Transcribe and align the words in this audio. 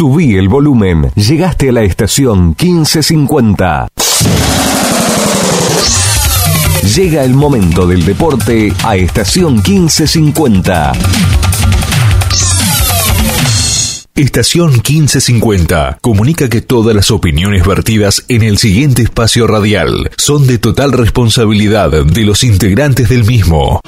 Subí 0.00 0.34
el 0.34 0.48
volumen. 0.48 1.12
Llegaste 1.14 1.68
a 1.68 1.72
la 1.72 1.82
estación 1.82 2.56
1550. 2.58 3.88
Llega 6.96 7.22
el 7.22 7.34
momento 7.34 7.86
del 7.86 8.06
deporte 8.06 8.72
a 8.82 8.96
estación 8.96 9.56
1550. 9.56 10.92
Estación 14.16 14.70
1550 14.70 15.98
comunica 16.00 16.48
que 16.48 16.62
todas 16.62 16.96
las 16.96 17.10
opiniones 17.10 17.66
vertidas 17.66 18.24
en 18.28 18.40
el 18.42 18.56
siguiente 18.56 19.02
espacio 19.02 19.46
radial 19.46 20.10
son 20.16 20.46
de 20.46 20.56
total 20.56 20.92
responsabilidad 20.92 21.90
de 21.90 22.24
los 22.24 22.42
integrantes 22.42 23.10
del 23.10 23.26
mismo. 23.26 23.82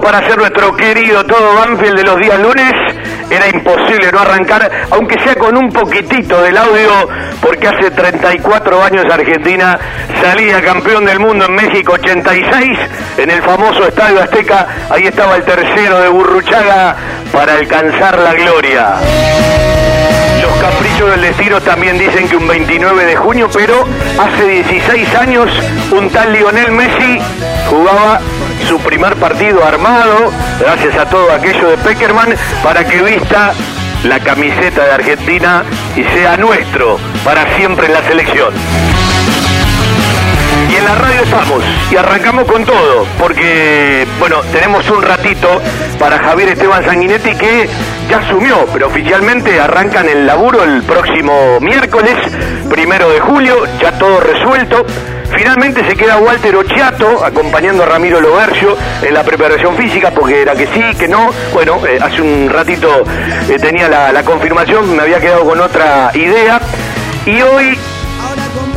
Para 0.00 0.18
hacer 0.18 0.38
nuestro 0.38 0.74
querido 0.76 1.24
todo 1.24 1.54
Banfield 1.54 1.96
de 1.96 2.04
los 2.04 2.18
días 2.18 2.40
lunes. 2.40 2.72
Era 3.30 3.48
imposible 3.48 4.10
no 4.12 4.20
arrancar, 4.20 4.70
aunque 4.90 5.20
sea 5.22 5.36
con 5.36 5.56
un 5.56 5.70
poquitito 5.72 6.42
del 6.42 6.56
audio, 6.56 7.08
porque 7.40 7.68
hace 7.68 7.90
34 7.90 8.82
años 8.82 9.04
Argentina 9.10 9.78
salía 10.20 10.60
campeón 10.62 11.04
del 11.04 11.20
mundo 11.20 11.44
en 11.44 11.54
México 11.54 11.92
86, 11.92 12.78
en 13.18 13.30
el 13.30 13.42
famoso 13.42 13.86
Estadio 13.86 14.20
Azteca. 14.20 14.66
Ahí 14.90 15.06
estaba 15.06 15.36
el 15.36 15.44
tercero 15.44 16.00
de 16.00 16.08
Burruchaga 16.08 16.96
para 17.32 17.54
alcanzar 17.54 18.18
la 18.18 18.34
gloria. 18.34 18.94
Los 20.42 20.58
caprichos 20.58 21.10
del 21.10 21.22
destino 21.22 21.60
también 21.60 21.98
dicen 21.98 22.28
que 22.28 22.36
un 22.36 22.48
29 22.48 23.04
de 23.04 23.16
junio, 23.16 23.48
pero 23.52 23.86
hace 24.18 24.46
16 24.46 25.14
años 25.14 25.48
un 25.92 26.10
tal 26.10 26.32
Lionel 26.32 26.72
Messi 26.72 27.20
jugaba 27.68 28.20
su 28.66 28.78
primer 28.78 29.16
partido 29.16 29.64
armado, 29.64 30.32
gracias 30.58 30.96
a 30.96 31.06
todo 31.08 31.32
aquello 31.32 31.68
de 31.70 31.76
Peckerman, 31.78 32.34
para 32.62 32.84
que 32.84 33.02
vista 33.02 33.52
la 34.04 34.20
camiseta 34.20 34.84
de 34.84 34.92
Argentina 34.92 35.62
y 35.96 36.02
sea 36.04 36.36
nuestro 36.36 36.98
para 37.24 37.54
siempre 37.56 37.86
en 37.86 37.92
la 37.92 38.02
selección. 38.02 38.52
Y 40.70 40.76
en 40.76 40.84
la 40.84 40.94
radio 40.94 41.22
estamos 41.22 41.64
y 41.90 41.96
arrancamos 41.96 42.44
con 42.44 42.64
todo, 42.64 43.06
porque, 43.18 44.06
bueno, 44.18 44.40
tenemos 44.52 44.88
un 44.88 45.02
ratito 45.02 45.60
para 45.98 46.18
Javier 46.18 46.50
Esteban 46.50 46.84
Sanguinetti 46.84 47.34
que 47.34 47.68
ya 48.08 48.18
asumió, 48.18 48.66
pero 48.72 48.86
oficialmente 48.86 49.60
arrancan 49.60 50.08
el 50.08 50.26
laburo 50.26 50.62
el 50.62 50.82
próximo 50.84 51.58
miércoles, 51.60 52.14
primero 52.68 53.10
de 53.10 53.20
julio, 53.20 53.64
ya 53.80 53.98
todo 53.98 54.20
resuelto. 54.20 54.86
Finalmente 55.36 55.84
se 55.86 55.96
queda 55.96 56.18
Walter 56.18 56.56
Ochiato 56.56 57.24
acompañando 57.24 57.82
a 57.82 57.86
Ramiro 57.86 58.20
Lobercio 58.20 58.76
en 59.02 59.14
la 59.14 59.22
preparación 59.22 59.76
física 59.76 60.10
porque 60.10 60.42
era 60.42 60.54
que 60.54 60.66
sí, 60.66 60.82
que 60.98 61.08
no. 61.08 61.30
Bueno, 61.52 61.84
eh, 61.86 61.98
hace 62.00 62.20
un 62.20 62.48
ratito 62.50 63.04
eh, 63.48 63.58
tenía 63.58 63.88
la, 63.88 64.22
confirmación, 64.22 64.96
me 64.96 65.02
había 65.02 65.20
quedado 65.20 65.44
con 65.44 65.60
otra 65.60 66.10
idea. 66.14 66.60
Y 67.26 67.40
hoy, 67.42 67.78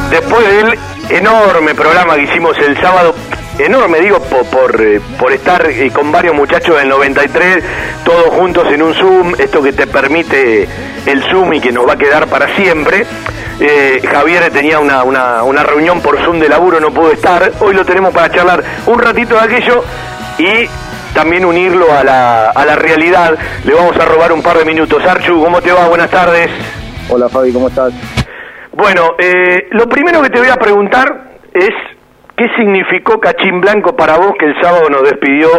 después 0.09 0.47
del 0.47 0.79
enorme 1.09 1.75
programa 1.75 2.15
que 2.15 2.23
hicimos 2.23 2.57
el 2.59 2.79
sábado, 2.79 3.15
enorme, 3.59 3.99
digo, 3.99 4.19
por, 4.19 4.45
por, 4.45 4.81
eh, 4.81 5.01
estar 5.31 5.67
con 5.93 6.11
varios 6.11 6.35
muchachos 6.35 6.77
del 6.77 6.89
93, 6.89 7.63
todos 8.03 8.27
juntos 8.35 8.71
en 8.71 8.81
un 8.81 8.93
Zoom, 8.93 9.33
esto 9.37 9.61
que 9.61 9.73
te 9.73 9.87
permite 9.87 10.67
el 11.05 11.23
Zoom 11.23 11.53
y 11.53 11.61
que 11.61 11.71
nos 11.71 11.87
va 11.87 11.93
a 11.93 11.97
quedar 11.97 12.27
para 12.27 12.55
siempre. 12.55 13.05
Eh, 13.59 14.01
Javier 14.11 14.51
tenía 14.51 14.79
una, 14.79 15.03
una, 15.03 15.63
reunión 15.63 16.01
por 16.01 16.19
Zoom 16.23 16.39
de 16.39 16.49
laburo, 16.49 16.79
no 16.79 16.91
pudo 16.91 17.11
estar. 17.11 17.51
Hoy 17.59 17.73
lo 17.73 17.85
tenemos 17.85 18.13
para 18.13 18.31
charlar 18.31 18.63
un 18.87 18.99
ratito 18.99 19.35
de 19.35 19.41
aquello 19.41 19.83
y 20.37 20.67
también 21.13 21.45
unirlo 21.45 21.93
a 21.93 22.03
la, 22.03 22.49
a 22.49 22.65
la 22.65 22.75
realidad. 22.75 23.37
Le 23.63 23.73
vamos 23.73 23.95
a 23.97 24.05
robar 24.05 24.33
un 24.33 24.41
par 24.41 24.57
de 24.57 24.65
minutos. 24.65 25.03
Archu, 25.05 25.43
¿cómo 25.43 25.61
te 25.61 25.71
va? 25.71 25.87
Buenas 25.87 26.09
tardes. 26.09 26.49
Hola 27.09 27.29
Fabi, 27.29 27.53
¿cómo 27.53 27.67
estás? 27.67 27.93
Bueno, 28.71 29.11
eh, 29.19 29.67
lo 29.71 29.87
primero 29.87 30.21
que 30.21 30.29
te 30.29 30.39
voy 30.39 30.49
a 30.49 30.55
preguntar 30.55 31.37
es 31.53 31.69
¿Qué 32.35 32.49
significó 32.55 33.19
Cachín 33.19 33.61
Blanco 33.61 33.95
para 33.95 34.17
vos 34.17 34.33
que 34.39 34.45
el 34.45 34.59
sábado 34.59 34.89
nos 34.89 35.03
despidió 35.03 35.49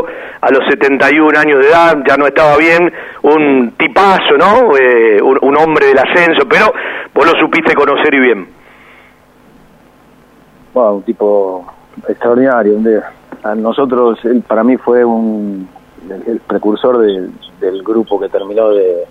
a 0.41 0.51
los 0.51 0.67
71 0.69 1.39
años 1.39 1.61
de 1.61 1.69
edad? 1.69 2.03
Ya 2.05 2.17
no 2.17 2.27
estaba 2.27 2.57
bien, 2.57 2.93
un 3.23 3.75
tipazo, 3.79 4.37
¿no? 4.37 4.77
Eh, 4.77 5.23
un, 5.23 5.57
hombre 5.57 5.87
del 5.87 5.99
ascenso, 5.99 6.49
pero 6.49 6.73
vos 7.15 7.27
lo 7.33 7.39
supiste 7.39 7.75
conocer 7.75 8.13
y 8.15 8.19
bien. 8.19 8.49
Bueno, 10.73 10.95
un 10.95 11.03
tipo 11.03 11.65
extraordinario. 12.09 12.81
A 13.45 13.55
nosotros, 13.55 14.19
él 14.25 14.43
para 14.45 14.65
mí 14.65 14.77
fue 14.77 15.05
un, 15.05 15.69
el, 16.27 16.41
precursor 16.41 16.99
del 16.99 17.83
grupo 17.85 18.19
que 18.19 18.29
terminó 18.29 18.71
de, 18.71 19.05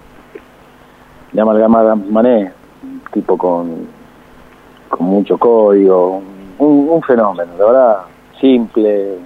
de 1.31 1.41
amalgamar 1.41 1.95
Mané, 1.95 2.51
tipo 3.13 3.37
con, 3.37 3.87
con 4.89 5.05
mucho 5.05 5.37
código, 5.37 6.21
un, 6.59 7.01
fenómeno, 7.03 7.51
la 7.57 7.65
verdad, 7.65 7.97
simple, 8.39 9.17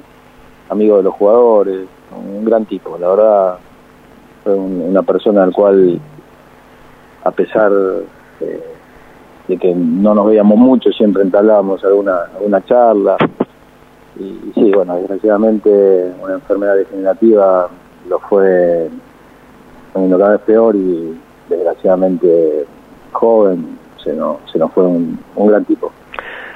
amigo 0.69 0.97
de 0.97 1.03
los 1.03 1.13
jugadores, 1.13 1.88
un 2.15 2.45
gran 2.45 2.65
tipo, 2.65 2.97
la 2.97 3.07
verdad, 3.09 3.57
fue 4.44 4.56
una 4.56 5.01
persona 5.03 5.44
al 5.44 5.53
cual, 5.53 6.00
a 7.24 7.31
pesar 7.31 7.71
de 9.47 9.57
que 9.57 9.74
no 9.74 10.13
nos 10.13 10.27
veíamos 10.27 10.57
mucho, 10.57 10.91
siempre 10.91 11.24
entablábamos 11.24 11.83
alguna, 11.83 12.24
alguna 12.35 12.63
charla. 12.65 13.18
Y, 14.19 14.51
sí, 14.56 14.71
bueno, 14.73 14.95
desgraciadamente 14.95 16.12
una 16.21 16.33
enfermedad 16.33 16.75
degenerativa 16.75 17.69
lo 18.09 18.19
fue 18.19 18.89
poniendo 19.94 20.18
cada 20.18 20.31
vez 20.31 20.41
peor 20.41 20.75
y 20.75 21.18
desgraciadamente 21.50 22.65
joven 23.12 23.77
se 24.03 24.13
nos, 24.13 24.38
se 24.51 24.57
nos 24.57 24.71
fue 24.73 24.85
un 24.85 25.18
gran 25.35 25.63
tipo. 25.65 25.91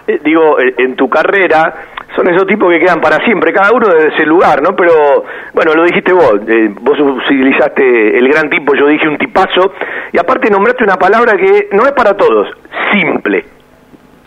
Eh, 0.08 0.20
digo, 0.24 0.60
eh, 0.60 0.74
en 0.78 0.96
tu 0.96 1.10
carrera 1.10 1.74
son 2.16 2.28
esos 2.30 2.46
tipos 2.46 2.70
que 2.72 2.80
quedan 2.80 3.00
para 3.00 3.24
siempre, 3.24 3.54
cada 3.54 3.72
uno 3.72 3.88
desde 3.88 4.16
ese 4.16 4.26
lugar, 4.26 4.62
¿no? 4.62 4.76
Pero, 4.76 5.24
bueno, 5.54 5.74
lo 5.74 5.84
dijiste 5.84 6.12
vos, 6.12 6.40
eh, 6.48 6.74
vos 6.82 7.00
utilizaste 7.00 8.18
el 8.18 8.28
gran 8.28 8.50
tipo, 8.50 8.74
yo 8.76 8.88
dije 8.88 9.08
un 9.08 9.18
tipazo, 9.18 9.74
y 10.12 10.18
aparte 10.18 10.50
nombraste 10.50 10.84
una 10.84 10.98
palabra 10.98 11.38
que 11.38 11.70
no 11.72 11.86
es 11.86 11.92
para 11.94 12.16
todos, 12.16 12.48
simple. 12.92 13.46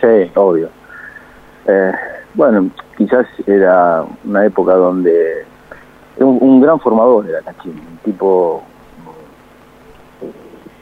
Sí, 0.01 0.31
obvio. 0.35 0.69
Eh, 1.67 1.91
bueno, 2.33 2.69
quizás 2.97 3.27
era 3.45 4.03
una 4.23 4.45
época 4.45 4.73
donde 4.73 5.45
un, 6.17 6.61
gran 6.61 6.79
formador 6.79 7.27
era 7.27 7.41
Cachín, 7.41 7.73
un 7.73 7.97
tipo 8.03 8.63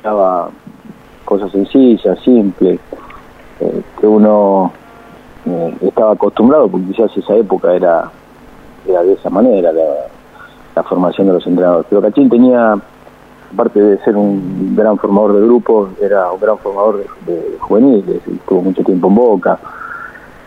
daba 0.03 0.49
cosas 1.25 1.51
sencillas, 1.51 2.19
simples, 2.19 2.79
que 3.99 4.07
uno 4.07 4.73
eh, 5.45 5.77
estaba 5.81 6.13
acostumbrado, 6.13 6.67
porque 6.67 6.87
quizás 6.87 7.15
esa 7.17 7.35
época 7.35 7.73
era, 7.73 8.09
era 8.87 9.03
de 9.03 9.13
esa 9.13 9.29
manera, 9.29 9.71
la, 9.71 10.83
formación 10.83 11.27
de 11.27 11.33
los 11.33 11.45
entrenadores. 11.45 11.85
Pero 11.89 12.01
Cachín 12.01 12.29
tenía, 12.29 12.75
aparte 13.53 13.79
de 13.79 13.97
ser 13.99 14.15
un 14.15 14.75
gran 14.75 14.97
formador 14.97 15.33
de 15.33 15.45
grupos, 15.45 15.89
era 16.01 16.31
un 16.31 16.39
gran 16.39 16.57
formador 16.57 17.05
de, 17.25 17.57
juveniles, 17.59 18.21
estuvo 18.27 18.61
mucho 18.61 18.83
tiempo 18.83 19.07
en 19.07 19.15
Boca, 19.15 19.59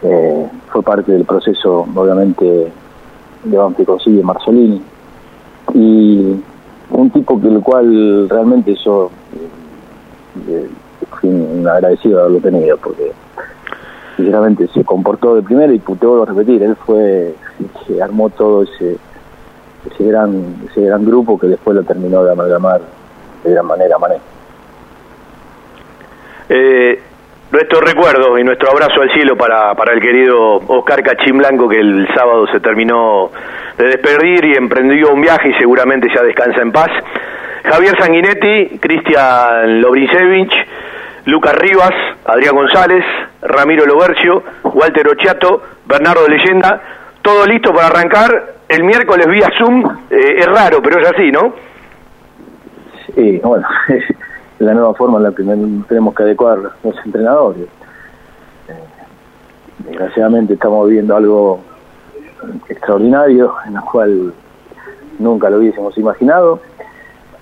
eh, 0.03 0.49
fue 0.69 0.83
parte 0.83 1.13
del 1.13 1.25
proceso, 1.25 1.87
obviamente, 1.95 2.73
de 3.45 3.75
que 3.77 3.85
consigue 3.85 4.23
Marzolini. 4.23 4.83
Y 5.75 6.41
un 6.91 7.11
tipo 7.11 7.41
que 7.41 7.49
el 7.49 7.61
cual 7.61 8.29
realmente 8.29 8.75
yo 8.85 9.11
eh, 10.49 10.69
fui 11.21 11.31
un 11.31 11.67
agradecido 11.67 12.17
de 12.17 12.23
haberlo 12.23 12.41
tenido, 12.41 12.77
porque 12.79 13.13
sinceramente 14.17 14.67
se 14.69 14.85
comportó 14.85 15.37
de 15.37 15.43
primero 15.43 15.73
y 15.73 15.79
te 15.79 16.07
vuelvo 16.07 16.23
a 16.23 16.27
repetir, 16.27 16.63
él 16.63 16.77
fue 16.87 17.35
se 17.87 18.03
armó 18.03 18.31
todo 18.31 18.63
ese 18.63 18.97
ese 19.91 20.05
gran 20.05 20.57
ese 20.71 20.83
gran 20.83 21.05
grupo 21.05 21.39
que 21.39 21.47
después 21.47 21.77
lo 21.77 21.83
terminó 21.85 22.25
de 22.25 22.33
amalgamar 22.33 22.81
de 23.45 23.51
gran 23.53 23.67
manera 23.67 23.99
Mané. 23.99 24.17
Eh, 26.49 27.01
nuestro 27.53 27.81
recuerdo 27.81 28.39
y 28.39 28.45
nuestro 28.45 28.71
abrazo 28.71 29.03
al 29.03 29.11
cielo 29.13 29.37
para, 29.37 29.75
para 29.75 29.95
el 29.95 30.01
querido 30.01 30.57
Oscar 30.67 31.03
Cachín 31.03 31.39
Blanco 31.39 31.69
que 31.69 31.79
el 31.79 32.09
sábado 32.15 32.47
se 32.49 32.61
terminó 32.61 33.31
de 33.79 33.87
despedir 33.87 34.45
y 34.45 34.57
emprendió 34.57 35.13
un 35.13 35.21
viaje 35.21 35.51
y 35.51 35.55
seguramente 35.55 36.09
ya 36.15 36.23
descansa 36.23 36.63
en 36.63 36.73
paz. 36.73 36.91
Javier 37.65 37.97
Sanguinetti, 37.99 38.79
Cristian 38.79 39.81
Lobrincevich, 39.81 40.53
Lucas 41.27 41.55
Rivas, 41.57 41.91
Adrián 42.25 42.55
González, 42.55 43.05
Ramiro 43.43 43.85
Lobercio, 43.85 44.45
Walter 44.63 45.09
Ochiato, 45.09 45.61
Bernardo 45.85 46.29
Leyenda, 46.29 46.81
todo 47.21 47.45
listo 47.47 47.73
para 47.73 47.89
arrancar 47.89 48.55
el 48.69 48.85
miércoles 48.85 49.27
vía 49.27 49.51
Zoom. 49.59 49.85
Eh, 50.09 50.39
es 50.39 50.47
raro, 50.47 50.81
pero 50.81 51.01
es 51.01 51.09
así, 51.09 51.33
¿no? 51.33 51.53
Sí, 53.13 53.41
bueno, 53.43 53.67
es 53.89 54.05
la 54.61 54.73
nueva 54.73 54.95
forma 54.95 55.19
en 55.19 55.25
la 55.25 55.31
que 55.33 55.43
tenemos 55.89 56.15
que 56.15 56.23
adecuar 56.23 56.59
los 56.85 56.97
entrenadores. 57.05 57.67
Eh, 58.69 58.75
desgraciadamente 59.79 60.55
estamos 60.55 60.89
viviendo 60.89 61.17
algo 61.17 61.61
extraordinario 62.69 63.53
en 63.67 63.75
lo 63.75 63.85
cual 63.85 64.33
nunca 65.19 65.51
lo 65.51 65.59
hubiésemos 65.59 65.99
imaginado 65.99 66.61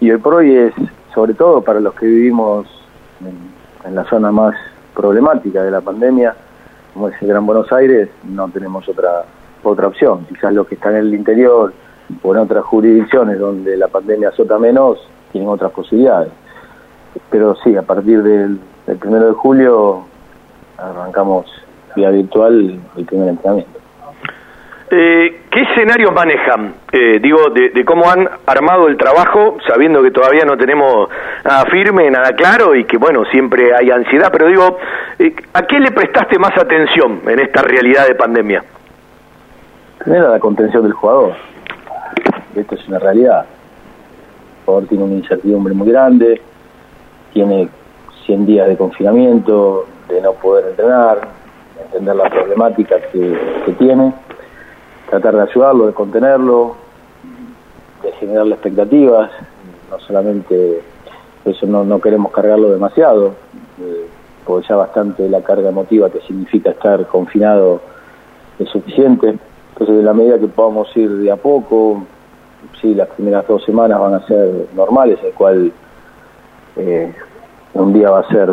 y 0.00 0.10
hoy 0.10 0.18
por 0.18 0.34
hoy 0.34 0.56
es 0.56 0.72
sobre 1.12 1.34
todo 1.34 1.60
para 1.62 1.80
los 1.80 1.92
que 1.94 2.06
vivimos 2.06 2.66
en, 3.20 3.53
en 3.84 3.94
la 3.94 4.04
zona 4.04 4.32
más 4.32 4.54
problemática 4.94 5.62
de 5.62 5.70
la 5.70 5.80
pandemia, 5.80 6.34
como 6.92 7.08
es 7.08 7.20
el 7.20 7.28
Gran 7.28 7.44
Buenos 7.44 7.72
Aires, 7.72 8.08
no 8.24 8.48
tenemos 8.48 8.88
otra 8.88 9.24
otra 9.64 9.88
opción. 9.88 10.26
Quizás 10.28 10.52
los 10.52 10.66
que 10.66 10.74
están 10.74 10.94
en 10.94 11.00
el 11.00 11.14
interior 11.14 11.72
o 12.22 12.34
en 12.34 12.40
otras 12.40 12.64
jurisdicciones 12.64 13.38
donde 13.38 13.76
la 13.76 13.88
pandemia 13.88 14.28
azota 14.28 14.58
menos, 14.58 14.98
tienen 15.32 15.48
otras 15.48 15.72
posibilidades. 15.72 16.32
Pero 17.30 17.56
sí, 17.56 17.74
a 17.76 17.82
partir 17.82 18.22
del, 18.22 18.60
del 18.86 18.96
primero 18.98 19.26
de 19.26 19.32
julio 19.32 20.04
arrancamos 20.76 21.46
vía 21.96 22.10
virtual 22.10 22.78
el 22.96 23.04
primer 23.04 23.28
entrenamiento. 23.28 23.83
Eh, 24.96 25.40
¿Qué 25.50 25.62
escenarios 25.62 26.12
manejan? 26.12 26.74
Eh, 26.92 27.18
digo, 27.20 27.50
de, 27.50 27.84
cómo 27.84 28.08
han 28.08 28.28
armado 28.46 28.86
el 28.86 28.96
trabajo, 28.96 29.56
sabiendo 29.66 30.00
que 30.00 30.12
todavía 30.12 30.44
no 30.44 30.56
tenemos 30.56 31.08
nada 31.44 31.64
firme, 31.64 32.08
nada 32.12 32.32
claro 32.36 32.76
y 32.76 32.84
que, 32.84 32.96
bueno, 32.96 33.24
siempre 33.24 33.74
hay 33.74 33.90
ansiedad, 33.90 34.28
pero 34.30 34.46
digo, 34.46 34.78
eh, 35.18 35.34
¿a 35.52 35.62
qué 35.62 35.80
le 35.80 35.90
prestaste 35.90 36.38
más 36.38 36.56
atención 36.56 37.22
en 37.26 37.40
esta 37.40 37.62
realidad 37.62 38.06
de 38.06 38.14
pandemia? 38.14 38.62
Primero, 39.98 40.30
la 40.30 40.38
contención 40.38 40.84
del 40.84 40.92
jugador. 40.92 41.32
Esto 42.54 42.76
es 42.76 42.86
una 42.86 43.00
realidad. 43.00 43.46
El 44.60 44.64
jugador 44.64 44.88
tiene 44.88 45.04
una 45.04 45.14
incertidumbre 45.14 45.74
muy 45.74 45.90
grande, 45.90 46.40
tiene 47.32 47.68
100 48.26 48.46
días 48.46 48.68
de 48.68 48.76
confinamiento, 48.76 49.88
de 50.08 50.20
no 50.20 50.34
poder 50.34 50.68
entrenar, 50.68 51.18
entender 51.82 52.14
la 52.14 52.30
problemática 52.30 52.94
que 53.12 53.72
tiene 53.76 54.12
tratar 55.08 55.36
de 55.36 55.42
ayudarlo, 55.42 55.86
de 55.86 55.92
contenerlo, 55.92 56.76
de 58.02 58.12
generarle 58.12 58.54
expectativas, 58.54 59.30
no 59.90 59.98
solamente 60.00 60.82
eso 61.44 61.66
no, 61.66 61.84
no 61.84 62.00
queremos 62.00 62.32
cargarlo 62.32 62.70
demasiado, 62.70 63.34
eh, 63.80 64.06
porque 64.44 64.66
ya 64.68 64.76
bastante 64.76 65.28
la 65.28 65.42
carga 65.42 65.68
emotiva 65.68 66.10
que 66.10 66.20
significa 66.20 66.70
estar 66.70 67.06
confinado 67.06 67.80
es 68.58 68.68
suficiente. 68.70 69.38
Entonces, 69.72 69.96
de 69.96 70.02
la 70.02 70.14
medida 70.14 70.38
que 70.38 70.46
podamos 70.46 70.94
ir 70.96 71.10
de 71.10 71.30
a 71.30 71.36
poco, 71.36 72.04
sí, 72.80 72.94
las 72.94 73.08
primeras 73.08 73.46
dos 73.46 73.64
semanas 73.64 73.98
van 73.98 74.14
a 74.14 74.26
ser 74.26 74.68
normales, 74.74 75.18
el 75.22 75.32
cual 75.32 75.72
eh, 76.76 77.12
un 77.74 77.92
día 77.92 78.10
va 78.10 78.20
a 78.20 78.28
ser 78.28 78.48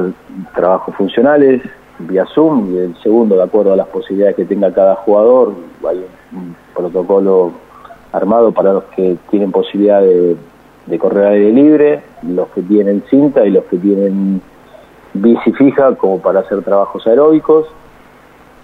trabajos 0.55 0.95
funcionales, 0.95 1.61
vía 1.99 2.25
Zoom 2.33 2.73
y 2.73 2.77
el 2.79 2.97
segundo, 3.01 3.35
de 3.35 3.43
acuerdo 3.43 3.73
a 3.73 3.75
las 3.75 3.87
posibilidades 3.87 4.35
que 4.35 4.45
tenga 4.45 4.73
cada 4.73 4.95
jugador, 4.95 5.53
hay 5.87 5.97
un 5.97 6.20
protocolo 6.75 7.51
armado 8.11 8.51
para 8.51 8.73
los 8.73 8.83
que 8.95 9.17
tienen 9.29 9.51
posibilidad 9.51 10.01
de, 10.01 10.37
correr 10.99 11.27
aire 11.27 11.51
libre, 11.53 12.03
los 12.23 12.49
que 12.49 12.61
tienen 12.61 13.03
cinta 13.09 13.45
y 13.45 13.51
los 13.51 13.63
que 13.65 13.77
tienen 13.77 14.41
bici 15.13 15.51
fija 15.53 15.95
como 15.95 16.19
para 16.19 16.41
hacer 16.41 16.61
trabajos 16.63 17.05
aeróbicos. 17.07 17.67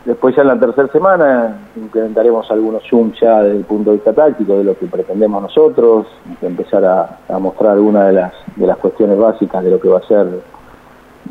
Después 0.05 0.35
ya 0.35 0.41
en 0.41 0.49
la 0.49 0.59
tercera 0.59 0.87
semana 0.89 1.57
implementaremos 1.75 2.49
algunos 2.51 2.83
Zoom 2.89 3.11
ya 3.13 3.43
desde 3.43 3.57
el 3.57 3.65
punto 3.65 3.91
de 3.91 3.97
vista 3.97 4.13
táctico 4.13 4.57
de 4.57 4.63
lo 4.63 4.77
que 4.77 4.85
pretendemos 4.87 5.41
nosotros, 5.41 6.07
empezar 6.41 6.85
a, 6.85 7.39
mostrar 7.39 7.73
algunas 7.73 8.07
de 8.07 8.13
las, 8.13 8.33
de 8.55 8.67
las 8.67 8.77
cuestiones 8.77 9.17
básicas 9.17 9.63
de 9.63 9.71
lo 9.71 9.79
que 9.79 9.89
va 9.89 9.99
a 9.99 10.07
ser 10.07 10.27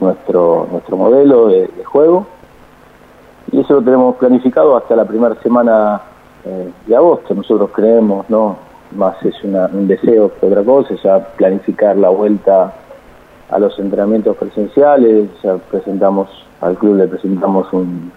nuestro, 0.00 0.68
nuestro 0.70 0.96
modelo 0.96 1.48
de, 1.48 1.68
juego. 1.84 2.26
Y 3.52 3.60
eso 3.60 3.74
lo 3.74 3.82
tenemos 3.82 4.16
planificado 4.16 4.76
hasta 4.76 4.96
la 4.96 5.04
primera 5.04 5.34
semana 5.42 6.02
de 6.86 6.96
agosto. 6.96 7.34
Nosotros 7.34 7.70
creemos, 7.72 8.28
¿no? 8.30 8.56
Más 8.96 9.16
es 9.24 9.34
un 9.42 9.88
deseo 9.88 10.30
que 10.38 10.46
otra 10.46 10.62
cosa, 10.62 10.94
ya 11.02 11.18
planificar 11.36 11.96
la 11.96 12.08
vuelta 12.08 12.72
a 13.50 13.58
los 13.58 13.78
entrenamientos 13.78 14.36
presenciales, 14.36 15.28
ya 15.42 15.56
presentamos 15.56 16.28
al 16.60 16.76
club 16.76 16.96
le 16.96 17.08
presentamos 17.08 17.70
un, 17.72 18.12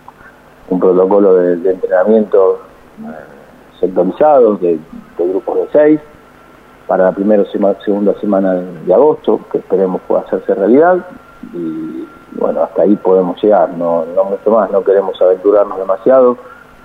protocolo 0.67 1.35
de, 1.35 1.71
entrenamiento 1.71 2.59
eh, 3.01 3.79
sectorizado 3.79 4.55
de, 4.57 4.79
grupos 5.17 5.57
de 5.57 5.67
seis 5.71 5.99
para 6.87 7.05
la 7.05 7.11
primera 7.11 7.43
o 7.43 7.81
segunda 7.83 8.13
semana 8.19 8.53
de 8.85 8.93
agosto, 8.93 9.39
que 9.51 9.57
esperemos 9.57 10.01
pueda 10.07 10.21
hacerse 10.21 10.55
realidad 10.55 11.05
y 11.53 12.07
bueno, 12.33 12.63
hasta 12.63 12.83
ahí 12.83 12.95
podemos 12.95 13.41
llegar, 13.41 13.69
no, 13.71 14.05
no 14.15 14.23
mucho 14.25 14.51
más, 14.51 14.71
no 14.71 14.83
queremos 14.83 15.19
aventurarnos 15.21 15.77
demasiado, 15.77 16.37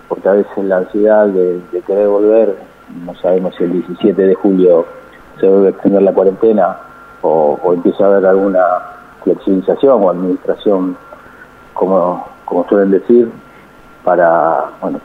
porque 0.08 0.28
a 0.28 0.32
veces 0.32 0.64
la 0.64 0.78
ansiedad 0.78 1.26
de, 1.26 1.60
querer 1.86 2.08
volver, 2.08 2.56
no 3.04 3.14
sabemos 3.16 3.54
si 3.56 3.64
el 3.64 3.72
17 3.72 4.20
de 4.20 4.34
julio 4.34 4.86
se 5.40 5.46
debe 5.46 5.70
extender 5.70 6.02
la 6.02 6.12
cuarentena 6.12 6.76
o, 7.22 7.58
empieza 7.72 8.04
a 8.04 8.08
haber 8.08 8.26
alguna 8.26 8.62
flexibilización 9.22 10.02
o 10.02 10.10
administración, 10.10 10.96
como, 11.72 12.26
como 12.44 12.68
suelen 12.68 12.90
decir, 12.90 13.30
para 14.04 14.66
bueno, 14.80 15.00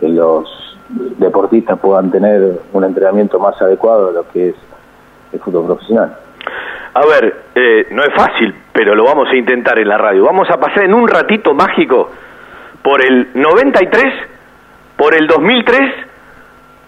que 0.00 0.08
los 0.08 0.48
deportistas 1.18 1.78
puedan 1.78 2.10
tener 2.10 2.60
un 2.72 2.84
entrenamiento 2.84 3.38
más 3.38 3.60
adecuado 3.60 4.08
a 4.08 4.12
lo 4.12 4.28
que 4.28 4.48
es 4.50 4.54
el 5.32 5.40
fútbol 5.40 5.66
profesional. 5.66 6.16
A 6.94 7.06
ver, 7.06 7.42
eh, 7.54 7.86
no 7.92 8.02
es 8.02 8.12
fácil, 8.16 8.54
pero 8.72 8.94
lo 8.94 9.04
vamos 9.04 9.28
a 9.30 9.36
intentar 9.36 9.78
en 9.78 9.88
la 9.88 9.98
radio. 9.98 10.24
Vamos 10.24 10.48
a 10.50 10.58
pasar 10.58 10.84
en 10.84 10.94
un 10.94 11.06
ratito 11.06 11.54
mágico 11.54 12.10
por 12.82 13.04
el 13.04 13.28
93, 13.34 14.04
por 15.00 15.14
el 15.14 15.26
2003 15.26 15.80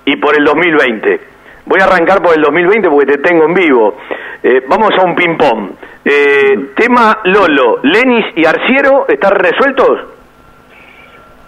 y 0.04 0.16
por 0.16 0.36
el 0.36 0.44
2020. 0.44 1.20
Voy 1.64 1.80
a 1.80 1.84
arrancar 1.84 2.20
por 2.20 2.36
el 2.36 2.42
2020 2.42 2.90
porque 2.90 3.12
te 3.12 3.18
tengo 3.18 3.46
en 3.46 3.54
vivo. 3.54 3.96
Eh, 4.42 4.62
vamos 4.68 4.90
a 4.98 5.02
un 5.02 5.14
ping-pong. 5.14 5.70
Eh, 6.04 6.72
tema 6.76 7.20
Lolo, 7.24 7.78
Lenis 7.82 8.26
y 8.36 8.44
Arciero, 8.44 9.06
¿están 9.08 9.32
resueltos? 9.36 10.00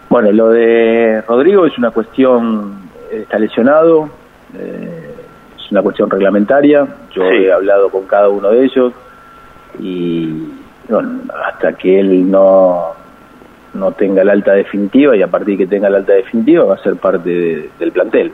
Bueno, 0.09 0.33
lo 0.33 0.49
de 0.49 1.23
Rodrigo 1.29 1.67
es 1.67 1.77
una 1.77 1.91
cuestión, 1.91 2.89
está 3.11 3.39
lesionado, 3.39 4.09
eh, 4.57 5.15
es 5.59 5.71
una 5.71 5.83
cuestión 5.83 6.09
reglamentaria, 6.09 6.87
yo 7.15 7.25
he 7.25 7.53
hablado 7.53 7.91
con 7.91 8.07
cada 8.07 8.31
uno 8.31 8.49
de 8.49 8.65
ellos 8.65 8.93
y 9.81 10.49
bueno, 10.89 11.21
hasta 11.47 11.75
que 11.75 12.01
él 12.01 12.31
no, 12.31 12.95
no 13.75 13.93
tenga 13.93 14.25
la 14.25 14.33
alta 14.33 14.53
definitiva 14.53 15.17
y 15.17 15.23
a 15.23 15.29
partir 15.29 15.57
de 15.57 15.65
que 15.65 15.71
tenga 15.71 15.91
la 15.91 15.99
alta 15.99 16.13
definitiva 16.13 16.65
va 16.65 16.75
a 16.75 16.83
ser 16.83 16.97
parte 16.97 17.71
del 17.79 17.93
plantel. 17.93 18.33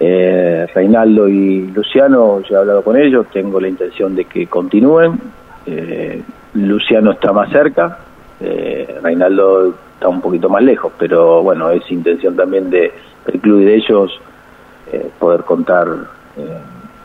Eh, 0.00 0.66
Reinaldo 0.72 1.28
y 1.28 1.66
Luciano, 1.68 2.40
yo 2.42 2.56
he 2.56 2.58
hablado 2.58 2.82
con 2.82 2.96
ellos, 2.96 3.26
tengo 3.32 3.60
la 3.60 3.68
intención 3.68 4.14
de 4.14 4.24
que 4.26 4.46
continúen. 4.46 5.20
Eh, 5.66 6.22
Luciano 6.54 7.12
está 7.12 7.32
más 7.32 7.50
cerca, 7.50 7.98
eh, 8.40 8.98
Reinaldo 9.02 9.74
está 9.94 10.08
un 10.08 10.20
poquito 10.20 10.48
más 10.48 10.62
lejos, 10.62 10.92
pero 10.98 11.42
bueno, 11.42 11.70
es 11.70 11.90
intención 11.90 12.36
también 12.36 12.70
de, 12.70 12.92
del 13.26 13.40
club 13.40 13.60
y 13.60 13.64
de 13.64 13.74
ellos 13.74 14.20
eh, 14.92 15.10
poder 15.18 15.42
contar 15.42 15.86
eh, 16.36 16.58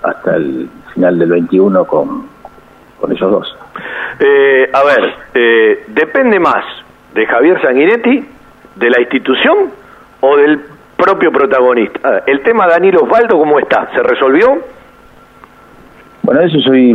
hasta 0.03 0.35
el 0.35 0.69
final 0.93 1.19
del 1.19 1.31
21 1.31 1.85
con, 1.85 2.27
con 2.99 3.11
ellos 3.11 3.31
dos. 3.31 3.57
Eh, 4.19 4.69
a 4.71 4.83
ver, 4.83 5.83
¿depende 5.87 6.39
más 6.39 6.63
de 7.13 7.25
Javier 7.25 7.61
Sanguinetti, 7.61 8.25
de 8.75 8.89
la 8.89 8.99
institución 9.01 9.71
o 10.21 10.37
del 10.37 10.59
propio 10.97 11.31
protagonista? 11.31 11.99
Ah, 12.03 12.21
el 12.25 12.41
tema 12.43 12.67
Daniel 12.67 12.97
Osvaldo, 12.97 13.37
¿cómo 13.37 13.59
está? 13.59 13.89
¿Se 13.93 14.01
resolvió? 14.01 14.61
Bueno, 16.23 16.41
eso 16.41 16.59
soy 16.59 16.93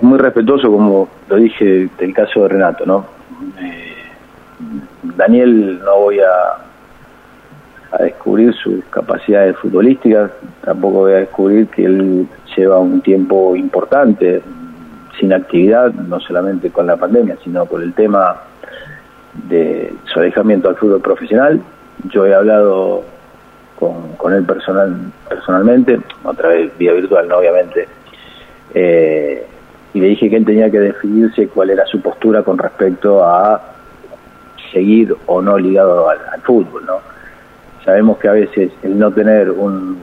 muy 0.00 0.18
respetuoso, 0.18 0.70
como 0.70 1.08
lo 1.28 1.36
dije, 1.36 1.88
del 1.98 2.14
caso 2.14 2.42
de 2.42 2.48
Renato, 2.48 2.86
¿no? 2.86 3.04
Eh, 3.60 3.94
Daniel 5.16 5.80
no 5.84 5.98
voy 5.98 6.20
a, 6.20 7.96
a 7.96 8.02
descubrir 8.02 8.54
sus 8.54 8.82
capacidades 8.86 9.56
futbolísticas, 9.58 10.30
tampoco 10.64 11.00
voy 11.00 11.12
a 11.12 11.16
descubrir 11.16 11.66
que 11.68 11.84
él 11.84 12.26
lleva 12.56 12.78
un 12.78 13.02
tiempo 13.02 13.54
importante 13.54 14.42
sin 15.18 15.32
actividad, 15.34 15.92
no 15.92 16.18
solamente 16.20 16.70
con 16.70 16.86
la 16.86 16.96
pandemia, 16.96 17.36
sino 17.44 17.66
por 17.66 17.82
el 17.82 17.92
tema 17.92 18.36
de 19.34 19.92
su 20.04 20.20
alejamiento 20.20 20.68
al 20.68 20.76
fútbol 20.76 21.00
profesional. 21.00 21.60
Yo 22.10 22.26
he 22.26 22.34
hablado 22.34 23.04
con, 23.78 24.16
con 24.16 24.32
él 24.32 24.44
personal, 24.44 25.12
personalmente, 25.28 26.00
otra 26.22 26.48
vez 26.48 26.76
vía 26.78 26.92
virtual, 26.92 27.28
¿no? 27.28 27.38
obviamente, 27.38 27.88
eh, 28.74 29.46
y 29.92 30.00
le 30.00 30.08
dije 30.08 30.30
que 30.30 30.36
él 30.36 30.44
tenía 30.44 30.70
que 30.70 30.78
definirse 30.78 31.48
cuál 31.48 31.70
era 31.70 31.84
su 31.86 32.00
postura 32.00 32.42
con 32.42 32.58
respecto 32.58 33.24
a 33.24 33.60
seguir 34.72 35.16
o 35.26 35.42
no 35.42 35.58
ligado 35.58 36.08
al, 36.08 36.18
fútbol. 36.42 36.86
¿no? 36.86 37.00
Sabemos 37.84 38.18
que 38.18 38.28
a 38.28 38.32
veces 38.32 38.70
el 38.82 38.98
no 38.98 39.10
tener 39.10 39.50
un, 39.50 39.98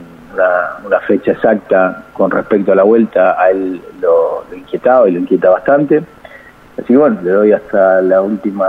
una, 0.84 1.00
fecha 1.06 1.32
exacta 1.32 2.04
con 2.12 2.30
respecto 2.30 2.72
a 2.72 2.74
la 2.74 2.82
vuelta 2.82 3.40
a 3.40 3.50
él 3.50 3.80
lo 4.00 4.44
inquietaba 4.54 5.08
y 5.08 5.12
lo 5.12 5.20
inquieta 5.20 5.48
bastante. 5.50 6.02
Así 6.76 6.88
que 6.88 6.96
bueno, 6.96 7.18
le 7.22 7.30
doy 7.30 7.52
hasta 7.52 8.02
la 8.02 8.20
última, 8.20 8.66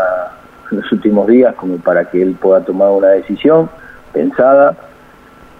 los 0.72 0.92
últimos 0.92 1.28
días 1.28 1.56
como 1.56 1.78
para 1.78 2.06
que 2.06 2.22
él 2.22 2.36
pueda 2.40 2.62
tomar 2.62 2.90
una 2.92 3.10
decisión 3.10 3.70
pensada 4.14 4.76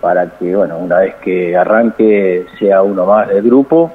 para 0.02 0.30
que, 0.38 0.56
bueno, 0.56 0.78
una 0.78 1.00
vez 1.00 1.16
que 1.16 1.56
arranque 1.58 2.46
sea 2.58 2.82
uno 2.82 3.06
más 3.06 3.28
del 3.28 3.44
grupo 3.44 3.92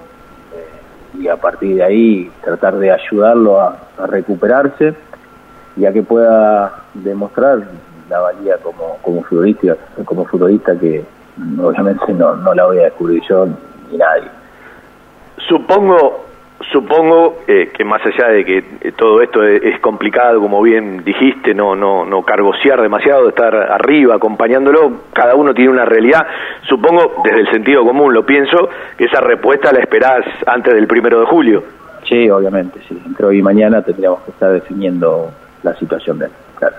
eh, 0.54 1.21
y 1.23 1.28
a 1.28 1.37
partir 1.37 1.76
de 1.76 1.85
ahí 1.85 2.30
tratar 2.42 2.76
de 2.76 2.90
ayudarlo 2.90 3.61
a, 3.61 3.78
a 3.99 4.06
recuperarse 4.06 4.94
y 5.76 5.87
a 5.87 5.92
que 5.92 6.02
pueda 6.02 6.85
demostrar 6.94 7.62
la 8.09 8.21
valía 8.21 8.56
como, 8.59 8.99
como 9.02 9.23
futbolista, 9.23 9.76
como 10.04 10.25
futbolista 10.26 10.78
que 10.78 11.04
obviamente 11.61 12.12
no, 12.12 12.37
no 12.37 12.54
la 12.54 12.66
voy 12.66 12.78
a 12.78 12.85
descubrir 12.85 13.23
yo 13.28 13.47
ni 13.90 13.97
nadie. 13.97 14.28
Supongo, 15.49 16.25
supongo 16.73 17.42
eh, 17.47 17.71
que 17.73 17.85
más 17.85 18.00
allá 18.04 18.28
de 18.28 18.44
que 18.44 18.59
eh, 18.80 18.92
todo 18.97 19.23
esto 19.23 19.42
es, 19.42 19.62
es, 19.62 19.80
complicado, 19.80 20.40
como 20.40 20.62
bien 20.62 21.04
dijiste, 21.04 21.54
no, 21.54 21.75
no, 21.75 22.04
no 22.04 22.23
cargosear 22.23 22.80
demasiado, 22.80 23.28
estar 23.28 23.54
arriba 23.54 24.16
acompañándolo, 24.16 25.02
cada 25.12 25.35
uno 25.35 25.54
tiene 25.54 25.71
una 25.71 25.85
realidad. 25.85 26.26
Supongo, 26.68 27.23
desde 27.25 27.40
el 27.40 27.50
sentido 27.50 27.85
común, 27.85 28.12
lo 28.12 28.25
pienso, 28.25 28.68
que 28.97 29.04
esa 29.04 29.21
respuesta 29.21 29.73
la 29.73 29.80
esperás 29.80 30.25
antes 30.47 30.75
del 30.75 30.87
primero 30.87 31.21
de 31.21 31.26
julio. 31.26 31.62
Sí, 32.09 32.28
obviamente, 32.28 32.80
sí. 32.88 33.00
Entre 33.04 33.26
hoy 33.26 33.38
y 33.38 33.42
mañana 33.42 33.83
tendríamos 33.83 34.23
que 34.23 34.30
estar 34.33 34.52
definiendo 34.52 35.30
la 35.62 35.75
situación 35.76 36.18
de 36.18 36.26
él, 36.26 36.33
claro. 36.59 36.76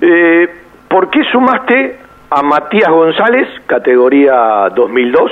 Eh, 0.00 0.48
¿Por 0.88 1.10
qué 1.10 1.22
sumaste 1.30 1.98
a 2.30 2.42
Matías 2.42 2.88
González, 2.88 3.48
categoría 3.66 4.68
2002, 4.74 5.30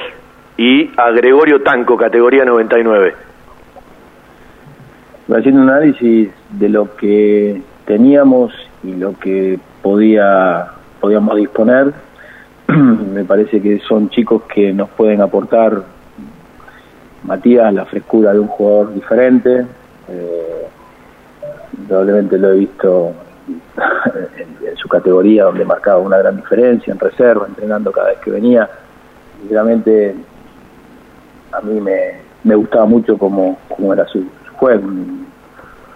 y 0.57 0.91
a 0.97 1.11
Gregorio 1.11 1.63
Tanco, 1.63 1.97
categoría 1.97 2.45
99? 2.45 3.32
Haciendo 5.29 5.62
un 5.62 5.71
análisis 5.71 6.31
de 6.50 6.69
lo 6.69 6.97
que 6.97 7.62
teníamos 7.87 8.52
y 8.83 8.95
lo 8.95 9.19
que 9.19 9.59
podía 9.81 10.69
podíamos 11.00 11.37
disponer, 11.37 11.93
me 12.69 13.25
parece 13.25 13.61
que 13.61 13.81
son 13.81 14.09
chicos 14.11 14.43
que 14.43 14.73
nos 14.73 14.88
pueden 14.91 15.21
aportar 15.21 15.83
Matías 17.25 17.73
la 17.73 17.85
frescura 17.85 18.33
de 18.33 18.41
un 18.41 18.49
jugador 18.49 18.95
diferente, 18.95 19.64
eh, 20.09 20.67
lo 21.88 22.52
he 22.52 22.57
visto 22.57 23.12
en, 24.67 24.76
su 24.76 24.88
categoría 24.88 25.45
donde 25.45 25.64
marcaba 25.64 25.99
una 25.99 26.19
gran 26.19 26.37
diferencia 26.37 26.93
en 26.93 26.99
reserva, 26.99 27.47
entrenando 27.47 27.93
cada 27.93 28.09
vez 28.09 28.19
que 28.19 28.31
venía. 28.33 28.69
Sinceramente, 29.41 30.17
a 31.52 31.61
mí 31.61 31.81
me, 31.81 32.55
gustaba 32.57 32.87
mucho 32.87 33.17
cómo, 33.17 33.59
cómo 33.69 33.93
era 33.93 34.05
su, 34.07 34.25
juego, 34.62 34.87
un 34.87 35.26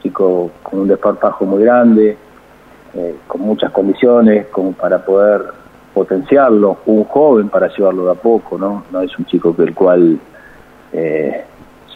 chico 0.03 0.51
con 0.65 0.81
un 0.81 0.89
desparpajo 0.89 1.45
muy 1.45 1.63
grande, 1.63 2.17
eh, 2.95 3.15
con 3.29 3.43
muchas 3.43 3.71
condiciones 3.71 4.47
como 4.49 4.73
para 4.73 5.05
poder 5.05 5.43
potenciarlo, 5.95 6.79
un 6.87 7.05
joven 7.05 7.49
para 7.49 7.69
llevarlo 7.69 8.07
de 8.07 8.11
a 8.11 8.15
poco, 8.15 8.59
¿no? 8.59 8.83
No 8.91 9.03
es 9.03 9.17
un 9.17 9.25
chico 9.27 9.55
que 9.55 9.63
el 9.63 9.73
cual 9.73 10.19
eh, 10.93 11.45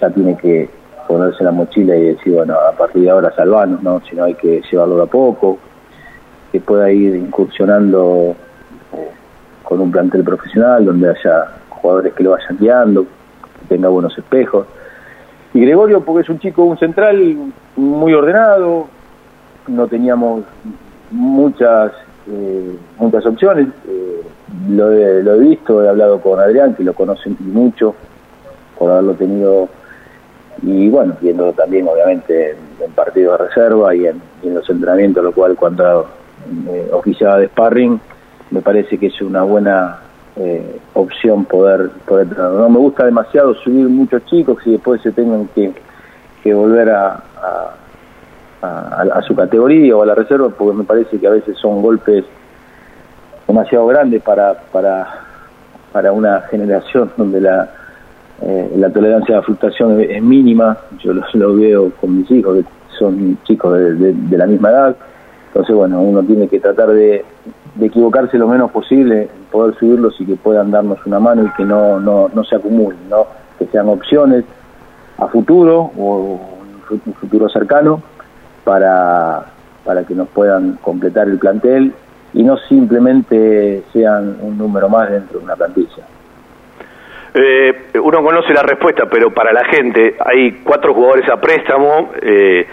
ya 0.01 0.11
tiene 0.11 0.37
que 0.37 0.71
ponerse 1.09 1.43
la 1.43 1.51
mochila 1.51 1.97
y 1.97 2.15
decir, 2.15 2.35
bueno, 2.35 2.55
a 2.55 2.71
partir 2.71 3.03
de 3.03 3.11
ahora 3.11 3.35
salvarnos, 3.35 3.83
¿no? 3.83 4.01
Sino 4.09 4.23
hay 4.23 4.35
que 4.35 4.63
llevarlo 4.71 4.97
de 4.99 5.03
a 5.03 5.07
poco, 5.07 5.59
que 6.53 6.61
pueda 6.61 6.93
ir 6.93 7.17
incursionando 7.17 8.37
eh, 8.93 9.11
con 9.65 9.81
un 9.81 9.91
plantel 9.91 10.23
profesional 10.23 10.85
donde 10.85 11.11
haya 11.11 11.49
jugadores 11.69 12.15
que 12.15 12.23
lo 12.23 12.31
vayan 12.31 12.59
guiando, 12.61 13.03
que 13.03 13.75
tenga 13.75 13.89
buenos 13.89 14.17
espejos. 14.17 14.69
Y 15.53 15.61
Gregorio, 15.61 16.03
porque 16.03 16.23
es 16.23 16.29
un 16.29 16.39
chico, 16.39 16.65
un 16.65 16.79
central 16.79 17.37
muy 17.77 18.15
ordenado, 18.15 18.87
no 19.67 19.87
teníamos 19.89 20.45
muchas 21.11 21.93
eh, 22.29 22.77
muchas 22.99 23.27
opciones, 23.27 23.69
eh, 23.89 24.23
lo, 24.69 24.93
he, 24.93 25.23
lo 25.23 25.35
he 25.35 25.39
visto, 25.39 25.83
he 25.83 25.89
hablado 25.89 26.21
con 26.21 26.39
Adrián, 26.39 26.75
que 26.75 26.85
lo 26.85 26.95
conoce 26.95 27.31
mucho, 27.41 27.95
por 28.79 28.91
haberlo 28.91 29.15
tenido 29.15 29.69
y 30.63 30.89
bueno, 30.91 31.17
viéndolo 31.21 31.53
también 31.55 31.89
obviamente 31.89 32.57
en, 32.81 32.93
partidos 32.93 33.39
de 33.39 33.47
reserva 33.47 33.95
y 33.95 34.07
en, 34.07 34.21
y 34.43 34.49
en, 34.49 34.55
los 34.55 34.69
entrenamientos, 34.69 35.25
lo 35.25 35.33
cual 35.33 35.57
cuando 35.57 36.07
eh, 36.69 36.89
oficiaba 36.93 37.39
de 37.39 37.49
sparring 37.49 37.99
me 38.51 38.61
parece 38.61 38.99
que 38.99 39.07
es 39.07 39.23
una 39.23 39.43
buena 39.43 40.01
eh, 40.37 40.79
opción 40.95 41.45
poder 41.45 41.91
poder 42.07 42.29
No 42.39 42.69
me 42.69 42.79
gusta 42.79 43.05
demasiado 43.05 43.55
subir 43.55 43.89
muchos 43.89 44.25
chicos 44.27 44.59
y 44.65 44.73
después 44.73 45.01
se 45.03 45.13
tengan 45.13 45.49
que, 45.49 45.73
que 46.43 46.55
volver 46.55 46.91
a, 46.91 47.23
a, 48.63 49.03
a, 49.15 49.23
su 49.23 49.35
categoría 49.35 49.97
o 49.97 50.03
a 50.03 50.07
la 50.07 50.15
reserva 50.15 50.51
porque 50.51 50.77
me 50.77 50.85
parece 50.85 51.19
que 51.19 51.27
a 51.27 51.31
veces 51.31 51.57
son 51.59 51.83
golpes 51.83 52.25
demasiado 53.47 53.87
grandes 53.87 54.23
para, 54.23 54.55
para, 54.55 55.09
para 55.93 56.13
una 56.13 56.43
generación 56.43 57.11
donde 57.17 57.41
la 57.41 57.71
eh, 58.43 58.73
la 58.77 58.89
tolerancia 58.89 59.35
a 59.35 59.39
la 59.39 59.43
frustración 59.43 60.01
es, 60.01 60.23
mínima, 60.23 60.79
yo 60.99 61.13
lo, 61.13 61.23
lo, 61.35 61.57
veo 61.57 61.91
con 62.01 62.19
mis 62.19 62.31
hijos, 62.31 62.57
que 62.57 62.65
son 62.99 63.37
chicos 63.45 63.79
de, 63.79 64.15
de, 64.15 64.39
la 64.39 64.47
misma 64.47 64.71
edad, 64.71 64.97
entonces 65.49 65.77
bueno, 65.77 66.01
uno 66.01 66.23
tiene 66.23 66.49
que 66.49 66.59
tratar 66.59 66.89
de, 66.89 67.23
de, 67.75 67.87
equivocarse 67.87 68.39
lo 68.39 68.49
menos 68.49 68.71
posible, 68.71 69.29
poder 69.51 69.75
subirlos 69.77 70.21
y 70.21 70.27
que 70.27 70.37
puedan 70.37 70.71
darnos 70.71 71.05
una 71.07 71.21
mano 71.21 71.45
y 71.45 71.51
que 71.51 71.65
no, 71.65 72.01
no, 72.01 72.31
no 72.33 72.45
se 72.45 72.57
acumulen, 72.57 73.09
¿no? 73.09 73.27
que 73.59 73.67
sean 73.67 73.89
opciones 73.89 74.45
a 75.19 75.27
futuro 75.29 75.91
o 75.99 76.41
un 76.91 77.15
futuro 77.15 77.49
cercano 77.49 78.03
para, 78.65 79.45
para 79.85 80.05
que 80.05 80.15
nos 80.15 80.29
puedan 80.29 80.79
completar 80.83 81.29
el 81.29 81.39
plantel 81.39 81.93
y 82.33 82.43
no 82.43 82.57
simplemente 82.57 83.83
sean 83.93 84.39
un 84.41 84.57
número 84.57 84.89
más 84.89 85.11
dentro 85.11 85.39
de 85.39 85.45
una 85.45 85.57
plantilla. 85.57 86.05
Eh, 87.33 87.91
uno 88.03 88.23
conoce 88.23 88.53
la 88.53 88.63
respuesta, 88.63 89.05
pero 89.11 89.33
para 89.33 89.53
la 89.53 89.65
gente 89.65 90.17
hay 90.25 90.63
cuatro 90.65 90.95
jugadores 90.95 91.29
a 91.29 91.41
préstamo, 91.41 92.11
eh, 92.21 92.67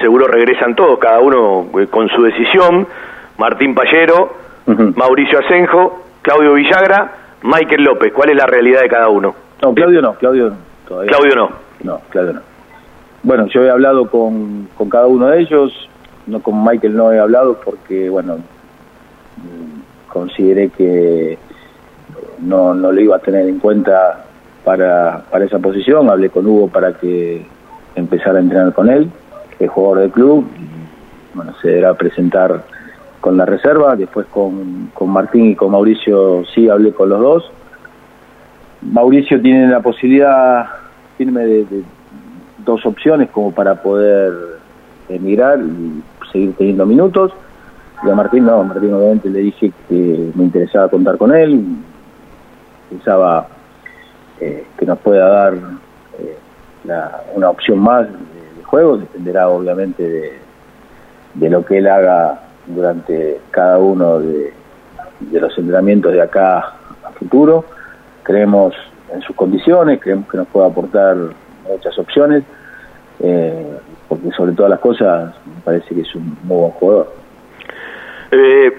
seguro 0.00 0.26
regresan 0.26 0.74
todos, 0.74 0.98
cada 0.98 1.20
uno 1.20 1.66
eh, 1.78 1.86
con 1.86 2.08
su 2.08 2.22
decisión, 2.22 2.86
Martín 3.38 3.74
Pallero, 3.74 4.34
Mauricio 4.66 5.38
Asenjo, 5.40 6.04
Claudio 6.22 6.54
Villagra, 6.54 7.12
Michael 7.42 7.84
López. 7.84 8.12
¿Cuál 8.12 8.30
es 8.30 8.36
la 8.36 8.46
realidad 8.46 8.82
de 8.82 8.88
cada 8.88 9.08
uno? 9.08 9.34
No, 9.62 9.74
Claudio 9.74 10.02
no, 10.02 10.14
Claudio 10.14 10.50
no. 10.50 10.56
Todavía. 10.88 11.10
Claudio 11.10 11.36
no. 11.36 11.50
No, 11.82 12.00
Claudio 12.10 12.32
no. 12.34 12.40
Bueno, 13.22 13.46
yo 13.46 13.64
he 13.64 13.70
hablado 13.70 14.08
con, 14.10 14.68
con 14.76 14.88
cada 14.88 15.06
uno 15.06 15.28
de 15.28 15.40
ellos, 15.40 15.88
no 16.26 16.40
con 16.40 16.64
Michael 16.64 16.96
no 16.96 17.12
he 17.12 17.18
hablado 17.18 17.58
porque, 17.64 18.08
bueno, 18.08 18.36
mm, 18.36 20.08
consideré 20.08 20.68
que 20.70 21.38
no, 22.38 22.74
no 22.74 22.92
lo 22.92 23.00
iba 23.00 23.16
a 23.16 23.20
tener 23.20 23.48
en 23.48 23.58
cuenta 23.58 24.24
para, 24.64 25.24
para 25.30 25.44
esa 25.44 25.58
posición. 25.58 26.08
Hablé 26.10 26.30
con 26.30 26.46
Hugo 26.46 26.68
para 26.68 26.94
que 26.94 27.46
empezara 27.94 28.38
a 28.38 28.42
entrenar 28.42 28.72
con 28.72 28.88
él, 28.88 29.10
que 29.58 29.64
es 29.64 29.70
jugador 29.70 30.00
del 30.00 30.10
club. 30.10 30.46
Bueno, 31.34 31.54
se 31.60 31.68
deberá 31.68 31.94
presentar 31.94 32.62
con 33.20 33.36
la 33.36 33.44
reserva. 33.44 33.96
Después 33.96 34.26
con, 34.26 34.90
con 34.94 35.10
Martín 35.10 35.50
y 35.50 35.54
con 35.54 35.72
Mauricio 35.72 36.44
sí 36.54 36.68
hablé 36.68 36.92
con 36.92 37.08
los 37.08 37.20
dos. 37.20 37.50
Mauricio 38.82 39.40
tiene 39.40 39.68
la 39.68 39.80
posibilidad 39.80 40.66
firme 41.16 41.42
de, 41.42 41.64
de 41.64 41.84
dos 42.64 42.84
opciones 42.84 43.30
como 43.30 43.52
para 43.52 43.82
poder 43.82 44.32
emigrar 45.08 45.58
y 45.60 46.02
seguir 46.32 46.54
teniendo 46.56 46.86
minutos. 46.86 47.32
Y 48.04 48.10
a 48.10 48.14
Martín 48.14 48.44
no, 48.44 48.62
Martín 48.62 48.92
obviamente 48.92 49.30
le 49.30 49.38
dije 49.40 49.72
que 49.88 50.30
me 50.34 50.44
interesaba 50.44 50.88
contar 50.88 51.16
con 51.16 51.34
él, 51.34 51.64
pensaba 52.90 53.48
eh, 54.40 54.66
que 54.76 54.84
nos 54.86 54.98
pueda 54.98 55.28
dar 55.28 55.54
eh, 55.54 56.36
la, 56.84 57.22
una 57.34 57.50
opción 57.50 57.78
más 57.78 58.06
de, 58.06 58.12
de, 58.56 58.64
juego, 58.64 58.98
dependerá 58.98 59.48
obviamente 59.48 60.02
de, 60.02 60.32
de, 61.34 61.50
lo 61.50 61.64
que 61.64 61.78
él 61.78 61.86
haga 61.86 62.40
durante 62.66 63.40
cada 63.50 63.78
uno 63.78 64.18
de, 64.20 64.52
los 65.32 65.56
entrenamientos 65.58 66.12
de 66.12 66.20
acá 66.20 66.74
a 67.04 67.10
futuro. 67.18 67.64
Creemos 68.22 68.74
en 69.12 69.22
sus 69.22 69.34
condiciones, 69.36 70.00
creemos 70.00 70.28
que 70.28 70.36
nos 70.36 70.48
puede 70.48 70.66
aportar 70.66 71.16
muchas 71.68 71.98
opciones, 71.98 72.44
eh, 73.20 73.78
porque 74.08 74.30
sobre 74.32 74.52
todas 74.52 74.70
las 74.70 74.80
cosas 74.80 75.34
me 75.46 75.60
parece 75.64 75.94
que 75.94 76.02
es 76.02 76.14
un 76.14 76.36
muy 76.42 76.58
buen 76.58 76.70
jugador. 76.72 77.12
Eh, 78.30 78.72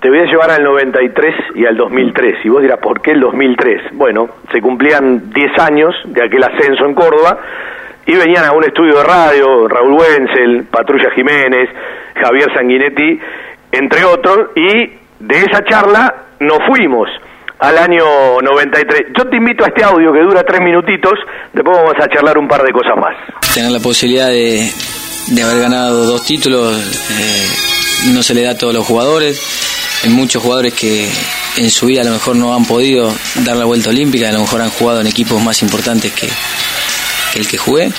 te 0.00 0.08
voy 0.08 0.18
a 0.18 0.24
llevar 0.24 0.50
al 0.50 0.64
93 0.64 1.34
y 1.54 1.64
al 1.64 1.76
2003. 1.76 2.44
Y 2.44 2.48
vos 2.48 2.60
dirás, 2.60 2.80
¿por 2.80 3.00
qué 3.00 3.12
el 3.12 3.20
2003? 3.20 3.92
Bueno, 3.92 4.28
se 4.50 4.60
cumplían 4.60 5.30
10 5.30 5.58
años 5.60 5.94
de 6.06 6.24
aquel 6.24 6.42
ascenso 6.42 6.84
en 6.86 6.94
Córdoba 6.94 7.38
y 8.04 8.16
venían 8.16 8.44
a 8.44 8.52
un 8.52 8.64
estudio 8.64 8.96
de 8.96 9.04
radio, 9.04 9.68
Raúl 9.68 9.92
Wenzel, 9.92 10.64
Patrulla 10.64 11.10
Jiménez, 11.12 11.70
Javier 12.14 12.48
Sanguinetti, 12.54 13.18
entre 13.72 14.04
otros, 14.04 14.50
y 14.56 14.90
de 15.18 15.38
esa 15.38 15.64
charla 15.64 16.14
nos 16.40 16.58
fuimos 16.66 17.08
al 17.58 17.78
año 17.78 18.40
93. 18.42 19.12
Yo 19.16 19.24
te 19.28 19.36
invito 19.36 19.64
a 19.64 19.68
este 19.68 19.84
audio 19.84 20.12
que 20.12 20.20
dura 20.20 20.42
tres 20.42 20.60
minutitos, 20.60 21.12
después 21.52 21.76
vamos 21.76 21.94
a 22.00 22.08
charlar 22.08 22.36
un 22.38 22.48
par 22.48 22.62
de 22.62 22.72
cosas 22.72 22.96
más. 22.96 23.14
Tener 23.54 23.70
la 23.70 23.78
posibilidad 23.78 24.28
de, 24.28 24.68
de 25.28 25.42
haber 25.42 25.60
ganado 25.60 26.04
dos 26.04 26.24
títulos 26.24 26.76
eh, 26.76 28.12
no 28.12 28.22
se 28.22 28.34
le 28.34 28.42
da 28.42 28.52
a 28.52 28.58
todos 28.58 28.74
los 28.74 28.84
jugadores. 28.84 29.40
Hay 30.04 30.10
muchos 30.10 30.42
jugadores 30.42 30.74
que 30.74 31.08
en 31.56 31.70
su 31.70 31.86
vida 31.86 32.00
a 32.00 32.04
lo 32.04 32.10
mejor 32.10 32.34
no 32.34 32.54
han 32.54 32.64
podido 32.64 33.12
dar 33.44 33.56
la 33.56 33.64
vuelta 33.64 33.90
olímpica, 33.90 34.28
a 34.28 34.32
lo 34.32 34.40
mejor 34.40 34.60
han 34.60 34.70
jugado 34.70 35.00
en 35.00 35.06
equipos 35.06 35.40
más 35.40 35.62
importantes 35.62 36.12
que, 36.12 36.28
que 37.32 37.40
el 37.40 37.48
que 37.48 37.58
jugué. 37.58 37.90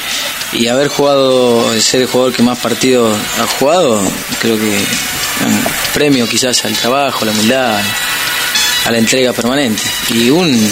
Y 0.54 0.68
haber 0.68 0.88
jugado, 0.88 1.80
ser 1.82 2.02
el 2.02 2.08
jugador 2.08 2.34
que 2.34 2.44
más 2.44 2.60
partidos 2.60 3.18
ha 3.40 3.48
jugado, 3.48 4.02
creo 4.40 4.58
que 4.58 4.64
un 5.46 5.64
premio 5.94 6.28
quizás 6.28 6.64
al 6.66 6.74
trabajo, 6.78 7.24
a 7.24 7.26
la 7.26 7.32
humildad, 7.32 7.82
a 8.86 8.92
la 8.92 8.98
entrega 8.98 9.34
permanente 9.34 9.82
y 10.10 10.30
un 10.30 10.72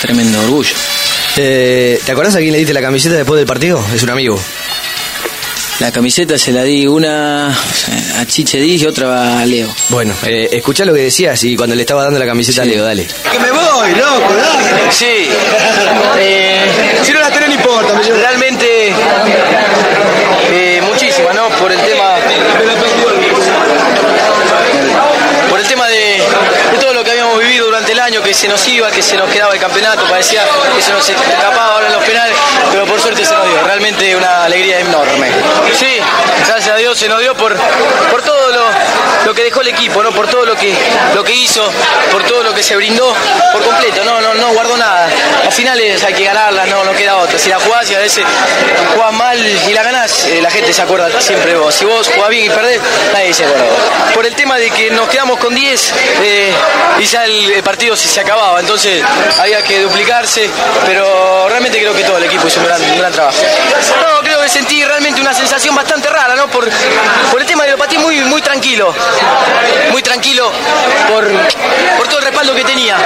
tremendo 0.00 0.40
orgullo. 0.40 0.74
Eh, 1.36 2.00
¿Te 2.04 2.12
acordás 2.12 2.36
a 2.36 2.38
quién 2.38 2.52
le 2.52 2.58
diste 2.58 2.74
la 2.74 2.80
camiseta 2.80 3.16
después 3.16 3.38
del 3.38 3.46
partido? 3.46 3.84
Es 3.94 4.02
un 4.02 4.10
amigo. 4.10 4.40
La 5.80 5.90
camiseta 5.90 6.36
se 6.36 6.52
la 6.52 6.62
di 6.62 6.86
una 6.86 7.48
a 7.48 8.26
Chiche 8.26 8.58
Díaz 8.60 8.82
y 8.82 8.86
otra 8.86 9.40
a 9.40 9.46
Leo. 9.46 9.68
Bueno, 9.88 10.14
eh, 10.26 10.48
escuchá 10.52 10.84
lo 10.84 10.92
que 10.92 11.00
decías 11.00 11.42
y 11.44 11.56
cuando 11.56 11.74
le 11.74 11.80
estaba 11.82 12.04
dando 12.04 12.18
la 12.18 12.26
camiseta 12.26 12.62
Sí. 12.62 12.68
a 12.68 12.72
Leo, 12.72 12.84
dale. 12.84 13.06
Que 13.32 13.38
me 13.38 13.50
voy, 13.50 13.90
loco, 13.94 14.34
dale. 14.34 14.92
Sí, 14.92 15.06
eh, 16.18 16.70
Si 17.02 17.12
no 17.12 17.20
la 17.20 17.30
tenés, 17.30 17.48
no 17.48 17.54
importa. 17.54 17.94
Me 17.94 18.02
realmente 18.02 18.92
eh, 20.52 20.82
muchísima, 20.86 21.32
¿no? 21.32 21.48
Por 21.58 21.72
el 21.72 21.78
tema 21.80 22.14
por 25.48 25.58
el 25.60 25.66
tema 25.66 25.88
de, 25.88 25.96
de 26.72 26.78
todo 26.80 26.92
lo 26.94 27.02
que 27.02 27.10
habíamos 27.10 27.38
vivido 27.40 27.66
durante 27.66 27.92
el 27.92 27.98
año, 28.00 28.19
que 28.30 28.34
se 28.34 28.46
nos 28.46 28.64
iba, 28.68 28.88
que 28.92 29.02
se 29.02 29.16
nos 29.16 29.28
quedaba 29.28 29.52
el 29.52 29.58
campeonato, 29.58 30.06
parecía 30.08 30.44
que 30.76 30.80
se 30.80 30.92
nos 30.92 31.08
escapaba 31.08 31.74
ahora 31.74 31.88
en 31.88 31.92
los 31.94 32.04
penales, 32.04 32.36
pero 32.70 32.86
por 32.86 33.00
suerte 33.00 33.24
se 33.24 33.34
nos 33.34 33.44
dio, 33.44 33.60
realmente 33.64 34.14
una 34.14 34.44
alegría 34.44 34.78
enorme. 34.78 35.26
Sí, 35.74 35.98
gracias 36.46 36.68
a 36.68 36.76
Dios 36.76 36.96
se 36.96 37.08
nos 37.08 37.18
dio 37.18 37.34
por, 37.34 37.56
por 38.08 38.22
todo 38.22 38.50
lo, 38.50 38.66
lo 39.26 39.34
que 39.34 39.42
dejó 39.42 39.62
el 39.62 39.68
equipo, 39.68 40.00
¿no? 40.00 40.12
por 40.12 40.28
todo 40.28 40.44
lo 40.44 40.54
que, 40.54 40.72
lo 41.12 41.24
que 41.24 41.34
hizo, 41.34 41.68
por 42.12 42.22
todo 42.22 42.44
lo 42.44 42.54
que 42.54 42.62
se 42.62 42.76
brindó 42.76 43.12
por 43.52 43.64
completo, 43.64 44.04
no, 44.04 44.20
no, 44.20 44.34
no 44.34 44.52
guardó 44.52 44.76
nada. 44.76 45.08
Al 45.44 45.52
final 45.52 45.80
hay 45.80 46.14
que 46.14 46.24
ganarla, 46.24 46.66
no, 46.66 46.84
no 46.84 46.92
queda 46.92 47.16
otra. 47.16 47.36
Si 47.36 47.48
la 47.48 47.58
jugás 47.58 47.90
y 47.90 47.94
a 47.94 47.98
veces 47.98 48.24
jugás 48.94 49.12
mal 49.12 49.38
y 49.68 49.72
la 49.72 49.82
ganás, 49.82 50.26
eh, 50.26 50.40
la 50.40 50.50
gente 50.50 50.72
se 50.72 50.82
acuerda 50.82 51.20
siempre 51.20 51.56
vos. 51.56 51.74
Si 51.74 51.84
vos 51.84 52.08
jugás 52.14 52.30
bien 52.30 52.46
y 52.46 52.50
perdés, 52.50 52.80
nadie 53.12 53.34
se 53.34 53.44
acuerda. 53.44 53.66
Por 54.14 54.24
el 54.24 54.36
tema 54.36 54.56
de 54.56 54.70
que 54.70 54.90
nos 54.90 55.08
quedamos 55.08 55.38
con 55.38 55.52
10 55.52 55.94
eh, 56.22 56.52
y 57.00 57.04
ya 57.04 57.24
el 57.24 57.62
partido 57.62 57.96
se, 57.96 58.19
acababa, 58.20 58.60
entonces 58.60 59.02
había 59.38 59.62
que 59.62 59.80
duplicarse, 59.82 60.48
pero 60.86 61.48
realmente 61.48 61.78
creo 61.78 61.94
que 61.94 62.04
todo 62.04 62.18
el 62.18 62.24
equipo 62.24 62.46
hizo 62.46 62.60
un 62.60 62.66
gran, 62.66 62.80
un 62.82 62.98
gran 62.98 63.12
trabajo. 63.12 63.38
Que 64.40 64.48
sentí 64.48 64.82
realmente 64.82 65.20
una 65.20 65.34
sensación 65.34 65.74
bastante 65.74 66.08
rara, 66.08 66.34
¿no? 66.34 66.48
Por, 66.48 66.66
por 67.30 67.40
el 67.40 67.46
tema 67.46 67.64
de 67.64 67.72
lo 67.72 67.76
patí 67.76 67.98
muy, 67.98 68.20
muy 68.20 68.40
tranquilo, 68.40 68.94
muy 69.90 70.02
tranquilo 70.02 70.50
por, 71.08 71.30
por 71.98 72.08
todo 72.08 72.20
el 72.20 72.24
respaldo 72.24 72.54
que 72.54 72.64
tenía. 72.64 72.96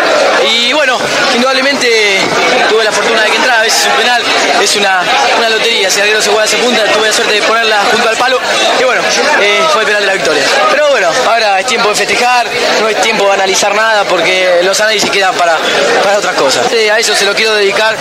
Y 0.49 0.73
bueno, 0.73 0.97
indudablemente 1.35 2.21
tuve 2.69 2.85
la 2.85 2.93
fortuna 2.93 3.23
de 3.23 3.31
que 3.31 3.37
entrara, 3.37 3.61
a 3.61 3.63
veces 3.65 3.85
un 3.87 3.93
penal 3.95 4.23
es 4.63 4.77
una, 4.77 5.03
una 5.39 5.49
lotería, 5.49 5.91
si 5.91 6.01
no 6.01 6.23
se 6.23 6.31
juega 6.31 6.45
esa 6.45 6.57
punta, 6.59 6.85
tuve 6.93 7.09
la 7.09 7.13
suerte 7.13 7.35
de 7.35 7.43
ponerla 7.43 7.83
junto 7.91 8.09
al 8.09 8.17
palo 8.17 8.39
y 8.79 8.85
bueno, 8.85 9.03
eh, 9.41 9.61
fue 9.73 9.83
el 9.83 9.87
penal 9.87 10.03
de 10.03 10.07
la 10.07 10.15
victoria. 10.15 10.43
Pero 10.71 10.91
bueno, 10.91 11.09
ahora 11.29 11.59
es 11.59 11.67
tiempo 11.67 11.89
de 11.89 11.97
festejar, 11.97 12.47
no 12.81 12.89
es 12.89 13.01
tiempo 13.03 13.27
de 13.27 13.33
analizar 13.33 13.75
nada 13.75 14.05
porque 14.05 14.61
los 14.63 14.81
análisis 14.81 15.11
quedan 15.11 15.35
para, 15.35 15.59
para 16.05 16.19
otras 16.19 16.37
cosas. 16.37 16.67
Sí, 16.71 16.89
a 16.89 16.99
eso 16.99 17.15
se 17.17 17.25
lo 17.25 17.35
quiero 17.35 17.55
dedicar 17.55 17.97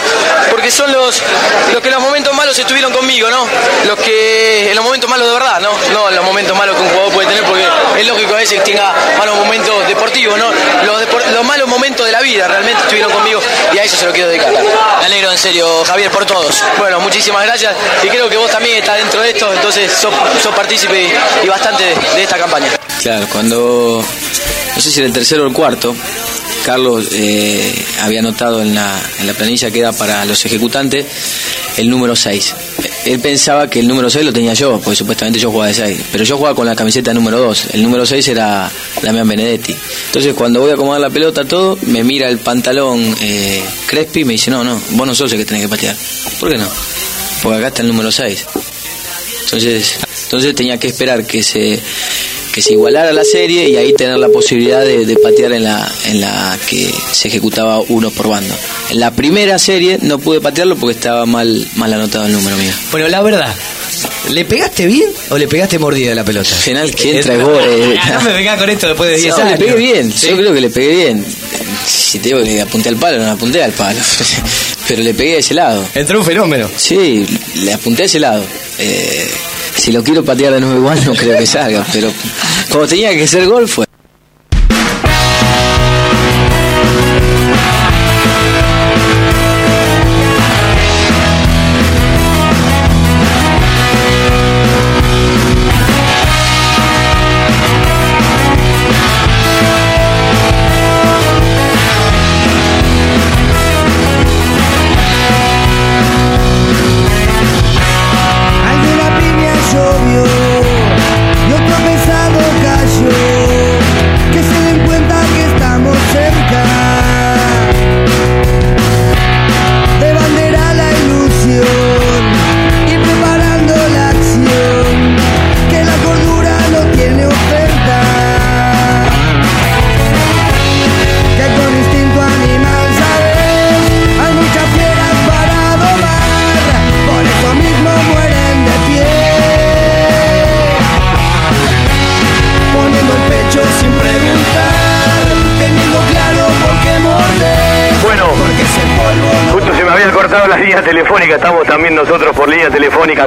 porque 0.52 0.70
son 0.70 0.92
los, 0.92 1.24
los 1.74 1.82
que 1.82 1.90
los 1.90 2.00
momentos 2.00 2.34
malos 2.36 2.58
estuvieron 2.60 2.94
conmigo, 2.94 3.23
¿no? 3.30 3.46
Los 3.88 3.98
que 4.00 4.70
en 4.70 4.76
los 4.76 4.84
momentos 4.84 5.10
malos 5.10 5.28
de 5.28 5.34
verdad, 5.34 5.60
¿no? 5.62 5.70
No 5.94 6.10
en 6.10 6.16
los 6.16 6.26
momentos 6.26 6.58
malos 6.58 6.76
que 6.76 6.82
un 6.84 6.90
jugador 6.90 7.14
puede 7.14 7.28
tener 7.28 7.44
porque 7.44 7.66
es 8.00 8.08
lógico 8.08 8.34
a 8.34 8.38
veces 8.38 8.60
que 8.60 8.72
tenga 8.72 8.94
malos 9.18 9.36
momentos 9.38 9.88
deportivos, 9.88 10.38
¿no? 10.38 10.46
Los, 10.86 11.02
depor- 11.02 11.26
los 11.32 11.44
malos 11.46 11.68
momentos 11.68 12.06
de 12.06 12.12
la 12.12 12.22
vida 12.22 12.48
realmente 12.48 12.82
estuvieron 12.82 13.12
conmigo 13.12 13.42
y 13.74 13.78
a 13.78 13.84
eso 13.84 13.98
se 13.98 14.06
lo 14.06 14.12
quiero 14.14 14.30
dedicar. 14.30 14.52
Me 15.00 15.06
alegro 15.06 15.32
en 15.32 15.38
serio, 15.38 15.84
Javier, 15.86 16.12
por 16.12 16.26
todos. 16.26 16.64
Bueno, 16.78 17.00
muchísimas 17.00 17.46
gracias 17.46 17.76
y 18.04 18.08
creo 18.08 18.30
que 18.30 18.38
vos 18.38 18.50
también 18.52 18.78
estás 18.78 18.98
dentro 18.98 19.22
de 19.22 19.30
esto, 19.32 19.52
entonces 19.54 19.92
sos, 19.92 20.14
sos 20.42 20.54
partícipe 20.56 21.02
y, 21.04 21.46
y 21.46 21.48
bastante 21.48 21.84
de, 21.84 21.96
de 22.16 22.24
esta 22.24 22.38
campaña. 22.38 22.68
Claro, 23.02 23.28
cuando, 23.32 24.04
no 24.76 24.82
sé 24.82 24.92
si 24.92 25.00
era 25.00 25.08
el 25.08 25.14
tercero 25.14 25.44
o 25.44 25.48
el 25.48 25.54
cuarto, 25.54 25.96
Carlos 26.64 27.10
eh, 27.12 27.86
había 28.02 28.20
anotado 28.20 28.62
en 28.62 28.74
la, 28.74 29.02
planilla 29.38 29.70
que 29.72 29.80
era 29.80 29.92
para 29.92 30.26
los 30.26 30.46
ejecutantes 30.46 31.06
el 31.78 31.90
número 31.90 32.16
6. 32.16 32.56
Él 33.06 33.20
pensaba 33.20 33.70
que 33.70 33.80
el 33.80 33.88
número 33.88 34.10
6 34.10 34.26
lo 34.26 34.32
tenía 34.32 34.54
yo, 34.54 34.80
porque 34.80 34.96
supuestamente 34.96 35.40
yo 35.40 35.52
jugaba 35.52 35.68
de 35.68 35.74
6. 35.74 36.02
Pero 36.12 36.24
yo 36.24 36.38
jugaba 36.38 36.56
con 36.56 36.66
la 36.66 36.76
camiseta 36.76 37.14
número 37.14 37.40
2. 37.40 37.68
El 37.74 37.84
número 37.84 38.06
6 38.06 38.28
era 38.30 38.72
Damián 39.02 39.28
Benedetti. 39.28 39.76
Entonces 40.08 40.34
cuando 40.34 40.62
voy 40.62 40.72
a 40.72 40.74
acomodar 40.76 41.02
la 41.02 41.10
pelota, 41.10 41.44
todo, 41.46 41.78
me 41.88 42.04
mira 42.04 42.30
el 42.30 42.38
pantalón 42.38 43.16
eh, 43.22 43.62
Crespi 43.88 44.22
y 44.22 44.26
me 44.26 44.34
dice, 44.34 44.52
no, 44.52 44.64
no, 44.64 44.80
vos 44.92 45.08
no 45.08 45.16
sos 45.16 45.32
el 45.34 45.40
que 45.40 45.46
tenés 45.46 45.64
que 45.64 45.70
patear. 45.70 45.96
¿Por 46.40 46.50
qué 46.50 46.58
no? 46.58 46.68
Porque 47.42 47.58
acá 47.58 47.68
está 47.68 47.82
el 47.82 47.90
número 47.90 48.12
6. 48.12 48.46
Entonces, 49.46 49.96
entonces 50.24 50.56
tenía 50.56 50.80
que 50.80 50.88
esperar 50.88 51.26
que 51.26 51.44
se 51.44 51.80
que 52.54 52.62
se 52.62 52.74
igualara 52.74 53.12
la 53.12 53.24
serie 53.24 53.68
y 53.68 53.76
ahí 53.78 53.94
tener 53.94 54.18
la 54.20 54.30
posibilidad 54.30 54.82
de, 54.86 55.06
de 55.06 55.16
patear 55.18 55.54
en 55.54 55.64
la 55.64 55.92
en 56.06 56.22
la 56.22 56.58
que 56.70 56.94
se 57.12 57.28
ejecutaba 57.28 57.80
uno 57.88 58.12
por 58.12 58.28
bando. 58.30 58.54
En 58.92 59.00
la 59.00 59.12
primera 59.12 59.58
serie 59.58 59.98
no 60.02 60.20
pude 60.20 60.40
patearlo 60.40 60.76
porque 60.76 60.96
estaba 60.96 61.26
mal 61.26 61.68
mal 61.76 61.92
anotado 61.94 62.26
el 62.28 62.32
número 62.34 62.56
mío. 62.58 62.72
Bueno, 62.92 63.08
la 63.08 63.22
verdad, 63.22 63.54
¿le 64.30 64.46
pegaste 64.46 64.86
bien 64.86 65.10
o 65.30 65.38
le 65.38 65.48
pegaste 65.48 65.80
mordida 65.80 66.12
a 66.12 66.16
la 66.16 66.24
pelota? 66.24 66.50
Al 66.50 66.62
final, 66.62 66.92
¿quién 66.96 67.22
trae 67.22 67.38
vos? 67.40 67.52
No 68.14 68.22
me 68.22 68.34
vengas 68.34 68.60
con 68.60 68.70
esto 68.70 68.88
después 68.88 69.10
de 69.10 69.18
10 69.18 69.28
No, 69.38 69.44
años. 69.44 69.60
le 69.60 69.66
pegué 69.66 69.76
bien, 69.78 70.14
Sí. 70.14 70.28
yo 70.30 70.38
creo 70.38 70.54
que 70.54 70.62
le 70.62 70.70
pegué 70.70 70.96
bien. 70.96 71.26
Si 71.88 72.20
te 72.20 72.30
digo 72.30 72.40
que 72.44 72.46
le 72.46 72.62
apunté 72.62 72.90
al 72.90 72.98
palo, 72.98 73.18
no 73.18 73.26
le 73.26 73.32
apunté 73.32 73.64
al 73.64 73.72
palo. 73.72 74.00
Pero 74.88 75.02
le 75.02 75.14
pegué 75.14 75.36
a 75.36 75.40
ese 75.40 75.54
lado. 75.54 75.84
Entró 75.96 76.20
un 76.20 76.26
fenómeno. 76.26 76.70
Sí, 76.78 77.26
le 77.64 77.74
apunté 77.74 78.04
a 78.04 78.06
ese 78.06 78.20
lado. 78.20 78.44
Eh, 78.80 79.28
Si 79.76 79.92
lo 79.92 80.04
quiero 80.04 80.24
patear 80.24 80.54
de 80.54 80.62
nuevo 80.62 80.78
igual 80.78 81.06
no 81.06 81.14
creo 81.14 81.38
que 81.38 81.46
salga, 81.46 81.86
pero 81.92 82.12
como 82.70 82.88
tenía 82.88 83.12
que 83.12 83.28
ser 83.28 83.48
gol 83.48 83.68
fue. 83.68 83.86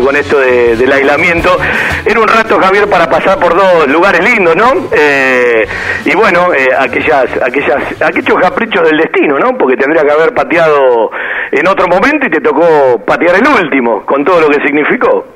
Con 0.01 0.17
esto 0.17 0.39
de- 0.39 0.77
del 0.77 0.93
aislamiento. 0.93 1.57
Era 2.05 2.21
un 2.21 2.29
rato, 2.29 2.59
Javier, 2.59 2.89
para 2.89 3.09
pasar 3.09 3.39
por 3.39 3.55
dos 3.55 3.89
lugares 3.89 4.23
lindos, 4.23 4.55
¿no? 4.57 4.89
Eh, 4.93 5.67
y 6.05 6.15
bueno, 6.15 6.53
eh, 6.55 6.69
aquellas, 6.79 7.27
aquellas, 7.43 8.03
aquellos 8.03 8.39
caprichos 8.41 8.83
del 8.89 8.99
destino, 8.99 9.39
¿no? 9.39 9.57
Porque 9.59 9.77
tendría 9.77 10.03
que 10.03 10.11
haber 10.13 10.35
pateado 10.35 11.11
en 11.53 11.67
otro 11.69 11.87
momento 11.89 12.27
y 12.27 12.31
te 12.31 12.41
tocó 12.41 13.01
patear 13.05 13.37
el 13.37 13.47
último, 13.65 14.05
con 14.07 14.25
todo 14.25 14.41
lo 14.41 14.49
que 14.49 14.61
significó. 14.67 15.27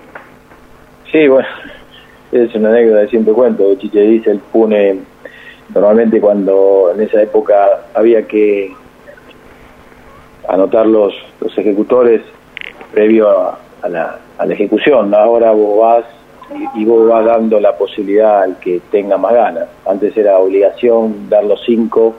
Sí, 1.11 1.27
bueno, 1.29 1.49
es 2.33 2.55
una 2.55 2.68
anécdota 2.70 3.03
que 3.03 3.09
siempre 3.09 3.33
cuento. 3.35 3.75
Chiche 3.77 4.01
dice 4.01 4.31
el 4.31 4.38
Pune, 4.38 4.99
normalmente 5.75 6.20
cuando 6.20 6.92
en 6.94 7.03
esa 7.03 7.23
época 7.23 7.57
había 7.94 8.23
que 8.27 8.73
anotar 10.49 10.87
los, 10.87 11.12
los 11.40 11.57
ejecutores 11.59 12.23
previo 12.92 13.29
a, 13.29 13.59
a 13.83 13.88
la, 13.88 14.19
a 14.38 14.47
la 14.47 14.55
ejecución. 14.55 15.14
Ahora 15.14 15.53
vos 15.53 15.79
vas 15.79 16.05
y, 16.75 16.85
vos 16.85 17.09
vas 17.09 17.25
dando 17.25 17.61
la 17.61 17.77
posibilidad 17.77 18.43
al 18.43 18.57
que 18.59 18.81
tenga 18.90 19.16
más 19.16 19.33
ganas. 19.33 19.69
Antes 19.87 20.16
era 20.16 20.38
obligación 20.38 21.29
dar 21.29 21.45
los 21.45 21.61
cinco 21.64 22.14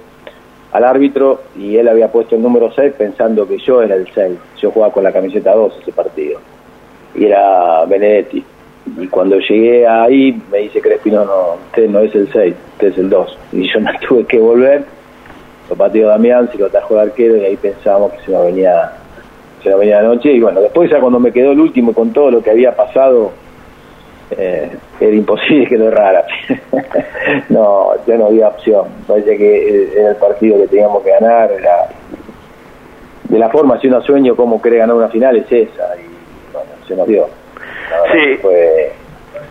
al 0.71 0.85
árbitro 0.85 1.41
y 1.57 1.75
él 1.75 1.87
había 1.89 2.09
puesto 2.11 2.35
el 2.35 2.41
número 2.41 2.71
6 2.71 2.93
pensando 2.97 3.47
que 3.47 3.57
yo 3.57 3.81
era 3.81 3.95
el 3.95 4.07
6. 4.13 4.37
Yo 4.61 4.71
jugaba 4.71 4.93
con 4.93 5.03
la 5.03 5.11
camiseta 5.11 5.53
2 5.53 5.79
ese 5.81 5.91
partido. 5.91 6.39
Y 7.15 7.25
era 7.25 7.83
Benedetti. 7.85 8.43
Y 8.97 9.07
cuando 9.07 9.37
llegué 9.37 9.85
ahí 9.85 10.41
me 10.49 10.59
dice 10.59 10.81
Crespino, 10.81 11.25
no, 11.25 11.55
usted 11.67 11.89
no 11.89 11.99
es 11.99 12.15
el 12.15 12.31
6, 12.31 12.55
usted 12.73 12.87
es 12.87 12.97
el 12.97 13.09
2. 13.09 13.37
Y 13.51 13.71
yo 13.71 13.79
me 13.81 13.97
tuve 13.99 14.25
que 14.25 14.39
volver, 14.39 14.85
lo 15.69 15.75
pateó 15.75 16.07
Damián, 16.07 16.49
se 16.51 16.57
lo 16.57 16.69
trajo 16.69 16.95
el 16.95 17.09
arquero 17.09 17.37
y 17.37 17.45
ahí 17.45 17.57
pensábamos 17.57 18.13
que 18.13 18.21
se 18.21 18.31
nos 18.31 18.45
venía 18.45 18.93
se 19.63 19.69
nos 19.69 19.79
venía 19.79 20.01
la 20.01 20.09
noche. 20.09 20.31
Y 20.31 20.39
bueno, 20.39 20.61
después 20.61 20.89
ya 20.89 20.99
cuando 20.99 21.19
me 21.19 21.31
quedó 21.31 21.51
el 21.51 21.59
último 21.59 21.93
con 21.93 22.11
todo 22.11 22.31
lo 22.31 22.41
que 22.41 22.51
había 22.51 22.75
pasado, 22.75 23.31
eh, 24.31 24.69
era 24.99 25.15
imposible 25.15 25.67
que 25.69 25.77
lo 25.77 25.87
errara. 25.87 26.25
no, 27.49 27.91
ya 28.05 28.17
no 28.17 28.27
había 28.27 28.49
opción. 28.49 28.85
Parece 29.07 29.37
que 29.37 29.83
eh, 29.83 29.93
era 29.95 30.09
el 30.11 30.15
partido 30.17 30.57
que 30.57 30.67
teníamos 30.67 31.03
que 31.03 31.11
ganar. 31.11 31.51
Era, 31.51 31.89
de 33.23 33.39
la 33.39 33.49
forma, 33.49 33.79
si 33.79 33.87
uno 33.87 34.01
sueño 34.01 34.35
cómo 34.35 34.61
quiere 34.61 34.77
ganar 34.77 34.95
una 34.95 35.09
final, 35.09 35.37
es 35.37 35.51
esa. 35.51 35.95
Y 35.95 36.51
bueno, 36.51 36.69
se 36.87 36.95
nos 36.95 37.07
dio. 37.07 37.27
La 37.89 38.11
Sí. 38.11 38.35
Fue 38.41 38.91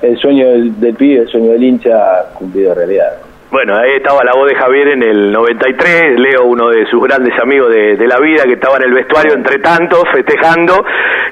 el 0.02 0.16
sueño 0.18 0.48
del, 0.48 0.80
del 0.80 0.94
pibe, 0.94 1.22
el 1.22 1.28
sueño 1.28 1.52
del 1.52 1.62
hincha 1.62 2.30
cumplido 2.34 2.70
de 2.70 2.74
realidad. 2.74 3.29
Bueno, 3.50 3.74
ahí 3.76 3.96
estaba 3.96 4.22
la 4.22 4.32
voz 4.32 4.48
de 4.48 4.54
Javier 4.54 4.90
en 4.90 5.02
el 5.02 5.32
93, 5.32 6.20
Leo, 6.20 6.44
uno 6.44 6.68
de 6.68 6.86
sus 6.86 7.02
grandes 7.02 7.36
amigos 7.42 7.68
de, 7.68 8.06
la 8.06 8.20
vida, 8.20 8.44
que 8.44 8.52
estaba 8.52 8.76
en 8.76 8.84
el 8.84 8.94
vestuario 8.94 9.34
entre 9.34 9.58
tantos, 9.58 10.04
festejando, 10.14 10.84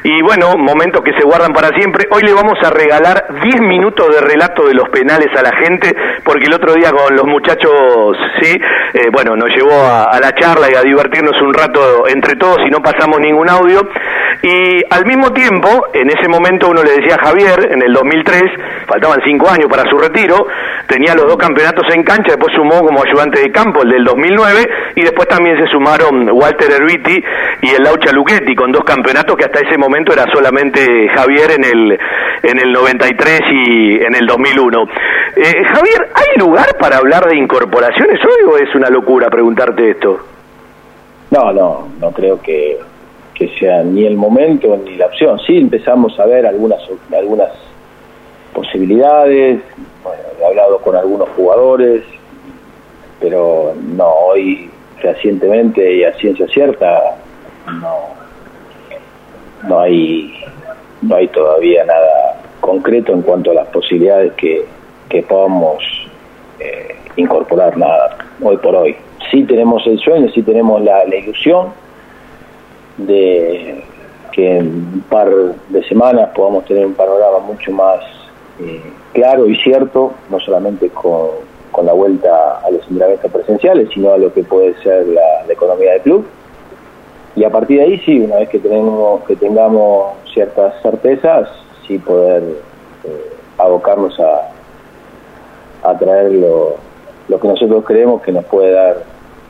y 0.03 0.21
bueno, 0.23 0.57
momentos 0.57 1.01
que 1.03 1.13
se 1.13 1.23
guardan 1.23 1.53
para 1.53 1.69
siempre. 1.79 2.09
Hoy 2.11 2.23
le 2.23 2.35
vamos 2.35 2.59
a 2.61 2.71
regalar 2.71 3.41
10 3.41 3.61
minutos 3.61 4.09
de 4.13 4.21
relato 4.21 4.67
de 4.67 4.75
los 4.75 4.89
penales 4.89 5.29
a 5.39 5.43
la 5.43 5.55
gente, 5.63 5.95
porque 6.25 6.47
el 6.47 6.55
otro 6.55 6.75
día 6.75 6.91
con 6.91 7.15
los 7.15 7.25
muchachos, 7.25 8.19
sí, 8.41 8.51
eh, 8.95 9.11
bueno, 9.13 9.37
nos 9.37 9.51
llevó 9.51 9.81
a, 9.81 10.11
a 10.11 10.19
la 10.19 10.35
charla 10.35 10.67
y 10.73 10.75
a 10.75 10.83
divertirnos 10.83 11.41
un 11.41 11.55
rato 11.55 12.09
entre 12.09 12.35
todos 12.35 12.59
y 12.67 12.71
no 12.71 12.83
pasamos 12.83 13.21
ningún 13.21 13.49
audio. 13.49 13.79
Y 14.43 14.83
al 14.91 15.05
mismo 15.05 15.33
tiempo, 15.33 15.87
en 15.93 16.11
ese 16.11 16.29
momento 16.29 16.69
uno 16.69 16.83
le 16.83 16.93
decía 16.93 17.15
a 17.15 17.27
Javier, 17.27 17.73
en 17.73 17.83
el 17.83 17.93
2003, 17.93 18.43
faltaban 18.87 19.21
cinco 19.25 19.49
años 19.51 19.69
para 19.69 19.89
su 19.91 19.99
retiro, 19.99 20.47
tenía 20.87 21.15
los 21.15 21.27
dos 21.27 21.37
campeonatos 21.37 21.85
en 21.95 22.05
cancha, 22.09 22.33
después 22.33 22.55
sumó 22.57 22.81
como 22.81 23.03
ayudante 23.05 23.41
de 23.41 23.53
campo 23.53 23.83
el 23.83 23.91
del 23.91 24.05
2009 24.05 24.69
y 24.97 25.03
después 25.03 25.29
también 25.29 25.59
se 25.59 25.67
sumaron 25.71 26.31
Walter 26.33 26.71
Erviti 26.73 27.23
y 27.61 27.69
el 27.69 27.83
Laucha 27.83 28.13
Luchetti 28.13 28.55
con 28.55 28.73
dos 28.73 28.83
campeonatos 28.83 29.37
que 29.37 29.45
hasta 29.45 29.61
ese 29.61 29.77
momento 29.77 30.15
era 30.15 30.25
solamente 30.33 30.81
Javier 31.15 31.51
en 31.59 31.65
el 31.65 31.99
en 32.43 32.59
el 32.59 32.73
93 32.73 33.41
y 33.53 33.95
en 33.97 34.15
el 34.15 34.27
2001. 34.27 34.83
Eh, 35.37 35.65
Javier, 35.67 36.09
¿hay 36.15 36.41
lugar 36.41 36.77
para 36.81 36.97
hablar 36.97 37.27
de 37.29 37.37
incorporaciones 37.37 38.19
hoy 38.25 38.51
o 38.51 38.57
es 38.57 38.75
una 38.75 38.89
locura 38.89 39.29
preguntarte 39.29 39.91
esto? 39.91 40.19
No, 41.31 41.53
no, 41.53 41.89
no 42.01 42.11
creo 42.13 42.41
que, 42.41 42.79
que 43.35 43.49
sea 43.59 43.83
ni 43.83 44.07
el 44.07 44.17
momento 44.17 44.81
ni 44.83 44.97
la 44.97 45.07
opción. 45.07 45.39
Sí 45.41 45.59
empezamos 45.59 46.19
a 46.19 46.25
ver 46.25 46.47
algunas 46.47 46.81
algunas 47.13 47.51
posibilidades, 48.55 49.61
bueno, 50.03 50.23
he 50.41 50.45
hablado 50.45 50.79
con 50.79 50.97
algunos 50.97 51.29
jugadores, 51.31 52.05
pero 53.21 53.75
no, 53.77 54.09
hoy 54.09 54.71
recientemente 55.01 55.97
y 55.97 56.05
a 56.05 56.13
ciencia 56.15 56.47
cierta 56.49 57.17
no, 57.81 58.09
no 59.69 59.81
hay 59.81 60.35
no 61.03 61.15
hay 61.15 61.29
todavía 61.29 61.85
nada 61.85 62.41
concreto 62.61 63.13
en 63.13 63.23
cuanto 63.23 63.53
a 63.53 63.55
las 63.55 63.69
posibilidades 63.69 64.33
que, 64.35 64.65
que 65.09 65.23
podamos 65.23 65.83
eh, 66.59 66.97
incorporar 67.17 67.77
nada 67.77 68.19
hoy 68.43 68.57
por 68.57 68.75
hoy. 68.75 68.97
Sí 69.31 69.45
tenemos 69.45 69.87
el 69.87 69.99
sueño, 70.01 70.29
sí 70.35 70.43
tenemos 70.43 70.83
la, 70.83 71.05
la 71.05 71.17
ilusión 71.17 71.69
de 72.97 73.85
que 74.33 74.59
en 74.59 74.67
un 74.67 75.05
par 75.09 75.29
de 75.31 75.83
semanas 75.85 76.31
podamos 76.35 76.65
tener 76.65 76.87
un 76.87 76.95
panorama 76.95 77.39
mucho 77.41 77.71
más 77.73 78.01
eh, 78.61 78.83
claro 79.13 79.47
y 79.47 79.57
cierto, 79.57 80.13
no 80.31 80.41
solamente 80.41 80.89
con, 80.91 81.29
con 81.71 81.87
la 81.87 81.93
vuelta 81.93 82.59
a 82.59 82.71
los 82.71 82.83
entrenamientos 82.83 83.31
presenciales, 83.31 83.89
sino 83.93 84.13
a 84.13 84.19
lo 84.19 84.33
que 84.33 84.43
puede 84.43 84.75
ser 84.83 85.07
la, 85.07 85.23
economía 85.49 85.93
del 85.93 86.03
club. 86.03 86.27
Y 87.37 87.45
a 87.45 87.51
partir 87.51 87.79
de 87.79 87.85
ahí 87.85 87.99
sí, 88.05 88.21
una 88.21 88.37
vez 88.37 88.49
que 88.49 88.59
tenemos 88.59 89.23
que 89.25 89.37
tengamos 89.37 90.15
ciertas 90.33 90.75
certezas, 90.83 91.49
sí 91.87 91.99
poder 91.99 92.43
eh, 93.05 93.33
abocarnos 93.59 94.19
a, 94.21 94.51
a 95.89 95.99
traer 95.99 96.33
lo, 96.33 96.77
lo 97.29 97.41
que 97.41 97.49
nosotros 97.49 97.85
creemos 97.87 98.23
que 98.23 98.33
nos 98.33 98.45
puede 98.47 98.73
dar 98.73 99.03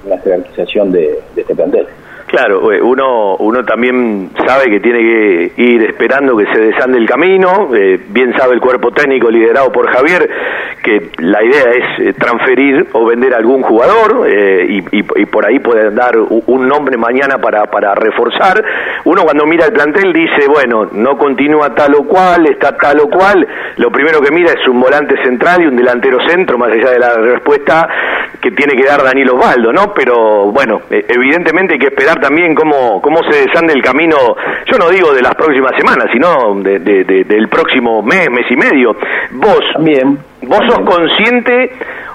una 0.07 0.19
jerarquización 0.19 0.93
de 0.93 1.21
este 1.35 1.55
plantel. 1.55 1.87
Claro, 2.29 2.71
eh, 2.71 2.83
uno, 2.83 3.37
uno 3.37 3.65
también 3.65 4.31
sabe 4.47 4.71
que 4.71 4.81
tiene 4.81 4.99
que 4.99 5.53
ir 5.57 5.83
esperando 5.85 6.37
que 6.37 6.45
se 6.53 6.61
desande 6.61 6.99
el 6.99 7.09
camino, 7.09 7.71
eh, 7.75 7.99
bien 8.11 8.37
sabe 8.37 8.53
el 8.53 8.61
cuerpo 8.61 8.91
técnico 8.91 9.31
liderado 9.31 9.73
por 9.73 9.91
Javier, 9.91 10.29
que 10.83 11.09
la 11.21 11.43
idea 11.43 11.71
es 11.71 12.07
eh, 12.07 12.13
transferir 12.13 12.87
o 12.93 13.07
vender 13.07 13.33
a 13.33 13.39
algún 13.39 13.63
jugador 13.63 14.29
y, 14.29 15.03
por 15.03 15.47
ahí 15.47 15.59
pueden 15.59 15.95
dar 15.95 16.19
un 16.19 16.69
nombre 16.69 16.99
mañana 16.99 17.39
para, 17.39 17.65
para 17.65 17.95
reforzar. 17.95 18.63
Uno 19.05 19.23
cuando 19.23 19.47
mira 19.47 19.67
el 19.67 19.73
plantel 19.73 20.13
dice, 20.13 20.49
bueno, 20.49 20.89
no 20.93 21.17
continúa 21.17 21.75
tal 21.75 21.95
o 21.95 22.05
cual, 22.05 22.47
está 22.47 22.77
tal 22.77 23.01
o 23.01 23.09
cual. 23.09 23.47
Lo 23.77 23.91
primero 23.91 24.21
que 24.21 24.31
mira 24.31 24.53
es 24.53 24.69
un 24.69 24.81
volante 24.81 25.15
central 25.25 25.63
y 25.63 25.67
un 25.67 25.77
delantero 25.77 26.19
centro, 26.29 26.59
más 26.59 26.71
allá 26.71 26.91
de 26.91 26.99
la 26.99 27.15
respuesta 27.15 27.89
que 28.41 28.51
tiene 28.51 28.75
que 28.75 28.87
dar 28.87 29.03
Danilo 29.03 29.37
Osvaldo, 29.37 29.73
¿no? 29.73 29.93
Pero 29.95 30.51
bueno, 30.53 30.83
evidentemente 30.91 31.75
hay 31.75 31.81
que 31.81 31.89
esperar 31.89 32.18
también 32.19 32.55
cómo, 32.55 33.01
cómo 33.03 33.19
se 33.31 33.47
desande 33.47 33.73
el 33.73 33.83
camino, 33.83 34.17
yo 34.71 34.79
no 34.79 34.89
digo 34.91 35.13
de 35.13 35.23
las 35.23 35.35
próximas 35.35 35.73
semanas, 35.77 36.07
sino 36.13 36.55
de- 36.63 36.79
de- 36.81 37.05
de- 37.05 37.25
del 37.25 37.49
próximo 37.49 38.03
mes, 38.03 38.31
mes 38.31 38.47
y 38.51 38.57
medio. 38.57 38.97
Vos. 39.33 39.61
¿Vos 40.43 40.61
sos 40.67 40.81
consciente 40.81 41.73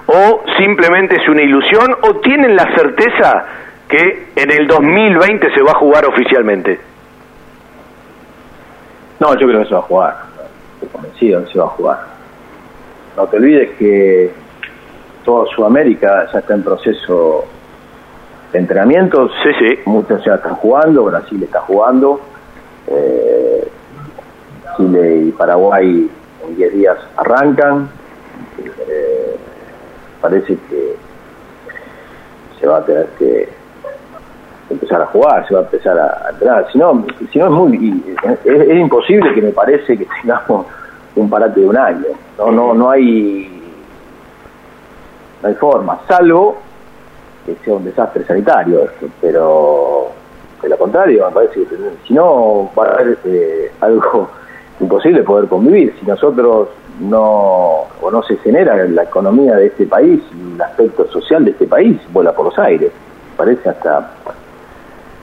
o 0.08 0.44
simplemente 0.58 1.16
es 1.22 1.28
una 1.30 1.42
ilusión 1.44 1.96
o 2.02 2.16
tienen 2.22 2.56
la 2.56 2.74
certeza 2.76 3.46
que 3.88 4.28
en 4.36 4.52
el 4.52 4.68
2020 4.68 5.54
se 5.54 5.62
va 5.62 5.72
a 5.72 5.76
jugar 5.76 6.06
oficialmente? 6.06 6.80
No, 9.20 9.34
yo 9.40 9.48
creo 9.48 9.60
que 9.62 9.68
se 9.68 9.74
va 9.74 9.80
a 9.80 9.84
jugar. 9.84 10.16
Estoy 10.76 10.90
convencido 10.90 11.46
que 11.46 11.52
se 11.54 11.60
va 11.60 11.66
a 11.66 11.70
jugar. 11.70 11.98
No 13.16 13.26
te 13.28 13.38
olvides 13.38 13.70
que 13.78 14.32
toda 15.24 15.46
Sudamérica 15.56 16.28
ya 16.34 16.40
está 16.40 16.54
en 16.56 16.64
proceso 16.64 17.46
entrenamientos. 18.60 19.32
Sí, 19.44 19.50
sí. 19.60 19.80
Muchos 19.86 20.24
ya 20.26 20.36
están 20.36 20.56
jugando, 20.56 21.06
Brasil 21.06 21.42
está 21.44 21.62
jugando. 21.62 22.20
eh, 22.88 23.68
Chile 24.78 25.18
y 25.28 25.32
Paraguay 25.32 26.10
en 26.48 26.56
10 26.56 26.74
días 26.74 26.98
arrancan. 27.18 27.90
Eh, 28.88 29.38
parece 30.22 30.58
que 30.70 30.96
se 32.60 32.68
va 32.68 32.78
a 32.78 32.86
tener 32.86 33.08
que 33.20 33.50
empezar 34.70 35.02
a 35.02 35.06
jugar, 35.08 35.48
se 35.48 35.54
va 35.54 35.60
a 35.62 35.64
empezar 35.64 35.98
a, 36.00 36.28
a 36.28 36.30
entrar. 36.32 36.68
Si 36.72 36.78
no, 36.78 37.06
si 37.32 37.40
no 37.40 37.46
es 37.46 37.52
muy 37.52 38.16
es, 38.24 38.46
es 38.46 38.78
imposible 38.78 39.34
que 39.34 39.42
me 39.42 39.52
parece 39.52 39.98
que 39.98 40.08
tengamos 40.22 40.66
un 41.16 41.30
parate 41.30 41.60
de 41.60 41.68
un 41.68 41.78
año. 41.78 42.06
No, 42.38 42.52
no, 42.52 42.74
no 42.74 42.90
hay 42.90 43.50
no 45.42 45.50
hay 45.50 45.56
forma, 45.56 46.00
salvo 46.08 46.58
que 47.46 47.56
sea 47.64 47.74
un 47.74 47.84
desastre 47.84 48.26
sanitario 48.26 48.86
esto, 48.86 49.08
pero 49.22 50.10
de 50.62 50.70
lo 50.70 50.78
contrario, 50.78 51.26
me 51.28 51.34
parece 51.34 51.66
que 51.66 51.76
si 52.08 52.14
no 52.14 52.72
va 52.78 52.88
a 52.88 52.92
haber 52.94 53.18
eh, 53.26 53.72
algo 53.82 54.30
imposible 54.80 55.24
poder 55.24 55.48
convivir. 55.50 55.94
Si 56.00 56.06
nosotros 56.06 56.70
no 57.00 57.86
o 58.02 58.12
no 58.12 58.24
se 58.24 58.38
genera 58.38 58.76
la 58.86 59.04
economía 59.04 59.56
de 59.56 59.68
este 59.68 59.86
país 59.86 60.22
el 60.32 60.62
aspecto 60.62 61.08
social 61.08 61.44
de 61.46 61.52
este 61.52 61.68
país, 61.68 62.00
vuela 62.12 62.34
por 62.34 62.46
los 62.46 62.60
aires. 62.60 62.92
Parece 63.36 63.70
hasta 63.70 64.12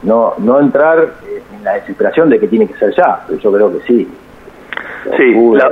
no 0.02 0.34
no 0.38 0.60
entrar 0.60 1.10
en 1.52 1.64
la 1.64 1.74
desesperación 1.74 2.30
de 2.30 2.40
que 2.40 2.48
tiene 2.48 2.66
que 2.66 2.74
ser 2.74 2.94
ya, 2.94 3.22
pero 3.26 3.38
yo 3.38 3.52
creo 3.52 3.72
que 3.72 3.80
sí. 3.86 4.08
Sí, 5.16 5.34
la, 5.54 5.70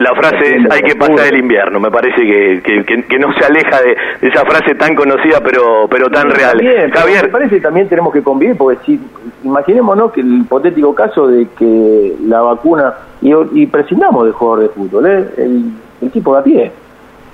la 0.00 0.14
frase 0.14 0.56
es 0.56 0.70
hay 0.72 0.82
que 0.82 0.96
pasar 0.96 1.26
el 1.32 1.38
invierno, 1.38 1.78
me 1.78 1.90
parece 1.90 2.20
que, 2.22 2.60
que, 2.64 2.84
que- 2.84 3.02
que 3.04 3.18
no 3.18 3.32
se 3.34 3.44
aleja 3.44 3.80
de, 3.82 3.96
de 4.20 4.28
esa 4.28 4.44
frase 4.44 4.74
tan 4.74 4.94
conocida 4.94 5.40
pero 5.44 5.86
pero 5.88 6.08
tan 6.10 6.28
real. 6.30 6.58
Pero 6.58 6.92
Javier, 6.92 7.24
me 7.26 7.28
parece 7.30 7.54
que 7.56 7.60
también 7.60 7.88
tenemos 7.88 8.12
que 8.12 8.22
convivir, 8.22 8.56
porque 8.56 8.78
si 8.86 9.00
imaginémonos 9.44 10.10
que 10.12 10.22
el 10.22 10.38
hipotético 10.40 10.94
caso 10.94 11.28
de 11.28 11.46
que 11.58 12.14
la 12.26 12.40
vacuna, 12.40 12.94
y, 13.22 13.32
y 13.52 13.66
prescindamos 13.66 14.24
del 14.24 14.32
jugador 14.32 14.62
de 14.64 14.68
fútbol, 14.70 15.06
¿eh? 15.06 15.24
el, 15.36 15.64
el 16.02 16.10
tipo 16.10 16.34
de 16.34 16.40
a 16.40 16.44
pie, 16.44 16.72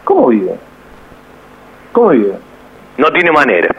¿cómo 0.04 0.28
vive? 0.28 0.52
¿Cómo 1.92 2.10
vive? 2.10 2.32
no 2.98 3.10
tiene 3.12 3.30
manera. 3.30 3.74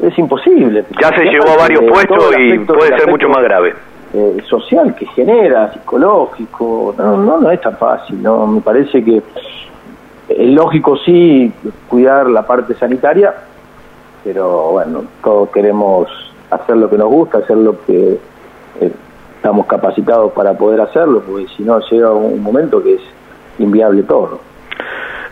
Es 0.00 0.18
imposible. 0.18 0.84
Ya 1.00 1.08
se 1.16 1.24
llevó 1.24 1.50
a 1.50 1.56
varios 1.56 1.84
puestos 1.84 2.34
y 2.38 2.58
puede 2.60 2.98
ser 2.98 3.08
mucho 3.08 3.28
más 3.28 3.42
grave. 3.44 3.74
Eh, 4.14 4.42
social 4.48 4.94
que 4.94 5.06
genera, 5.06 5.72
psicológico, 5.72 6.94
no, 6.96 7.16
no, 7.16 7.40
no 7.40 7.50
es 7.50 7.60
tan 7.60 7.76
fácil, 7.76 8.22
¿no? 8.22 8.46
Me 8.46 8.60
parece 8.60 9.04
que 9.04 9.20
es 10.28 10.48
lógico 10.50 10.96
sí 10.98 11.52
cuidar 11.88 12.28
la 12.28 12.46
parte 12.46 12.74
sanitaria, 12.74 13.34
pero 14.22 14.70
bueno, 14.70 15.04
todos 15.22 15.50
queremos 15.50 16.08
hacer 16.48 16.76
lo 16.76 16.88
que 16.88 16.96
nos 16.96 17.08
gusta, 17.08 17.38
hacer 17.38 17.56
lo 17.56 17.84
que 17.84 18.18
eh, 18.80 18.92
estamos 19.36 19.66
capacitados 19.66 20.32
para 20.32 20.54
poder 20.54 20.80
hacerlo, 20.80 21.20
porque 21.20 21.48
si 21.56 21.64
no 21.64 21.80
llega 21.80 22.12
un 22.12 22.40
momento 22.40 22.82
que 22.82 22.94
es 22.94 23.02
inviable 23.58 24.04
todo. 24.04 24.38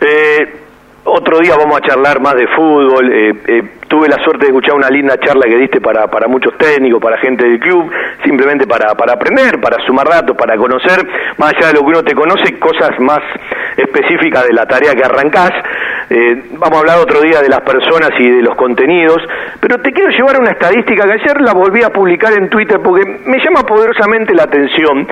Eh, 0.01 0.61
otro 1.05 1.39
día 1.39 1.55
vamos 1.57 1.79
a 1.79 1.81
charlar 1.81 2.21
más 2.21 2.35
de 2.35 2.47
fútbol. 2.49 3.13
eh, 3.13 3.35
eh, 3.47 3.63
tuve 3.93 4.09
la 4.09 4.17
suerte 4.25 4.47
de 4.47 4.53
escuchar 4.53 4.75
una 4.75 4.89
linda 4.89 5.19
charla 5.19 5.45
que 5.45 5.57
diste 5.57 5.79
para, 5.79 6.07
para 6.07 6.27
muchos 6.27 6.57
técnicos, 6.57 6.99
para 6.99 7.19
gente 7.19 7.47
del 7.47 7.61
club, 7.61 7.91
simplemente 8.25 8.67
para, 8.67 8.95
para 8.95 9.13
aprender, 9.13 9.61
para 9.61 9.85
sumar 9.85 10.09
datos, 10.09 10.35
para 10.35 10.57
conocer, 10.57 11.07
más 11.37 11.53
allá 11.55 11.69
de 11.69 11.75
lo 11.75 11.81
que 11.81 11.87
uno 11.87 12.03
te 12.03 12.15
conoce, 12.15 12.59
cosas 12.59 12.99
más 13.01 13.21
específicas 13.77 14.47
de 14.47 14.55
la 14.55 14.65
tarea 14.65 14.95
que 14.95 15.05
arrancás. 15.05 15.53
Eh, 16.15 16.43
vamos 16.59 16.77
a 16.77 16.81
hablar 16.81 16.99
otro 16.99 17.23
día 17.23 17.41
de 17.41 17.49
las 17.49 17.61
personas 17.61 18.11
y 18.19 18.29
de 18.29 18.43
los 18.43 18.55
contenidos, 18.57 19.17
pero 19.61 19.79
te 19.81 19.93
quiero 19.93 20.11
llevar 20.11 20.37
a 20.37 20.41
una 20.41 20.51
estadística 20.51 21.05
que 21.07 21.13
ayer 21.15 21.41
la 21.41 21.55
volví 21.55 21.83
a 21.83 21.89
publicar 21.89 22.35
en 22.37 22.51
Twitter 22.51 22.81
porque 22.85 23.03
me 23.25 23.39
llama 23.39 23.63
poderosamente 23.67 24.35
la 24.35 24.43
atención. 24.43 25.09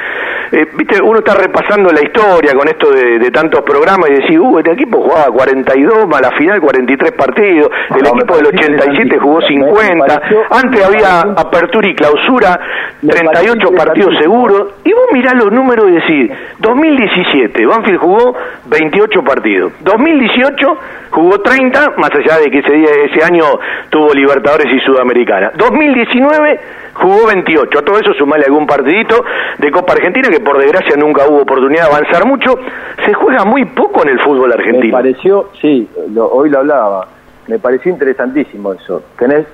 Eh, 0.52 0.66
Viste, 0.76 1.00
uno 1.02 1.20
está 1.20 1.34
repasando 1.34 1.90
la 1.90 2.02
historia 2.02 2.52
con 2.54 2.68
esto 2.68 2.90
de, 2.90 3.18
de 3.18 3.30
tantos 3.30 3.62
programas 3.62 4.10
y 4.10 4.14
decís, 4.14 4.38
uh, 4.38 4.58
este 4.58 4.72
equipo 4.72 5.00
jugaba 5.00 5.26
42, 5.32 6.06
más 6.08 6.20
la 6.20 6.32
final 6.32 6.60
43 6.60 7.12
partidos, 7.12 7.70
el 7.96 8.02
No, 8.02 8.12
me 8.14 8.20
equipo 8.20 8.36
del 8.36 8.44
pareció 8.46 8.74
87 8.74 9.18
jugó 9.20 9.40
interesantísimo. 9.40 9.66
Me 9.72 9.82
50, 9.88 10.06
pareció- 10.20 10.42
antes 10.50 10.84
había 10.84 11.20
apertura 11.40 11.88
y 11.88 11.94
clausura, 11.94 12.60
Me 13.00 13.12
38 13.12 13.58
pareció 13.58 13.76
partidos 13.76 14.14
seguros, 14.20 14.66
y 14.84 14.92
vos 14.92 15.04
mirás 15.12 15.34
los 15.34 15.50
números 15.52 15.86
y 15.88 15.92
decís, 15.92 16.30
2017, 16.58 17.64
Banfield 17.66 17.98
jugó 18.00 18.34
28 18.66 19.22
partidos, 19.22 19.72
2018 19.80 20.66
jugó 21.10 21.40
30, 21.40 21.94
más 21.96 22.10
allá 22.10 22.38
de 22.38 22.50
que 22.50 22.58
ese, 22.58 22.72
día, 22.72 22.90
ese 23.04 23.24
año 23.24 23.44
tuvo 23.90 24.12
Libertadores 24.14 24.66
y 24.72 24.80
Sudamericana, 24.80 25.52
2019 25.56 26.60
jugó 26.94 27.26
28, 27.26 27.78
a 27.78 27.82
todo 27.82 27.98
eso 27.98 28.12
sumale 28.14 28.44
algún 28.44 28.66
partidito 28.66 29.24
de 29.58 29.70
Copa 29.70 29.92
Argentina 29.92 30.28
que 30.28 30.40
por 30.40 30.58
desgracia 30.58 30.96
nunca 30.96 31.26
hubo 31.28 31.42
oportunidad 31.42 31.88
de 31.88 31.94
avanzar 31.94 32.26
mucho, 32.26 32.58
se 33.04 33.14
juega 33.14 33.44
muy 33.44 33.64
poco 33.66 34.02
en 34.02 34.10
el 34.10 34.20
fútbol 34.20 34.48
Me 34.48 34.54
argentino. 34.54 34.92
pareció, 34.92 35.50
sí, 35.60 35.88
hoy 36.16 36.50
lo 36.50 36.58
hablaba, 36.58 37.08
me 37.46 37.58
pareció 37.58 37.90
interesantísimo 37.90 38.72
eso. 38.72 39.02
Tenés 39.18 39.46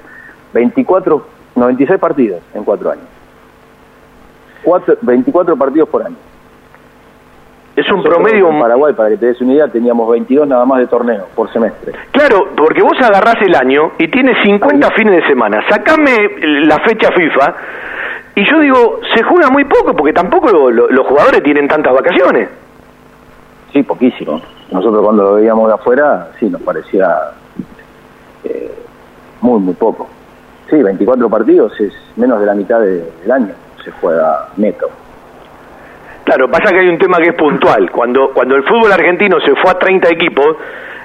24, 0.53 1.27
96 1.55 2.01
partidos 2.01 2.41
en 2.55 2.65
cuatro 2.65 2.91
años. 2.91 3.05
Cuatro, 4.63 4.97
24 5.03 5.57
partidos 5.57 5.89
por 5.89 6.03
año. 6.05 6.17
Es 7.77 7.87
un 7.91 7.97
Nosotros 7.99 8.15
promedio 8.17 8.49
En 8.51 8.59
Paraguay, 8.59 8.95
para 8.95 9.11
que 9.11 9.19
te 9.19 9.27
des 9.27 9.41
una 9.43 9.53
idea, 9.53 9.69
teníamos 9.69 10.09
22 10.11 10.49
nada 10.49 10.65
más 10.65 10.79
de 10.79 10.87
torneo 10.87 11.27
por 11.35 11.53
semestre. 11.53 11.93
Claro, 12.11 12.49
porque 12.57 12.83
vos 12.83 12.95
agarrás 13.03 13.37
el 13.43 13.55
año 13.55 13.93
y 13.99 14.09
tienes 14.09 14.39
50 14.43 14.91
fines 14.93 15.17
de 15.23 15.29
semana. 15.29 15.61
Sacame 15.69 16.17
la 16.65 16.79
fecha 16.79 17.11
FIFA 17.13 17.55
y 18.35 18.51
yo 18.51 18.61
digo, 18.61 19.01
se 19.15 19.23
juega 19.23 19.51
muy 19.51 19.65
poco 19.65 19.95
porque 19.95 20.15
tampoco 20.15 20.49
lo- 20.49 20.71
lo- 20.71 20.89
los 20.89 21.07
jugadores 21.07 21.43
tienen 21.43 21.69
tantas 21.69 21.93
vacaciones. 21.95 22.49
Sí, 23.75 23.83
poquísimo. 23.83 24.41
Nosotros 24.71 25.05
cuando 25.05 25.23
lo 25.25 25.35
veíamos 25.35 25.69
de 25.69 25.75
afuera, 25.75 26.29
sí, 26.41 26.49
nos 26.49 26.63
parecía 26.63 27.15
eh, 28.45 28.73
muy, 29.43 29.61
muy 29.61 29.75
poco. 29.75 30.09
Sí, 30.71 30.83
24 30.83 31.29
partidos 31.29 31.79
es 31.81 31.93
menos 32.17 32.41
de 32.41 32.47
la 32.47 32.55
mitad 32.55 32.81
de- 32.81 33.05
del 33.21 33.31
año, 33.31 33.53
se 33.85 33.91
juega 33.91 34.49
neto. 34.57 34.89
Claro, 36.27 36.51
pasa 36.51 36.71
que 36.71 36.81
hay 36.81 36.89
un 36.89 36.99
tema 36.99 37.19
que 37.19 37.29
es 37.29 37.35
puntual. 37.37 37.89
Cuando, 37.93 38.33
cuando 38.35 38.57
el 38.57 38.65
fútbol 38.65 38.91
argentino 38.91 39.39
se 39.39 39.55
fue 39.55 39.71
a 39.71 39.79
30 39.79 40.09
equipos, 40.09 40.57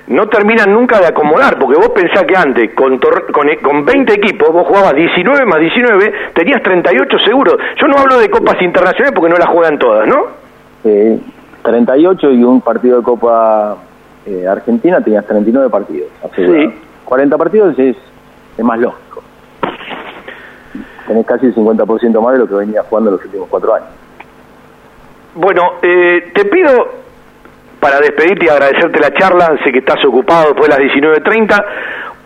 no 0.08 0.28
terminan 0.28 0.74
nunca 0.74 1.00
de 1.00 1.06
acomodar, 1.06 1.60
porque 1.60 1.78
vos 1.78 1.90
pensás 1.90 2.24
que 2.24 2.36
antes, 2.36 2.74
con, 2.74 2.98
con, 2.98 3.48
con 3.62 3.86
20 3.86 4.14
equipos, 4.14 4.52
vos 4.52 4.66
jugabas 4.66 4.96
19 4.96 5.46
más 5.46 5.60
19, 5.60 6.14
tenías 6.34 6.64
38 6.64 7.20
seguros. 7.20 7.56
Yo 7.80 7.88
no 7.88 8.00
hablo 8.00 8.18
de 8.18 8.32
copas 8.32 8.60
internacionales 8.64 9.14
porque 9.16 9.30
no 9.30 9.38
las 9.38 9.48
juegan 9.48 9.78
todas, 9.78 10.08
¿no? 10.08 10.24
Eh, 10.86 11.20
38 11.62 12.32
y 12.32 12.44
un 12.44 12.62
partido 12.62 12.98
de 12.98 13.04
Copa 13.04 13.78
eh, 14.26 14.48
Argentina 14.48 15.02
tenías 15.02 15.24
39 15.28 15.70
partidos. 15.70 16.10
Sí. 16.36 16.74
40 17.06 17.38
partidos 17.38 17.78
es, 17.78 17.96
es 18.58 18.66
más 18.66 18.80
lógico. 18.80 19.22
Tenés 21.06 21.28
casi 21.28 21.46
el 21.46 21.54
50% 21.54 22.20
más 22.24 22.34
de 22.34 22.40
lo 22.40 22.48
que 22.48 22.56
venía 22.56 22.82
jugando 22.82 23.12
los 23.12 23.24
últimos 23.24 23.48
cuatro 23.50 23.76
años. 23.76 24.01
Bueno, 25.34 25.74
eh, 25.82 26.32
te 26.34 26.46
pido, 26.46 26.90
para 27.80 28.00
despedirte 28.00 28.46
y 28.46 28.50
agradecerte 28.50 29.00
la 29.00 29.14
charla, 29.14 29.58
sé 29.64 29.72
que 29.72 29.80
estás 29.80 30.04
ocupado 30.06 30.48
después 30.50 30.70
de 30.70 30.84
las 30.84 30.94
19.30, 30.94 31.66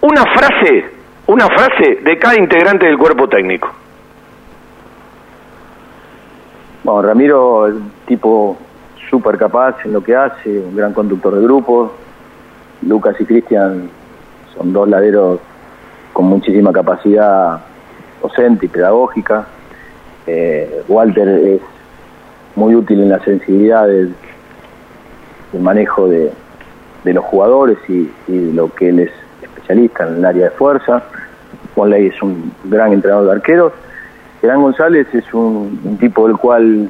una 0.02 0.24
frase, 0.24 0.86
una 1.28 1.48
frase 1.48 2.00
de 2.04 2.18
cada 2.18 2.36
integrante 2.39 2.88
del 2.88 2.98
cuerpo 2.98 3.30
técnico. 3.30 3.70
Bueno, 6.84 7.02
Ramiro 7.04 7.68
es 7.68 7.74
un 7.76 7.91
tipo 8.08 8.58
súper 9.10 9.38
capaz 9.38 9.76
en 9.86 9.94
lo 9.94 10.04
que 10.04 10.15
hace, 10.15 10.50
un 10.50 10.76
gran 10.76 10.94
conductor 10.94 11.36
de 11.36 11.41
grupos, 11.44 11.91
Lucas 12.82 13.15
y 13.20 13.26
Cristian 13.26 13.89
son 14.56 14.74
dos 14.74 14.88
laderos 14.88 15.39
con 16.13 16.26
muchísima 16.26 16.72
capacidad 16.72 17.60
docente 18.22 18.65
y 18.65 18.70
pedagógica. 18.70 19.46
Eh, 20.26 20.84
Walter 20.88 21.28
es 21.28 21.62
muy 22.56 22.76
útil 22.76 23.02
en 23.02 23.10
la 23.10 23.20
sensibilidad 23.24 23.88
del, 23.88 24.13
manejo 25.60 26.10
de, 26.10 26.32
de 27.04 27.13
los 27.13 27.24
jugadores 27.24 27.78
y, 27.88 28.12
y 28.28 28.52
lo 28.52 28.74
que 28.74 28.89
él 28.89 29.00
es 29.00 29.12
especialista 29.41 30.08
en 30.08 30.18
el 30.18 30.26
área 30.26 30.46
de 30.46 30.52
fuerza. 30.52 31.04
Ley 31.84 32.08
es 32.08 32.22
un 32.22 32.54
gran 32.65 32.94
entrenador 32.94 33.26
de 33.26 33.32
arqueros. 33.34 33.74
Gerán 34.41 34.62
González 34.62 35.08
es 35.13 35.34
un, 35.34 35.80
un 35.84 35.98
tipo 35.98 36.28
del 36.28 36.38
cual 36.38 36.89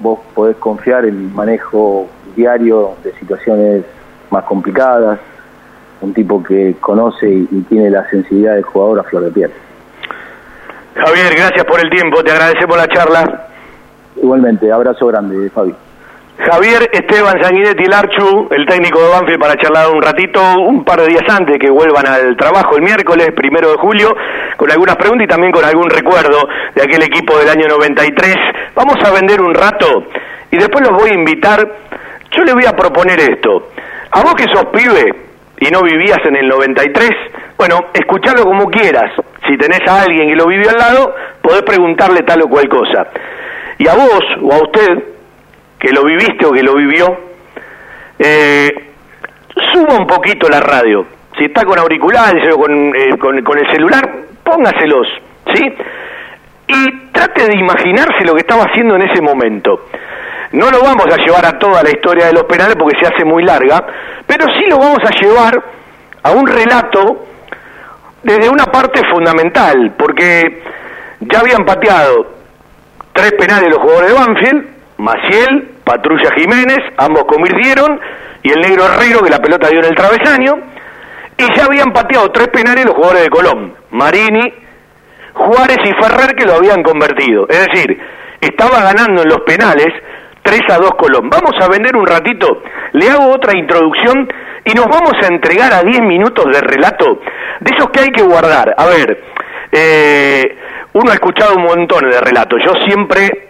vos 0.00 0.18
podés 0.34 0.56
confiar 0.56 1.04
en 1.04 1.14
el 1.14 1.30
manejo 1.32 2.06
diario 2.34 2.94
de 3.02 3.12
situaciones 3.14 3.84
más 4.30 4.44
complicadas, 4.44 5.18
un 6.02 6.12
tipo 6.12 6.42
que 6.42 6.74
conoce 6.80 7.28
y, 7.28 7.48
y 7.50 7.60
tiene 7.62 7.90
la 7.90 8.08
sensibilidad 8.10 8.54
del 8.54 8.64
jugador 8.64 9.00
a 9.00 9.02
flor 9.04 9.24
de 9.24 9.30
piel. 9.30 9.50
Javier, 10.94 11.34
gracias 11.34 11.64
por 11.64 11.80
el 11.80 11.88
tiempo, 11.90 12.22
te 12.22 12.32
agradecemos 12.32 12.76
la 12.76 12.88
charla. 12.88 13.48
Igualmente, 14.16 14.70
abrazo 14.72 15.06
grande, 15.06 15.50
Fabi. 15.50 15.74
Javier 16.38 16.90
Esteban 16.92 17.42
Sanguinetti 17.42 17.84
Larchu, 17.84 18.48
el 18.50 18.66
técnico 18.66 19.00
de 19.00 19.08
Banfield, 19.08 19.40
para 19.40 19.56
charlar 19.56 19.88
un 19.88 20.02
ratito, 20.02 20.40
un 20.58 20.84
par 20.84 21.00
de 21.00 21.08
días 21.08 21.24
antes 21.30 21.58
que 21.58 21.70
vuelvan 21.70 22.06
al 22.06 22.36
trabajo 22.36 22.76
el 22.76 22.82
miércoles, 22.82 23.28
primero 23.34 23.70
de 23.70 23.76
julio, 23.78 24.14
con 24.56 24.70
algunas 24.70 24.96
preguntas 24.96 25.24
y 25.24 25.28
también 25.28 25.50
con 25.50 25.64
algún 25.64 25.88
recuerdo 25.88 26.46
de 26.74 26.82
aquel 26.82 27.02
equipo 27.02 27.38
del 27.38 27.48
año 27.48 27.66
93. 27.68 28.36
Vamos 28.74 28.96
a 29.02 29.12
vender 29.12 29.40
un 29.40 29.54
rato 29.54 30.04
y 30.50 30.58
después 30.58 30.86
los 30.86 30.98
voy 30.98 31.10
a 31.10 31.14
invitar. 31.14 31.66
Yo 32.30 32.44
le 32.44 32.52
voy 32.52 32.66
a 32.66 32.72
proponer 32.72 33.18
esto. 33.18 33.70
A 34.10 34.22
vos 34.22 34.34
que 34.34 34.44
sos 34.52 34.66
pibe 34.66 35.14
y 35.58 35.70
no 35.70 35.82
vivías 35.82 36.18
en 36.26 36.36
el 36.36 36.48
93, 36.48 37.10
bueno, 37.56 37.86
escuchalo 37.94 38.44
como 38.44 38.68
quieras. 38.68 39.10
Si 39.48 39.56
tenés 39.56 39.80
a 39.88 40.02
alguien 40.02 40.28
que 40.28 40.36
lo 40.36 40.46
vivió 40.46 40.68
al 40.68 40.76
lado, 40.76 41.14
podés 41.40 41.62
preguntarle 41.62 42.20
tal 42.22 42.42
o 42.42 42.48
cual 42.48 42.68
cosa. 42.68 43.06
Y 43.78 43.88
a 43.88 43.94
vos 43.94 44.22
o 44.42 44.52
a 44.52 44.62
usted, 44.62 45.04
que 45.78 45.92
lo 45.92 46.04
viviste 46.04 46.46
o 46.46 46.52
que 46.52 46.62
lo 46.62 46.74
vivió, 46.74 47.06
eh, 48.18 48.70
suba 49.72 49.98
un 49.98 50.06
poquito 50.06 50.48
la 50.48 50.60
radio. 50.60 51.06
Si 51.36 51.44
está 51.44 51.64
con 51.64 51.78
auriculares 51.78 52.42
o 52.54 52.58
con, 52.58 52.94
eh, 52.94 53.18
con, 53.18 53.42
con 53.42 53.58
el 53.58 53.70
celular, 53.70 54.10
póngaselos, 54.42 55.06
¿sí? 55.54 55.74
Y 56.68 57.10
trate 57.12 57.46
de 57.46 57.58
imaginarse 57.58 58.24
lo 58.24 58.34
que 58.34 58.40
estaba 58.40 58.64
haciendo 58.64 58.96
en 58.96 59.02
ese 59.02 59.20
momento. 59.20 59.88
No 60.52 60.70
lo 60.70 60.80
vamos 60.80 61.06
a 61.12 61.16
llevar 61.16 61.44
a 61.44 61.58
toda 61.58 61.82
la 61.82 61.90
historia 61.90 62.26
de 62.26 62.32
los 62.32 62.44
penales 62.44 62.76
porque 62.78 62.98
se 62.98 63.12
hace 63.12 63.24
muy 63.24 63.44
larga, 63.44 63.84
pero 64.26 64.46
sí 64.58 64.64
lo 64.68 64.78
vamos 64.78 65.00
a 65.04 65.10
llevar 65.20 65.62
a 66.22 66.30
un 66.30 66.46
relato 66.46 67.26
desde 68.22 68.48
una 68.48 68.64
parte 68.64 69.02
fundamental, 69.10 69.94
porque 69.98 70.62
ya 71.20 71.40
habían 71.40 71.64
pateado 71.64 72.35
tres 73.16 73.32
penales 73.32 73.70
los 73.70 73.78
jugadores 73.78 74.12
de 74.12 74.18
Banfield, 74.18 74.66
Maciel, 74.98 75.68
Patrulla 75.84 76.30
Jiménez, 76.36 76.78
ambos 76.98 77.24
convirtieron, 77.24 77.98
y 78.42 78.50
el 78.50 78.60
negro 78.60 78.84
Herrero 78.86 79.20
que 79.22 79.30
la 79.30 79.40
pelota 79.40 79.68
dio 79.68 79.80
en 79.80 79.86
el 79.86 79.94
travesaño, 79.94 80.54
y 81.38 81.56
ya 81.56 81.64
habían 81.64 81.92
pateado 81.92 82.30
tres 82.30 82.48
penales 82.48 82.84
los 82.84 82.94
jugadores 82.94 83.24
de 83.24 83.30
Colón, 83.30 83.74
Marini, 83.90 84.52
Juárez 85.32 85.78
y 85.84 86.02
Ferrer 86.02 86.34
que 86.34 86.46
lo 86.46 86.54
habían 86.54 86.82
convertido. 86.82 87.46
Es 87.48 87.66
decir, 87.66 87.98
estaba 88.40 88.80
ganando 88.80 89.22
en 89.22 89.28
los 89.28 89.40
penales 89.40 89.88
3 90.42 90.60
a 90.70 90.78
2 90.78 90.90
Colón. 90.96 91.28
Vamos 91.28 91.52
a 91.60 91.68
vender 91.68 91.96
un 91.96 92.06
ratito, 92.06 92.62
le 92.92 93.10
hago 93.10 93.32
otra 93.32 93.56
introducción 93.58 94.28
y 94.64 94.72
nos 94.72 94.86
vamos 94.86 95.12
a 95.22 95.26
entregar 95.26 95.72
a 95.72 95.82
10 95.82 96.00
minutos 96.02 96.44
de 96.52 96.60
relato 96.60 97.20
de 97.60 97.74
esos 97.76 97.90
que 97.90 98.00
hay 98.00 98.10
que 98.10 98.22
guardar. 98.22 98.74
A 98.78 98.86
ver, 98.86 99.22
eh, 99.78 100.56
uno 100.94 101.10
ha 101.10 101.14
escuchado 101.14 101.54
un 101.56 101.64
montón 101.64 102.08
de 102.10 102.18
relatos. 102.18 102.58
Yo 102.64 102.72
siempre 102.86 103.48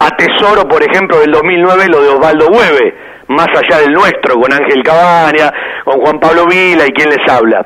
atesoro, 0.00 0.68
por 0.68 0.82
ejemplo, 0.82 1.20
del 1.20 1.30
2009 1.30 1.86
lo 1.88 2.02
de 2.02 2.08
Osvaldo 2.08 2.48
Hueve, 2.48 2.94
más 3.28 3.46
allá 3.48 3.80
del 3.82 3.92
nuestro, 3.92 4.34
con 4.34 4.52
Ángel 4.52 4.82
Cabaña, 4.82 5.52
con 5.84 6.00
Juan 6.00 6.18
Pablo 6.18 6.46
Vila 6.46 6.86
y 6.86 6.92
quien 6.92 7.08
les 7.10 7.32
habla. 7.32 7.64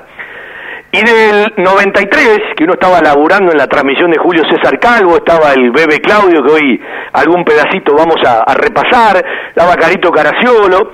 Y 0.92 1.02
del 1.02 1.54
93, 1.56 2.38
que 2.56 2.64
uno 2.64 2.74
estaba 2.74 3.00
laburando 3.00 3.52
en 3.52 3.58
la 3.58 3.66
transmisión 3.66 4.10
de 4.10 4.18
Julio 4.18 4.42
César 4.50 4.78
Calvo, 4.78 5.16
estaba 5.16 5.52
el 5.54 5.70
Bebe 5.70 6.00
Claudio, 6.00 6.42
que 6.42 6.52
hoy 6.52 6.80
algún 7.12 7.44
pedacito 7.44 7.94
vamos 7.94 8.16
a, 8.26 8.40
a 8.40 8.54
repasar, 8.54 9.24
estaba 9.48 9.76
Carito 9.76 10.10
Caraciolo, 10.10 10.92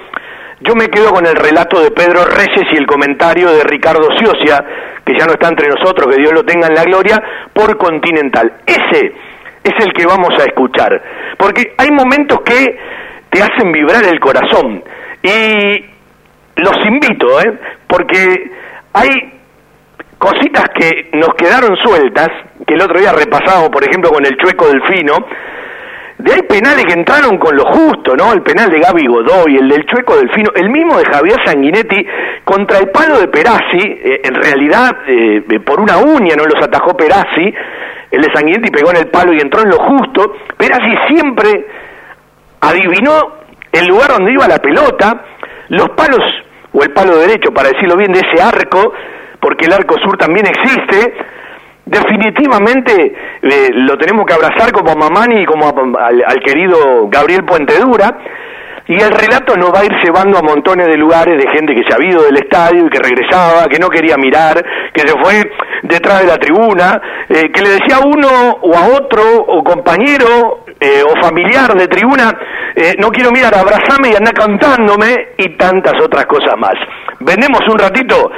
yo 0.66 0.74
me 0.74 0.88
quedo 0.88 1.10
con 1.10 1.26
el 1.26 1.36
relato 1.36 1.80
de 1.80 1.90
Pedro 1.90 2.24
Reyes 2.24 2.66
y 2.72 2.76
el 2.76 2.86
comentario 2.86 3.52
de 3.52 3.64
Ricardo 3.64 4.08
Ciocia, 4.18 4.64
que 5.04 5.12
ya 5.18 5.26
no 5.26 5.32
está 5.32 5.48
entre 5.48 5.68
nosotros, 5.68 6.08
que 6.08 6.22
Dios 6.22 6.32
lo 6.32 6.42
tenga 6.42 6.68
en 6.68 6.74
la 6.74 6.84
gloria, 6.84 7.22
por 7.52 7.76
Continental. 7.76 8.50
Ese 8.64 9.12
es 9.62 9.84
el 9.84 9.92
que 9.92 10.06
vamos 10.06 10.30
a 10.40 10.44
escuchar, 10.44 11.02
porque 11.38 11.74
hay 11.76 11.90
momentos 11.90 12.40
que 12.40 12.78
te 13.28 13.42
hacen 13.42 13.72
vibrar 13.72 14.04
el 14.04 14.18
corazón. 14.20 14.82
Y 15.22 15.84
los 16.56 16.86
invito, 16.86 17.40
¿eh? 17.42 17.58
porque 17.86 18.50
hay 18.94 19.10
cositas 20.16 20.64
que 20.74 21.10
nos 21.12 21.34
quedaron 21.34 21.76
sueltas, 21.76 22.28
que 22.66 22.74
el 22.74 22.80
otro 22.80 22.98
día 22.98 23.12
repasamos, 23.12 23.68
por 23.68 23.84
ejemplo, 23.84 24.10
con 24.10 24.24
el 24.24 24.36
chueco 24.38 24.66
delfino, 24.68 25.14
de 26.18 26.32
hay 26.32 26.42
penales 26.42 26.84
que 26.84 26.92
entraron 26.92 27.38
con 27.38 27.56
lo 27.56 27.64
justo, 27.64 28.14
¿no? 28.16 28.32
El 28.32 28.42
penal 28.42 28.70
de 28.70 28.78
Gaby 28.78 29.06
Godoy, 29.06 29.56
el 29.56 29.68
del 29.68 29.84
Chueco 29.84 30.16
Delfino, 30.16 30.50
el 30.54 30.70
mismo 30.70 30.96
de 30.96 31.04
Javier 31.04 31.38
Sanguinetti 31.44 32.06
contra 32.44 32.78
el 32.78 32.90
palo 32.90 33.18
de 33.18 33.28
Perazzi, 33.28 33.82
eh, 33.82 34.20
en 34.22 34.34
realidad 34.34 34.98
eh, 35.06 35.42
por 35.64 35.80
una 35.80 35.98
uña 35.98 36.36
no 36.36 36.44
los 36.44 36.62
atajó 36.62 36.96
Perazzi, 36.96 37.52
el 38.10 38.20
de 38.20 38.32
Sanguinetti 38.32 38.70
pegó 38.70 38.90
en 38.90 38.98
el 38.98 39.08
palo 39.08 39.32
y 39.32 39.40
entró 39.40 39.62
en 39.62 39.70
lo 39.70 39.78
justo, 39.78 40.34
Perazzi 40.56 40.94
siempre 41.08 41.66
adivinó 42.60 43.44
el 43.72 43.86
lugar 43.86 44.10
donde 44.10 44.32
iba 44.32 44.46
la 44.46 44.58
pelota, 44.58 45.24
los 45.68 45.90
palos, 45.90 46.22
o 46.72 46.82
el 46.82 46.92
palo 46.92 47.16
derecho, 47.16 47.52
para 47.52 47.70
decirlo 47.70 47.96
bien, 47.96 48.12
de 48.12 48.20
ese 48.20 48.40
arco, 48.42 48.92
porque 49.40 49.66
el 49.66 49.72
arco 49.72 49.96
sur 49.98 50.16
también 50.16 50.46
existe, 50.46 51.14
definitivamente 51.86 53.14
eh, 53.42 53.68
lo 53.72 53.96
tenemos 53.98 54.26
que 54.26 54.34
abrazar 54.34 54.72
como 54.72 54.92
a 54.92 54.94
Mamani 54.94 55.42
y 55.42 55.44
como 55.46 55.66
a- 55.66 56.06
al, 56.06 56.40
querido 56.40 57.08
Gabriel 57.08 57.44
Puentedura. 57.44 58.18
Y 58.86 59.00
el 59.00 59.10
relato 59.12 59.56
nos 59.56 59.72
va 59.72 59.80
a 59.80 59.84
ir 59.86 59.92
llevando 60.04 60.36
a 60.36 60.42
montones 60.42 60.86
de 60.88 60.98
lugares 60.98 61.42
de 61.42 61.50
gente 61.50 61.74
que 61.74 61.82
se 61.88 61.94
ha 61.96 62.04
ido 62.06 62.22
del 62.22 62.36
estadio 62.36 62.84
y 62.86 62.90
que 62.90 62.98
regresaba, 62.98 63.66
que 63.66 63.78
no 63.78 63.88
quería 63.88 64.18
mirar, 64.18 64.62
que 64.92 65.00
se 65.08 65.18
fue 65.22 65.42
detrás 65.84 66.20
de 66.20 66.26
la 66.26 66.36
tribuna, 66.36 67.00
eh, 67.30 67.50
que 67.50 67.62
le 67.62 67.70
decía 67.70 67.96
a 67.96 68.06
uno 68.06 68.28
o 68.60 68.76
a 68.76 68.88
otro, 68.98 69.22
o 69.46 69.64
compañero 69.64 70.64
eh, 70.78 71.02
o 71.02 71.18
familiar 71.22 71.72
de 71.72 71.88
tribuna, 71.88 72.30
no 72.98 73.08
quiero 73.08 73.30
mirar, 73.30 73.54
abrazame 73.54 74.10
y 74.10 74.16
anda 74.16 74.32
cantándome 74.32 75.28
y 75.38 75.56
tantas 75.56 75.94
otras 76.04 76.26
cosas 76.26 76.54
más. 76.58 76.74
Vendemos 77.20 77.60
un 77.70 77.78
ratito 77.78 78.30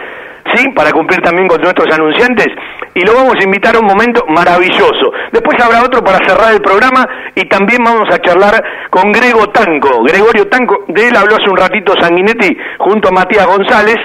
Para 0.74 0.92
cumplir 0.92 1.20
también 1.20 1.48
con 1.48 1.60
nuestros 1.60 1.92
anunciantes. 1.92 2.48
Y 2.94 3.00
lo 3.04 3.14
vamos 3.14 3.34
a 3.38 3.44
invitar 3.44 3.76
a 3.76 3.78
un 3.78 3.86
momento 3.86 4.24
maravilloso. 4.28 5.12
Después 5.30 5.56
habrá 5.62 5.82
otro 5.82 6.02
para 6.02 6.26
cerrar 6.26 6.54
el 6.54 6.62
programa 6.62 7.04
y 7.34 7.44
también 7.44 7.84
vamos 7.84 8.08
a 8.10 8.18
charlar 8.18 8.62
con 8.90 9.12
Grego 9.12 9.48
Tanco. 9.48 10.02
Gregorio 10.04 10.48
Tanco, 10.48 10.84
de 10.88 11.08
él 11.08 11.16
habló 11.16 11.36
hace 11.36 11.50
un 11.50 11.56
ratito 11.56 11.92
Sanguinetti 12.00 12.56
junto 12.78 13.08
a 13.08 13.12
Matías 13.12 13.46
González 13.46 13.96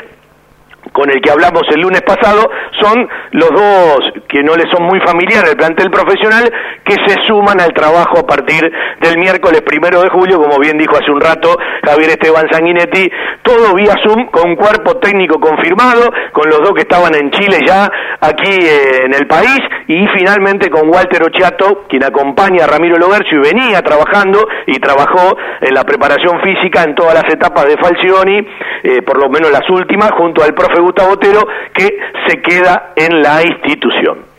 con 0.91 1.10
el 1.10 1.21
que 1.21 1.32
hablamos 1.32 1.63
el 1.73 1.82
lunes 1.82 2.01
pasado, 2.01 2.49
son 2.80 3.08
los 3.32 3.49
dos 3.49 3.99
que 4.27 4.43
no 4.43 4.56
les 4.56 4.69
son 4.71 4.84
muy 4.84 4.99
familiares 4.99 5.51
el 5.51 5.58
plantel 5.58 5.89
profesional, 5.89 6.51
que 6.84 6.95
se 7.06 7.15
suman 7.27 7.60
al 7.62 7.73
trabajo 7.73 8.19
a 8.19 8.27
partir 8.27 8.62
del 8.99 9.17
miércoles 9.17 9.62
primero 9.62 10.01
de 10.01 10.10
julio, 10.10 10.38
como 10.38 10.60
bien 10.60 10.77
dijo 10.77 10.95
hace 10.95 11.12
un 11.12 11.21
rato 11.21 11.58
Javier 11.84 12.12
Esteban 12.12 12.47
Sanguinetti, 12.51 13.10
todo 13.43 13.73
vía 13.75 13.95
Zoom 14.04 14.27
con 14.27 14.56
cuerpo 14.56 14.97
técnico 14.97 15.39
confirmado, 15.39 16.12
con 16.34 16.49
los 16.49 16.60
dos 16.60 16.73
que 16.73 16.82
estaban 16.82 17.15
en 17.15 17.32
Chile 17.32 17.60
ya 17.65 17.89
aquí 18.19 18.51
eh, 18.51 19.06
en 19.06 19.13
el 19.13 19.27
país, 19.27 19.60
y 19.88 20.06
finalmente 20.17 20.69
con 20.69 20.89
Walter 20.89 21.23
Ochiato, 21.23 21.86
quien 21.88 22.04
acompaña 22.04 22.65
a 22.65 22.67
Ramiro 22.67 22.97
Logercio 22.97 23.39
y 23.39 23.54
venía 23.54 23.82
trabajando 23.82 24.45
y 24.67 24.80
trabajó 24.80 25.38
en 25.62 25.73
la 25.73 25.84
preparación 25.84 26.41
física 26.41 26.84
en 26.84 26.95
todas 26.95 27.15
las 27.15 27.34
etapas 27.34 27.65
de 27.65 27.77
Falcioni, 27.77 28.38
eh, 28.84 29.01
por 29.01 29.21
lo 29.21 29.30
menos 29.30 29.51
las 29.51 29.69
últimas, 29.69 30.12
junto 30.12 30.43
al 30.43 30.54
profe 30.54 30.80
Gustavo 30.81 31.13
Otero, 31.13 31.47
que 31.73 31.89
se 32.27 32.41
queda 32.41 32.93
en 32.95 33.21
la 33.21 33.41
institución. 33.43 34.31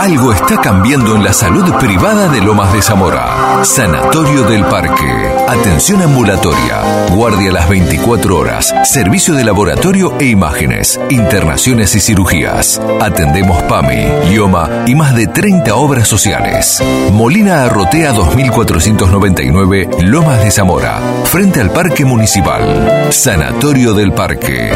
Algo 0.00 0.32
está 0.32 0.60
cambiando 0.60 1.16
en 1.16 1.24
la 1.24 1.32
salud 1.32 1.64
privada 1.78 2.28
de 2.28 2.40
Lomas 2.42 2.72
de 2.72 2.82
Zamora. 2.82 3.43
Sanatorio 3.64 4.42
del 4.42 4.62
Parque. 4.66 5.10
Atención 5.48 6.02
ambulatoria. 6.02 7.08
Guardia 7.14 7.50
las 7.50 7.66
24 7.66 8.36
horas. 8.36 8.74
Servicio 8.84 9.34
de 9.34 9.42
laboratorio 9.42 10.12
e 10.20 10.26
imágenes. 10.26 11.00
Internaciones 11.08 11.94
y 11.94 12.00
cirugías. 12.00 12.80
Atendemos 13.00 13.62
PAMI, 13.62 14.32
IOMA 14.32 14.84
y 14.86 14.94
más 14.94 15.14
de 15.14 15.28
30 15.28 15.74
obras 15.76 16.06
sociales. 16.06 16.82
Molina 17.12 17.64
Arrotea 17.64 18.12
2499, 18.12 19.88
Lomas 20.02 20.44
de 20.44 20.50
Zamora. 20.50 21.00
Frente 21.24 21.62
al 21.62 21.70
Parque 21.70 22.04
Municipal. 22.04 23.08
Sanatorio 23.10 23.94
del 23.94 24.12
Parque. 24.12 24.72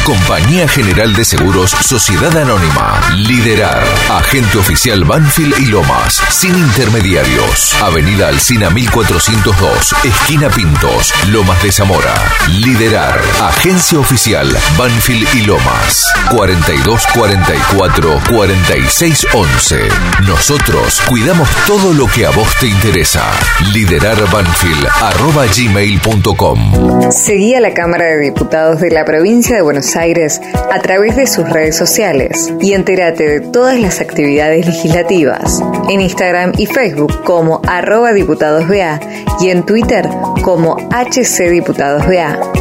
Compañía 0.06 0.68
General 0.68 1.14
de 1.14 1.24
Seguros 1.24 1.70
Sociedad 1.70 2.36
Anónima. 2.36 2.99
Liderar. 3.18 3.84
Agente 4.10 4.58
oficial 4.58 5.04
Banfield 5.04 5.60
y 5.60 5.68
Lomas. 5.68 6.20
Sin 6.32 6.58
intermediarios. 6.58 7.76
Avenida 7.84 8.30
Alcina 8.30 8.72
1402. 8.72 9.95
Esquina 10.04 10.49
Pintos. 10.49 11.14
Lomas 11.30 11.62
de 11.62 11.72
Zamora. 11.72 12.16
Liderar. 12.64 13.22
Agencia 13.41 13.99
oficial 13.99 14.52
Banfield 14.76 15.28
y 15.36 15.41
Lomas. 15.41 16.12
4244 16.32 18.22
4611. 18.36 19.88
Nosotros 20.26 20.99
cuidamos 21.08 21.47
todo 21.68 21.93
lo 21.93 22.08
que 22.08 22.26
a 22.26 22.32
vos 22.32 22.47
te 22.60 22.68
interesa. 22.68 23.24
Liderar 23.72 24.18
Banfield 24.32 24.88
arroba 25.02 25.45
gmail.com. 25.45 27.12
Seguí 27.12 27.54
a 27.54 27.60
la 27.60 27.74
Cámara 27.74 28.06
de 28.06 28.18
Diputados 28.18 28.82
de 28.82 28.89
la 28.89 29.06
provincia 29.06 29.56
de 29.56 29.62
Buenos 29.62 29.86
Aires 29.86 29.90
a 29.95 30.79
través 30.81 31.15
de 31.15 31.27
sus 31.27 31.49
redes 31.49 31.75
sociales 31.75 32.53
y 32.61 32.73
entérate 32.73 33.27
de 33.27 33.39
todas 33.41 33.79
las 33.79 33.99
actividades 33.99 34.65
legislativas 34.65 35.61
en 35.89 36.01
Instagram 36.01 36.53
y 36.57 36.65
Facebook 36.65 37.23
como 37.23 37.61
arroba 37.67 38.13
diputadosBA 38.13 38.99
y 39.41 39.49
en 39.49 39.65
Twitter 39.65 40.07
como 40.43 40.77
HCDiputadosBA. 40.91 42.61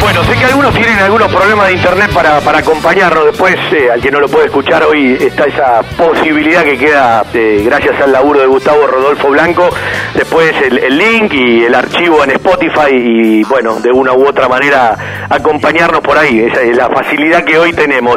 Bueno, 0.00 0.22
sé 0.22 0.38
que 0.38 0.44
algunos 0.44 0.72
tienen 0.72 0.98
algunos 1.00 1.32
problemas 1.32 1.66
de 1.66 1.72
internet 1.72 2.12
para, 2.14 2.40
para 2.42 2.58
acompañarnos. 2.58 3.24
Después, 3.24 3.56
eh, 3.72 3.90
al 3.90 4.00
que 4.00 4.12
no 4.12 4.20
lo 4.20 4.28
puede 4.28 4.46
escuchar 4.46 4.84
hoy, 4.84 5.18
está 5.20 5.46
esa 5.46 5.82
posibilidad 5.96 6.62
que 6.62 6.78
queda 6.78 7.24
eh, 7.34 7.62
gracias 7.64 8.00
al 8.02 8.12
laburo 8.12 8.38
de 8.38 8.46
Gustavo 8.46 8.86
Rodolfo 8.86 9.30
Blanco. 9.30 9.68
Después 10.14 10.52
el, 10.62 10.96
link 10.96 11.32
y 11.34 11.64
el 11.64 11.74
archivo 11.74 12.22
en 12.22 12.30
Spotify 12.30 12.92
y, 12.92 13.42
bueno, 13.42 13.80
de 13.80 13.90
una 13.90 14.12
u 14.12 14.28
otra 14.28 14.48
manera 14.48 15.26
acompañarnos 15.28 16.02
por 16.02 16.16
ahí. 16.16 16.38
Esa 16.38 16.60
es 16.62 16.76
la 16.76 16.88
facilidad 16.88 17.42
que 17.42 17.58
hoy 17.58 17.72
tenemos. 17.72 18.14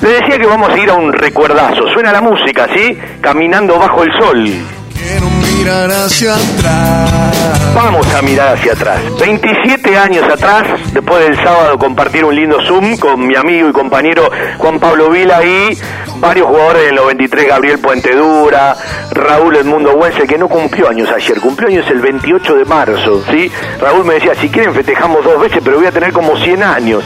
Le 0.00 0.08
decía 0.08 0.38
que 0.38 0.46
vamos 0.46 0.70
a 0.70 0.76
ir 0.76 0.90
a 0.90 0.94
un 0.94 1.12
recuerdazo. 1.12 1.86
Suena 1.94 2.10
la 2.10 2.20
música, 2.20 2.66
¿sí? 2.74 2.98
Caminando 3.20 3.78
bajo 3.78 4.02
el 4.02 4.10
sol. 4.18 4.75
Quiero 5.06 5.30
mirar 5.30 5.88
hacia 5.88 6.34
atrás. 6.34 7.72
Vamos 7.76 8.12
a 8.12 8.22
mirar 8.22 8.56
hacia 8.56 8.72
atrás. 8.72 9.00
27 9.20 9.96
años 9.96 10.24
atrás, 10.28 10.66
después 10.92 11.24
del 11.24 11.36
sábado 11.36 11.78
compartir 11.78 12.24
un 12.24 12.34
lindo 12.34 12.58
Zoom 12.66 12.96
con 12.96 13.24
mi 13.24 13.36
amigo 13.36 13.68
y 13.68 13.72
compañero 13.72 14.28
Juan 14.58 14.80
Pablo 14.80 15.10
Vila 15.10 15.44
y 15.44 15.78
varios 16.18 16.48
jugadores 16.48 16.86
del 16.86 16.94
93, 16.96 17.46
Gabriel 17.46 17.78
Puentedura, 17.78 18.76
Raúl 19.12 19.56
Edmundo 19.56 19.92
Huense, 19.94 20.26
que 20.26 20.38
no 20.38 20.48
cumplió 20.48 20.88
años 20.88 21.08
ayer, 21.10 21.38
cumplió 21.40 21.68
años 21.68 21.86
el 21.90 22.00
28 22.00 22.56
de 22.56 22.64
marzo, 22.64 23.22
¿sí? 23.30 23.50
Raúl 23.80 24.04
me 24.04 24.14
decía, 24.14 24.34
si 24.34 24.48
quieren 24.48 24.74
festejamos 24.74 25.22
dos 25.22 25.40
veces, 25.40 25.60
pero 25.62 25.76
voy 25.76 25.86
a 25.86 25.92
tener 25.92 26.12
como 26.12 26.36
100 26.36 26.62
años. 26.62 27.04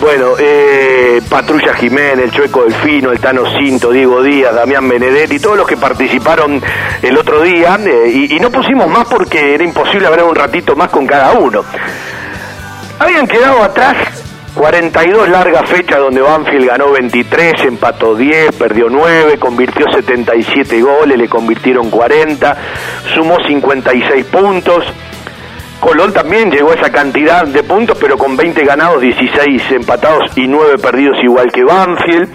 Bueno, 0.00 0.34
eh, 0.38 1.20
Patrulla 1.28 1.74
Jiménez, 1.74 2.26
el 2.26 2.30
Chueco 2.30 2.64
Delfino, 2.64 3.10
el 3.10 3.18
Tano 3.18 3.42
Cinto, 3.58 3.90
Diego 3.90 4.22
Díaz, 4.22 4.54
Damián 4.54 4.88
Benedetti, 4.88 5.38
todos 5.38 5.56
los 5.56 5.66
que 5.66 5.76
participaron 5.76 6.62
el 7.02 7.16
otro 7.16 7.39
día, 7.42 7.78
eh, 7.84 8.10
y, 8.12 8.36
y 8.36 8.40
no 8.40 8.50
pusimos 8.50 8.88
más 8.88 9.06
porque 9.08 9.54
era 9.54 9.64
imposible 9.64 10.06
hablar 10.06 10.24
un 10.24 10.34
ratito 10.34 10.76
más 10.76 10.88
con 10.90 11.06
cada 11.06 11.32
uno. 11.32 11.64
Habían 12.98 13.26
quedado 13.26 13.62
atrás 13.62 13.96
42 14.54 15.28
largas 15.28 15.68
fechas 15.68 15.98
donde 16.00 16.20
Banfield 16.20 16.66
ganó 16.66 16.90
23, 16.90 17.64
empató 17.64 18.14
10, 18.14 18.54
perdió 18.56 18.88
9, 18.90 19.38
convirtió 19.38 19.86
77 19.90 20.82
goles, 20.82 21.16
le 21.16 21.28
convirtieron 21.28 21.88
40, 21.88 22.56
sumó 23.14 23.36
56 23.46 24.24
puntos. 24.26 24.84
Colón 25.78 26.12
también 26.12 26.50
llegó 26.50 26.72
a 26.72 26.74
esa 26.74 26.90
cantidad 26.90 27.46
de 27.46 27.62
puntos, 27.62 27.96
pero 27.98 28.18
con 28.18 28.36
20 28.36 28.64
ganados, 28.64 29.00
16 29.00 29.62
empatados 29.70 30.36
y 30.36 30.46
9 30.46 30.76
perdidos 30.78 31.16
igual 31.22 31.50
que 31.52 31.64
Banfield 31.64 32.28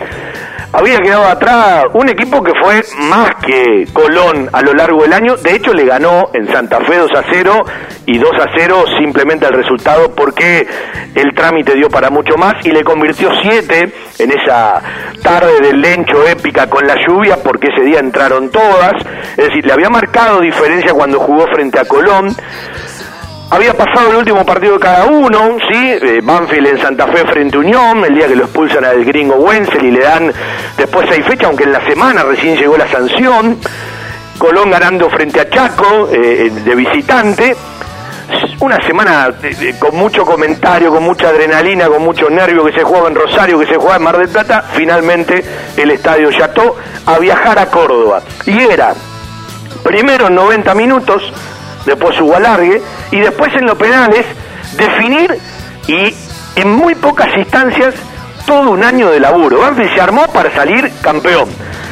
había 0.75 0.99
quedado 0.99 1.25
atrás 1.25 1.85
un 1.93 2.09
equipo 2.09 2.43
que 2.43 2.51
fue 2.61 2.83
más 3.09 3.35
que 3.35 3.87
Colón 3.93 4.49
a 4.51 4.61
lo 4.61 4.73
largo 4.73 5.03
del 5.03 5.13
año. 5.13 5.37
De 5.37 5.55
hecho, 5.55 5.73
le 5.73 5.85
ganó 5.85 6.29
en 6.33 6.51
Santa 6.51 6.81
Fe 6.81 6.97
2 6.97 7.11
a 7.15 7.23
0 7.31 7.65
y 8.05 8.17
2 8.17 8.31
a 8.41 8.49
0 8.55 8.83
simplemente 8.99 9.45
el 9.45 9.53
resultado 9.53 10.13
porque 10.13 10.67
el 11.15 11.33
trámite 11.33 11.75
dio 11.75 11.89
para 11.89 12.09
mucho 12.09 12.35
más 12.37 12.55
y 12.65 12.71
le 12.71 12.83
convirtió 12.83 13.29
7 13.41 13.93
en 14.19 14.31
esa 14.31 14.81
tarde 15.23 15.61
del 15.61 15.79
lencho 15.79 16.27
épica 16.27 16.69
con 16.69 16.85
la 16.85 16.95
lluvia 17.07 17.37
porque 17.41 17.67
ese 17.67 17.85
día 17.85 17.99
entraron 17.99 18.49
todas. 18.49 18.93
Es 19.37 19.47
decir, 19.47 19.65
le 19.65 19.73
había 19.73 19.89
marcado 19.89 20.41
diferencia 20.41 20.93
cuando 20.93 21.19
jugó 21.19 21.45
frente 21.47 21.79
a 21.79 21.85
Colón 21.85 22.35
había 23.49 23.73
pasado 23.73 24.11
el 24.11 24.17
último 24.17 24.45
partido 24.45 24.73
de 24.73 24.79
cada 24.79 25.05
uno, 25.05 25.57
¿sí? 25.71 25.91
Eh, 25.91 26.21
Banfield 26.23 26.67
en 26.67 26.81
Santa 26.81 27.07
Fe 27.07 27.25
frente 27.25 27.57
a 27.57 27.59
Unión, 27.59 28.03
el 28.03 28.15
día 28.15 28.27
que 28.27 28.35
lo 28.35 28.45
expulsan 28.45 28.83
al 28.85 29.03
gringo 29.05 29.35
Wenzel 29.35 29.85
y 29.85 29.91
le 29.91 30.01
dan 30.01 30.33
después 30.77 31.07
seis 31.09 31.25
fechas, 31.25 31.47
aunque 31.47 31.63
en 31.63 31.71
la 31.71 31.85
semana 31.85 32.23
recién 32.23 32.57
llegó 32.57 32.77
la 32.77 32.87
sanción. 32.87 33.57
Colón 34.37 34.69
ganando 34.69 35.09
frente 35.09 35.39
a 35.39 35.49
Chaco 35.49 36.09
eh, 36.11 36.49
de 36.49 36.75
visitante. 36.75 37.55
Una 38.59 38.81
semana 38.81 39.33
eh, 39.43 39.55
eh, 39.61 39.75
con 39.79 39.95
mucho 39.95 40.25
comentario, 40.25 40.91
con 40.91 41.03
mucha 41.03 41.29
adrenalina, 41.29 41.87
con 41.87 42.03
mucho 42.03 42.29
nervio 42.29 42.65
que 42.65 42.73
se 42.73 42.83
jugaba 42.83 43.07
en 43.07 43.15
Rosario, 43.15 43.59
que 43.59 43.67
se 43.67 43.75
jugaba 43.75 43.97
en 43.97 44.03
Mar 44.03 44.17
del 44.17 44.29
Plata. 44.29 44.63
Finalmente 44.73 45.43
el 45.77 45.91
estadio 45.91 46.29
Yató 46.31 46.75
a 47.05 47.19
viajar 47.19 47.59
a 47.59 47.67
Córdoba. 47.67 48.21
Y 48.45 48.59
era 48.59 48.93
primero 49.83 50.27
en 50.27 50.35
90 50.35 50.73
minutos, 50.73 51.31
después 51.85 52.19
hubo 52.21 52.35
alargue, 52.35 52.81
y 53.11 53.19
después 53.19 53.53
en 53.55 53.65
los 53.65 53.77
penales 53.77 54.25
definir 54.77 55.37
y 55.87 56.13
en 56.55 56.71
muy 56.71 56.95
pocas 56.95 57.29
instancias 57.37 57.93
todo 58.45 58.71
un 58.71 58.83
año 58.83 59.09
de 59.09 59.19
laburo. 59.19 59.59
Banfield 59.59 59.93
se 59.93 60.01
armó 60.01 60.27
para 60.27 60.53
salir 60.53 60.91
campeón. 61.01 61.49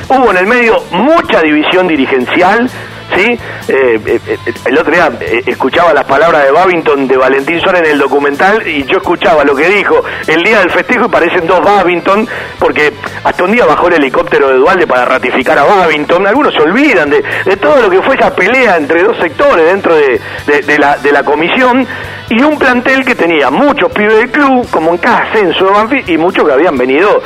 Hubo 0.10 0.32
en 0.32 0.38
el 0.38 0.48
medio 0.48 0.84
mucha 0.92 1.42
división 1.42 1.88
dirigencial, 1.88 2.70
¿sí? 3.16 3.40
Eh, 3.68 4.00
eh, 4.06 4.20
eh, 4.28 4.38
el 4.66 4.78
otro 4.78 4.92
día 4.92 5.12
escuchaba 5.46 5.94
las 5.94 6.06
palabras 6.06 6.44
de 6.44 6.52
Babington 6.52 7.08
de 7.08 7.18
Valentín 7.18 7.60
Suárez 7.62 7.84
en 7.84 7.92
el 7.92 8.00
documental 8.00 8.68
y 8.68 8.84
yo 8.86 8.98
escuchaba 8.98 9.44
lo 9.44 9.56
que 9.56 9.68
dijo 9.70 10.04
el 10.28 10.44
día 10.44 10.60
del 10.60 10.70
festejo 10.70 11.06
y 11.06 11.10
parecen 11.10 11.48
dos 11.48 11.62
Babington 11.62 12.28
porque 12.60 12.94
hasta 13.24 13.44
un 13.44 13.52
día 13.52 13.66
bajó 13.66 13.88
el 13.88 13.96
helicóptero 13.96 14.50
de 14.50 14.56
Dualde 14.56 14.88
para 14.88 15.06
ratificar 15.06 15.58
a 15.58 15.64
Babington. 15.64 16.28
Algunos 16.28 16.54
se 16.54 16.62
olvidan 16.62 17.10
de, 17.10 17.24
todo 17.58 17.82
lo 17.82 17.90
que 17.90 18.02
fue 18.02 18.16
esa 18.16 18.36
pelea 18.36 18.78
entre 18.78 19.04
dos 19.04 19.18
sectores 19.18 19.66
dentro 19.66 19.96
de 19.96 21.12
la 21.12 21.24
comisión 21.24 21.88
y 22.30 22.42
un 22.42 22.58
plantel 22.58 23.06
que 23.06 23.16
tenía 23.16 23.50
muchos 23.50 23.92
pibes 23.92 24.18
del 24.18 24.32
club, 24.32 24.68
como 24.70 24.92
en 24.92 24.98
cada 24.98 25.20
ascenso 25.20 25.66
de 25.66 25.72
Banfield, 25.72 26.10
y 26.10 26.18
muchos 26.18 26.46
que 26.46 26.54
habían 26.54 26.78
venido 26.78 27.22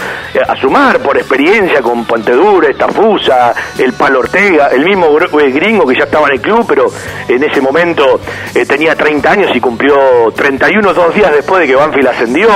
a 0.47 0.55
sumar 0.55 0.99
por 0.99 1.17
experiencia 1.17 1.81
con 1.81 2.05
Puente 2.05 2.31
Dura, 2.31 2.69
Estafusa, 2.69 3.53
el 3.77 3.93
Palo 3.93 4.19
Ortega, 4.19 4.67
el 4.67 4.83
mismo 4.83 5.07
Gringo 5.13 5.85
que 5.85 5.95
ya 5.97 6.05
estaba 6.05 6.27
en 6.27 6.33
el 6.33 6.41
club, 6.41 6.65
pero 6.67 6.87
en 7.27 7.43
ese 7.43 7.61
momento 7.61 8.19
eh, 8.53 8.65
tenía 8.65 8.95
30 8.95 9.31
años 9.31 9.51
y 9.53 9.59
cumplió 9.59 10.31
31 10.35 10.93
dos 10.93 11.13
días 11.13 11.31
después 11.31 11.61
de 11.61 11.67
que 11.67 11.75
Banfield 11.75 12.07
ascendió, 12.07 12.49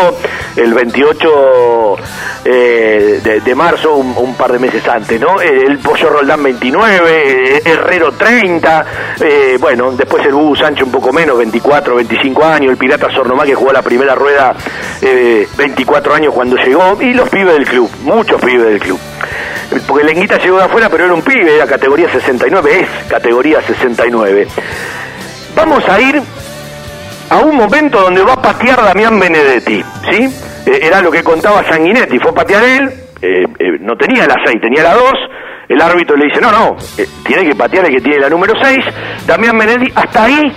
el 0.55 0.73
28 0.73 1.95
eh, 2.45 3.41
de, 3.43 3.55
marzo, 3.55 3.95
un, 3.95 4.35
par 4.35 4.51
de 4.51 4.59
meses 4.59 4.87
antes, 4.87 5.19
¿no? 5.19 5.41
Eh, 5.41 5.65
el 5.67 5.79
Pollo 5.79 6.09
Roldán 6.09 6.43
29, 6.43 7.61
Herrero 7.65 8.11
30, 8.13 8.85
bueno, 9.59 9.91
después 9.91 10.25
el 10.25 10.33
Hugo 10.33 10.55
Sánchez 10.55 10.85
un 10.85 10.91
poco 10.91 11.11
menos, 11.13 11.37
24, 11.37 11.95
25 11.95 12.30
años, 12.43 12.71
el 12.71 12.77
Pirata 12.77 13.09
Sornomá 13.11 13.43
que 13.43 13.55
jugó 13.55 13.71
la 13.71 13.81
primera 13.81 14.15
rueda 14.15 14.55
24 15.57 16.13
años 16.13 16.33
cuando 16.33 16.55
llegó, 16.55 16.97
y 17.01 17.13
los 17.13 17.29
pibes 17.29 17.53
del 17.53 17.65
club, 17.65 17.89
muchos 18.03 18.41
pibes 18.41 18.67
del 18.67 18.79
club 18.79 18.99
porque 19.87 20.03
Lenguita 20.03 20.37
llegó 20.37 20.57
de 20.57 20.65
afuera, 20.65 20.89
pero 20.89 21.05
era 21.05 21.13
un 21.13 21.21
pibe, 21.21 21.55
era 21.55 21.65
categoría 21.65 22.11
69, 22.11 22.79
es 22.81 22.89
categoría 23.07 23.61
69. 23.61 24.47
Vamos 25.55 25.87
a 25.87 26.01
ir 26.01 26.21
a 27.29 27.37
un 27.37 27.55
momento 27.55 28.01
donde 28.01 28.21
va 28.23 28.33
a 28.33 28.41
patear 28.41 28.83
Damián 28.83 29.19
Benedetti, 29.19 29.83
¿sí? 30.09 30.25
Eh, 30.65 30.79
era 30.81 31.01
lo 31.01 31.11
que 31.11 31.23
contaba 31.23 31.63
Sanguinetti, 31.63 32.19
fue 32.19 32.31
a 32.31 32.33
patear 32.33 32.63
él, 32.63 32.89
eh, 33.21 33.43
eh, 33.59 33.77
no 33.79 33.95
tenía 33.95 34.27
la 34.27 34.35
6, 34.45 34.61
tenía 34.61 34.83
la 34.83 34.93
2, 34.93 35.03
el 35.69 35.81
árbitro 35.81 36.17
le 36.17 36.25
dice, 36.25 36.41
no, 36.41 36.51
no, 36.51 36.75
tiene 37.25 37.45
que 37.45 37.55
patear 37.55 37.85
el 37.85 37.95
que 37.95 38.01
tiene 38.01 38.19
la 38.19 38.29
número 38.29 38.53
6, 38.61 38.77
Damián 39.25 39.57
Benedetti, 39.57 39.91
hasta 39.95 40.23
ahí, 40.23 40.53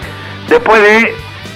después 0.48 0.82
de 0.82 1.14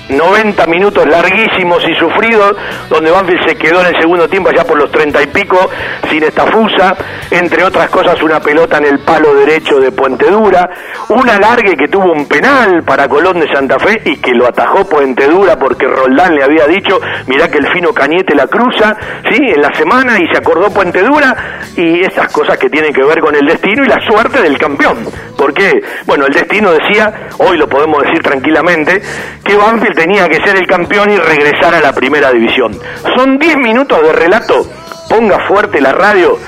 90 0.09 0.67
minutos 0.67 1.07
larguísimos 1.07 1.83
y 1.89 1.95
sufridos, 1.95 2.57
donde 2.89 3.11
Banfield 3.11 3.49
se 3.49 3.57
quedó 3.57 3.81
en 3.81 3.95
el 3.95 4.01
segundo 4.01 4.29
tiempo 4.29 4.51
ya 4.51 4.65
por 4.65 4.79
los 4.79 4.91
30 4.91 5.23
y 5.23 5.27
pico, 5.27 5.71
sin 6.11 6.23
estafusa, 6.23 6.97
entre 7.31 7.65
otras 7.65 7.89
cosas 7.91 8.23
una 8.23 8.41
pelota 8.41 8.79
en 8.79 8.87
el 8.87 8.99
palo 9.01 9.35
derecho 9.35 9.79
de 9.81 9.93
Puente 9.93 10.31
Dura, 10.31 10.69
un 11.11 11.29
alargue 11.29 11.77
que 11.77 11.89
tuvo 11.89 12.13
un 12.13 12.27
penal 12.27 12.83
para 12.85 13.09
Colón 13.09 13.41
de 13.41 13.53
Santa 13.53 13.79
Fe 13.79 14.01
y 14.05 14.17
que 14.17 14.33
lo 14.33 14.47
atajó 14.47 14.89
Puente 14.89 15.27
Dura 15.27 15.59
porque 15.59 15.87
Roldán 15.87 16.35
le 16.35 16.45
había 16.45 16.67
dicho, 16.67 17.01
mirá 17.27 17.49
que 17.49 17.59
el 17.59 17.69
fino 17.69 17.93
Cañete 17.93 18.35
la 18.35 18.47
cruza, 18.47 18.97
¿sí? 19.31 19.37
En 19.37 19.61
la 19.61 19.73
semana 19.75 20.19
y 20.19 20.27
se 20.29 20.39
acordó 20.39 20.71
Puente 20.71 21.03
Dura 21.03 21.35
y 21.77 22.01
esas 22.01 22.33
cosas 22.33 22.57
que 22.59 22.71
tienen 22.71 22.93
que 22.93 23.05
ver 23.05 23.21
con 23.21 23.35
el 23.35 23.47
destino 23.47 23.85
y 23.85 23.89
la 23.89 24.01
suerte 24.01 24.43
del 24.43 24.59
campeón. 24.59 24.99
Porque, 25.37 25.81
bueno, 26.07 26.27
el 26.27 26.33
destino 26.33 26.73
decía, 26.73 27.29
hoy 27.39 27.57
lo 27.57 27.69
podemos 27.69 28.03
decir 28.03 28.23
tranquilamente, 28.23 29.01
que 29.45 29.57
Banfield 29.57 29.98
tenía 29.99 30.29
que 30.29 30.37
ser 30.37 30.57
el 30.57 30.67
campeón 30.69 31.11
y 31.11 31.17
regresar 31.17 31.75
a 31.75 31.81
la 31.81 31.93
primera 31.93 32.31
división. 32.31 32.73
Son 33.17 33.37
10 33.37 33.57
minutos 33.57 34.01
de 34.01 34.13
relato, 34.13 34.65
ponga 35.09 35.41
fuerte 35.49 35.81
la 35.81 35.93
radio 35.93 36.39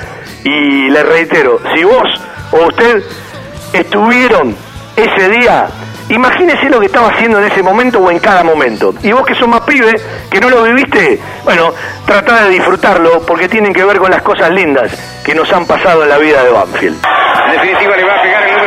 y 0.44 0.88
le 0.88 1.02
reitero, 1.02 1.58
si 1.74 1.82
vos 1.82 2.08
o 2.52 2.68
usted 2.68 3.02
estuvieron 3.72 4.56
ese 4.94 5.28
día, 5.30 5.66
imagínese 6.10 6.70
lo 6.70 6.78
que 6.78 6.86
estaba 6.86 7.08
haciendo 7.08 7.40
en 7.40 7.50
ese 7.50 7.60
momento 7.60 7.98
o 7.98 8.08
en 8.08 8.20
cada 8.20 8.44
momento. 8.44 8.94
Y 9.02 9.10
vos 9.10 9.26
que 9.26 9.34
sos 9.34 9.48
más 9.48 9.62
pibe, 9.62 10.00
que 10.30 10.40
no 10.40 10.48
lo 10.48 10.62
viviste, 10.62 11.18
bueno, 11.42 11.74
tratá 12.06 12.44
de 12.44 12.50
disfrutarlo 12.50 13.20
porque 13.26 13.48
tienen 13.48 13.72
que 13.72 13.84
ver 13.84 13.98
con 13.98 14.12
las 14.12 14.22
cosas 14.22 14.50
lindas 14.50 14.92
que 15.24 15.34
nos 15.34 15.52
han 15.52 15.66
pasado 15.66 16.04
en 16.04 16.08
la 16.08 16.18
vida 16.18 16.44
de 16.44 16.50
Banfield. 16.50 16.98
En 17.46 17.52
definitiva 17.52 17.96
le 17.96 18.04
va 18.04 18.14
a 18.14 18.22
pegar 18.22 18.48
el 18.48 18.59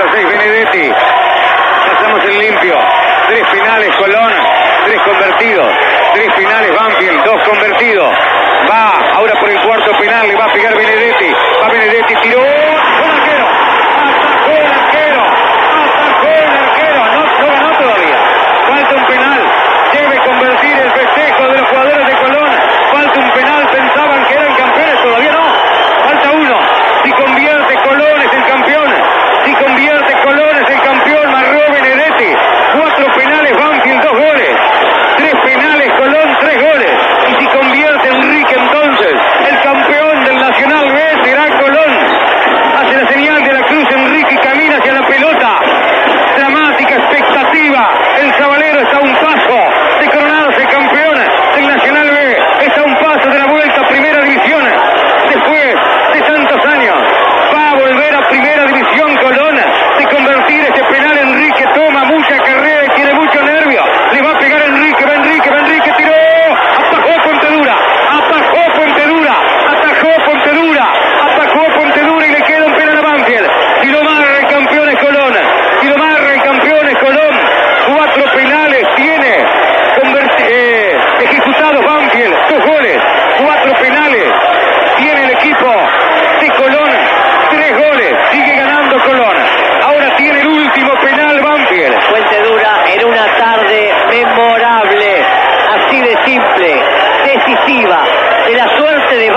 de 97.66 98.54
la 98.58 98.78
suerte 98.78 99.16
de 99.16 99.30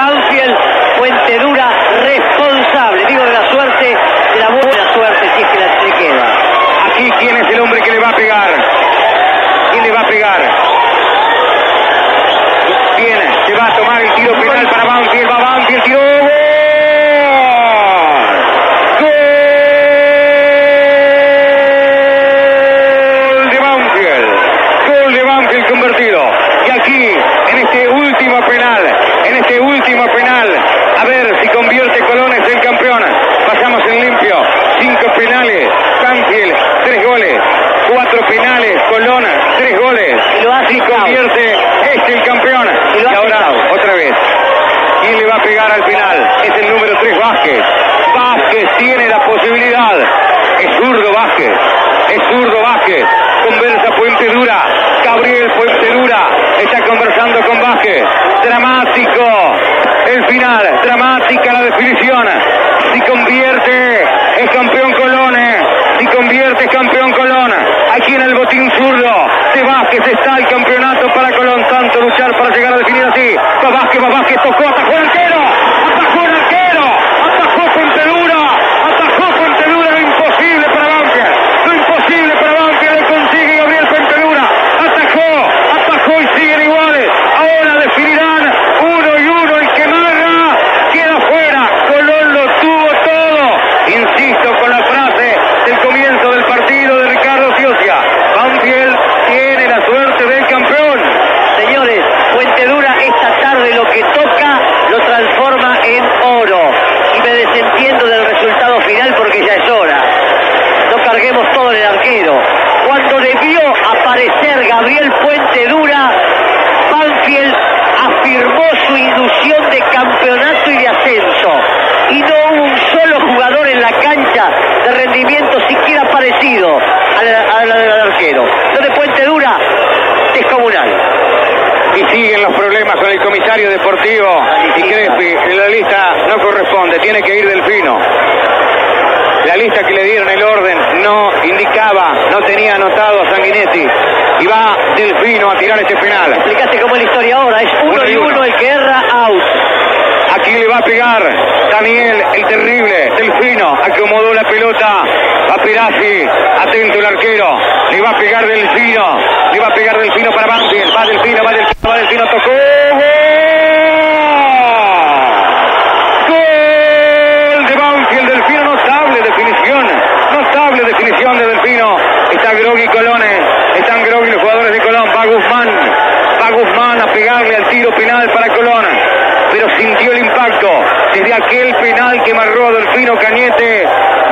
aquel 181.57 181.75
penal 181.77 182.23
que 182.23 182.35
marcó 182.35 182.71
Delfino 182.73 183.15
Cañete, 183.19 183.87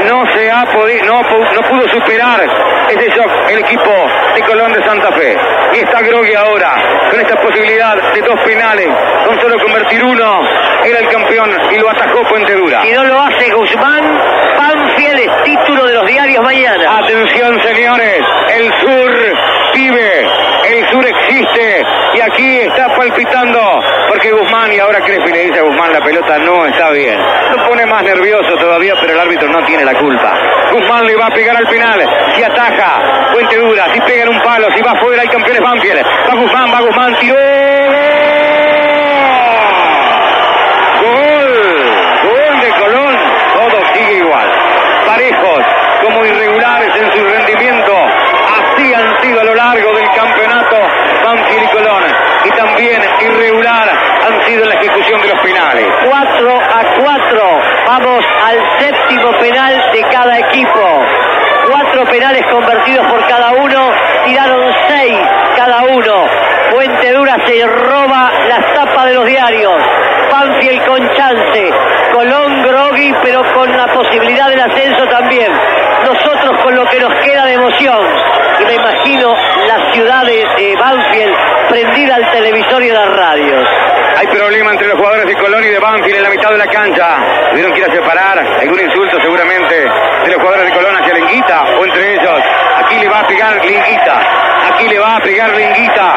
no 0.07 0.25
se 0.35 0.51
ha 0.51 0.65
podido, 0.67 1.07
no, 1.07 1.23
pu- 1.23 1.53
no 1.55 1.61
pudo 1.63 1.89
superar 1.89 2.41
ese 2.89 3.09
shock 3.11 3.31
el 3.51 3.59
equipo 3.61 3.91
de 4.35 4.43
Colón 4.43 4.73
de 4.73 4.83
Santa 4.85 5.11
Fe. 5.13 5.37
Y 5.75 5.79
está 5.79 6.01
Grogui 6.03 6.35
ahora, 6.35 6.75
con 7.11 7.21
esta 7.21 7.37
posibilidad 7.37 7.97
de 8.13 8.21
dos 8.21 8.39
penales, 8.45 8.89
con 9.27 9.41
solo 9.41 9.59
convertir 9.63 10.05
uno, 10.05 10.41
era 10.85 10.99
el 10.99 11.09
campeón 11.09 11.51
y 11.73 11.79
lo 11.79 11.91
atajó 11.91 12.23
Puente 12.29 12.53
Dura. 12.55 12.83
Si 12.83 12.93
no 12.93 13.05
lo 13.05 13.19
hace 13.21 13.51
Guzmán, 13.51 14.21
Banfield 14.59 15.21
es 15.21 15.43
título 15.45 15.87
de 15.87 15.95
los 15.95 16.07
diarios 16.07 16.43
mañana. 16.45 16.99
Atención, 16.99 17.61
señores, 17.63 18.21
el 18.55 18.73
sur 18.81 19.13
vive, 19.75 20.14
sur 20.95 21.05
existe 21.07 21.85
y 22.15 22.21
aquí 22.21 22.57
está 22.59 22.95
palpitando 22.95 23.61
porque 24.09 24.31
Guzmán 24.31 24.73
y 24.73 24.79
ahora 24.79 25.01
Crespi 25.01 25.33
le 25.33 25.47
dice 25.47 25.59
a 25.59 25.63
Guzmán 25.63 25.93
la 25.93 26.01
pelota 26.01 26.39
no 26.39 26.67
está 26.67 26.91
bien. 26.91 27.19
Lo 27.19 27.69
pone 27.69 27.85
más 27.87 28.03
nervioso 28.05 28.55
todavía, 28.57 28.95
pero 29.01 29.13
el 29.13 29.21
árbitro 29.21 29.49
no 29.49 29.65
tiene 29.67 29.85
la 29.85 29.95
culpa. 29.95 30.33
Guzmán 30.73 31.07
le 31.07 31.17
va 31.17 31.27
a 31.27 31.31
pegar 31.31 31.57
al 31.57 31.67
final, 31.67 32.01
si 32.37 32.43
ataja, 32.43 33.33
Puente 33.33 33.57
Dura, 33.57 33.93
si 33.93 34.01
pega 34.03 34.23
en 34.23 34.29
un 34.29 34.41
palo, 34.43 34.69
si 34.75 34.83
va 34.83 34.95
fuera, 35.01 35.23
hay 35.23 35.29
campeones 35.29 35.63
Banfield. 35.63 36.07
Va 36.29 36.35
Guzmán, 36.35 36.73
va 36.73 36.81
Guzmán, 36.81 37.19
tiró. 37.19 37.35
Gol, 41.03 41.55
gol 42.23 42.61
de 42.61 42.71
Colón, 42.79 43.17
todo 43.55 43.87
sigue 43.95 44.19
igual. 44.19 44.51
Parejos, 45.07 45.65
como 46.05 46.25
irregulares 46.25 46.97
en 46.97 47.13
su 47.13 47.25
rendimiento, 47.25 47.93
así 47.95 48.95
han 48.95 49.23
sido 49.23 49.41
a 49.41 49.45
lo 49.45 49.55
largo 49.55 49.93
del 49.95 50.09
campeonato 50.11 50.77
Banfield 51.25 51.63
y 51.63 51.69
Colón. 51.69 52.03
Y 52.45 52.51
también 52.51 53.03
irregular 53.21 53.89
han 53.89 54.47
sido 54.47 54.63
en 54.65 54.69
la 54.69 54.75
ejecución 54.75 55.21
de 55.23 55.29
los 55.29 55.41
penales. 55.41 55.87
4 56.05 56.61
a 56.61 56.83
4. 57.01 57.63
Vamos 57.87 58.25
al 58.45 58.81
séptimo 58.81 59.31
penal 59.39 59.91
de 59.93 60.03
cada 60.11 60.39
equipo. 60.39 61.05
Cuatro 61.67 62.05
penales 62.11 62.44
convertidos 62.55 63.07
por 63.11 63.27
cada 63.27 63.53
uno. 63.53 63.91
Tiraron 64.25 64.73
seis 64.89 65.19
cada 65.57 65.83
uno. 65.83 66.27
Fuente 66.71 67.13
Dura 67.13 67.37
se 67.47 67.67
roba 67.67 68.31
las 68.49 68.75
tapas 68.75 69.07
de 69.07 69.15
los 69.15 69.27
diarios. 69.27 69.83
Banfield 70.31 70.87
con 70.87 71.17
chance. 71.17 71.71
Colón 72.13 72.63
Grogui, 72.63 73.13
pero 73.25 73.43
con 73.55 73.77
la 73.77 73.87
posibilidad 73.93 74.49
del 74.49 74.61
ascenso 74.61 75.05
también. 75.07 75.53
Nosotros 76.05 76.63
con 76.63 76.77
lo 76.77 76.85
que 76.87 77.01
nos 77.01 77.15
queda 77.25 77.45
de 77.47 77.55
emoción. 77.55 77.99
Y 78.61 78.65
me 78.67 78.75
imagino 78.75 79.35
la 79.64 79.64
ciudad 79.95 80.25
de 80.27 80.41
eh, 80.41 80.75
Banfield 80.79 81.35
prendida 81.69 82.17
al 82.17 82.31
televisor 82.33 82.83
y 82.83 82.91
a 82.91 82.95
las 82.95 83.17
radios. 83.17 83.69
Hay 84.17 84.27
problema 84.27 84.71
entre 84.73 84.89
los 84.89 84.97
jugadores 84.97 85.27
de 85.27 85.35
Colón 85.37 85.65
y 85.65 85.69
de 85.69 85.79
Banfield 85.79 86.17
en 86.17 86.23
la 86.23 86.31
mitad 86.31 86.51
de 86.51 86.59
la 86.59 86.67
cancha. 86.67 87.07
Tuvieron 87.51 87.73
que 87.73 87.79
ir 87.81 87.85
a 87.85 87.93
separar. 87.93 88.39
Algún 88.39 88.81
insulto 88.81 89.17
seguramente 89.21 89.75
de 89.75 90.31
los 90.31 90.37
jugadores 90.37 90.67
de 90.67 90.73
Colón 90.73 90.95
hacia 90.97 91.15
Linguita 91.15 91.63
o 91.79 91.85
entre 91.85 92.15
ellos. 92.15 92.41
Aquí 92.85 92.99
le 92.99 93.09
va 93.09 93.21
a 93.21 93.27
pegar 93.27 93.65
Linguita. 93.65 94.21
Aquí 94.73 94.89
le 94.89 94.99
va 94.99 95.17
a 95.17 95.21
pegar 95.21 95.51
Linguita. 95.57 96.17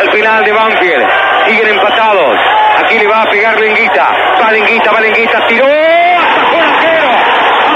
Al 0.00 0.12
final 0.12 0.44
de 0.44 0.52
Banfield. 0.52 1.06
Siguen 1.46 1.68
empatados. 1.68 2.36
Aquí 2.84 2.98
le 2.98 3.06
va 3.06 3.22
a 3.22 3.30
pegar 3.30 3.60
Linguita. 3.60 4.08
Va 4.40 4.52
Linguita, 4.52 4.92
va 4.92 5.00
Linguita. 5.00 5.46
Tiró. 5.46 5.64
Atajó 5.66 6.56
el 6.56 6.68
arquero. 6.70 7.10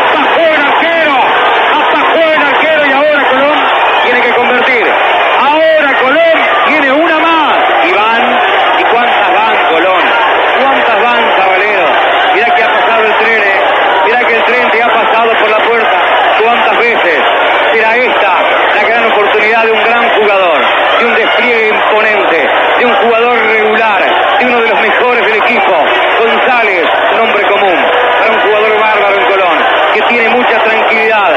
Atajó 0.08 0.42
el 0.54 0.60
arquero. 0.60 1.16
Atajó 1.72 2.20
el 2.32 2.42
arquero 2.42 2.86
y 2.86 2.92
ahora 2.92 3.28
Colón 3.30 3.58
tiene 4.04 4.20
que 4.20 4.30
convertir. 4.34 4.86
Ahora 5.40 5.98
Colón 6.00 6.38
tiene 6.68 6.92
una 6.92 7.18
más. 7.18 7.58
Y 7.84 7.92
van. 7.92 8.22
¿Y 8.78 8.84
cuántas 8.84 9.34
van, 9.34 9.56
Colón? 9.72 10.02
¿Cuántas 10.60 11.02
van, 11.02 11.30
Cabalero? 11.36 11.86
Mira 12.34 12.54
que 12.54 12.62
ha 12.62 12.68
pasado 12.68 13.04
el 13.04 13.16
tren, 13.16 13.42
¿eh? 13.42 13.60
Mira 14.06 14.18
que 14.20 14.34
el 14.34 14.44
tren 14.44 14.70
te 14.70 14.82
ha 14.82 14.88
pasado 14.88 15.32
por 15.40 15.50
la 15.50 15.58
puerta. 15.58 15.98
¿Cuántas 16.42 16.78
veces? 16.78 17.18
Será 17.72 17.96
esta 17.96 18.32
la 18.74 18.82
gran 18.82 19.04
oportunidad 19.12 19.64
de 19.64 19.72
un 19.72 19.82
gran 19.82 20.10
jugador, 20.10 20.60
de 20.98 21.06
un 21.06 21.14
despliegue 21.14 21.68
imponente, 21.68 22.48
de 22.78 22.86
un 22.86 22.94
jugador 22.96 23.38
regular, 23.38 24.02
de 24.38 24.44
uno 24.46 24.60
de 24.60 24.68
los 24.68 24.80
mejores 24.80 25.26
del 25.26 25.36
equipo. 25.36 25.74
González, 26.18 26.84
nombre 27.16 27.42
común, 27.46 27.78
para 28.18 28.32
un 28.32 28.40
jugador 28.40 28.80
bárbaro 28.80 29.16
en 29.16 29.26
Colón, 29.26 29.58
que 29.94 30.02
tiene 30.02 30.28
mucha 30.30 30.58
tranquilidad. 30.58 31.32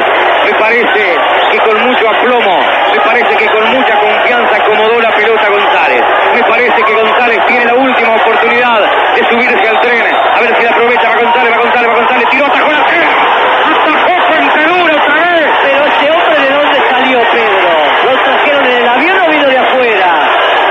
Me 0.46 0.54
parece 0.60 1.18
que 1.52 1.60
con 1.60 1.82
mucho 1.88 2.10
aplomo, 2.10 2.60
me 2.92 3.00
parece 3.00 3.36
que 3.38 3.48
con 3.48 3.64
mucha 3.72 4.00
confianza 4.00 4.56
acomodó 4.58 5.00
la 5.02 5.12
pelota 5.12 5.50
González. 5.50 6.02
Me 6.34 6.44
parece 6.44 6.84
que 6.84 6.94
González 6.94 7.40
tiene 7.48 7.66
la 7.66 7.76
última 7.76 8.16
oportunidad 8.16 8.82
de 9.16 9.24
subirse 9.30 9.70
al 9.70 9.80
tren. 9.82 10.04
A 10.06 10.40
ver 10.42 10.56
si 10.58 10.64
la 10.64 10.70
aprovecha. 10.70 11.10
Va 11.10 11.16
González, 11.16 11.54
va 11.54 11.58
González, 11.58 11.90
va 11.90 11.96
González. 11.96 12.30
Tiró, 12.30 12.46
atajó 12.46 12.72
la 12.72 12.86
tierra. 12.86 13.12
Atajó 13.66 14.28
Fuente 14.28 14.64
Dura 14.66 14.96
otra 14.96 15.16
vez. 15.16 15.50
Pero 15.64 15.86
ese 15.86 16.12
hombre 16.12 16.40
de 16.40 16.50
dónde 16.54 16.80
salió, 16.90 17.20
Pedro? 17.32 17.70
¿Lo 18.06 18.24
trajeron 18.24 18.66
en 18.66 18.78
el 18.78 18.88
avión 18.88 19.18
o 19.18 19.30
vino 19.32 19.48
de 19.48 19.58
afuera? 19.58 20.12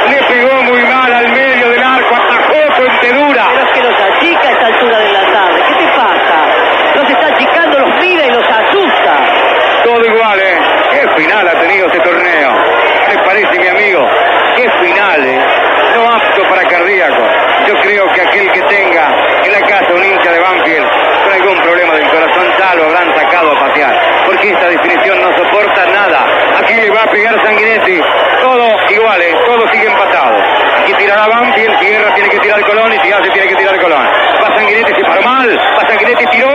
Le 0.09 0.23
pegó 0.23 0.63
muy 0.63 0.83
mal 0.83 1.13
al 1.13 1.29
medio 1.33 1.69
del 1.69 1.83
arco. 1.83 2.15
Atajó 2.15 2.73
Fuente 2.77 3.13
Dura. 3.13 3.47
Pero 3.49 3.67
es 3.67 3.73
que 3.73 3.83
los 3.83 4.01
achica 4.01 4.49
a 4.49 4.53
esta 4.53 4.67
altura 4.67 4.99
de 4.99 5.13
la 5.13 5.33
tarde. 5.33 5.63
¿Qué 5.69 5.75
te 5.75 5.87
pasa? 5.97 6.37
Los 6.95 7.11
está 7.11 7.27
achicando, 7.27 7.79
los 7.81 7.95
mira 8.01 8.27
y 8.27 8.31
los 8.31 8.47
asusta. 8.47 9.17
Todo 9.85 10.05
igual, 10.05 10.39
¿eh? 10.41 10.59
Qué 10.93 11.23
final 11.23 11.49
ha 11.49 11.61
tenido 11.61 11.87
este 11.87 12.01
torneo. 12.01 12.51
Me 13.09 13.19
parece, 13.25 13.59
mi 13.59 13.69
amigo, 13.69 14.01
qué 14.57 14.71
final, 14.71 15.25
¿eh? 15.27 15.41
No 15.95 16.11
apto 16.11 16.43
para 16.49 16.63
cardíaco. 16.67 17.23
Yo 17.67 17.75
creo 17.81 18.13
que 18.13 18.21
aquel 18.21 18.51
que 18.53 18.61
tenga 18.63 19.09
en 19.45 19.53
la 19.53 19.61
casa 19.61 19.93
un 19.95 20.05
hincha 20.05 20.33
de 20.33 20.41
Banfield 20.41 20.89
con 21.23 21.33
algún 21.33 21.63
problema 21.63 21.95
del 21.95 22.09
corazón 22.09 22.47
ya 22.59 22.75
lo 22.75 22.85
habrán 22.85 23.15
sacado 23.15 23.51
a 23.51 23.61
pasear. 23.61 24.25
Porque 24.27 24.51
esta 24.51 24.69
definición 24.69 25.21
no 25.21 25.37
soporta 25.37 25.87
nada. 25.87 26.27
Aquí 26.75 26.83
le 26.83 26.91
va 26.91 27.05
a 27.05 27.07
pegar 27.07 27.35
Sanguinetti. 27.45 28.01
Todo 28.43 28.67
igual, 28.91 29.23
¿eh? 29.23 29.37
Todo 29.47 29.69
sigue 29.71 29.87
empatado. 29.87 30.37
Aquí 30.83 30.93
tirará 30.95 31.29
Banfield, 31.29 31.79
si 31.79 31.87
Guerra 31.87 32.13
tiene 32.15 32.31
que 32.31 32.39
tirar 32.41 32.61
Colón 32.63 32.93
y 32.93 33.13
hace 33.13 33.31
tiene 33.31 33.49
que 33.49 33.55
tirar 33.55 33.81
Colón. 33.81 34.05
Va 34.43 34.57
Sanguinetti, 34.57 34.93
se 34.93 35.05
paró 35.05 35.23
mal. 35.23 35.57
Va 35.57 35.89
Sanguinetti, 35.89 36.27
tiró. 36.27 36.49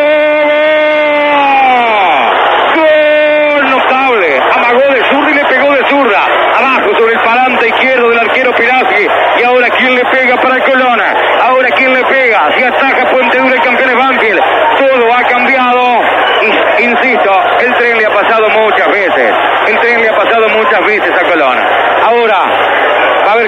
¡Gol! 2.76 3.70
Notable. 3.70 4.42
Amagó 4.52 4.94
de 4.94 5.04
zurda 5.10 5.32
y 5.32 5.34
le 5.36 5.46
pegó 5.46 5.72
de 5.72 5.88
zurda. 5.88 6.26
Abajo 6.58 7.00
sobre 7.00 7.14
el 7.14 7.20
parante 7.22 7.70
izquierdo 7.70 8.10
del 8.10 8.20
arquero 8.20 8.52
Pirazzi. 8.56 9.08
Y 9.40 9.44
ahora 9.44 9.70
quién 9.70 9.96
le 9.96 10.04
pega 10.04 10.36
para 10.36 10.60
Colón. 10.66 11.00
Ahora 11.42 11.70
quién 11.78 11.94
le 11.94 12.04
pega. 12.04 12.52
Si 12.58 12.64
ataca 12.66 13.10
Puente 13.10 13.38
Dura 13.38 13.56
el 13.56 13.62
campeón 13.62 13.90
es 13.90 13.96
Banfield. 13.96 14.42
Todo 14.80 15.14
ha 15.14 15.24
cambiado. 15.24 16.02
Y, 16.42 16.84
insisto, 16.84 17.32
el 17.60 17.74
tren 17.76 17.98
le 17.98 18.06
ha 18.06 18.10
pasado 18.10 18.50
muchas 18.50 18.88
veces. 18.92 19.34
El 19.68 19.78
tren 19.80 20.02
le 20.02 20.10
ha 20.10 20.16
pasado 20.16 20.48
muchas 20.50 20.86
veces 20.86 21.12
a 21.12 21.30
Colón. 21.30 21.58
Ahora, 22.06 22.44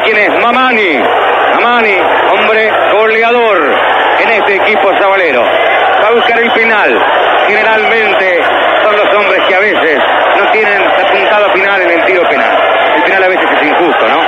ver 0.02 0.04
quién 0.04 0.18
es. 0.18 0.42
Mamani. 0.42 1.00
Mamani, 1.56 1.96
hombre 2.32 2.72
goleador 2.92 3.76
en 4.20 4.30
este 4.30 4.56
equipo 4.56 4.92
sabalero. 4.98 5.44
Va 5.44 6.08
a 6.08 6.12
buscar 6.14 6.40
el 6.40 6.52
penal. 6.52 7.00
Generalmente 7.48 8.42
son 8.84 8.96
los 8.98 9.16
hombres 9.16 9.42
que 9.48 9.56
a 9.56 9.60
veces 9.60 10.00
no 10.38 10.52
tienen 10.52 10.84
la 10.84 11.12
puntada 11.12 11.50
final 11.52 11.82
en 11.82 11.92
el 11.92 12.06
tiro 12.06 12.24
penal. 12.30 12.58
El 12.96 13.04
penal 13.04 13.24
a 13.24 13.28
veces 13.28 13.46
es 13.52 13.68
injusto, 13.68 14.08
¿no? 14.08 14.20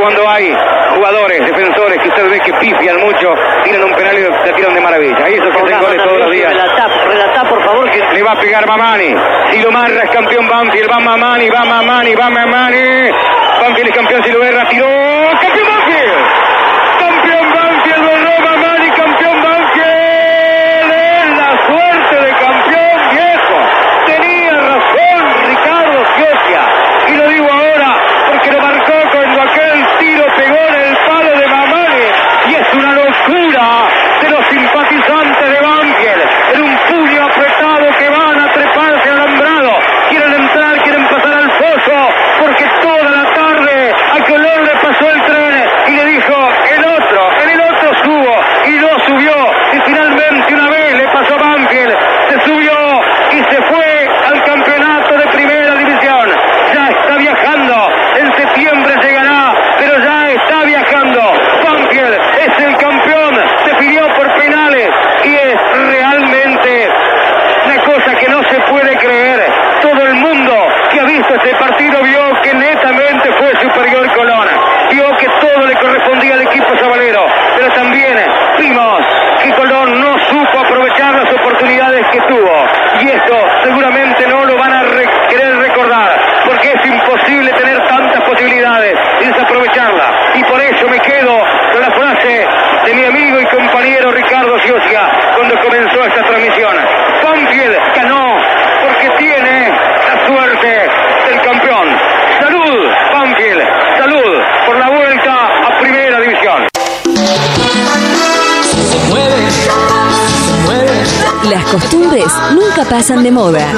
Cuando 0.00 0.28
hay 0.28 0.56
jugadores, 0.96 1.44
defensores 1.44 2.02
que 2.02 2.08
usted 2.08 2.30
ve 2.30 2.40
que 2.40 2.52
pifian 2.54 2.96
mucho, 3.00 3.34
tiran 3.64 3.84
un 3.84 3.92
penal 3.94 4.18
y 4.18 4.46
se 4.46 4.52
tiran 4.54 4.74
de 4.74 4.80
maravilla. 4.80 5.28
Y 5.28 5.34
esos 5.34 5.48
que 5.54 5.62
hacen 5.62 5.80
goles 5.80 6.02
todos 6.02 6.18
los 6.18 6.30
días. 6.30 6.52
Relatá, 6.52 6.88
relatá, 7.06 7.44
por 7.48 7.64
favor, 7.64 7.90
que 7.90 7.98
Le 8.14 8.22
va 8.22 8.32
a 8.32 8.40
pegar 8.40 8.66
Mamani. 8.66 9.14
Si 9.50 9.60
lo 9.60 9.70
marra 9.70 10.02
es 10.04 10.10
campeón 10.10 10.48
Banfield. 10.48 10.90
Va 10.90 11.00
Mamani, 11.00 11.50
va 11.50 11.64
Mamani, 11.64 12.14
va 12.14 12.30
Mamani. 12.30 13.10
Banfield 13.60 13.88
es 13.90 13.94
campeón 13.94 14.24
si 14.24 14.32
lo 14.32 14.42
erra. 14.42 14.68
Tiró. 14.68 15.09
Pasan 112.90 113.22
de 113.22 113.30
moda. 113.30 113.72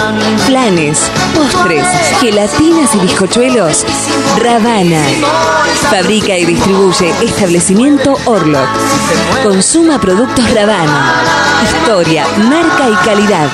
Planes, 0.47 1.11
postres, 1.35 1.87
gelatinas 2.21 2.95
y 2.95 2.99
bizcochuelos. 3.01 3.85
Ravana. 4.43 5.05
Fabrica 5.91 6.37
y 6.39 6.47
distribuye 6.47 7.13
establecimiento 7.23 8.17
Orlok. 8.25 8.69
Consuma 9.45 10.01
productos 10.01 10.51
Ravana. 10.55 11.23
Historia, 11.63 12.27
marca 12.49 12.89
y 12.89 13.07
calidad. 13.07 13.51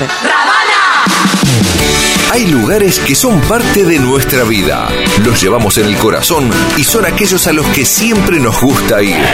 Hay 2.31 2.47
lugares 2.47 2.99
que 2.99 3.13
son 3.13 3.41
parte 3.41 3.83
de 3.83 3.99
nuestra 3.99 4.43
vida. 4.43 4.87
Los 5.25 5.41
llevamos 5.41 5.77
en 5.77 5.87
el 5.87 5.97
corazón 5.97 6.49
y 6.77 6.85
son 6.85 7.05
aquellos 7.05 7.45
a 7.47 7.53
los 7.53 7.67
que 7.67 7.83
siempre 7.83 8.39
nos 8.39 8.61
gusta 8.61 9.01
ir. 9.03 9.25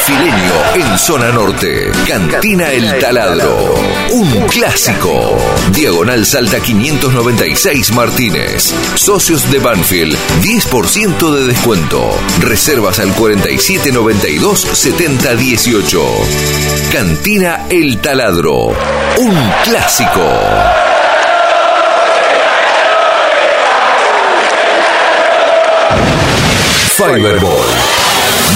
Banfileño 0.00 0.54
en 0.76 0.98
zona 0.98 1.30
norte. 1.30 1.90
Cantina 2.06 2.70
El 2.72 2.98
Taladro, 2.98 3.74
un 4.10 4.30
clásico. 4.48 5.36
Diagonal 5.72 6.24
Salta 6.24 6.58
596 6.60 7.92
Martínez. 7.92 8.72
Socios 8.94 9.50
de 9.50 9.58
Banfield, 9.58 10.16
10% 10.42 11.34
de 11.34 11.46
descuento. 11.46 12.10
Reservas 12.40 12.98
al 12.98 13.12
4792 13.12 14.60
7018. 14.72 16.02
Cantina 16.92 17.66
El 17.68 18.00
Taladro, 18.00 18.68
un 19.18 19.52
clásico. 19.64 20.26
Fiberball. 26.96 28.09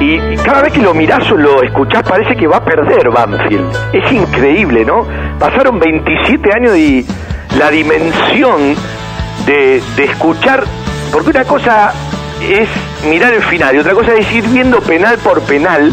y, 0.00 0.36
cada 0.36 0.62
vez 0.62 0.72
que 0.72 0.80
lo 0.80 0.94
mirás 0.94 1.30
o 1.30 1.36
lo 1.36 1.62
escuchás 1.62 2.02
parece 2.02 2.36
que 2.36 2.46
va 2.46 2.58
a 2.58 2.64
perder 2.64 3.10
Banfield. 3.10 3.70
Es 3.92 4.12
increíble, 4.12 4.84
¿no? 4.84 5.06
Pasaron 5.38 5.78
27 5.78 6.50
años 6.52 6.76
y 6.76 7.06
la 7.58 7.70
dimensión 7.70 8.74
de, 9.46 9.82
de 9.96 10.04
escuchar, 10.04 10.64
porque 11.12 11.30
una 11.30 11.44
cosa 11.44 11.92
es 12.42 12.68
mirar 13.08 13.34
el 13.34 13.42
final 13.42 13.74
y 13.74 13.78
otra 13.78 13.94
cosa 13.94 14.14
es 14.14 14.30
ir 14.32 14.46
viendo 14.48 14.80
penal 14.80 15.18
por 15.18 15.40
penal 15.42 15.92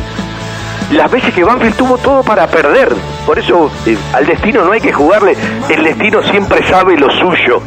las 0.91 1.11
veces 1.11 1.33
que 1.33 1.43
Banfield 1.43 1.75
tuvo 1.75 1.97
todo 1.97 2.23
para 2.23 2.47
perder. 2.47 2.93
Por 3.25 3.39
eso 3.39 3.71
eh, 3.85 3.97
al 4.13 4.25
destino 4.25 4.63
no 4.63 4.71
hay 4.71 4.81
que 4.81 4.93
jugarle, 4.93 5.35
el 5.69 5.83
destino 5.83 6.21
siempre 6.23 6.65
sabe 6.67 6.97
lo 6.97 7.09
suyo. 7.09 7.61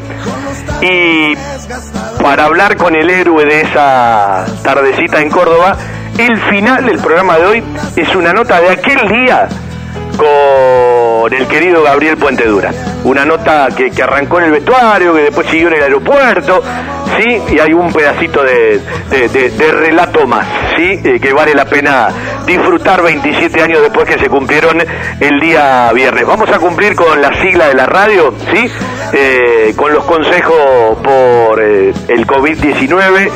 Y 0.80 1.34
para 2.22 2.44
hablar 2.44 2.76
con 2.76 2.94
el 2.94 3.10
héroe 3.10 3.44
de 3.44 3.62
esa 3.62 4.46
tardecita 4.62 5.20
en 5.20 5.30
Córdoba, 5.30 5.76
el 6.18 6.36
final 6.50 6.84
del 6.84 6.98
programa 6.98 7.36
de 7.38 7.46
hoy 7.46 7.64
es 7.96 8.14
una 8.14 8.32
nota 8.32 8.60
de 8.60 8.70
aquel 8.70 9.08
día 9.08 9.48
con 10.16 11.32
el 11.32 11.46
querido 11.46 11.82
Gabriel 11.84 12.16
Puente 12.16 12.44
Dura. 12.44 12.72
Una 13.04 13.24
nota 13.24 13.68
que, 13.76 13.90
que 13.90 14.02
arrancó 14.02 14.38
en 14.40 14.46
el 14.46 14.50
vestuario, 14.52 15.14
que 15.14 15.22
después 15.22 15.46
siguió 15.46 15.68
en 15.68 15.74
el 15.74 15.82
aeropuerto, 15.84 16.60
¿sí? 17.16 17.40
Y 17.54 17.58
hay 17.60 17.72
un 17.72 17.92
pedacito 17.92 18.42
de, 18.42 18.80
de- 19.10 19.72
relato 19.72 20.26
más, 20.26 20.44
¿sí? 20.76 21.00
Eh, 21.04 21.20
que 21.20 21.32
vale 21.32 21.54
la 21.54 21.64
pena 21.66 22.08
disfrutar 22.46 23.00
27 23.02 23.62
años 23.62 23.80
después 23.82 24.06
que 24.08 24.18
se 24.18 24.28
cumplieron 24.28 24.82
el 25.20 25.40
día 25.40 25.92
viernes. 25.92 26.26
Vamos 26.26 26.50
a 26.50 26.58
cumplir 26.58 26.96
con 26.96 27.20
la 27.22 27.32
sigla 27.40 27.68
de 27.68 27.74
la 27.74 27.86
radio, 27.86 28.34
¿sí? 28.52 28.68
Eh, 29.12 29.72
con 29.76 29.92
los 29.92 30.02
consejos 30.04 30.98
por 31.02 31.62
eh, 31.62 31.92
el 32.08 32.26
COVID-19 32.26 33.30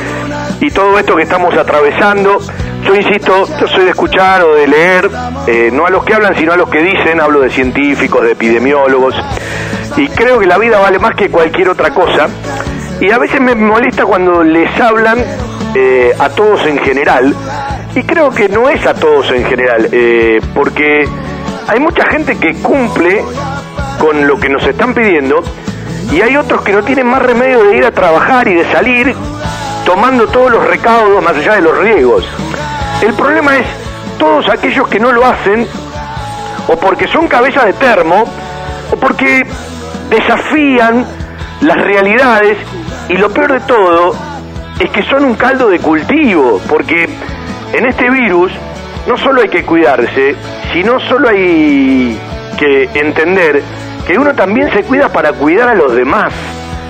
y 0.59 0.69
todo 0.71 0.99
esto 0.99 1.15
que 1.15 1.23
estamos 1.23 1.55
atravesando. 1.55 2.39
Yo 2.85 2.95
insisto, 2.95 3.47
yo 3.59 3.67
soy 3.67 3.85
de 3.85 3.91
escuchar 3.91 4.43
o 4.43 4.55
de 4.55 4.67
leer, 4.67 5.09
eh, 5.47 5.69
no 5.71 5.85
a 5.85 5.89
los 5.89 6.03
que 6.03 6.13
hablan, 6.13 6.35
sino 6.35 6.51
a 6.51 6.57
los 6.57 6.69
que 6.69 6.81
dicen, 6.81 7.21
hablo 7.21 7.39
de 7.39 7.49
científicos, 7.49 8.23
de 8.23 8.33
epidemiólogos, 8.33 9.15
y 9.95 10.09
creo 10.09 10.39
que 10.39 10.45
la 10.45 10.57
vida 10.57 10.79
vale 10.79 10.99
más 10.99 11.15
que 11.15 11.29
cualquier 11.29 11.69
otra 11.69 11.91
cosa, 11.91 12.27
y 12.99 13.09
a 13.09 13.17
veces 13.17 13.39
me 13.39 13.55
molesta 13.55 14.05
cuando 14.05 14.43
les 14.43 14.79
hablan 14.79 15.17
eh, 15.75 16.11
a 16.19 16.29
todos 16.29 16.65
en 16.65 16.77
general, 16.79 17.33
y 17.95 18.03
creo 18.03 18.31
que 18.31 18.49
no 18.49 18.69
es 18.69 18.85
a 18.85 18.93
todos 18.93 19.31
en 19.31 19.45
general, 19.45 19.87
eh, 19.91 20.41
porque 20.53 21.07
hay 21.67 21.79
mucha 21.79 22.05
gente 22.07 22.37
que 22.37 22.55
cumple 22.55 23.23
con 23.97 24.27
lo 24.27 24.37
que 24.37 24.49
nos 24.49 24.65
están 24.67 24.93
pidiendo, 24.93 25.41
y 26.11 26.21
hay 26.21 26.35
otros 26.35 26.61
que 26.63 26.73
no 26.73 26.83
tienen 26.83 27.07
más 27.07 27.21
remedio 27.21 27.63
de 27.63 27.77
ir 27.77 27.85
a 27.85 27.91
trabajar 27.91 28.47
y 28.49 28.55
de 28.55 28.69
salir 28.71 29.15
tomando 29.85 30.27
todos 30.27 30.51
los 30.51 30.65
recaudos 30.65 31.23
más 31.23 31.35
allá 31.35 31.55
de 31.55 31.61
los 31.61 31.77
riesgos. 31.77 32.25
El 33.03 33.13
problema 33.15 33.57
es 33.57 33.65
todos 34.17 34.47
aquellos 34.47 34.87
que 34.87 34.97
no 34.97 35.11
lo 35.11 35.25
hacen, 35.25 35.67
o 36.69 36.77
porque 36.77 37.05
son 37.09 37.27
cabezas 37.27 37.65
de 37.65 37.73
termo, 37.73 38.23
o 38.93 38.95
porque 38.95 39.45
desafían 40.09 41.05
las 41.59 41.77
realidades, 41.81 42.57
y 43.09 43.17
lo 43.17 43.29
peor 43.29 43.51
de 43.51 43.59
todo 43.59 44.15
es 44.79 44.89
que 44.91 45.03
son 45.03 45.25
un 45.25 45.35
caldo 45.35 45.67
de 45.67 45.79
cultivo, 45.79 46.61
porque 46.69 47.09
en 47.73 47.85
este 47.87 48.09
virus 48.09 48.53
no 49.05 49.17
solo 49.17 49.41
hay 49.41 49.49
que 49.49 49.65
cuidarse, 49.65 50.37
sino 50.71 50.97
solo 51.01 51.27
hay 51.27 52.17
que 52.57 52.89
entender 52.93 53.61
que 54.07 54.17
uno 54.17 54.33
también 54.33 54.71
se 54.71 54.81
cuida 54.83 55.09
para 55.09 55.33
cuidar 55.33 55.67
a 55.67 55.75
los 55.75 55.93
demás, 55.93 56.31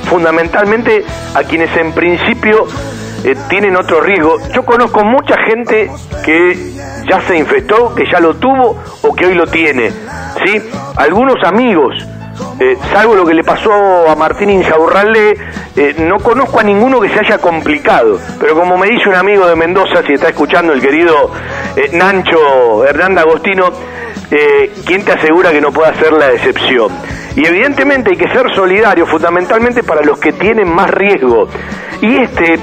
fundamentalmente 0.05 1.03
a 1.33 1.41
quienes 1.41 1.75
en 1.75 1.91
principio 1.91 2.67
eh, 3.23 3.35
tienen 3.49 3.75
otro 3.75 4.01
riesgo. 4.01 4.37
Yo 4.53 4.63
conozco 4.63 5.03
mucha 5.03 5.35
gente 5.45 5.89
que 6.25 6.73
ya 7.07 7.21
se 7.21 7.37
infectó, 7.37 7.93
que 7.95 8.05
ya 8.09 8.19
lo 8.19 8.35
tuvo 8.35 8.77
o 9.01 9.15
que 9.15 9.25
hoy 9.25 9.35
lo 9.35 9.47
tiene, 9.47 9.91
¿sí? 10.45 10.61
Algunos 10.95 11.43
amigos, 11.43 11.95
eh, 12.59 12.77
salvo 12.91 13.15
lo 13.15 13.25
que 13.25 13.33
le 13.33 13.43
pasó 13.43 14.09
a 14.09 14.15
Martín 14.15 14.49
Insaurralde, 14.49 15.37
eh, 15.75 15.95
no 15.99 16.17
conozco 16.17 16.59
a 16.59 16.63
ninguno 16.63 16.99
que 16.99 17.09
se 17.09 17.19
haya 17.19 17.37
complicado. 17.37 18.19
Pero 18.39 18.55
como 18.55 18.77
me 18.77 18.87
dice 18.87 19.09
un 19.09 19.15
amigo 19.15 19.47
de 19.47 19.55
Mendoza, 19.55 20.03
si 20.05 20.13
está 20.13 20.29
escuchando 20.29 20.73
el 20.73 20.81
querido 20.81 21.31
eh, 21.75 21.89
Nancho 21.93 22.85
Hernán 22.85 23.17
Agostino, 23.17 23.71
¿quién 24.85 25.05
te 25.05 25.11
asegura 25.11 25.51
que 25.51 25.61
no 25.61 25.71
pueda 25.71 25.93
ser 25.95 26.11
la 26.13 26.31
excepción? 26.31 26.91
Y 27.35 27.45
evidentemente 27.45 28.11
hay 28.11 28.17
que 28.17 28.29
ser 28.29 28.53
solidario, 28.55 29.05
fundamentalmente 29.05 29.83
para 29.83 30.01
los 30.01 30.19
que 30.19 30.33
tienen 30.33 30.73
más 30.73 30.89
riesgo. 30.89 31.47
Y 32.01 32.17
este 32.17 32.59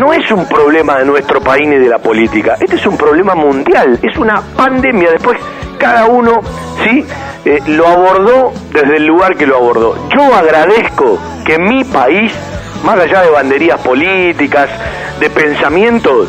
no 0.00 0.12
es 0.12 0.30
un 0.32 0.46
problema 0.46 0.98
de 0.98 1.04
nuestro 1.04 1.40
país 1.40 1.68
ni 1.68 1.76
de 1.76 1.88
la 1.88 1.98
política, 1.98 2.56
este 2.58 2.76
es 2.76 2.86
un 2.86 2.96
problema 2.96 3.34
mundial, 3.34 3.98
es 4.02 4.16
una 4.16 4.40
pandemia. 4.56 5.10
Después 5.12 5.38
cada 5.78 6.06
uno 6.06 6.40
sí 6.82 7.04
Eh, 7.42 7.58
lo 7.68 7.88
abordó 7.88 8.52
desde 8.70 8.98
el 8.98 9.06
lugar 9.06 9.34
que 9.34 9.46
lo 9.46 9.56
abordó. 9.56 9.96
Yo 10.14 10.22
agradezco 10.34 11.18
que 11.46 11.58
mi 11.58 11.84
país, 11.84 12.30
más 12.84 12.98
allá 12.98 13.22
de 13.22 13.30
banderías 13.30 13.80
políticas, 13.80 14.68
de 15.18 15.30
pensamientos, 15.30 16.28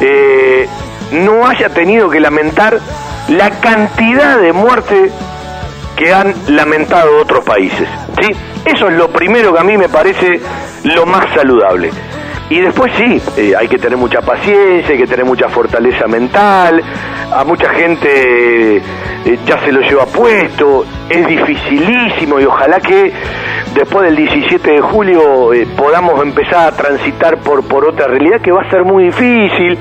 eh, 0.00 0.68
no 1.10 1.48
haya 1.48 1.68
tenido 1.70 2.08
que 2.08 2.20
lamentar 2.20 2.78
la 3.26 3.50
cantidad 3.58 4.38
de 4.38 4.52
muertes 4.52 5.10
que 5.96 6.14
han 6.14 6.32
lamentado 6.46 7.20
otros 7.20 7.44
países. 7.44 7.88
¿sí? 8.20 8.30
Eso 8.64 8.88
es 8.88 8.94
lo 8.96 9.08
primero 9.08 9.52
que 9.52 9.58
a 9.58 9.64
mí 9.64 9.76
me 9.76 9.88
parece 9.88 10.40
lo 10.84 11.06
más 11.06 11.26
saludable. 11.34 11.90
Y 12.52 12.60
después 12.60 12.92
sí, 12.98 13.18
eh, 13.38 13.54
hay 13.58 13.66
que 13.66 13.78
tener 13.78 13.96
mucha 13.96 14.20
paciencia, 14.20 14.92
hay 14.92 14.98
que 14.98 15.06
tener 15.06 15.24
mucha 15.24 15.48
fortaleza 15.48 16.06
mental, 16.06 16.82
a 17.34 17.44
mucha 17.44 17.70
gente 17.70 18.76
eh, 18.76 19.38
ya 19.46 19.58
se 19.64 19.72
lo 19.72 19.80
lleva 19.80 20.04
puesto, 20.04 20.84
es 21.08 21.26
dificilísimo 21.26 22.38
y 22.40 22.44
ojalá 22.44 22.78
que 22.78 23.10
después 23.74 24.04
del 24.04 24.16
17 24.16 24.70
de 24.70 24.80
julio 24.82 25.54
eh, 25.54 25.66
podamos 25.74 26.22
empezar 26.22 26.74
a 26.74 26.76
transitar 26.76 27.38
por, 27.38 27.66
por 27.66 27.86
otra 27.86 28.06
realidad 28.06 28.42
que 28.42 28.52
va 28.52 28.60
a 28.60 28.70
ser 28.70 28.84
muy 28.84 29.04
difícil, 29.04 29.78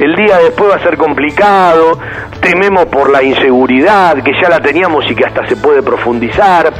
el 0.00 0.16
día 0.16 0.38
después 0.38 0.72
va 0.72 0.74
a 0.74 0.82
ser 0.82 0.96
complicado, 0.96 2.00
tememos 2.40 2.86
por 2.86 3.10
la 3.10 3.22
inseguridad 3.22 4.20
que 4.24 4.32
ya 4.42 4.48
la 4.48 4.58
teníamos 4.58 5.08
y 5.08 5.14
que 5.14 5.24
hasta 5.24 5.46
se 5.46 5.54
puede 5.54 5.84
profundizar, 5.84 6.72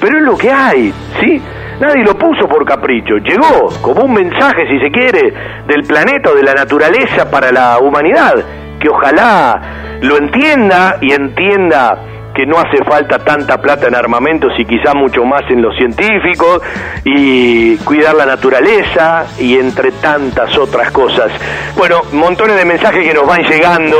pero 0.00 0.18
es 0.18 0.24
lo 0.24 0.36
que 0.36 0.50
hay, 0.50 0.92
¿sí? 1.20 1.40
Nadie 1.80 2.04
lo 2.04 2.14
puso 2.14 2.46
por 2.46 2.62
capricho, 2.66 3.16
llegó 3.16 3.68
como 3.80 4.04
un 4.04 4.12
mensaje, 4.12 4.68
si 4.68 4.78
se 4.80 4.90
quiere, 4.90 5.32
del 5.66 5.82
planeta 5.84 6.30
o 6.30 6.34
de 6.34 6.42
la 6.42 6.52
naturaleza 6.52 7.30
para 7.30 7.50
la 7.50 7.78
humanidad, 7.78 8.34
que 8.78 8.88
ojalá 8.90 9.98
lo 10.02 10.18
entienda 10.18 10.98
y 11.00 11.12
entienda 11.12 11.98
que 12.34 12.46
no 12.46 12.58
hace 12.58 12.84
falta 12.84 13.18
tanta 13.18 13.58
plata 13.58 13.88
en 13.88 13.94
armamentos 13.94 14.52
y 14.58 14.64
quizá 14.64 14.94
mucho 14.94 15.24
más 15.24 15.42
en 15.50 15.62
los 15.62 15.76
científicos 15.76 16.62
y 17.04 17.76
cuidar 17.78 18.14
la 18.14 18.26
naturaleza 18.26 19.26
y 19.38 19.58
entre 19.58 19.92
tantas 19.92 20.56
otras 20.56 20.90
cosas. 20.90 21.30
Bueno, 21.76 22.02
montones 22.12 22.56
de 22.56 22.64
mensajes 22.64 23.06
que 23.06 23.14
nos 23.14 23.26
van 23.26 23.42
llegando 23.42 23.96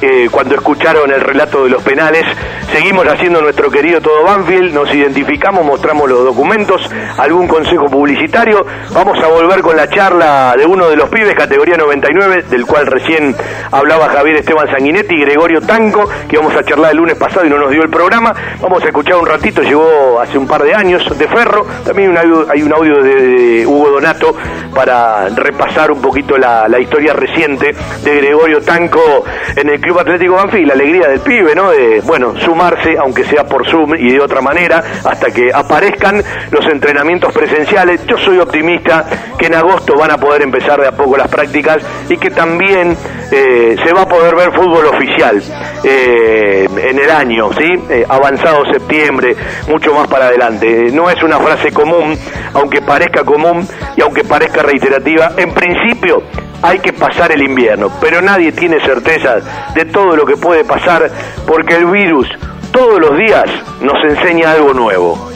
eh, 0.00 0.28
cuando 0.30 0.54
escucharon 0.54 1.10
el 1.10 1.20
relato 1.20 1.64
de 1.64 1.70
los 1.70 1.82
penales. 1.82 2.24
Seguimos 2.72 3.06
haciendo 3.06 3.40
nuestro 3.40 3.70
querido 3.70 4.00
Todo 4.00 4.24
Banfield, 4.24 4.74
nos 4.74 4.92
identificamos, 4.94 5.64
mostramos 5.64 6.08
los 6.08 6.24
documentos, 6.24 6.82
algún 7.16 7.48
consejo 7.48 7.86
publicitario. 7.86 8.64
Vamos 8.92 9.18
a 9.22 9.28
volver 9.28 9.60
con 9.62 9.76
la 9.76 9.88
charla 9.88 10.54
de 10.56 10.66
uno 10.66 10.88
de 10.88 10.96
los 10.96 11.08
pibes, 11.08 11.34
categoría 11.34 11.76
99, 11.76 12.44
del 12.50 12.66
cual 12.66 12.86
recién 12.86 13.34
hablaba 13.72 14.08
Javier 14.08 14.36
Esteban 14.36 14.70
Sanguinetti 14.70 15.14
y 15.14 15.20
Gregorio 15.22 15.60
Tanco, 15.60 16.08
que 16.28 16.36
vamos 16.36 16.54
a 16.56 16.62
charlar 16.62 16.92
el 16.92 16.98
lunes 16.98 17.16
pasado 17.16 17.46
y 17.46 17.50
no 17.50 17.57
nos 17.58 17.70
dio 17.70 17.82
el 17.82 17.90
programa. 17.90 18.34
Vamos 18.60 18.82
a 18.82 18.86
escuchar 18.86 19.16
un 19.16 19.26
ratito, 19.26 19.62
llegó 19.62 20.20
hace 20.20 20.38
un 20.38 20.46
par 20.46 20.62
de 20.62 20.74
años 20.74 21.06
de 21.18 21.28
Ferro. 21.28 21.66
También 21.84 22.16
hay 22.16 22.62
un 22.62 22.72
audio 22.72 23.02
de, 23.02 23.66
Hugo 23.66 23.90
Donato 23.90 24.34
para 24.74 25.28
repasar 25.28 25.90
un 25.90 26.00
poquito 26.00 26.36
la, 26.38 26.68
historia 26.78 27.12
reciente 27.12 27.74
de 28.04 28.16
Gregorio 28.16 28.60
Tanco 28.60 29.24
en 29.56 29.68
el 29.68 29.80
Club 29.80 29.98
Atlético 29.98 30.34
Banfield, 30.34 30.68
la 30.68 30.74
alegría 30.74 31.08
del 31.08 31.20
pibe, 31.20 31.54
¿no? 31.54 31.70
De, 31.70 32.00
bueno, 32.04 32.34
sumarse, 32.40 32.96
aunque 32.98 33.24
sea 33.24 33.44
por 33.44 33.68
Zoom 33.68 33.94
y 33.96 34.12
de 34.12 34.20
otra 34.20 34.40
manera, 34.40 34.82
hasta 35.04 35.30
que 35.30 35.50
aparezcan 35.52 36.22
los 36.50 36.64
entrenamientos 36.66 37.32
presenciales. 37.32 38.06
Yo 38.06 38.16
soy 38.18 38.38
optimista 38.38 39.04
que 39.36 39.46
en 39.46 39.54
agosto 39.54 39.96
van 39.96 40.12
a 40.12 40.18
poder 40.18 40.42
empezar 40.42 40.80
de 40.80 40.88
a 40.88 40.92
poco 40.92 41.16
las 41.16 41.28
prácticas 41.28 41.78
y 42.08 42.16
que 42.16 42.30
también 42.30 42.96
eh, 43.30 43.76
se 43.84 43.92
va 43.92 44.02
a 44.02 44.08
poder 44.08 44.34
ver 44.34 44.52
fútbol 44.52 44.86
oficial 44.86 45.42
eh, 45.84 46.68
en 46.76 46.98
el 46.98 47.10
año, 47.10 47.47
Eh, 47.60 48.04
avanzado 48.08 48.64
septiembre, 48.72 49.34
mucho 49.68 49.92
más 49.94 50.06
para 50.06 50.26
adelante. 50.26 50.90
No 50.92 51.10
es 51.10 51.20
una 51.22 51.38
frase 51.38 51.72
común, 51.72 52.16
aunque 52.54 52.80
parezca 52.82 53.24
común 53.24 53.66
y 53.96 54.02
aunque 54.02 54.22
parezca 54.22 54.62
reiterativa, 54.62 55.32
en 55.36 55.52
principio 55.52 56.22
hay 56.62 56.78
que 56.78 56.92
pasar 56.92 57.32
el 57.32 57.42
invierno, 57.42 57.90
pero 58.00 58.20
nadie 58.20 58.52
tiene 58.52 58.80
certeza 58.80 59.36
de 59.74 59.84
todo 59.86 60.16
lo 60.16 60.24
que 60.24 60.36
puede 60.36 60.64
pasar 60.64 61.10
porque 61.46 61.76
el 61.76 61.86
virus 61.86 62.28
todos 62.72 63.00
los 63.00 63.18
días 63.18 63.46
nos 63.80 63.96
enseña 64.04 64.52
algo 64.52 64.74
nuevo. 64.74 65.30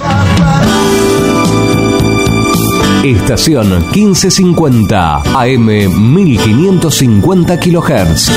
Estación 3.05 3.69
1550 3.91 5.23
AM 5.35 5.67
1550 5.67 7.59
kHz. 7.59 8.31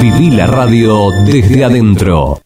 Viví 0.00 0.30
la 0.30 0.46
radio 0.46 1.10
desde 1.26 1.64
adentro. 1.66 2.40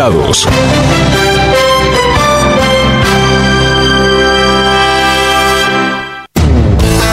grados. 0.01 0.47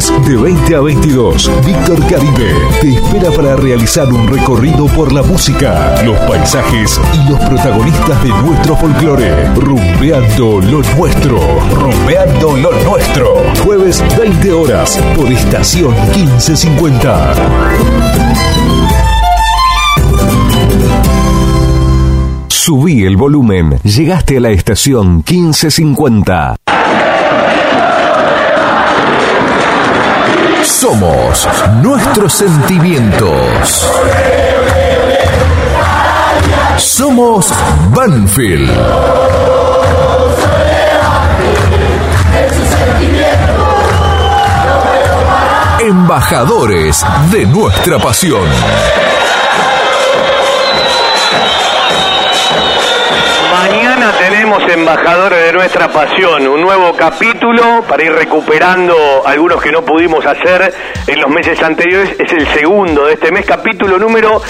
De 0.00 0.34
20 0.34 0.76
a 0.76 0.80
22, 0.80 1.50
Víctor 1.66 2.00
Caribe 2.06 2.54
te 2.80 2.94
espera 2.94 3.30
para 3.32 3.54
realizar 3.54 4.10
un 4.10 4.28
recorrido 4.28 4.86
por 4.86 5.12
la 5.12 5.22
música, 5.22 6.02
los 6.02 6.16
paisajes 6.20 6.98
y 7.12 7.30
los 7.30 7.38
protagonistas 7.40 8.22
de 8.24 8.30
nuestro 8.30 8.76
folclore. 8.76 9.44
Rumbeando 9.56 10.62
lo 10.62 10.80
nuestro, 10.96 11.38
rumbeando 11.74 12.56
lo 12.56 12.72
nuestro. 12.82 13.42
Jueves 13.62 14.02
20 14.18 14.52
horas 14.52 14.98
por 15.14 15.30
estación 15.30 15.94
1550. 16.14 17.34
Subí 22.48 23.04
el 23.04 23.18
volumen. 23.18 23.78
Llegaste 23.84 24.38
a 24.38 24.40
la 24.40 24.50
estación 24.50 25.16
1550. 25.16 26.56
Somos 30.70 31.46
nuestros 31.82 32.32
sentimientos. 32.32 33.86
Somos 36.78 37.52
Banfield. 37.90 38.70
Embajadores 45.80 47.04
de 47.30 47.46
nuestra 47.46 47.98
pasión. 47.98 48.48
Mañana 53.60 54.10
tenemos 54.18 54.62
embajadores 54.72 55.44
de 55.44 55.52
nuestra 55.52 55.92
pasión, 55.92 56.48
un 56.48 56.62
nuevo 56.62 56.96
capítulo 56.96 57.84
para 57.86 58.02
ir 58.02 58.10
recuperando 58.10 58.96
algunos 59.26 59.60
que 59.60 59.70
no 59.70 59.84
pudimos 59.84 60.24
hacer 60.24 60.72
en 61.06 61.20
los 61.20 61.28
meses 61.28 61.62
anteriores. 61.62 62.16
Es 62.18 62.32
el 62.32 62.48
segundo 62.48 63.04
de 63.04 63.12
este 63.12 63.30
mes, 63.30 63.44
capítulo 63.44 63.98
número 63.98 64.40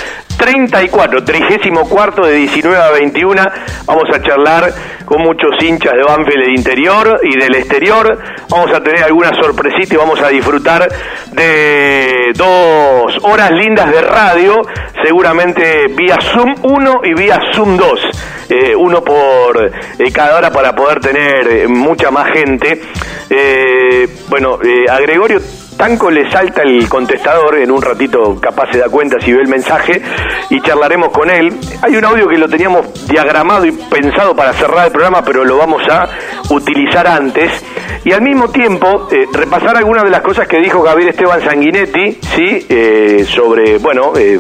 34, 0.41 1.22
34 1.22 2.26
de 2.26 2.34
19 2.34 2.82
a 2.82 2.91
21. 2.93 3.43
Vamos 3.84 4.05
a 4.14 4.22
charlar 4.22 4.72
con 5.05 5.20
muchos 5.20 5.51
hinchas 5.62 5.93
de 5.93 6.03
Banfield 6.03 6.45
del 6.45 6.57
interior 6.57 7.20
y 7.22 7.38
del 7.38 7.55
exterior. 7.57 8.18
Vamos 8.49 8.74
a 8.74 8.82
tener 8.82 9.05
alguna 9.05 9.32
sorpresita 9.34 9.95
y 9.95 9.97
vamos 9.99 10.18
a 10.22 10.28
disfrutar 10.28 10.88
de 11.32 12.32
dos 12.34 13.18
horas 13.22 13.51
lindas 13.51 13.93
de 13.93 14.01
radio, 14.01 14.62
seguramente 15.05 15.88
vía 15.88 16.16
Zoom 16.32 16.55
1 16.62 17.01
y 17.05 17.14
vía 17.14 17.38
Zoom 17.53 17.76
2. 17.76 18.01
Eh, 18.49 18.74
uno 18.74 19.05
por 19.05 19.62
eh, 19.64 20.11
cada 20.11 20.38
hora 20.38 20.51
para 20.51 20.74
poder 20.74 21.01
tener 21.01 21.68
mucha 21.68 22.11
más 22.11 22.32
gente. 22.32 22.80
Eh, 23.28 24.09
bueno, 24.28 24.59
a 24.88 25.01
Gregorio 25.01 25.41
Tanco 25.81 26.11
le 26.11 26.31
salta 26.31 26.61
el 26.61 26.87
contestador, 26.91 27.57
en 27.57 27.70
un 27.70 27.81
ratito 27.81 28.39
capaz 28.39 28.70
se 28.70 28.76
da 28.76 28.91
cuenta 28.91 29.18
si 29.18 29.33
ve 29.33 29.41
el 29.41 29.49
mensaje 29.49 30.03
y 30.51 30.61
charlaremos 30.61 31.09
con 31.09 31.31
él. 31.31 31.59
Hay 31.81 31.97
un 31.97 32.05
audio 32.05 32.28
que 32.28 32.37
lo 32.37 32.51
teníamos 32.51 33.09
diagramado 33.09 33.64
y 33.64 33.72
pensado 33.72 34.37
para 34.37 34.53
cerrar 34.53 34.89
el 34.89 34.93
programa, 34.93 35.24
pero 35.24 35.43
lo 35.43 35.57
vamos 35.57 35.83
a 35.89 36.07
utilizar 36.51 37.07
antes. 37.07 37.64
Y 38.05 38.12
al 38.12 38.20
mismo 38.20 38.49
tiempo, 38.49 39.09
eh, 39.11 39.26
repasar 39.33 39.74
algunas 39.78 40.05
de 40.05 40.11
las 40.11 40.20
cosas 40.20 40.47
que 40.47 40.59
dijo 40.59 40.83
Gabriel 40.83 41.11
Esteban 41.11 41.43
Sanguinetti, 41.43 42.18
¿sí? 42.35 42.66
Eh, 42.68 43.24
sobre, 43.26 43.78
bueno, 43.78 44.12
eh, 44.18 44.39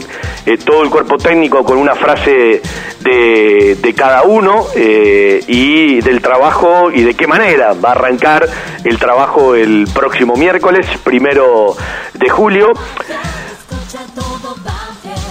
todo 0.64 0.82
el 0.82 0.90
cuerpo 0.90 1.16
técnico 1.16 1.64
con 1.64 1.78
una 1.78 1.94
frase 1.94 2.60
de, 3.00 3.76
de 3.80 3.94
cada 3.94 4.22
uno 4.22 4.66
y 4.74 6.00
del 6.00 6.20
trabajo 6.20 6.90
y 6.92 7.02
de 7.02 7.14
qué 7.14 7.26
manera 7.26 7.72
va 7.72 7.90
a 7.90 7.92
arrancar 7.92 8.46
el 8.84 8.98
trabajo 8.98 9.54
el 9.54 9.86
próximo 9.94 10.34
miércoles, 10.34 10.86
primero 11.04 11.29
de 11.34 12.28
julio. 12.28 12.68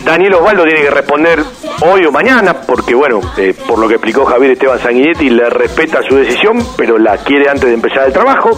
Daniel 0.06 0.36
Osvaldo 0.36 0.64
tiene 0.64 0.82
que 0.82 0.90
responder 0.90 1.44
hoy 1.82 2.06
o 2.06 2.12
mañana, 2.12 2.54
porque 2.62 2.96
bueno, 2.96 3.20
eh, 3.38 3.54
por 3.68 3.78
lo 3.78 3.88
que 3.88 3.96
explicó 3.96 4.26
Javier 4.26 4.52
Esteban 4.52 4.80
Sanguinetti, 4.80 5.30
le 5.30 5.50
respeta 5.50 6.02
su 6.08 6.16
decisión, 6.16 6.66
pero 6.78 6.98
la 6.98 7.18
quiere 7.18 7.50
antes 7.50 7.66
de 7.66 7.74
empezar 7.74 8.08
el 8.08 8.14
trabajo, 8.14 8.52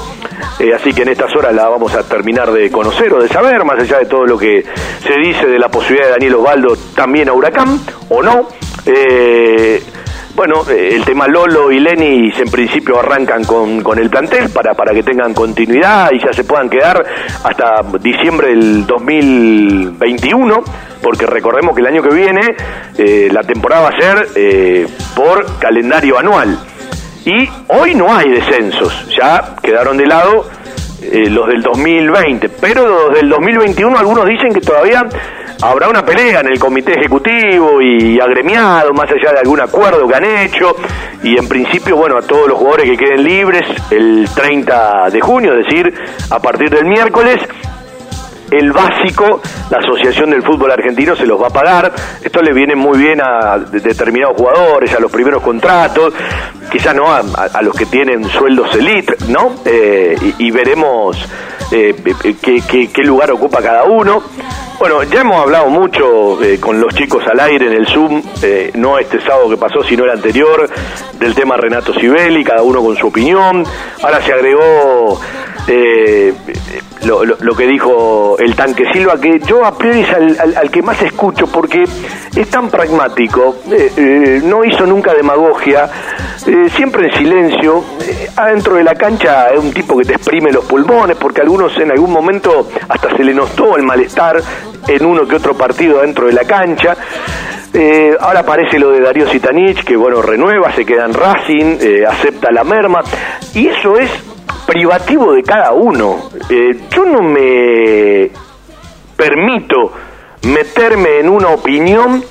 Eh, 0.60 0.74
así 0.76 0.94
que 0.94 1.02
en 1.02 1.10
estas 1.10 1.36
horas 1.36 1.56
la 1.56 1.68
vamos 1.70 1.94
a 1.96 2.04
terminar 2.04 2.52
de 2.52 2.70
conocer 2.70 3.12
o 3.14 3.22
de 3.22 3.28
saber, 3.28 3.64
más 3.64 3.80
allá 3.80 3.98
de 4.00 4.06
todo 4.06 4.26
lo 4.26 4.38
que 4.38 4.64
se 5.04 5.14
dice 5.20 5.48
de 5.48 5.58
la 5.58 5.70
posibilidad 5.70 6.06
de 6.06 6.12
Daniel 6.12 6.36
Osvaldo 6.36 6.78
también 6.96 7.30
a 7.30 7.34
Huracán, 7.34 7.80
o 8.10 8.22
no. 8.22 8.48
Eh, 8.86 9.82
bueno, 10.36 10.64
eh, 10.70 10.96
el 10.96 11.06
tema 11.06 11.28
Lolo 11.28 11.72
y 11.72 11.80
Lenis 11.80 12.38
en 12.40 12.50
principio 12.50 13.00
arrancan 13.00 13.44
con, 13.44 13.82
con 13.82 14.00
el 14.00 14.10
plantel 14.10 14.50
para, 14.50 14.74
para 14.74 14.94
que 14.94 15.04
tengan 15.04 15.34
continuidad 15.34 16.10
y 16.12 16.20
ya 16.20 16.34
se 16.34 16.44
puedan 16.44 16.70
quedar 16.70 17.04
hasta 17.44 17.84
diciembre 18.00 18.50
del 18.50 18.86
2021, 18.86 20.64
porque 21.02 21.26
recordemos 21.26 21.76
que 21.76 21.82
el 21.82 21.88
año 21.88 22.02
que 22.02 22.14
viene 22.14 22.56
eh, 22.98 23.30
la 23.32 23.44
temporada 23.44 23.84
va 23.84 23.90
a 23.90 24.00
ser 24.00 24.28
eh, 24.36 24.88
por 25.16 25.60
calendario 25.60 26.18
anual. 26.18 26.58
Y 27.24 27.48
hoy 27.68 27.94
no 27.94 28.14
hay 28.16 28.30
descensos, 28.32 29.08
ya 29.16 29.56
quedaron 29.62 29.98
de 29.98 30.08
lado 30.08 30.50
eh, 31.04 31.30
los 31.30 31.48
del 31.48 31.62
2020, 31.62 32.50
pero 32.62 32.88
los 32.88 33.16
del 33.16 33.30
2021 33.30 33.98
algunos 33.98 34.26
dicen 34.26 34.54
que 34.54 34.62
todavía 34.62 35.04
habrá 35.62 35.90
una 35.90 36.04
pelea 36.04 36.42
en 36.42 36.48
el 36.48 36.60
comité 36.60 36.94
ejecutivo 36.94 37.82
y 37.82 38.20
agremiado, 38.20 38.94
más 38.94 39.10
allá 39.12 39.34
de 39.34 39.40
algún 39.40 39.62
acuerdo 39.62 40.08
que 40.08 40.16
han 40.16 40.26
hecho, 40.26 40.76
y 41.24 41.38
en 41.38 41.48
principio, 41.48 41.96
bueno, 41.96 42.18
a 42.18 42.22
todos 42.22 42.48
los 42.48 42.58
jugadores 42.58 42.90
que 42.90 42.98
queden 42.98 43.24
libres 43.24 43.64
el 43.92 44.28
30 44.34 45.10
de 45.12 45.22
junio, 45.22 45.54
es 45.58 45.68
decir, 45.68 45.94
a 46.30 46.40
partir 46.40 46.70
del 46.70 46.86
miércoles, 46.86 47.38
el 48.52 48.72
básico, 48.74 49.42
la 49.70 49.78
Asociación 49.78 50.30
del 50.32 50.44
Fútbol 50.44 50.72
Argentino 50.72 51.16
se 51.16 51.26
los 51.26 51.42
va 51.42 51.48
a 51.48 51.52
pagar. 51.52 51.92
Esto 52.22 52.42
le 52.42 52.54
viene 52.54 52.76
muy 52.76 52.98
bien 53.00 53.22
a 53.22 53.58
de- 53.58 53.80
determinados 53.80 54.36
jugadores, 54.38 54.94
a 54.94 55.00
los 55.00 55.12
primeros 55.12 55.42
contratos, 55.42 56.14
quizás 56.72 56.94
no 56.94 57.06
a, 57.12 57.62
los 57.62 57.76
que 57.76 57.86
tienen 57.86 58.26
sueldos 58.26 58.76
elite, 58.76 59.16
¿no? 59.30 59.56
Eh, 59.66 60.34
y, 60.38 60.52
veremos 60.52 61.18
eh, 61.72 61.96
eh, 62.24 62.90
qué, 62.94 63.04
lugar 63.04 63.32
ocupa 63.32 63.62
cada 63.62 63.84
uno. 63.86 64.22
Bueno, 64.80 65.04
ya 65.04 65.22
hemos 65.22 65.40
hablado 65.42 65.68
mucho 65.70 66.40
con 66.60 66.82
los 66.82 66.94
chicos 66.96 67.24
al 67.28 67.40
aire 67.40 67.68
en 67.68 67.74
el 67.74 67.88
Zoom, 67.88 68.22
no 68.74 68.98
este 68.98 69.22
sábado 69.22 69.48
que 69.48 69.58
pasó, 69.58 69.84
sino 69.84 70.04
el 70.06 70.10
anterior, 70.10 70.68
del 71.20 71.36
tema 71.36 71.56
Renato 71.56 71.94
Sibeli, 71.94 72.44
cada 72.44 72.64
uno 72.64 72.82
con 72.82 72.98
su 72.98 73.08
opinión. 73.08 73.64
Ahora 74.02 74.22
se 74.24 74.34
agregó 74.34 75.22
eh, 75.68 76.34
lo, 77.04 77.56
que 77.56 77.68
dijo 77.68 78.36
el 78.40 78.56
tanque 78.56 78.86
Silva, 78.92 79.20
que 79.20 79.40
yo 79.40 79.66
a 79.66 79.78
priori 79.78 80.02
es 80.02 80.10
al, 80.12 80.72
que 80.72 80.82
más 80.82 81.02
escucho 81.02 81.48
porque 81.48 81.84
es 82.36 82.50
tan 82.50 82.70
pragmático, 82.70 83.58
eh, 83.72 83.92
eh, 83.96 84.42
no 84.44 84.64
hizo 84.64 84.86
nunca 84.86 85.14
demagogia, 85.14 85.90
siempre 86.76 87.08
en 87.08 87.14
silencio, 87.14 87.84
adentro 88.36 88.76
de 88.76 88.84
la 88.84 88.96
cancha 88.96 89.50
es 89.50 89.60
un 89.60 89.72
tipo 89.72 89.98
que 89.98 90.06
te 90.06 90.14
exprime 90.14 90.52
los 90.52 90.66
pulmones, 90.66 91.18
porque 91.18 91.42
algunos 91.42 91.76
en 91.78 91.92
algún 91.92 92.12
momento 92.12 92.70
hasta 92.90 93.16
se 93.16 93.24
le 93.24 93.34
notó 93.34 93.78
el 93.78 93.84
malestar 93.84 94.42
en 94.88 95.06
uno 95.06 95.28
que 95.28 95.36
otro 95.36 95.56
partido 95.56 96.02
dentro 96.02 96.28
de 96.28 96.34
la 96.34 96.44
cancha. 96.44 96.96
Ahora 98.20 98.42
aparece 98.42 98.78
lo 98.78 98.92
de 98.92 99.00
Darío 99.00 99.30
Sitanich, 99.30 99.84
que 99.84 99.96
bueno, 99.96 100.22
renueva, 100.22 100.72
se 100.74 100.86
queda 100.86 101.06
en 101.06 101.14
Racing, 101.14 101.78
acepta 102.08 102.52
la 102.52 102.64
merma, 102.64 103.02
y 103.54 103.68
eso 103.68 103.98
es 103.98 104.12
privativo 104.72 105.34
de 105.34 105.44
cada 105.44 105.74
uno. 105.74 106.30
Eh, 106.50 106.88
yo 106.90 107.04
no 107.04 107.22
me 107.22 108.32
permito 109.18 109.92
meterme 110.44 111.20
en 111.20 111.28
una 111.28 111.50
opinión 111.50 112.24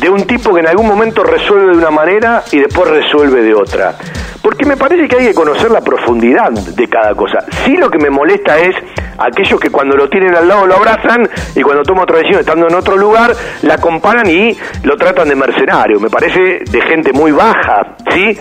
de 0.00 0.08
un 0.08 0.26
tipo 0.26 0.54
que 0.54 0.60
en 0.60 0.68
algún 0.68 0.86
momento 0.86 1.22
resuelve 1.22 1.72
de 1.72 1.78
una 1.78 1.90
manera 1.90 2.42
y 2.52 2.58
después 2.58 2.88
resuelve 2.88 3.42
de 3.42 3.54
otra. 3.54 3.96
Porque 4.40 4.64
me 4.64 4.78
parece 4.78 5.06
que 5.08 5.16
hay 5.16 5.26
que 5.26 5.34
conocer 5.34 5.70
la 5.70 5.82
profundidad 5.82 6.50
de 6.50 6.88
cada 6.88 7.14
cosa. 7.14 7.44
Sí 7.66 7.76
lo 7.76 7.90
que 7.90 7.98
me 7.98 8.08
molesta 8.08 8.58
es 8.58 8.74
aquellos 9.18 9.60
que 9.60 9.68
cuando 9.68 9.94
lo 9.94 10.08
tienen 10.08 10.34
al 10.34 10.48
lado 10.48 10.66
lo 10.66 10.74
abrazan 10.74 11.28
y 11.54 11.60
cuando 11.60 11.82
toma 11.82 12.04
otra 12.04 12.16
decisión 12.16 12.40
estando 12.40 12.66
en 12.66 12.74
otro 12.74 12.96
lugar 12.96 13.34
la 13.60 13.76
comparan 13.76 14.26
y 14.30 14.56
lo 14.84 14.96
tratan 14.96 15.28
de 15.28 15.34
mercenario. 15.34 16.00
Me 16.00 16.08
parece 16.08 16.60
de 16.64 16.80
gente 16.80 17.12
muy 17.12 17.30
baja, 17.30 17.96
¿sí? 18.10 18.38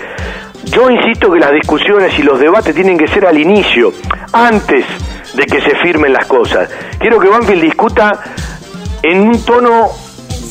Yo 0.71 0.89
insisto 0.89 1.31
que 1.31 1.39
las 1.39 1.51
discusiones 1.51 2.17
y 2.19 2.23
los 2.23 2.39
debates 2.39 2.75
tienen 2.75 2.97
que 2.97 3.07
ser 3.07 3.25
al 3.25 3.37
inicio, 3.37 3.93
antes 4.33 4.85
de 5.33 5.45
que 5.45 5.61
se 5.61 5.75
firmen 5.77 6.13
las 6.13 6.25
cosas. 6.25 6.69
Quiero 6.99 7.19
que 7.19 7.29
Banfield 7.29 7.61
discuta 7.61 8.19
en 9.03 9.21
un 9.21 9.45
tono 9.45 9.89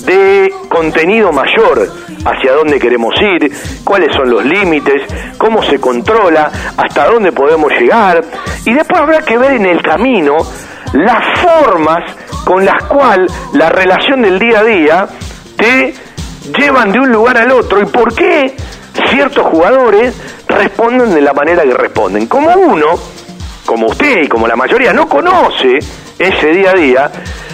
de 0.07 0.53
contenido 0.69 1.33
mayor 1.33 1.89
hacia 2.25 2.53
dónde 2.53 2.79
queremos 2.79 3.15
ir, 3.21 3.53
cuáles 3.85 4.15
son 4.15 4.31
los 4.31 4.45
límites, 4.45 5.03
cómo 5.37 5.63
se 5.63 5.81
controla, 5.81 6.51
hasta 6.77 7.07
dónde 7.07 7.33
podemos 7.33 7.73
llegar 7.73 8.23
y 8.65 8.73
después 8.73 9.01
habrá 9.01 9.21
que 9.23 9.37
ver 9.37 9.53
en 9.53 9.67
el 9.67 9.83
camino 9.83 10.37
las 10.93 11.41
formas 11.41 11.99
con 12.45 12.65
las 12.65 12.85
cuales 12.85 13.33
la 13.53 13.69
relación 13.69 14.23
del 14.23 14.39
día 14.39 14.61
a 14.61 14.65
día 14.65 15.09
te 15.57 15.95
llevan 16.57 16.93
de 16.93 17.01
un 17.01 17.11
lugar 17.11 17.37
al 17.39 17.51
otro 17.51 17.83
y 17.83 17.87
por 17.87 18.15
qué 18.15 18.57
ciertos 19.11 19.47
jugadores 19.47 20.15
responden 20.49 21.15
de 21.15 21.21
la 21.21 21.33
manera 21.33 21.63
que 21.63 21.75
responden. 21.75 22.27
Como 22.27 22.51
uno, 22.53 22.87
como 23.65 23.87
usted 23.89 24.23
y 24.23 24.29
como 24.29 24.47
la 24.47 24.57
mayoría, 24.57 24.93
no 24.93 25.09
conoce 25.09 25.79
ese 26.19 26.49
día 26.49 26.71
a 26.71 26.75
día, 26.75 27.11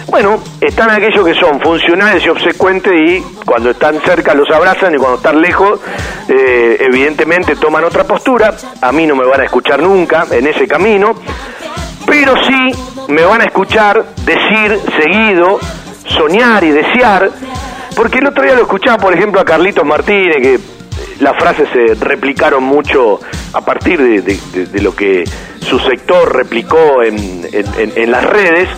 bueno, 0.07 0.39
están 0.61 0.89
aquellos 0.91 1.25
que 1.25 1.33
son 1.33 1.59
funcionales 1.59 2.23
y 2.25 2.29
obsecuentes 2.29 2.93
y 2.93 3.21
cuando 3.45 3.71
están 3.71 3.99
cerca 4.01 4.33
los 4.33 4.49
abrazan 4.51 4.93
y 4.93 4.97
cuando 4.97 5.17
están 5.17 5.41
lejos, 5.41 5.79
eh, 6.27 6.77
evidentemente 6.79 7.55
toman 7.55 7.83
otra 7.83 8.03
postura. 8.03 8.55
A 8.81 8.91
mí 8.91 9.07
no 9.07 9.15
me 9.15 9.25
van 9.25 9.41
a 9.41 9.45
escuchar 9.45 9.81
nunca 9.81 10.25
en 10.29 10.45
ese 10.47 10.67
camino, 10.67 11.15
pero 12.05 12.35
sí 12.43 12.71
me 13.07 13.23
van 13.23 13.41
a 13.41 13.45
escuchar 13.45 14.03
decir 14.23 14.79
seguido, 15.01 15.59
soñar 16.07 16.63
y 16.63 16.71
desear, 16.71 17.29
porque 17.95 18.19
el 18.19 18.27
otro 18.27 18.43
día 18.43 18.55
lo 18.55 18.61
escuchaba, 18.61 18.97
por 18.97 19.13
ejemplo, 19.13 19.41
a 19.41 19.45
Carlitos 19.45 19.85
Martínez, 19.85 20.37
que 20.41 20.59
las 21.19 21.35
frases 21.37 21.69
se 21.71 21.95
replicaron 21.95 22.63
mucho 22.63 23.19
a 23.53 23.61
partir 23.61 24.01
de, 24.01 24.81
lo 24.81 24.95
que 24.95 25.23
su 25.59 25.79
sector 25.79 26.35
replicó 26.35 27.03
en, 27.03 28.11
las 28.11 28.25
redes 28.25 28.69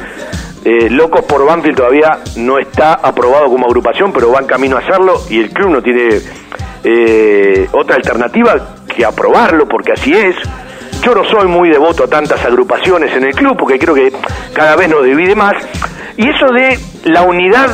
eh, 0.63 0.89
Locos 0.89 1.23
por 1.25 1.45
Banfield 1.45 1.77
todavía 1.77 2.19
no 2.38 2.57
está 2.57 2.93
aprobado 2.93 3.45
como 3.49 3.67
agrupación, 3.67 4.11
pero 4.11 4.31
va 4.31 4.39
en 4.39 4.47
camino 4.47 4.77
a 4.77 4.79
hacerlo 4.79 5.21
y 5.29 5.39
el 5.39 5.51
club 5.51 5.69
no 5.69 5.81
tiene 5.83 6.19
eh, 6.83 7.67
otra 7.71 7.95
alternativa 7.95 8.75
que 8.88 9.05
aprobarlo, 9.05 9.67
porque 9.67 9.91
así 9.93 10.13
es. 10.13 10.36
Yo 11.03 11.13
no 11.13 11.23
soy 11.25 11.47
muy 11.47 11.69
devoto 11.69 12.05
a 12.05 12.07
tantas 12.07 12.43
agrupaciones 12.45 13.13
en 13.15 13.25
el 13.25 13.36
club, 13.36 13.55
porque 13.57 13.77
creo 13.77 13.93
que 13.93 14.11
cada 14.53 14.75
vez 14.75 14.89
nos 14.89 15.03
divide 15.03 15.36
más. 15.36 15.53
Y 16.17 16.29
eso 16.29 16.47
de 16.47 16.79
la 17.03 17.21
unidad, 17.21 17.70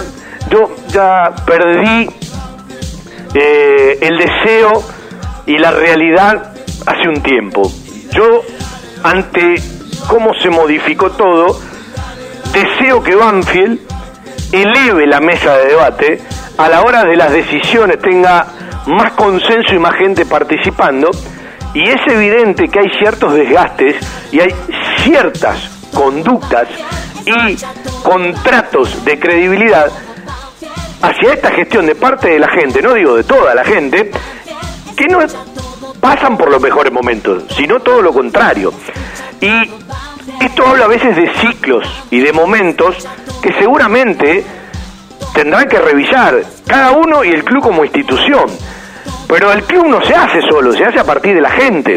yo 0.50 0.70
ya 0.90 1.32
perdí 1.46 2.10
eh, 3.34 3.98
el 4.02 4.18
deseo 4.18 4.84
y 5.46 5.58
la 5.58 5.72
realidad 5.72 6.54
hace 6.86 7.08
un 7.08 7.22
tiempo. 7.22 7.72
Yo, 8.12 8.42
ante 9.04 9.56
cómo 10.08 10.34
se 10.42 10.50
modificó 10.50 11.12
todo, 11.12 11.60
deseo 12.52 13.02
que 13.02 13.16
Banfield 13.16 13.80
eleve 14.52 15.08
la 15.08 15.20
mesa 15.20 15.58
de 15.58 15.68
debate, 15.68 16.22
a 16.58 16.68
la 16.68 16.82
hora 16.82 17.04
de 17.04 17.16
las 17.16 17.32
decisiones 17.32 18.00
tenga 18.00 18.46
más 18.88 19.14
consenso 19.14 19.76
y 19.76 19.80
más 19.80 19.96
gente 19.96 20.26
participando, 20.26 21.10
y 21.74 21.88
es 21.88 22.02
evidente 22.08 22.68
que 22.68 22.80
hay 22.80 22.90
ciertos 23.00 23.34
desgastes 23.34 23.96
y 24.32 24.42
hay 24.42 24.54
ciertas 24.98 25.58
conductas 25.94 26.68
y 27.26 27.58
contratos 28.04 29.06
de 29.06 29.20
credibilidad 29.20 29.90
hacia 31.02 31.34
esta 31.34 31.52
gestión 31.52 31.86
de 31.86 31.96
parte 31.96 32.30
de 32.30 32.40
la 32.40 32.50
gente, 32.50 32.82
no 32.82 32.94
digo 32.94 33.16
de 33.16 33.24
toda 33.24 33.56
la 33.56 33.64
gente, 33.64 34.12
que 34.96 35.08
no 35.08 35.20
pasan 36.00 36.38
por 36.38 36.50
los 36.50 36.62
mejores 36.62 36.92
momentos, 36.92 37.44
sino 37.56 37.80
todo 37.80 38.02
lo 38.02 38.14
contrario. 38.14 38.74
Y 39.40 39.72
esto 40.44 40.68
habla 40.68 40.86
a 40.86 40.88
veces 40.88 41.16
de 41.16 41.34
ciclos 41.36 41.88
y 42.10 42.20
de 42.20 42.34
momentos 42.34 43.08
que 43.42 43.54
seguramente 43.54 44.44
tendrán 45.34 45.68
que 45.68 45.80
revisar 45.80 46.42
cada 46.68 46.92
uno 46.92 47.24
y 47.24 47.30
el 47.30 47.44
club 47.44 47.64
como 47.64 47.84
institución. 47.84 48.46
Pero 49.28 49.52
el 49.52 49.64
club 49.64 49.88
no 49.88 50.04
se 50.04 50.14
hace 50.14 50.42
solo, 50.42 50.74
se 50.74 50.84
hace 50.84 51.00
a 51.00 51.04
partir 51.04 51.34
de 51.34 51.42
la 51.42 51.50
gente. 51.50 51.96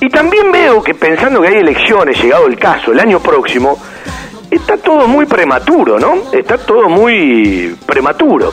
Y 0.00 0.08
también 0.08 0.50
veo 0.52 0.82
que 0.82 0.94
pensando 0.94 1.40
que 1.40 1.48
hay 1.48 1.56
elecciones, 1.56 2.20
llegado 2.22 2.46
el 2.46 2.58
caso, 2.58 2.92
el 2.92 3.00
año 3.00 3.20
próximo, 3.20 3.78
está 4.50 4.76
todo 4.76 5.06
muy 5.06 5.26
prematuro, 5.26 5.98
¿no? 5.98 6.32
Está 6.32 6.58
todo 6.58 6.88
muy 6.88 7.76
prematuro. 7.86 8.52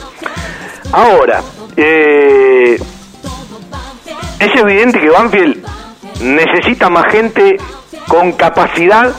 Ahora, 0.91 1.41
eh, 1.75 2.79
es 4.39 4.55
evidente 4.55 4.99
que 4.99 5.09
Banfield 5.09 5.65
necesita 6.21 6.89
más 6.89 7.11
gente 7.11 7.57
con 8.07 8.33
capacidad 8.33 9.13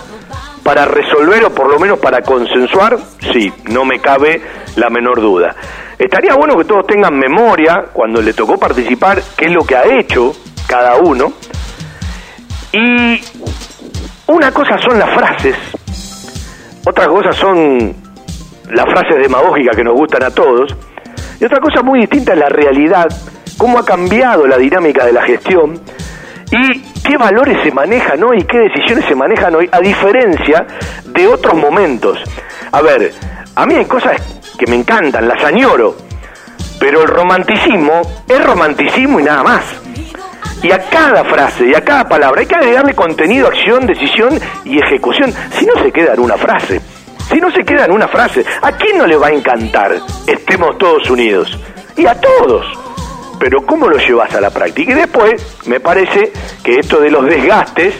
para 0.62 0.84
resolver 0.84 1.44
o 1.44 1.50
por 1.50 1.70
lo 1.70 1.78
menos 1.78 1.98
para 1.98 2.20
consensuar, 2.22 2.98
sí, 3.32 3.52
no 3.70 3.84
me 3.84 4.00
cabe 4.00 4.40
la 4.76 4.90
menor 4.90 5.20
duda. 5.20 5.54
Estaría 5.98 6.34
bueno 6.34 6.56
que 6.56 6.64
todos 6.64 6.86
tengan 6.86 7.18
memoria 7.18 7.86
cuando 7.92 8.22
le 8.22 8.32
tocó 8.32 8.58
participar, 8.58 9.22
qué 9.36 9.46
es 9.46 9.52
lo 9.52 9.64
que 9.64 9.76
ha 9.76 9.84
hecho 9.98 10.34
cada 10.66 10.96
uno. 10.96 11.32
Y 12.72 13.20
una 14.26 14.52
cosa 14.52 14.78
son 14.78 14.98
las 14.98 15.10
frases, 15.14 15.56
otra 16.88 17.06
cosa 17.06 17.32
son 17.32 17.94
las 18.70 18.84
frases 18.86 19.22
demagógicas 19.22 19.76
que 19.76 19.84
nos 19.84 19.94
gustan 19.94 20.22
a 20.22 20.30
todos, 20.30 20.74
y 21.38 21.44
otra 21.44 21.60
cosa 21.60 21.82
muy 21.82 22.00
distinta 22.00 22.32
es 22.32 22.38
la 22.38 22.48
realidad, 22.48 23.06
cómo 23.58 23.78
ha 23.78 23.84
cambiado 23.84 24.46
la 24.46 24.56
dinámica 24.56 25.04
de 25.04 25.12
la 25.12 25.22
gestión 25.22 25.78
y 26.50 26.80
qué 27.02 27.18
valores 27.18 27.58
se 27.62 27.72
manejan 27.72 28.24
hoy, 28.24 28.42
qué 28.44 28.58
decisiones 28.58 29.04
se 29.04 29.14
manejan 29.14 29.54
hoy, 29.54 29.68
a 29.70 29.80
diferencia 29.80 30.66
de 31.04 31.28
otros 31.28 31.54
momentos. 31.54 32.18
A 32.72 32.80
ver, 32.80 33.12
a 33.54 33.66
mí 33.66 33.74
hay 33.74 33.84
cosas 33.84 34.16
que 34.58 34.66
me 34.66 34.76
encantan, 34.76 35.28
las 35.28 35.44
añoro, 35.44 35.94
pero 36.80 37.02
el 37.02 37.08
romanticismo 37.08 38.00
es 38.26 38.44
romanticismo 38.44 39.20
y 39.20 39.24
nada 39.24 39.42
más. 39.42 39.62
Y 40.62 40.72
a 40.72 40.78
cada 40.90 41.24
frase 41.24 41.66
y 41.66 41.74
a 41.74 41.84
cada 41.84 42.08
palabra 42.08 42.40
hay 42.40 42.46
que 42.46 42.56
agregarle 42.56 42.94
contenido, 42.94 43.46
acción, 43.46 43.86
decisión 43.86 44.38
y 44.64 44.78
ejecución. 44.78 45.32
Si 45.52 45.64
no 45.64 45.74
se 45.82 45.92
queda 45.92 46.14
en 46.14 46.20
una 46.20 46.36
frase, 46.36 46.80
si 47.30 47.40
no 47.40 47.50
se 47.50 47.64
queda 47.64 47.84
en 47.84 47.92
una 47.92 48.08
frase, 48.08 48.44
¿a 48.62 48.72
quién 48.72 48.98
no 48.98 49.06
le 49.06 49.16
va 49.16 49.28
a 49.28 49.32
encantar 49.32 49.96
estemos 50.26 50.76
todos 50.78 51.08
unidos? 51.10 51.58
Y 51.96 52.06
a 52.06 52.14
todos 52.20 52.66
pero 53.38 53.64
¿cómo 53.64 53.88
lo 53.88 53.96
llevas 53.98 54.34
a 54.34 54.40
la 54.40 54.50
práctica? 54.50 54.92
Y 54.92 54.94
después, 54.94 55.60
me 55.66 55.80
parece 55.80 56.32
que 56.62 56.80
esto 56.80 57.00
de 57.00 57.10
los 57.10 57.24
desgastes 57.24 57.94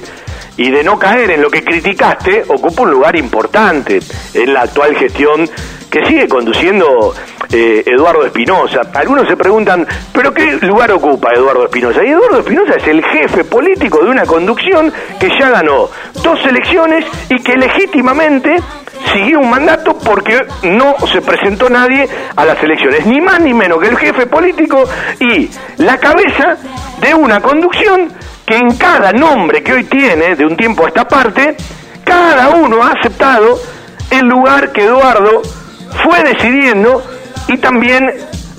y 0.59 0.71
de 0.71 0.83
no 0.83 0.99
caer 0.99 1.31
en 1.31 1.41
lo 1.41 1.51
que 1.51 1.65
criticaste 1.65 2.45
ocupa 2.49 2.83
un 2.83 2.91
lugar 2.91 3.17
importante 3.17 4.01
en 4.35 4.53
la 4.53 4.63
actual 4.63 4.95
gestión 4.97 5.49
que 5.89 6.05
sigue 6.05 6.29
conduciendo 6.29 7.15
eh, 7.51 7.83
Eduardo 7.87 8.27
Espinosa. 8.27 8.83
Algunos 8.93 9.27
se 9.27 9.37
preguntan, 9.37 9.87
¿pero 10.13 10.35
qué 10.35 10.59
lugar 10.61 10.91
ocupa 10.91 11.33
Eduardo 11.33 11.65
Espinosa? 11.65 12.05
Y 12.05 12.09
Eduardo 12.09 12.41
Espinosa 12.41 12.75
es 12.77 12.87
el 12.89 13.03
jefe 13.05 13.45
político 13.45 14.05
de 14.05 14.11
una 14.11 14.27
conducción 14.27 14.93
que 15.19 15.31
ya 15.39 15.49
ganó 15.49 15.89
dos 16.23 16.45
elecciones 16.45 17.07
y 17.31 17.41
que 17.43 17.57
legítimamente 17.57 18.57
siguió 19.13 19.39
un 19.39 19.49
mandato 19.49 19.97
porque 19.97 20.45
no 20.65 20.97
se 21.07 21.23
presentó 21.23 21.71
nadie 21.71 22.07
a 22.35 22.45
las 22.45 22.63
elecciones, 22.63 23.07
ni 23.07 23.21
más 23.21 23.41
ni 23.41 23.55
menos 23.55 23.81
que 23.81 23.89
el 23.89 23.97
jefe 23.97 24.27
político 24.27 24.83
y 25.21 25.49
la 25.79 25.99
cabeza 25.99 26.57
de 27.01 27.15
una 27.15 27.41
conducción 27.41 28.13
que 28.49 28.57
en 28.57 28.79
cada 28.79 29.13
nombre 29.13 29.63
que 29.63 29.75
hoy 29.75 29.85
tiene, 29.85 30.35
de 30.35 30.47
un 30.47 30.57
tiempo 30.57 30.87
a 30.87 30.89
esta 30.89 31.07
parte, 31.07 31.55
cada 32.03 32.49
uno 32.49 32.83
ha 32.83 32.93
aceptado 32.93 33.61
el 34.11 34.27
lugar 34.27 34.73
que 34.73 34.85
Eduardo 34.85 35.43
fue 36.03 36.23
decidiendo 36.25 37.03
y 37.47 37.59
también 37.59 38.11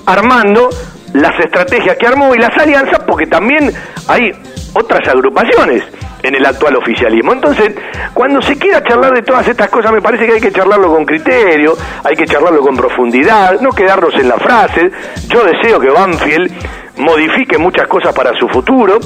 armando 0.06 0.70
las 1.12 1.32
estrategias 1.40 1.96
que 1.96 2.06
armó 2.06 2.32
y 2.36 2.38
las 2.38 2.56
alianzas, 2.56 3.00
porque 3.00 3.26
también 3.26 3.72
hay 4.06 4.30
otras 4.74 5.08
agrupaciones 5.08 5.82
en 6.22 6.36
el 6.36 6.46
actual 6.46 6.76
oficialismo. 6.76 7.32
Entonces, 7.32 7.74
cuando 8.14 8.40
se 8.42 8.56
quiera 8.56 8.84
charlar 8.84 9.12
de 9.12 9.22
todas 9.22 9.48
estas 9.48 9.68
cosas, 9.70 9.90
me 9.90 10.00
parece 10.00 10.24
que 10.24 10.34
hay 10.34 10.40
que 10.40 10.52
charlarlo 10.52 10.94
con 10.94 11.04
criterio, 11.04 11.76
hay 12.04 12.14
que 12.14 12.26
charlarlo 12.26 12.60
con 12.60 12.76
profundidad, 12.76 13.60
no 13.60 13.70
quedarnos 13.70 14.14
en 14.14 14.28
las 14.28 14.40
frases. 14.40 14.92
Yo 15.26 15.42
deseo 15.42 15.80
que 15.80 15.90
Banfield 15.90 16.52
modifique 16.98 17.58
muchas 17.58 17.88
cosas 17.88 18.14
para 18.14 18.32
su 18.38 18.46
futuro 18.48 19.00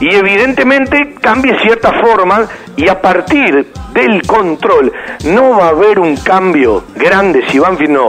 y 0.00 0.14
evidentemente 0.14 1.14
cambie 1.20 1.58
cierta 1.60 1.92
forma 2.00 2.48
y 2.76 2.88
a 2.88 3.00
partir 3.00 3.70
del 3.92 4.22
control 4.26 4.92
no 5.24 5.58
va 5.58 5.66
a 5.66 5.68
haber 5.68 5.98
un 5.98 6.16
cambio 6.16 6.84
grande 6.96 7.44
si 7.50 7.58
Banfield 7.58 7.92
no 7.92 8.06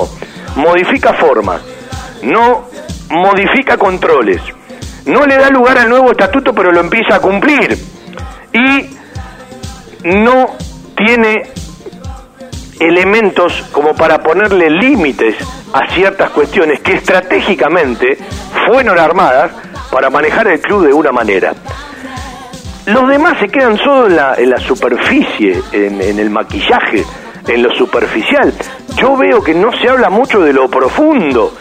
modifica 0.56 1.14
forma, 1.14 1.60
no 2.24 2.68
modifica 3.10 3.78
controles, 3.78 4.42
no 5.06 5.26
le 5.26 5.38
da 5.38 5.50
lugar 5.50 5.78
al 5.78 5.90
nuevo 5.90 6.12
estatuto 6.12 6.54
pero 6.54 6.72
lo 6.72 6.80
empieza 6.80 7.16
a 7.16 7.20
cumplir. 7.20 7.78
Y 8.54 8.98
no 10.04 10.58
tiene 10.96 11.44
elementos 12.80 13.64
como 13.72 13.94
para 13.94 14.22
ponerle 14.22 14.70
límites 14.70 15.36
a 15.74 15.88
ciertas 15.94 16.32
cuestiones 16.32 16.82
que 16.82 16.94
estratégicamente 16.94 18.18
fueron 18.66 19.00
armadas 19.00 19.52
para 19.92 20.10
manejar 20.10 20.48
el 20.48 20.60
club 20.60 20.88
de 20.88 20.94
una 20.94 21.12
manera. 21.12 21.54
Los 22.86 23.08
demás 23.08 23.38
se 23.40 23.48
quedan 23.48 23.78
solo 23.78 24.08
en 24.08 24.16
la, 24.16 24.36
en 24.36 24.50
la 24.50 24.58
superficie, 24.58 25.62
en, 25.72 26.02
en 26.02 26.18
el 26.18 26.30
maquillaje, 26.30 27.06
en 27.48 27.64
lo 27.64 27.74
superficial. 27.76 28.54
Yo 28.96 29.16
veo 29.18 29.44
que 29.44 29.54
no 29.54 29.72
se 29.72 29.90
habla 29.90 30.10
mucho 30.10 30.40
de 30.42 30.54
lo 30.54 30.70
profundo, 30.70 31.54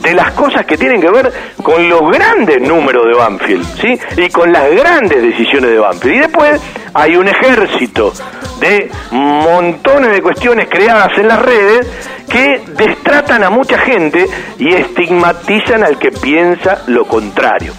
de 0.00 0.14
las 0.14 0.32
cosas 0.32 0.64
que 0.64 0.76
tienen 0.76 1.00
que 1.00 1.10
ver 1.10 1.32
con 1.62 1.88
los 1.88 2.02
grandes 2.10 2.60
números 2.60 3.06
de 3.06 3.14
Banfield, 3.14 3.66
¿sí? 3.80 3.98
Y 4.16 4.28
con 4.30 4.52
las 4.52 4.70
grandes 4.70 5.22
decisiones 5.22 5.70
de 5.70 5.78
Banfield. 5.78 6.14
Y 6.14 6.18
después 6.18 6.60
hay 6.94 7.16
un 7.16 7.28
ejército 7.28 8.12
de 8.60 8.90
montones 9.10 10.12
de 10.12 10.22
cuestiones 10.22 10.68
creadas 10.68 11.16
en 11.18 11.28
las 11.28 11.40
redes 11.40 11.86
que 12.28 12.62
destratan 12.76 13.44
a 13.44 13.50
mucha 13.50 13.78
gente 13.78 14.26
y 14.58 14.74
estigmatizan 14.74 15.82
al 15.82 15.98
que 15.98 16.10
piensa 16.10 16.82
lo 16.86 17.04
contrario. 17.06 17.72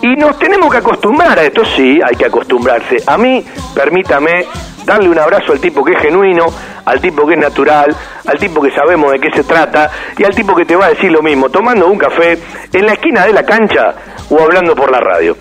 Y 0.00 0.16
nos 0.16 0.36
tenemos 0.38 0.70
que 0.70 0.78
acostumbrar 0.78 1.38
a 1.38 1.44
esto, 1.44 1.64
sí, 1.64 2.00
hay 2.04 2.16
que 2.16 2.26
acostumbrarse. 2.26 2.96
A 3.06 3.16
mí, 3.16 3.44
permítame 3.72 4.46
darle 4.84 5.08
un 5.08 5.18
abrazo 5.18 5.52
al 5.52 5.60
tipo 5.60 5.84
que 5.84 5.92
es 5.92 6.00
genuino, 6.00 6.46
al 6.84 7.00
tipo 7.00 7.26
que 7.26 7.34
es 7.34 7.40
natural, 7.40 7.94
al 8.26 8.38
tipo 8.38 8.60
que 8.60 8.70
sabemos 8.70 9.12
de 9.12 9.20
qué 9.20 9.30
se 9.30 9.44
trata 9.44 9.90
y 10.16 10.24
al 10.24 10.34
tipo 10.34 10.54
que 10.54 10.64
te 10.64 10.76
va 10.76 10.86
a 10.86 10.90
decir 10.90 11.10
lo 11.10 11.22
mismo, 11.22 11.48
tomando 11.50 11.86
un 11.88 11.98
café 11.98 12.38
en 12.72 12.86
la 12.86 12.92
esquina 12.92 13.26
de 13.26 13.32
la 13.32 13.44
cancha 13.44 13.94
o 14.30 14.40
hablando 14.40 14.74
por 14.74 14.90
la 14.90 15.00
radio. 15.00 15.36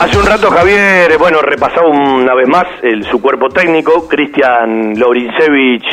Hace 0.00 0.18
un 0.18 0.26
rato 0.26 0.50
Javier, 0.50 1.16
bueno, 1.18 1.40
repasaba 1.40 1.88
una 1.88 2.34
vez 2.34 2.46
más 2.46 2.64
el, 2.82 3.04
su 3.04 3.22
cuerpo 3.22 3.48
técnico, 3.48 4.06
Cristian 4.06 4.98
Lorincevich, 4.98 5.84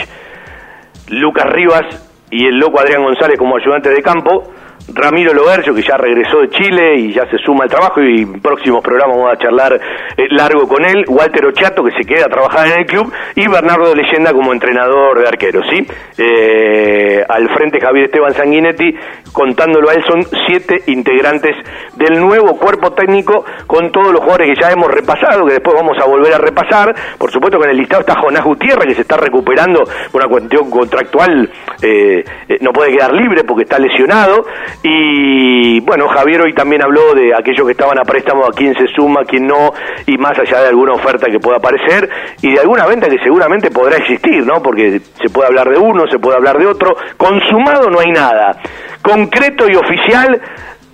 Lucas 1.07 1.45
Rivas 1.45 2.09
y 2.29 2.45
el 2.45 2.57
loco 2.57 2.79
Adrián 2.79 3.03
González 3.03 3.37
como 3.37 3.55
ayudante 3.55 3.89
de 3.89 4.01
campo. 4.01 4.51
Ramiro 4.93 5.33
Lobercio, 5.33 5.73
que 5.73 5.81
ya 5.81 5.97
regresó 5.97 6.39
de 6.41 6.49
Chile 6.49 6.95
y 6.97 7.13
ya 7.13 7.25
se 7.29 7.37
suma 7.37 7.63
al 7.63 7.69
trabajo 7.69 8.01
y 8.01 8.21
en 8.21 8.41
próximos 8.41 8.81
programas 8.83 9.17
vamos 9.17 9.33
a 9.33 9.37
charlar 9.37 9.73
eh, 9.73 10.27
largo 10.31 10.67
con 10.67 10.83
él, 10.85 11.05
Walter 11.07 11.45
Ochato, 11.45 11.83
que 11.83 11.91
se 11.91 12.03
queda 12.03 12.25
a 12.25 12.29
trabajar 12.29 12.67
en 12.67 12.79
el 12.79 12.85
club, 12.85 13.11
y 13.35 13.47
Bernardo 13.47 13.95
Leyenda 13.95 14.33
como 14.33 14.53
entrenador 14.53 15.19
de 15.19 15.27
arqueros, 15.27 15.65
¿sí? 15.69 15.85
Eh, 16.17 17.23
al 17.27 17.49
frente 17.49 17.79
Javier 17.79 18.05
Esteban 18.05 18.33
Sanguinetti, 18.33 18.95
contándolo 19.31 19.89
a 19.89 19.93
él, 19.93 20.03
son 20.07 20.21
siete 20.47 20.83
integrantes 20.87 21.55
del 21.95 22.19
nuevo 22.19 22.57
cuerpo 22.57 22.91
técnico 22.91 23.45
con 23.67 23.91
todos 23.91 24.11
los 24.11 24.21
jugadores 24.21 24.49
que 24.49 24.61
ya 24.61 24.71
hemos 24.71 24.89
repasado, 24.89 25.45
que 25.45 25.53
después 25.53 25.75
vamos 25.75 25.97
a 26.01 26.05
volver 26.05 26.33
a 26.33 26.37
repasar. 26.37 26.93
Por 27.17 27.31
supuesto 27.31 27.59
que 27.59 27.65
en 27.65 27.71
el 27.71 27.77
listado 27.77 28.01
está 28.01 28.19
Jonás 28.19 28.43
Gutiérrez, 28.43 28.87
que 28.87 28.95
se 28.95 29.01
está 29.01 29.17
recuperando 29.17 29.83
una 30.13 30.27
cuestión 30.27 30.69
contractual, 30.69 31.49
eh, 31.81 32.23
eh, 32.47 32.57
no 32.61 32.71
puede 32.71 32.91
quedar 32.95 33.13
libre 33.13 33.43
porque 33.43 33.63
está 33.63 33.79
lesionado. 33.79 34.45
Y 34.83 35.79
bueno, 35.81 36.07
Javier 36.07 36.41
hoy 36.41 36.53
también 36.53 36.83
habló 36.83 37.13
de 37.13 37.33
aquellos 37.33 37.65
que 37.65 37.71
estaban 37.71 37.99
a 37.99 38.03
préstamo, 38.03 38.45
a 38.45 38.51
quién 38.51 38.73
se 38.75 38.87
suma, 38.87 39.21
a 39.21 39.25
quién 39.25 39.47
no, 39.47 39.73
y 40.05 40.17
más 40.17 40.37
allá 40.37 40.61
de 40.61 40.69
alguna 40.69 40.93
oferta 40.93 41.27
que 41.27 41.39
pueda 41.39 41.57
aparecer, 41.57 42.09
y 42.41 42.53
de 42.53 42.59
alguna 42.59 42.85
venta 42.85 43.07
que 43.07 43.19
seguramente 43.19 43.71
podrá 43.71 43.97
existir, 43.97 44.45
¿no? 44.45 44.61
Porque 44.61 44.99
se 44.99 45.29
puede 45.29 45.47
hablar 45.47 45.69
de 45.69 45.77
uno, 45.77 46.05
se 46.09 46.19
puede 46.19 46.37
hablar 46.37 46.57
de 46.57 46.67
otro. 46.67 46.95
Consumado 47.17 47.89
no 47.89 47.99
hay 47.99 48.11
nada. 48.11 48.57
Concreto 49.01 49.67
y 49.69 49.75
oficial 49.75 50.41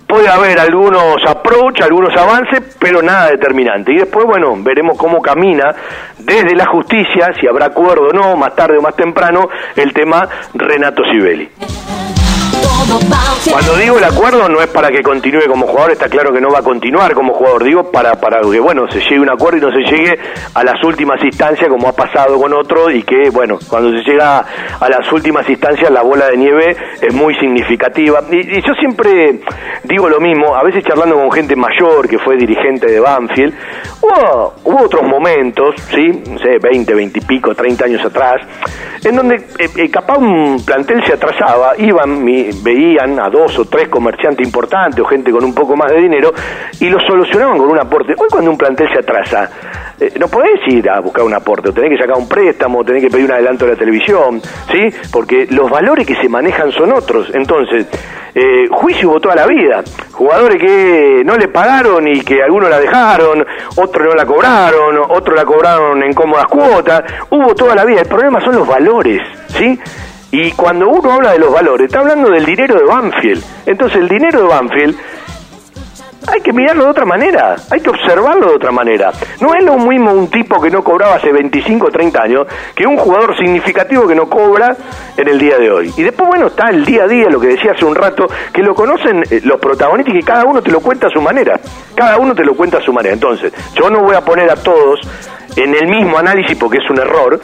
puede 0.06 0.28
haber 0.28 0.58
algunos 0.58 1.16
approach, 1.28 1.82
algunos 1.82 2.16
avances, 2.16 2.76
pero 2.80 3.02
nada 3.02 3.28
determinante. 3.30 3.92
Y 3.92 3.96
después, 3.98 4.24
bueno, 4.26 4.54
veremos 4.58 4.96
cómo 4.96 5.20
camina 5.20 5.74
desde 6.18 6.56
la 6.56 6.66
justicia, 6.66 7.30
si 7.38 7.46
habrá 7.46 7.66
acuerdo 7.66 8.08
o 8.08 8.12
no, 8.12 8.34
más 8.36 8.56
tarde 8.56 8.78
o 8.78 8.82
más 8.82 8.96
temprano, 8.96 9.48
el 9.76 9.92
tema 9.92 10.26
Renato 10.54 11.02
Sibeli. 11.04 11.50
Cuando 13.50 13.76
digo 13.76 13.98
el 13.98 14.04
acuerdo 14.04 14.48
no 14.48 14.60
es 14.60 14.66
para 14.68 14.90
que 14.90 15.02
continúe 15.02 15.46
como 15.48 15.66
jugador, 15.66 15.92
está 15.92 16.08
claro 16.08 16.32
que 16.32 16.40
no 16.40 16.50
va 16.50 16.58
a 16.58 16.62
continuar 16.62 17.14
como 17.14 17.34
jugador, 17.34 17.64
digo 17.64 17.90
para, 17.90 18.14
para 18.20 18.40
que 18.40 18.60
bueno, 18.60 18.86
se 18.90 19.00
llegue 19.00 19.20
un 19.20 19.30
acuerdo 19.30 19.58
y 19.58 19.60
no 19.60 19.70
se 19.70 19.90
llegue 19.90 20.18
a 20.54 20.64
las 20.64 20.82
últimas 20.84 21.22
instancias 21.22 21.68
como 21.68 21.88
ha 21.88 21.92
pasado 21.92 22.38
con 22.38 22.52
otro 22.52 22.90
y 22.90 23.02
que 23.02 23.30
bueno, 23.30 23.58
cuando 23.68 23.90
se 23.90 24.10
llega 24.10 24.44
a 24.80 24.88
las 24.88 25.10
últimas 25.12 25.48
instancias 25.48 25.90
la 25.90 26.02
bola 26.02 26.28
de 26.28 26.36
nieve 26.36 26.76
es 27.00 27.14
muy 27.14 27.34
significativa. 27.36 28.22
Y, 28.30 28.60
yo 28.60 28.74
siempre 28.74 29.40
digo 29.84 30.08
lo 30.08 30.20
mismo, 30.20 30.54
a 30.54 30.62
veces 30.62 30.84
charlando 30.84 31.16
con 31.16 31.30
gente 31.32 31.56
mayor 31.56 32.08
que 32.08 32.18
fue 32.18 32.36
dirigente 32.36 32.90
de 32.90 33.00
Banfield, 33.00 33.54
hubo, 34.02 34.54
hubo 34.64 34.84
otros 34.84 35.02
momentos, 35.04 35.74
¿sí? 35.90 36.22
No 36.30 36.38
sé, 36.38 36.58
20, 36.60 36.94
20 36.94 37.18
y 37.18 37.22
pico, 37.22 37.54
30 37.54 37.84
años 37.84 38.04
atrás, 38.04 38.40
en 39.04 39.16
donde 39.16 39.36
eh, 39.36 39.68
eh, 39.76 39.90
capaz 39.90 40.18
un 40.18 40.62
plantel 40.64 41.04
se 41.04 41.14
atrasaba, 41.14 41.72
iban, 41.78 42.24
mi, 42.24 42.47
veían 42.62 43.18
a 43.20 43.28
dos 43.28 43.58
o 43.58 43.64
tres 43.64 43.88
comerciantes 43.88 44.46
importantes 44.46 45.00
o 45.00 45.04
gente 45.04 45.30
con 45.30 45.44
un 45.44 45.54
poco 45.54 45.76
más 45.76 45.90
de 45.90 46.00
dinero 46.00 46.32
y 46.80 46.88
lo 46.88 46.98
solucionaban 47.00 47.58
con 47.58 47.68
un 47.68 47.78
aporte. 47.78 48.14
Hoy 48.18 48.28
cuando 48.30 48.50
un 48.50 48.58
plantel 48.58 48.88
se 48.92 49.00
atrasa, 49.00 49.50
eh, 50.00 50.12
no 50.18 50.28
podés 50.28 50.60
ir 50.68 50.88
a 50.88 51.00
buscar 51.00 51.24
un 51.24 51.34
aporte, 51.34 51.70
o 51.70 51.72
tenés 51.72 51.90
que 51.90 51.98
sacar 51.98 52.16
un 52.16 52.28
préstamo, 52.28 52.78
o 52.78 52.84
tenés 52.84 53.02
que 53.02 53.10
pedir 53.10 53.24
un 53.24 53.32
adelanto 53.32 53.64
de 53.64 53.72
la 53.72 53.78
televisión, 53.78 54.40
¿sí? 54.70 54.90
Porque 55.12 55.46
los 55.50 55.68
valores 55.68 56.06
que 56.06 56.14
se 56.16 56.28
manejan 56.28 56.70
son 56.72 56.92
otros. 56.92 57.30
Entonces, 57.34 57.86
eh, 58.34 58.68
juicio 58.70 59.10
hubo 59.10 59.20
toda 59.20 59.34
la 59.34 59.46
vida. 59.46 59.82
Jugadores 60.12 60.60
que 60.60 61.22
no 61.24 61.36
le 61.36 61.48
pagaron 61.48 62.06
y 62.06 62.20
que 62.20 62.42
algunos 62.42 62.70
la 62.70 62.78
dejaron, 62.78 63.44
otros 63.76 64.06
no 64.06 64.14
la 64.14 64.24
cobraron, 64.24 64.98
otros 65.08 65.36
la 65.36 65.44
cobraron 65.44 66.02
en 66.02 66.12
cómodas 66.12 66.46
cuotas. 66.46 67.02
Hubo 67.30 67.54
toda 67.54 67.74
la 67.74 67.84
vida. 67.84 68.02
El 68.02 68.08
problema 68.08 68.40
son 68.40 68.54
los 68.54 68.68
valores, 68.68 69.20
¿sí? 69.48 69.78
Y 70.30 70.52
cuando 70.52 70.88
uno 70.88 71.12
habla 71.12 71.32
de 71.32 71.38
los 71.38 71.52
valores, 71.52 71.86
está 71.86 72.00
hablando 72.00 72.30
del 72.30 72.44
dinero 72.44 72.74
de 72.74 72.84
Banfield. 72.84 73.42
Entonces, 73.66 73.98
el 73.98 74.08
dinero 74.08 74.42
de 74.42 74.48
Banfield 74.48 74.96
hay 76.30 76.40
que 76.40 76.52
mirarlo 76.52 76.84
de 76.84 76.90
otra 76.90 77.06
manera, 77.06 77.56
hay 77.70 77.80
que 77.80 77.90
observarlo 77.90 78.48
de 78.48 78.56
otra 78.56 78.70
manera. 78.70 79.12
No 79.40 79.54
es 79.54 79.64
lo 79.64 79.78
mismo 79.78 80.12
un 80.12 80.28
tipo 80.28 80.60
que 80.60 80.70
no 80.70 80.82
cobraba 80.82 81.14
hace 81.14 81.32
25 81.32 81.86
o 81.86 81.90
30 81.90 82.22
años 82.22 82.46
que 82.74 82.86
un 82.86 82.96
jugador 82.96 83.36
significativo 83.36 84.06
que 84.06 84.14
no 84.14 84.28
cobra 84.28 84.76
en 85.16 85.28
el 85.28 85.38
día 85.38 85.58
de 85.58 85.70
hoy. 85.70 85.92
Y 85.96 86.02
después, 86.02 86.28
bueno, 86.28 86.48
está 86.48 86.68
el 86.68 86.84
día 86.84 87.04
a 87.04 87.08
día, 87.08 87.28
lo 87.30 87.40
que 87.40 87.48
decía 87.48 87.72
hace 87.72 87.84
un 87.84 87.94
rato, 87.94 88.26
que 88.52 88.62
lo 88.62 88.74
conocen 88.74 89.22
eh, 89.30 89.40
los 89.44 89.58
protagonistas 89.60 90.14
y 90.14 90.18
que 90.18 90.24
cada 90.24 90.44
uno 90.44 90.60
te 90.60 90.70
lo 90.70 90.80
cuenta 90.80 91.06
a 91.06 91.10
su 91.10 91.22
manera. 91.22 91.58
Cada 91.94 92.18
uno 92.18 92.34
te 92.34 92.44
lo 92.44 92.54
cuenta 92.54 92.78
a 92.78 92.82
su 92.82 92.92
manera. 92.92 93.14
Entonces, 93.14 93.52
yo 93.74 93.88
no 93.88 94.00
voy 94.00 94.14
a 94.14 94.20
poner 94.20 94.50
a 94.50 94.56
todos 94.56 95.00
en 95.56 95.74
el 95.74 95.88
mismo 95.88 96.18
análisis 96.18 96.56
porque 96.58 96.78
es 96.78 96.90
un 96.90 96.98
error. 96.98 97.40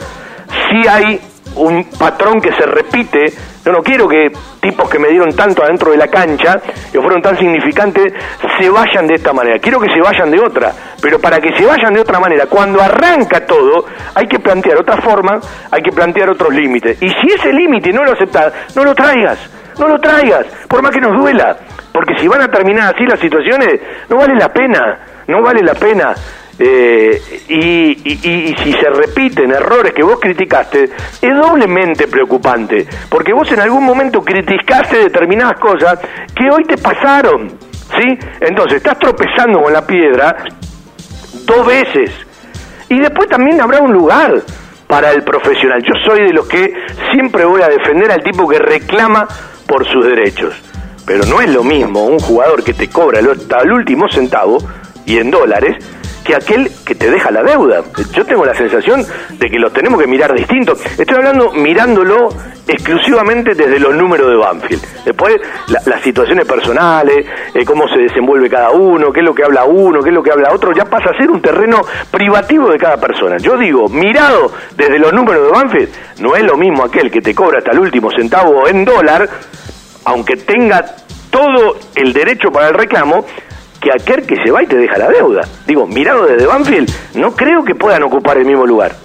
Si 0.69 0.87
hay 0.87 1.19
un 1.55 1.85
patrón 1.97 2.39
que 2.41 2.51
se 2.53 2.65
repite. 2.65 3.25
Yo 3.63 3.71
no 3.71 3.79
quiero 3.81 4.07
que 4.07 4.31
tipos 4.59 4.89
que 4.89 4.99
me 4.99 5.09
dieron 5.09 5.35
tanto 5.35 5.63
adentro 5.63 5.91
de 5.91 5.97
la 5.97 6.07
cancha, 6.07 6.61
que 6.91 6.99
fueron 6.99 7.21
tan 7.21 7.37
significantes, 7.37 8.13
se 8.59 8.69
vayan 8.69 9.07
de 9.07 9.15
esta 9.15 9.33
manera. 9.33 9.59
Quiero 9.59 9.79
que 9.79 9.91
se 9.93 10.01
vayan 10.01 10.29
de 10.29 10.39
otra. 10.39 10.71
Pero 11.01 11.19
para 11.19 11.39
que 11.39 11.55
se 11.55 11.65
vayan 11.65 11.93
de 11.93 12.01
otra 12.01 12.19
manera, 12.19 12.45
cuando 12.47 12.81
arranca 12.81 13.45
todo, 13.45 13.85
hay 14.13 14.27
que 14.27 14.39
plantear 14.39 14.77
otra 14.77 14.97
forma, 14.97 15.39
hay 15.71 15.81
que 15.81 15.91
plantear 15.91 16.29
otros 16.29 16.53
límites. 16.53 17.01
Y 17.01 17.09
si 17.09 17.27
ese 17.33 17.51
límite 17.51 17.91
no 17.91 18.03
lo 18.03 18.13
aceptas, 18.13 18.53
no 18.75 18.83
lo 18.83 18.93
traigas. 18.93 19.39
No 19.77 19.89
lo 19.89 19.99
traigas, 19.99 20.45
por 20.69 20.81
más 20.81 20.91
que 20.91 21.01
nos 21.01 21.17
duela. 21.17 21.57
Porque 21.91 22.13
si 22.19 22.27
van 22.27 22.41
a 22.41 22.47
terminar 22.47 22.93
así 22.95 23.05
las 23.05 23.19
situaciones, 23.19 23.81
no 24.09 24.17
vale 24.17 24.35
la 24.35 24.47
pena. 24.47 24.99
No 25.27 25.41
vale 25.41 25.61
la 25.61 25.73
pena. 25.73 26.13
Eh, 26.57 27.21
y, 27.49 28.09
y, 28.09 28.55
si 28.63 28.71
se 28.71 28.89
repiten 28.89 29.51
errores 29.51 29.93
que 29.93 30.03
vos 30.03 30.17
criticaste, 30.19 30.89
es 31.21 31.35
doblemente 31.35 32.07
preocupante, 32.07 32.87
porque 33.09 33.33
vos 33.33 33.51
en 33.51 33.59
algún 33.59 33.83
momento 33.83 34.21
criticaste 34.21 34.97
determinadas 34.99 35.59
cosas 35.59 35.99
que 36.33 36.49
hoy 36.49 36.63
te 36.63 36.77
pasaron, 36.77 37.49
¿sí? 37.49 38.17
Entonces, 38.39 38.77
estás 38.77 38.97
tropezando 38.99 39.61
con 39.61 39.73
la 39.73 39.85
piedra 39.85 40.37
dos 41.45 41.65
veces. 41.65 42.11
Y 42.87 42.99
después 42.99 43.27
también 43.27 43.59
habrá 43.59 43.79
un 43.79 43.91
lugar 43.91 44.41
para 44.87 45.11
el 45.11 45.23
profesional. 45.23 45.81
Yo 45.83 45.93
soy 46.05 46.27
de 46.27 46.33
los 46.33 46.47
que 46.47 46.73
siempre 47.11 47.43
voy 47.43 47.61
a 47.61 47.67
defender 47.67 48.11
al 48.11 48.23
tipo 48.23 48.47
que 48.47 48.59
reclama 48.59 49.27
por 49.67 49.85
sus 49.85 50.05
derechos. 50.05 50.53
Pero 51.05 51.25
no 51.25 51.41
es 51.41 51.49
lo 51.49 51.63
mismo 51.63 52.05
un 52.05 52.19
jugador 52.19 52.63
que 52.63 52.73
te 52.73 52.89
cobra 52.89 53.19
hasta 53.19 53.59
el 53.61 53.71
último 53.71 54.07
centavo 54.07 54.57
y 55.05 55.17
en 55.17 55.31
dólares 55.31 55.77
que 56.25 56.35
aquel 56.35 56.69
que 56.83 56.95
te 56.95 57.09
deja 57.09 57.29
la 57.29 57.43
deuda. 57.43 57.83
Yo 58.11 58.25
tengo 58.25 58.43
la 58.43 58.55
sensación 58.55 59.05
de 59.37 59.49
que 59.49 59.59
los 59.59 59.71
tenemos 59.71 60.01
que 60.01 60.07
mirar 60.07 60.33
distinto. 60.33 60.73
Estoy 60.73 61.17
hablando 61.17 61.51
mirándolo 61.51 62.29
exclusivamente 62.67 63.53
desde 63.53 63.79
los 63.79 63.93
números 63.93 64.27
de 64.27 64.35
Banfield. 64.35 64.81
Después, 65.05 65.35
las 65.67 66.01
situaciones 66.01 66.47
personales, 66.47 67.27
eh, 67.53 67.63
cómo 67.63 67.87
se 67.87 67.99
desenvuelve 67.99 68.49
cada 68.49 68.71
uno, 68.71 69.13
qué 69.13 69.19
es 69.19 69.25
lo 69.25 69.35
que 69.35 69.43
habla 69.43 69.65
uno, 69.65 70.01
qué 70.01 70.09
es 70.09 70.15
lo 70.15 70.23
que 70.23 70.31
habla 70.31 70.51
otro, 70.51 70.71
ya 70.73 70.85
pasa 70.85 71.11
a 71.11 71.17
ser 71.17 71.29
un 71.29 71.41
terreno 71.41 71.81
privativo 72.09 72.71
de 72.71 72.79
cada 72.79 72.97
persona. 72.97 73.37
Yo 73.37 73.55
digo, 73.55 73.87
mirado 73.87 74.51
desde 74.75 74.97
los 74.97 75.13
números 75.13 75.45
de 75.45 75.51
Banfield, 75.51 75.89
no 76.21 76.35
es 76.35 76.43
lo 76.43 76.57
mismo 76.57 76.83
aquel 76.83 77.11
que 77.11 77.21
te 77.21 77.35
cobra 77.35 77.59
hasta 77.59 77.71
el 77.71 77.79
último 77.79 78.09
centavo 78.09 78.67
en 78.67 78.83
dólar, 78.83 79.29
aunque 80.05 80.37
tenga 80.37 80.83
todo 81.29 81.77
el 81.95 82.13
derecho 82.13 82.51
para 82.51 82.69
el 82.69 82.73
reclamo, 82.73 83.25
que 83.85 83.91
aquel 83.91 84.25
que 84.25 84.35
se 84.43 84.51
va 84.51 84.63
y 84.63 84.65
te 84.65 84.77
deja 84.77 84.97
la 84.97 85.09
deuda. 85.09 85.47
Digo, 85.67 85.85
mirado 85.85 86.25
desde 86.25 86.47
Banfield, 86.47 86.91
no 87.13 87.35
creo 87.35 87.63
que 87.63 87.75
puedan 87.75 88.01
ocupar 88.01 88.37
el 88.37 88.45
mismo 88.45 88.65
lugar. 88.65 88.95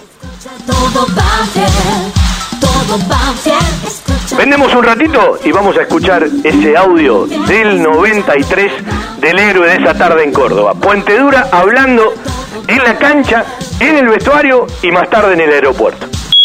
Vendemos 4.39 4.75
un 4.75 4.83
ratito 4.83 5.39
y 5.45 5.53
vamos 5.53 5.77
a 5.77 5.83
escuchar 5.83 6.27
ese 6.43 6.77
audio 6.79 7.27
del 7.27 7.83
93 7.83 8.73
del 9.21 9.39
héroe 9.39 9.69
de 9.69 9.77
esa 9.77 9.93
tarde 9.93 10.25
en 10.25 10.33
Córdoba. 10.33 10.73
Puente 10.73 11.19
Dura 11.19 11.49
hablando 11.53 12.15
en 12.67 12.79
la 12.79 12.97
cancha, 12.97 13.45
en 13.81 13.99
el 13.99 14.09
vestuario 14.09 14.67
y 14.83 14.91
más 14.91 15.11
tarde 15.11 15.35
en 15.35 15.41
el 15.43 15.53
aeropuerto. 15.53 16.07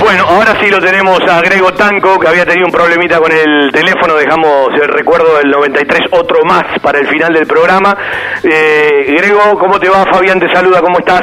Bueno, 0.00 0.24
ahora 0.28 0.54
sí 0.60 0.68
lo 0.68 0.80
tenemos 0.80 1.18
a 1.26 1.40
Grego 1.40 1.72
Tanco, 1.72 2.18
que 2.20 2.28
había 2.28 2.44
tenido 2.44 2.66
un 2.66 2.72
problemita 2.72 3.18
con 3.18 3.32
el 3.32 3.72
teléfono. 3.72 4.14
Dejamos 4.16 4.68
el 4.74 4.88
recuerdo 4.88 5.38
del 5.38 5.50
93, 5.50 6.08
otro 6.12 6.44
más 6.44 6.64
para 6.82 6.98
el 6.98 7.06
final 7.08 7.32
del 7.32 7.46
programa. 7.46 7.96
Eh, 8.42 9.14
Grego, 9.16 9.58
¿cómo 9.58 9.80
te 9.80 9.88
va? 9.88 10.04
Fabián 10.04 10.38
te 10.38 10.52
saluda, 10.52 10.82
¿cómo 10.82 10.98
estás? 10.98 11.22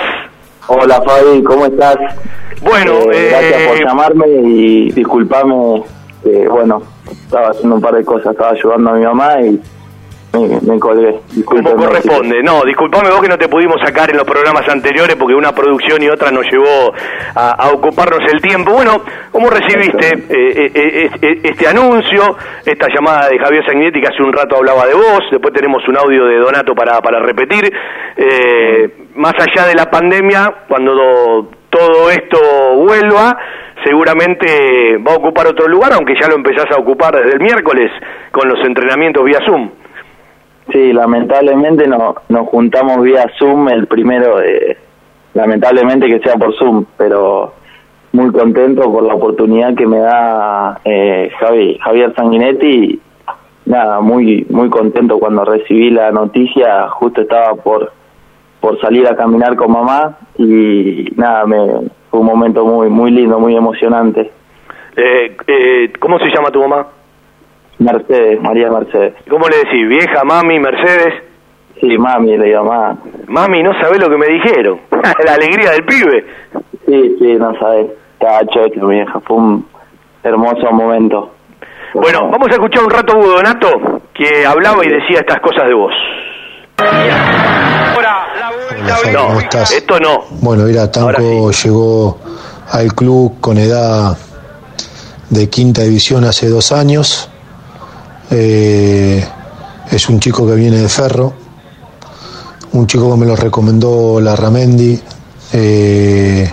Hola 0.67 0.99
Fabi, 1.05 1.43
¿cómo 1.43 1.67
estás? 1.67 1.95
Bueno, 2.61 2.93
Eh, 3.11 3.29
gracias 3.29 3.61
eh, 3.61 3.67
por 3.67 3.85
llamarme 3.85 4.27
y 4.27 4.91
disculpame, 4.91 5.83
bueno, 6.49 6.81
estaba 7.11 7.49
haciendo 7.49 7.75
un 7.75 7.81
par 7.81 7.93
de 7.95 8.03
cosas, 8.03 8.31
estaba 8.31 8.51
ayudando 8.51 8.89
a 8.89 8.93
mi 8.93 9.05
mamá 9.05 9.41
y 9.41 9.59
me, 10.39 10.61
me 10.73 10.79
colgué. 10.79 11.19
Corresponde. 11.75 12.41
No, 12.43 12.61
disculpame 12.63 13.09
vos 13.09 13.21
que 13.21 13.27
no 13.27 13.37
te 13.37 13.49
pudimos 13.49 13.75
sacar 13.83 14.09
en 14.09 14.17
los 14.17 14.25
programas 14.25 14.67
anteriores 14.69 15.15
porque 15.17 15.35
una 15.35 15.53
producción 15.53 16.01
y 16.01 16.07
otra 16.09 16.31
nos 16.31 16.45
llevó 16.49 16.93
a, 17.35 17.51
a 17.51 17.69
ocuparnos 17.71 18.19
el 18.31 18.41
tiempo. 18.41 18.71
Bueno, 18.71 19.01
¿cómo 19.31 19.49
recibiste 19.49 20.07
eh, 20.07 20.21
eh, 20.29 20.71
eh, 20.73 21.09
eh, 21.21 21.39
este 21.43 21.67
anuncio, 21.67 22.37
esta 22.65 22.87
llamada 22.93 23.27
de 23.29 23.37
Javier 23.39 23.65
Sanguinetti 23.65 23.99
que 24.01 24.07
hace 24.07 24.23
un 24.23 24.31
rato 24.31 24.55
hablaba 24.57 24.85
de 24.85 24.93
vos? 24.93 25.19
Después 25.31 25.53
tenemos 25.53 25.85
un 25.87 25.97
audio 25.97 26.25
de 26.25 26.37
Donato 26.37 26.73
para, 26.75 27.01
para 27.01 27.19
repetir. 27.19 27.69
Eh, 28.15 29.07
más 29.15 29.33
allá 29.37 29.67
de 29.67 29.75
la 29.75 29.89
pandemia, 29.91 30.63
cuando 30.69 30.93
do- 30.95 31.51
todo 31.69 32.09
esto 32.09 32.37
vuelva, 32.77 33.37
seguramente 33.83 34.97
va 35.05 35.13
a 35.13 35.15
ocupar 35.17 35.47
otro 35.47 35.67
lugar, 35.67 35.91
aunque 35.93 36.13
ya 36.19 36.27
lo 36.27 36.35
empezás 36.35 36.65
a 36.71 36.79
ocupar 36.79 37.15
desde 37.15 37.33
el 37.33 37.39
miércoles 37.41 37.91
con 38.31 38.47
los 38.47 38.59
entrenamientos 38.65 39.23
vía 39.25 39.39
Zoom. 39.45 39.69
Sí, 40.71 40.93
lamentablemente 40.93 41.87
no, 41.87 42.15
nos 42.29 42.47
juntamos 42.47 43.01
vía 43.01 43.25
Zoom, 43.37 43.67
el 43.69 43.87
primero, 43.87 44.37
de, 44.37 44.77
lamentablemente 45.33 46.07
que 46.07 46.19
sea 46.19 46.35
por 46.35 46.55
Zoom, 46.55 46.85
pero 46.97 47.53
muy 48.13 48.31
contento 48.31 48.91
por 48.91 49.03
la 49.03 49.15
oportunidad 49.15 49.75
que 49.75 49.85
me 49.85 49.99
da 49.99 50.79
eh, 50.85 51.29
Javi, 51.39 51.77
Javier 51.83 52.13
Sanguinetti. 52.15 53.01
Nada, 53.65 54.01
muy 54.01 54.45
muy 54.49 54.69
contento 54.69 55.19
cuando 55.19 55.45
recibí 55.45 55.91
la 55.91 56.11
noticia, 56.11 56.89
justo 56.89 57.21
estaba 57.21 57.55
por 57.55 57.91
por 58.59 58.79
salir 58.79 59.07
a 59.07 59.15
caminar 59.15 59.55
con 59.55 59.71
mamá 59.71 60.17
y 60.37 61.05
nada, 61.15 61.45
me, 61.45 61.57
fue 62.09 62.19
un 62.19 62.25
momento 62.25 62.65
muy 62.65 62.89
muy 62.89 63.11
lindo, 63.11 63.39
muy 63.39 63.55
emocionante. 63.55 64.31
Eh, 64.95 65.37
eh, 65.47 65.93
¿Cómo 65.99 66.17
se 66.19 66.29
llama 66.29 66.49
tu 66.51 66.59
mamá? 66.59 66.87
Mercedes, 67.81 68.39
María 68.41 68.69
Mercedes. 68.69 69.15
¿Cómo 69.29 69.47
le 69.49 69.57
decís? 69.57 69.87
¿Vieja, 69.87 70.23
mami, 70.23 70.59
Mercedes? 70.59 71.23
Sí, 71.79 71.97
mami, 71.97 72.37
le 72.37 72.51
llamaba. 72.51 72.95
Mami, 73.27 73.63
no 73.63 73.73
sabés 73.81 73.99
lo 73.99 74.07
que 74.07 74.17
me 74.17 74.27
dijeron. 74.27 74.81
la 75.25 75.33
alegría 75.33 75.71
del 75.71 75.83
pibe. 75.85 76.25
Sí, 76.85 77.15
sí, 77.19 77.33
no 77.39 77.57
sabes. 77.59 77.87
Estaba 78.13 78.41
chocho, 78.45 78.85
mi 78.85 78.95
vieja. 78.97 79.19
Fue 79.21 79.35
un 79.35 79.65
hermoso 80.23 80.71
momento. 80.71 81.33
Bueno, 81.95 82.29
vamos 82.29 82.47
a 82.49 82.51
escuchar 82.51 82.83
un 82.83 82.91
rato 82.91 83.13
a 83.13 83.17
Hugo 83.17 83.29
Donato, 83.31 84.01
que 84.13 84.45
hablaba 84.45 84.85
y 84.85 84.89
decía 84.89 85.19
estas 85.19 85.41
cosas 85.41 85.67
de 85.67 85.73
vos. 85.73 85.93
Hola, 87.97 88.27
¿cómo 89.17 89.39
estás? 89.39 89.71
Esto 89.71 89.99
no. 89.99 90.23
Bueno, 90.41 90.63
mira, 90.63 90.89
Tanco 90.91 91.51
llegó 91.51 92.19
al 92.71 92.93
club 92.93 93.41
con 93.41 93.57
edad 93.57 94.15
de 95.29 95.49
quinta 95.49 95.81
división 95.81 96.23
hace 96.25 96.47
dos 96.47 96.71
años. 96.71 97.31
Eh, 98.31 99.23
es 99.91 100.09
un 100.09 100.19
chico 100.19 100.47
que 100.47 100.55
viene 100.55 100.77
de 100.77 100.87
Ferro, 100.89 101.33
un 102.73 102.87
chico 102.87 103.11
que 103.11 103.17
me 103.17 103.25
lo 103.25 103.35
recomendó 103.35 104.19
la 104.21 104.35
Ramendi. 104.35 104.99
eh, 105.53 106.49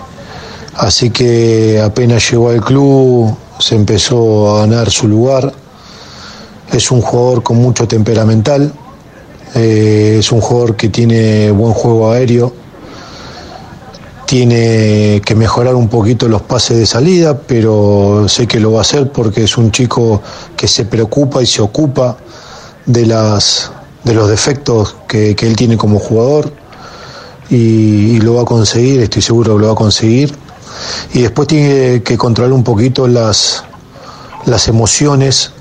así 0.75 1.09
que 1.09 1.81
apenas 1.81 2.29
llegó 2.29 2.49
al 2.49 2.61
club 2.61 3.35
se 3.59 3.75
empezó 3.75 4.55
a 4.55 4.59
ganar 4.61 4.89
su 4.89 5.07
lugar. 5.07 5.53
Es 6.71 6.91
un 6.91 7.01
jugador 7.01 7.43
con 7.43 7.57
mucho 7.57 7.87
temperamental. 7.87 8.71
Eh, 9.55 10.17
es 10.19 10.31
un 10.31 10.41
jugador 10.41 10.75
que 10.75 10.89
tiene 10.89 11.51
buen 11.51 11.73
juego 11.73 12.11
aéreo, 12.11 12.53
tiene 14.29 15.23
que 15.25 15.33
mejorar 15.33 15.73
un 15.73 15.87
poquito 15.87 16.27
los 16.27 16.43
pases 16.43 16.77
de 16.77 16.85
salida, 16.85 17.35
pero 17.35 18.27
sé 18.27 18.45
que 18.45 18.59
lo 18.59 18.73
va 18.73 18.77
a 18.77 18.81
hacer 18.81 19.11
porque 19.11 19.45
es 19.45 19.57
un 19.57 19.71
chico 19.71 20.21
que 20.55 20.67
se 20.67 20.85
preocupa 20.85 21.41
y 21.41 21.47
se 21.47 21.63
ocupa 21.63 22.15
de 22.85 23.07
las 23.07 23.71
de 24.03 24.13
los 24.13 24.29
defectos 24.29 24.95
que, 25.07 25.35
que 25.35 25.47
él 25.47 25.55
tiene 25.55 25.77
como 25.77 25.97
jugador 25.97 26.53
y, 27.49 28.19
lo 28.21 28.35
va 28.35 28.43
a 28.43 28.45
conseguir, 28.45 29.01
estoy 29.01 29.23
seguro 29.23 29.55
que 29.55 29.61
lo 29.61 29.65
va 29.65 29.73
a 29.73 29.75
conseguir. 29.75 30.31
Y 31.11 31.23
después 31.23 31.47
tiene 31.47 32.03
que 32.03 32.15
controlar 32.15 32.53
un 32.53 32.63
poquito 32.63 33.07
las, 33.07 33.63
las 34.45 34.67
emociones 34.67 35.53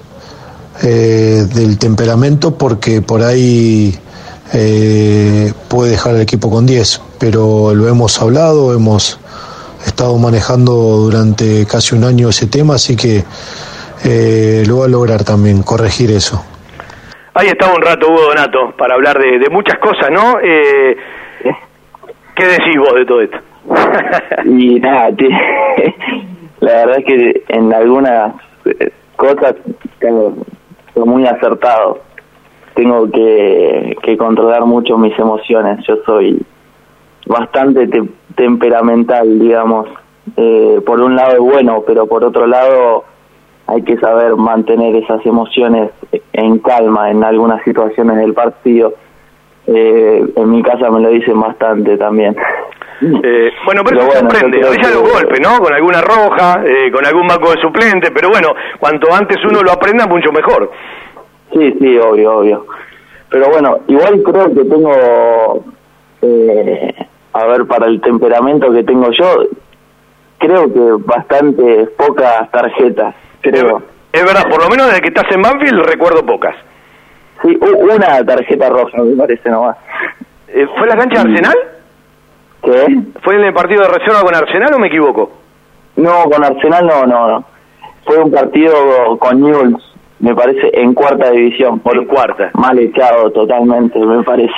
eh, 0.83 1.47
del 1.55 1.79
temperamento 1.79 2.59
porque 2.59 3.01
por 3.01 3.23
ahí 3.23 3.99
eh, 4.55 5.53
puede 5.69 5.93
dejar 5.93 6.15
al 6.15 6.21
equipo 6.21 6.51
con 6.51 6.67
10, 6.67 7.03
pero 7.21 7.75
lo 7.75 7.89
hemos 7.89 8.21
hablado, 8.21 8.75
hemos 8.75 9.21
estado 9.87 10.17
manejando 10.19 10.73
durante 10.73 11.67
casi 11.67 11.95
un 11.95 12.05
año 12.05 12.29
ese 12.29 12.47
tema, 12.47 12.75
así 12.75 12.97
que 12.97 13.25
eh, 14.05 14.65
lo 14.67 14.79
va 14.79 14.85
a 14.87 14.89
lograr 14.89 15.25
también, 15.25 15.63
corregir 15.63 16.11
eso. 16.11 16.45
Ahí 17.35 17.49
estaba 17.49 17.75
un 17.75 17.83
rato 17.83 18.09
Hugo 18.09 18.23
Donato 18.23 18.75
para 18.77 18.95
hablar 18.95 19.19
de, 19.19 19.39
de 19.39 19.49
muchas 19.49 19.79
cosas, 19.79 20.11
¿no? 20.11 20.39
Eh, 20.41 20.97
¿Qué 22.35 22.47
decís 22.47 22.77
vos 22.79 22.95
de 22.95 23.05
todo 23.05 23.21
esto? 23.21 23.39
Y 24.45 24.81
nada, 24.81 25.11
la 26.61 26.73
verdad 26.73 26.99
es 26.99 27.05
que 27.05 27.43
en 27.49 27.73
algunas 27.75 28.35
eh, 28.65 28.91
cosas 29.17 29.55
tengo, 29.99 30.35
soy 30.95 31.05
muy 31.05 31.27
acertado. 31.27 32.01
Tengo 32.79 33.11
que, 33.11 33.97
que 34.05 34.17
controlar 34.17 34.65
mucho 34.65 34.97
mis 34.99 35.19
emociones. 35.19 35.85
Yo 35.85 35.97
soy 36.07 36.41
bastante 37.27 37.89
te- 37.89 38.05
temperamental, 38.37 39.37
digamos. 39.41 39.89
Eh, 40.37 40.81
por 40.87 41.01
un 41.01 41.17
lado 41.17 41.33
es 41.33 41.41
bueno, 41.41 41.83
pero 41.85 42.07
por 42.07 42.23
otro 42.23 42.47
lado 42.47 43.03
hay 43.67 43.83
que 43.83 43.97
saber 43.99 44.37
mantener 44.37 44.95
esas 44.95 45.27
emociones 45.27 45.91
en 46.33 46.61
calma 46.61 47.11
en 47.11 47.25
algunas 47.25 47.65
situaciones 47.65 48.17
del 48.19 48.33
partido. 48.33 48.95
Eh, 49.67 50.25
en 50.37 50.51
mi 50.51 50.63
casa 50.63 50.89
me 50.89 51.01
lo 51.01 51.09
dicen 51.09 51.41
bastante 51.41 51.97
también. 51.99 52.37
Eh, 53.01 53.51
bueno, 53.65 53.83
pero, 53.85 53.85
Pero 53.85 54.01
eso 54.03 54.07
bueno, 54.07 54.31
sorprende. 54.31 54.59
A 54.59 54.61
creo 54.61 54.71
veces 54.71 54.87
que- 54.87 54.95
los 55.03 55.13
golpes, 55.13 55.41
¿no? 55.41 55.59
Con 55.59 55.75
alguna 55.75 56.01
roja, 56.01 56.63
eh, 56.65 56.93
con 56.93 57.05
algún 57.05 57.27
banco 57.27 57.51
de 57.51 57.61
suplente, 57.61 58.13
pero 58.13 58.29
bueno, 58.29 58.51
cuanto 58.79 59.13
antes 59.13 59.37
uno 59.45 59.63
lo 59.63 59.73
aprenda, 59.73 60.07
mucho 60.07 60.31
mejor. 60.31 60.71
Sí, 61.53 61.77
sí, 61.81 61.99
obvio, 61.99 62.39
obvio. 62.39 62.67
Pero 63.31 63.49
bueno, 63.51 63.79
igual 63.89 64.23
creo 64.23 64.55
que 64.55 64.65
tengo, 64.65 65.65
eh, 66.23 66.95
a 67.33 67.45
ver, 67.47 67.67
para 67.67 67.87
el 67.87 68.01
temperamento 68.01 68.73
que 68.73 68.85
tengo 68.85 69.11
yo, 69.11 69.45
creo 70.39 70.73
que 70.73 71.05
bastante 71.05 71.89
pocas 71.97 72.51
tarjetas, 72.51 73.15
creo. 73.41 73.83
Es 74.13 74.25
verdad, 74.25 74.49
por 74.49 74.63
lo 74.63 74.71
menos 74.71 74.87
desde 74.87 75.03
que 75.03 75.09
estás 75.09 75.31
en 75.35 75.43
Banfield 75.43 75.85
recuerdo 75.85 76.25
pocas. 76.25 76.55
Sí, 77.43 77.57
una 77.61 78.25
tarjeta 78.25 78.69
roja, 78.69 79.03
me 79.03 79.17
parece 79.17 79.49
nomás. 79.51 79.77
Eh, 80.49 80.67
¿Fue 80.77 80.87
la 80.87 80.97
cancha 80.97 81.23
de 81.23 81.31
Arsenal? 81.31 81.57
¿Qué? 82.63 82.99
¿Fue 83.23 83.35
en 83.37 83.45
el 83.45 83.55
partido 83.55 83.83
de 83.83 83.89
reserva 83.89 84.23
con 84.23 84.35
Arsenal 84.35 84.75
o 84.75 84.79
me 84.79 84.89
equivoco? 84.89 85.31
No, 85.97 86.25
con 86.25 86.43
Arsenal 86.43 86.87
no, 86.87 87.07
no, 87.07 87.29
no. 87.29 87.45
Fue 88.05 88.19
un 88.19 88.31
partido 88.31 89.19
con 89.19 89.41
Newell's, 89.41 89.88
me 90.21 90.35
parece, 90.35 90.71
en 90.73 90.95
cuarta 90.95 91.31
división. 91.31 91.81
Por 91.81 91.97
En 91.97 92.05
cuarta. 92.07 92.51
Mal 92.55 92.79
echado 92.79 93.31
totalmente, 93.31 93.99
me 93.99 94.23
parece. 94.25 94.53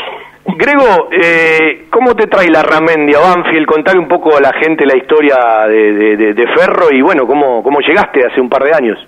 Grego, 0.56 1.08
eh, 1.12 1.86
¿cómo 1.90 2.14
te 2.16 2.26
trae 2.26 2.48
la 2.48 2.62
Ramendi 2.62 3.14
a 3.14 3.20
Banfield? 3.20 3.66
Contale 3.66 3.98
un 3.98 4.08
poco 4.08 4.36
a 4.36 4.40
la 4.40 4.52
gente 4.54 4.86
la 4.86 4.96
historia 4.96 5.36
de, 5.68 5.92
de- 5.92 6.16
de- 6.16 6.34
de 6.34 6.46
Ferro 6.48 6.86
y 6.90 7.02
bueno, 7.02 7.26
¿cómo, 7.26 7.62
cómo 7.62 7.80
llegaste 7.80 8.24
hace 8.26 8.40
un 8.40 8.48
par 8.48 8.64
de 8.64 8.72
años. 8.74 8.98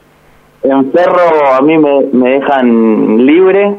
En 0.63 0.93
Ferro 0.93 1.53
a 1.59 1.61
mí 1.63 1.77
me, 1.79 2.03
me 2.13 2.31
dejan 2.39 3.27
libre 3.27 3.77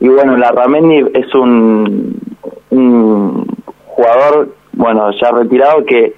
y 0.00 0.08
bueno, 0.08 0.36
la 0.36 0.52
Ramendi 0.52 0.98
es 1.14 1.34
un, 1.34 2.14
un 2.70 3.46
jugador, 3.86 4.50
bueno, 4.72 5.10
ya 5.20 5.30
retirado 5.32 5.84
que 5.84 6.12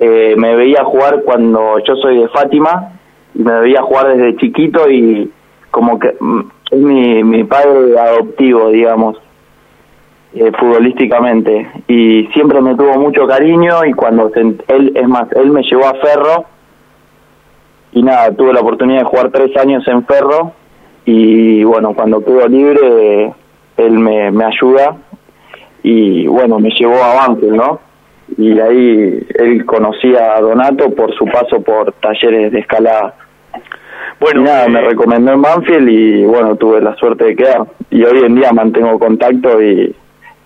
eh, 0.00 0.34
me 0.36 0.56
veía 0.56 0.82
jugar 0.84 1.22
cuando 1.24 1.78
yo 1.86 1.94
soy 1.96 2.18
de 2.18 2.28
Fátima 2.28 2.92
me 3.34 3.60
veía 3.60 3.82
jugar 3.82 4.16
desde 4.16 4.36
chiquito 4.36 4.88
y 4.90 5.30
como 5.70 5.98
que 5.98 6.16
mm, 6.18 6.40
es 6.70 6.78
mi, 6.78 7.24
mi 7.24 7.44
padre 7.44 7.98
adoptivo, 7.98 8.70
digamos, 8.70 9.16
eh, 10.32 10.52
futbolísticamente 10.58 11.68
y 11.88 12.28
siempre 12.32 12.60
me 12.60 12.76
tuvo 12.76 12.94
mucho 12.98 13.26
cariño 13.26 13.84
y 13.84 13.92
cuando 13.92 14.30
él, 14.34 14.92
es 14.94 15.08
más, 15.08 15.26
él 15.32 15.50
me 15.50 15.62
llevó 15.62 15.86
a 15.86 15.94
Ferro 15.94 16.44
y 17.92 18.02
nada, 18.02 18.30
tuve 18.36 18.52
la 18.52 18.60
oportunidad 18.60 19.00
de 19.00 19.06
jugar 19.06 19.30
tres 19.32 19.56
años 19.56 19.86
en 19.88 20.04
Ferro 20.06 20.52
y 21.04 21.64
bueno, 21.64 21.94
cuando 21.94 22.24
quedo 22.24 22.46
libre 22.46 23.34
él 23.76 23.98
me, 23.98 24.30
me 24.30 24.44
ayuda 24.44 24.96
y 25.82 26.26
bueno, 26.26 26.58
me 26.58 26.70
llevó 26.70 27.02
a 27.02 27.26
Banfield, 27.26 27.56
¿no? 27.56 27.80
Y 28.36 28.60
ahí 28.60 29.26
él 29.34 29.66
conocía 29.66 30.36
a 30.36 30.40
Donato 30.40 30.94
por 30.94 31.12
su 31.16 31.24
paso 31.24 31.60
por 31.62 31.92
talleres 31.94 32.52
de 32.52 32.60
escalada. 32.60 33.14
Bueno, 34.20 34.42
nada, 34.42 34.68
me 34.68 34.80
eh, 34.80 34.82
recomendó 34.82 35.32
en 35.32 35.40
Banfield 35.40 35.88
y 35.88 36.24
bueno, 36.24 36.54
tuve 36.56 36.80
la 36.82 36.94
suerte 36.96 37.24
de 37.24 37.36
quedar. 37.36 37.64
Y 37.90 38.04
hoy 38.04 38.18
en 38.22 38.34
día 38.34 38.52
mantengo 38.52 38.98
contacto 38.98 39.62
y 39.62 39.94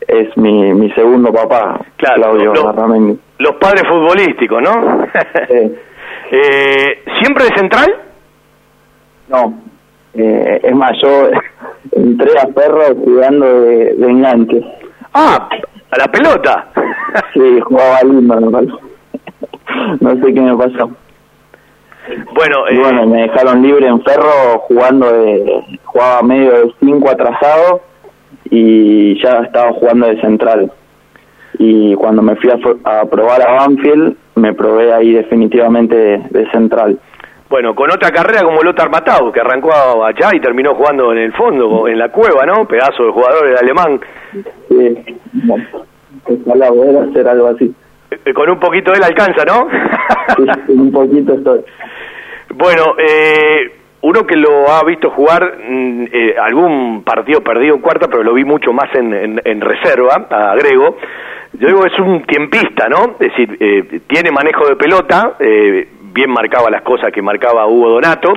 es 0.07 0.37
mi, 0.37 0.73
mi 0.75 0.91
segundo 0.93 1.33
papá, 1.33 1.81
Claudio 1.97 2.55
lo-. 2.55 3.19
Los 3.39 3.57
padres 3.57 3.83
futbolísticos, 3.89 4.63
¿no? 4.63 5.07
Eh, 6.31 7.03
¿Siempre 7.21 7.45
de 7.45 7.55
central? 7.55 7.95
No, 9.29 9.55
eh, 10.15 10.61
es 10.65 10.75
más, 10.75 10.93
yo 11.01 11.29
entré 11.93 12.31
a 12.39 12.47
Ferro 12.49 12.97
jugando 12.97 13.61
de, 13.61 13.95
de 13.95 14.11
enganche. 14.11 14.65
Ah, 15.13 15.49
a 15.91 15.99
la 15.99 16.07
pelota. 16.07 16.69
Sí, 17.35 17.61
jugaba 17.61 18.01
lindo, 18.03 18.51
parece. 18.51 18.73
No 20.01 20.15
sé 20.15 20.35
qué 20.35 20.41
me 20.41 20.57
pasó. 20.57 20.91
Bueno, 22.35 22.65
Y 22.71 22.79
bueno, 22.79 23.07
me 23.07 23.23
dejaron 23.23 23.63
libre 23.63 23.87
en 23.87 24.03
Ferro 24.03 24.59
jugando 24.61 25.11
de... 25.13 25.79
Jugaba 25.85 26.23
medio 26.23 26.51
de 26.53 26.75
cinco 26.81 27.11
atrasado 27.11 27.83
y 28.51 29.23
ya 29.23 29.41
estaba 29.41 29.73
jugando 29.73 30.07
de 30.07 30.21
central. 30.21 30.71
Y 31.59 31.95
cuando 31.95 32.23
me 32.23 32.37
fui 32.37 32.51
a, 32.51 33.05
probar 33.07 33.43
a 33.43 33.53
Banfield, 33.53 34.17
me 34.35 34.53
probé 34.53 34.93
ahí 34.93 35.13
definitivamente 35.13 35.97
de, 35.97 36.19
de 36.31 36.51
central. 36.51 36.99
Bueno, 37.49 37.75
con 37.75 37.91
otra 37.91 38.11
carrera 38.11 38.43
como 38.43 38.63
Lothar 38.63 38.91
Matau, 38.91 39.31
que 39.31 39.41
arrancó 39.41 39.71
allá 40.05 40.31
y 40.33 40.41
terminó 40.41 40.75
jugando 40.75 41.13
en 41.13 41.19
el 41.19 41.33
fondo, 41.35 41.87
en 41.87 41.99
la 41.99 42.09
cueva, 42.09 42.45
¿no? 42.47 42.67
Pedazo 42.67 43.05
de 43.05 43.13
jugador 43.13 43.47
el 43.47 43.57
alemán. 43.57 44.01
Sí, 44.69 45.17
ojalá 46.47 46.69
poder 46.69 47.09
hacer 47.09 47.29
algo 47.29 47.49
así. 47.49 47.73
Eh, 48.25 48.33
Con 48.35 48.51
un 48.51 48.59
poquito 48.61 48.93
él 48.93 49.03
alcanza, 49.03 49.45
¿no? 49.45 49.69
Sí, 50.67 50.73
un 50.73 50.93
poquito 50.93 51.35
estoy. 51.35 51.61
Bueno, 52.55 52.95
eh, 52.99 53.73
uno 54.03 54.27
que 54.27 54.37
lo 54.37 54.69
ha 54.71 54.85
visto 54.85 55.11
jugar 55.11 55.59
mm, 55.67 56.05
eh, 56.13 56.35
algún 56.41 57.03
partido 57.05 57.41
perdido 57.43 57.75
en 57.75 57.81
cuarta, 57.81 58.07
pero 58.09 58.23
lo 58.23 58.35
vi 58.35 58.45
mucho 58.45 58.73
más 58.73 58.95
en, 58.95 59.13
en- 59.15 59.41
en 59.45 59.61
reserva, 59.61 60.27
a 60.31 60.55
Grego. 60.57 60.97
Yo 61.55 61.69
digo, 61.69 61.87
es 61.87 61.99
un 61.99 62.23
tiempista, 62.25 62.89
¿no? 62.89 63.17
Es 63.21 63.31
decir, 63.31 63.57
eh, 63.61 64.01
tiene 64.07 64.31
manejo 64.31 64.67
de 64.69 64.77
pelota, 64.77 65.37
eh, 65.39 65.89
bien 66.13 66.31
marcaba 66.31 66.69
las 66.71 66.83
cosas 66.83 67.13
que 67.13 67.23
marcaba 67.23 67.67
Hugo 67.67 67.91
Donato. 67.91 68.33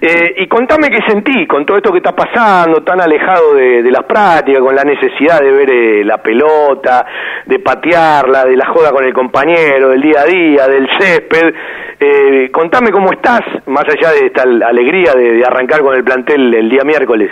Eh, 0.00 0.34
y 0.38 0.46
contame 0.46 0.90
qué 0.90 0.98
sentí 1.06 1.46
con 1.46 1.64
todo 1.64 1.78
esto 1.78 1.90
que 1.90 1.98
está 1.98 2.14
pasando, 2.14 2.82
tan 2.82 3.00
alejado 3.00 3.54
de, 3.54 3.90
las 3.90 4.04
prácticas, 4.04 4.62
con 4.62 4.74
la 4.74 4.84
necesidad 4.84 5.40
de 5.40 5.50
ver 5.50 5.70
eh, 5.70 6.04
la 6.04 6.22
pelota, 6.22 7.06
de 7.46 7.58
patearla, 7.58 8.44
de 8.44 8.56
la 8.56 8.66
joda 8.66 8.92
con 8.92 9.04
el 9.04 9.12
compañero, 9.12 9.88
del 9.88 10.02
día 10.02 10.20
a 10.20 10.26
día, 10.26 10.68
del 10.68 10.88
césped. 10.98 11.54
Eh, 11.98 12.50
contame 12.52 12.90
cómo 12.90 13.10
estás, 13.12 13.40
más 13.66 13.84
allá 13.84 14.12
de 14.12 14.26
esta 14.26 14.42
alegría 14.42 15.12
de, 15.14 15.32
de 15.32 15.44
arrancar 15.44 15.80
con 15.80 15.94
el 15.94 16.04
plantel 16.04 16.54
el 16.54 16.68
día 16.68 16.84
miércoles. 16.84 17.30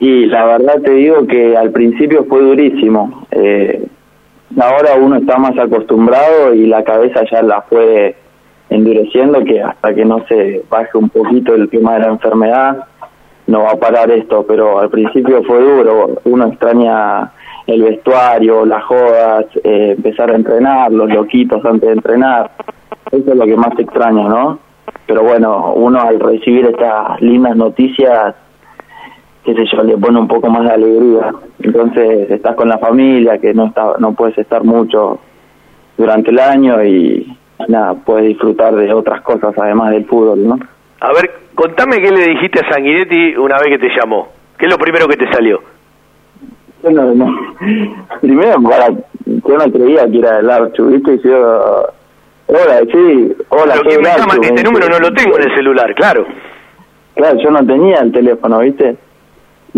Y 0.00 0.26
la 0.26 0.44
verdad 0.44 0.80
te 0.82 0.92
digo 0.92 1.26
que 1.26 1.56
al 1.56 1.70
principio 1.72 2.24
fue 2.24 2.40
durísimo. 2.40 3.26
Eh, 3.32 3.86
ahora 4.60 4.94
uno 4.94 5.16
está 5.16 5.38
más 5.38 5.58
acostumbrado 5.58 6.54
y 6.54 6.66
la 6.66 6.84
cabeza 6.84 7.22
ya 7.30 7.42
la 7.42 7.62
fue 7.62 8.14
endureciendo 8.70 9.44
que 9.44 9.62
hasta 9.62 9.94
que 9.94 10.04
no 10.04 10.24
se 10.26 10.62
baje 10.68 10.96
un 10.98 11.08
poquito 11.08 11.54
el 11.54 11.68
tema 11.68 11.94
de 11.94 12.00
la 12.00 12.08
enfermedad 12.08 12.84
no 13.46 13.62
va 13.62 13.70
a 13.70 13.76
parar 13.76 14.10
esto, 14.10 14.44
pero 14.46 14.78
al 14.78 14.90
principio 14.90 15.42
fue 15.42 15.60
duro. 15.60 16.20
Uno 16.24 16.48
extraña 16.48 17.32
el 17.66 17.82
vestuario, 17.82 18.66
las 18.66 18.84
jodas, 18.84 19.46
eh, 19.64 19.94
empezar 19.96 20.30
a 20.30 20.36
entrenar, 20.36 20.92
los 20.92 21.08
loquitos 21.08 21.64
antes 21.64 21.88
de 21.88 21.94
entrenar. 21.94 22.50
Eso 23.10 23.30
es 23.30 23.36
lo 23.36 23.44
que 23.46 23.56
más 23.56 23.78
extraña, 23.78 24.28
¿no? 24.28 24.58
Pero 25.06 25.22
bueno, 25.22 25.72
uno 25.74 26.00
al 26.00 26.20
recibir 26.20 26.66
estas 26.66 27.20
lindas 27.22 27.56
noticias 27.56 28.34
qué 29.48 29.54
sé 29.54 29.64
yo, 29.72 29.82
le 29.82 29.96
pone 29.96 30.20
un 30.20 30.28
poco 30.28 30.50
más 30.50 30.64
de 30.64 30.72
alegría. 30.72 31.32
Entonces 31.60 32.30
estás 32.30 32.54
con 32.54 32.68
la 32.68 32.76
familia, 32.76 33.38
que 33.38 33.54
no 33.54 33.66
está, 33.66 33.94
no 33.98 34.12
puedes 34.12 34.36
estar 34.36 34.62
mucho 34.62 35.20
durante 35.96 36.30
el 36.30 36.38
año 36.38 36.84
y 36.84 37.37
nada, 37.66 37.94
puedes 37.94 38.28
disfrutar 38.28 38.74
de 38.74 38.92
otras 38.92 39.20
cosas 39.22 39.54
además 39.56 39.90
del 39.90 40.04
fútbol, 40.06 40.46
¿no? 40.46 40.58
A 41.00 41.12
ver, 41.12 41.30
contame 41.54 42.00
qué 42.00 42.10
le 42.10 42.28
dijiste 42.28 42.60
a 42.60 42.72
Sanguinetti 42.72 43.36
una 43.36 43.56
vez 43.58 43.68
que 43.68 43.78
te 43.78 43.94
llamó. 43.98 44.28
¿Qué 44.58 44.66
es 44.66 44.72
lo 44.72 44.78
primero 44.78 45.06
que 45.06 45.16
te 45.16 45.32
salió? 45.32 45.60
Yo 46.82 46.90
no, 46.90 47.14
no. 47.14 47.26
Primero, 48.20 48.60
para, 48.62 48.88
yo 48.90 49.56
no 49.56 49.72
creía 49.72 50.08
que 50.10 50.18
era 50.18 50.38
el 50.38 50.50
Archu, 50.50 50.86
¿viste? 50.86 51.14
Y 51.14 51.22
yo, 51.22 51.86
hola, 52.46 52.80
sí, 52.92 53.32
hola, 53.48 53.74
Pero 53.74 53.84
soy 53.84 53.88
¿quién 53.88 54.02
me 54.02 54.08
el 54.10 54.16
llama? 54.16 54.32
Archu, 54.32 54.42
Este 54.42 54.54
me 54.54 54.62
número 54.62 54.88
no 54.88 54.98
lo 54.98 55.12
tengo 55.12 55.36
en 55.36 55.50
el 55.50 55.56
celular, 55.56 55.94
claro. 55.94 56.26
Claro, 57.14 57.38
yo 57.42 57.50
no 57.50 57.66
tenía 57.66 57.98
el 57.98 58.12
teléfono, 58.12 58.60
¿viste? 58.60 58.96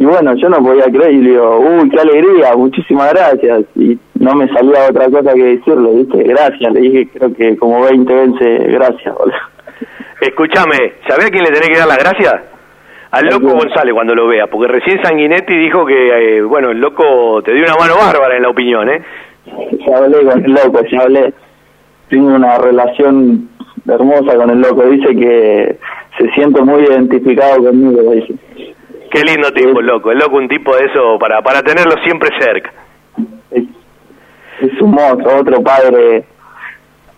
Y 0.00 0.04
bueno, 0.06 0.34
yo 0.34 0.48
no 0.48 0.64
podía 0.64 0.84
creer 0.84 1.12
y 1.12 1.18
le 1.18 1.30
digo, 1.32 1.58
uy, 1.58 1.90
qué 1.90 2.00
alegría, 2.00 2.56
muchísimas 2.56 3.12
gracias. 3.12 3.64
Y 3.76 3.98
no 4.18 4.34
me 4.34 4.48
salía 4.48 4.88
otra 4.88 5.10
cosa 5.10 5.34
que 5.34 5.42
decirle, 5.44 5.90
¿viste? 5.92 6.22
Gracias, 6.22 6.72
le 6.72 6.80
dije, 6.80 7.08
creo 7.12 7.34
que 7.34 7.54
como 7.58 7.82
20 7.82 8.10
veces, 8.10 8.72
gracias, 8.72 9.14
boludo. 9.14 9.36
Escúchame, 10.22 10.94
¿sabés 11.06 11.26
a 11.26 11.30
quién 11.30 11.44
le 11.44 11.50
tenés 11.50 11.68
que 11.68 11.78
dar 11.78 11.86
las 11.86 11.98
gracias? 11.98 12.34
Al 13.10 13.26
loco 13.26 13.48
González 13.48 13.92
cuando 13.92 14.14
lo 14.14 14.26
vea, 14.26 14.46
porque 14.46 14.72
recién 14.72 15.02
Sanguinetti 15.04 15.54
dijo 15.54 15.84
que, 15.84 16.38
eh, 16.38 16.42
bueno, 16.44 16.70
el 16.70 16.80
loco 16.80 17.42
te 17.42 17.52
dio 17.52 17.64
una 17.64 17.76
mano 17.76 17.96
bárbara 17.96 18.36
en 18.38 18.42
la 18.44 18.48
opinión, 18.48 18.88
¿eh? 18.88 19.02
Ya 19.86 19.98
hablé 19.98 20.24
con 20.24 20.42
el 20.42 20.50
loco, 20.50 20.80
ya 20.90 21.00
hablé. 21.02 21.34
Tengo 22.08 22.36
una 22.36 22.56
relación 22.56 23.50
hermosa 23.86 24.34
con 24.34 24.48
el 24.48 24.62
loco, 24.62 24.82
dice 24.86 25.14
que 25.14 25.78
se 26.16 26.30
siente 26.30 26.62
muy 26.62 26.84
identificado 26.84 27.64
conmigo, 27.64 28.00
dice. 28.12 28.34
Qué 29.10 29.22
lindo 29.22 29.52
tipo, 29.52 29.80
loco. 29.82 30.10
El 30.12 30.18
loco 30.18 30.36
un 30.36 30.48
tipo 30.48 30.74
de 30.76 30.84
eso 30.86 31.18
para, 31.18 31.42
para 31.42 31.62
tenerlo 31.62 31.94
siempre 32.04 32.30
cerca. 32.40 32.72
Es 33.50 34.80
un 34.80 34.90
mozo, 34.90 35.36
otro 35.38 35.62
padre, 35.62 36.24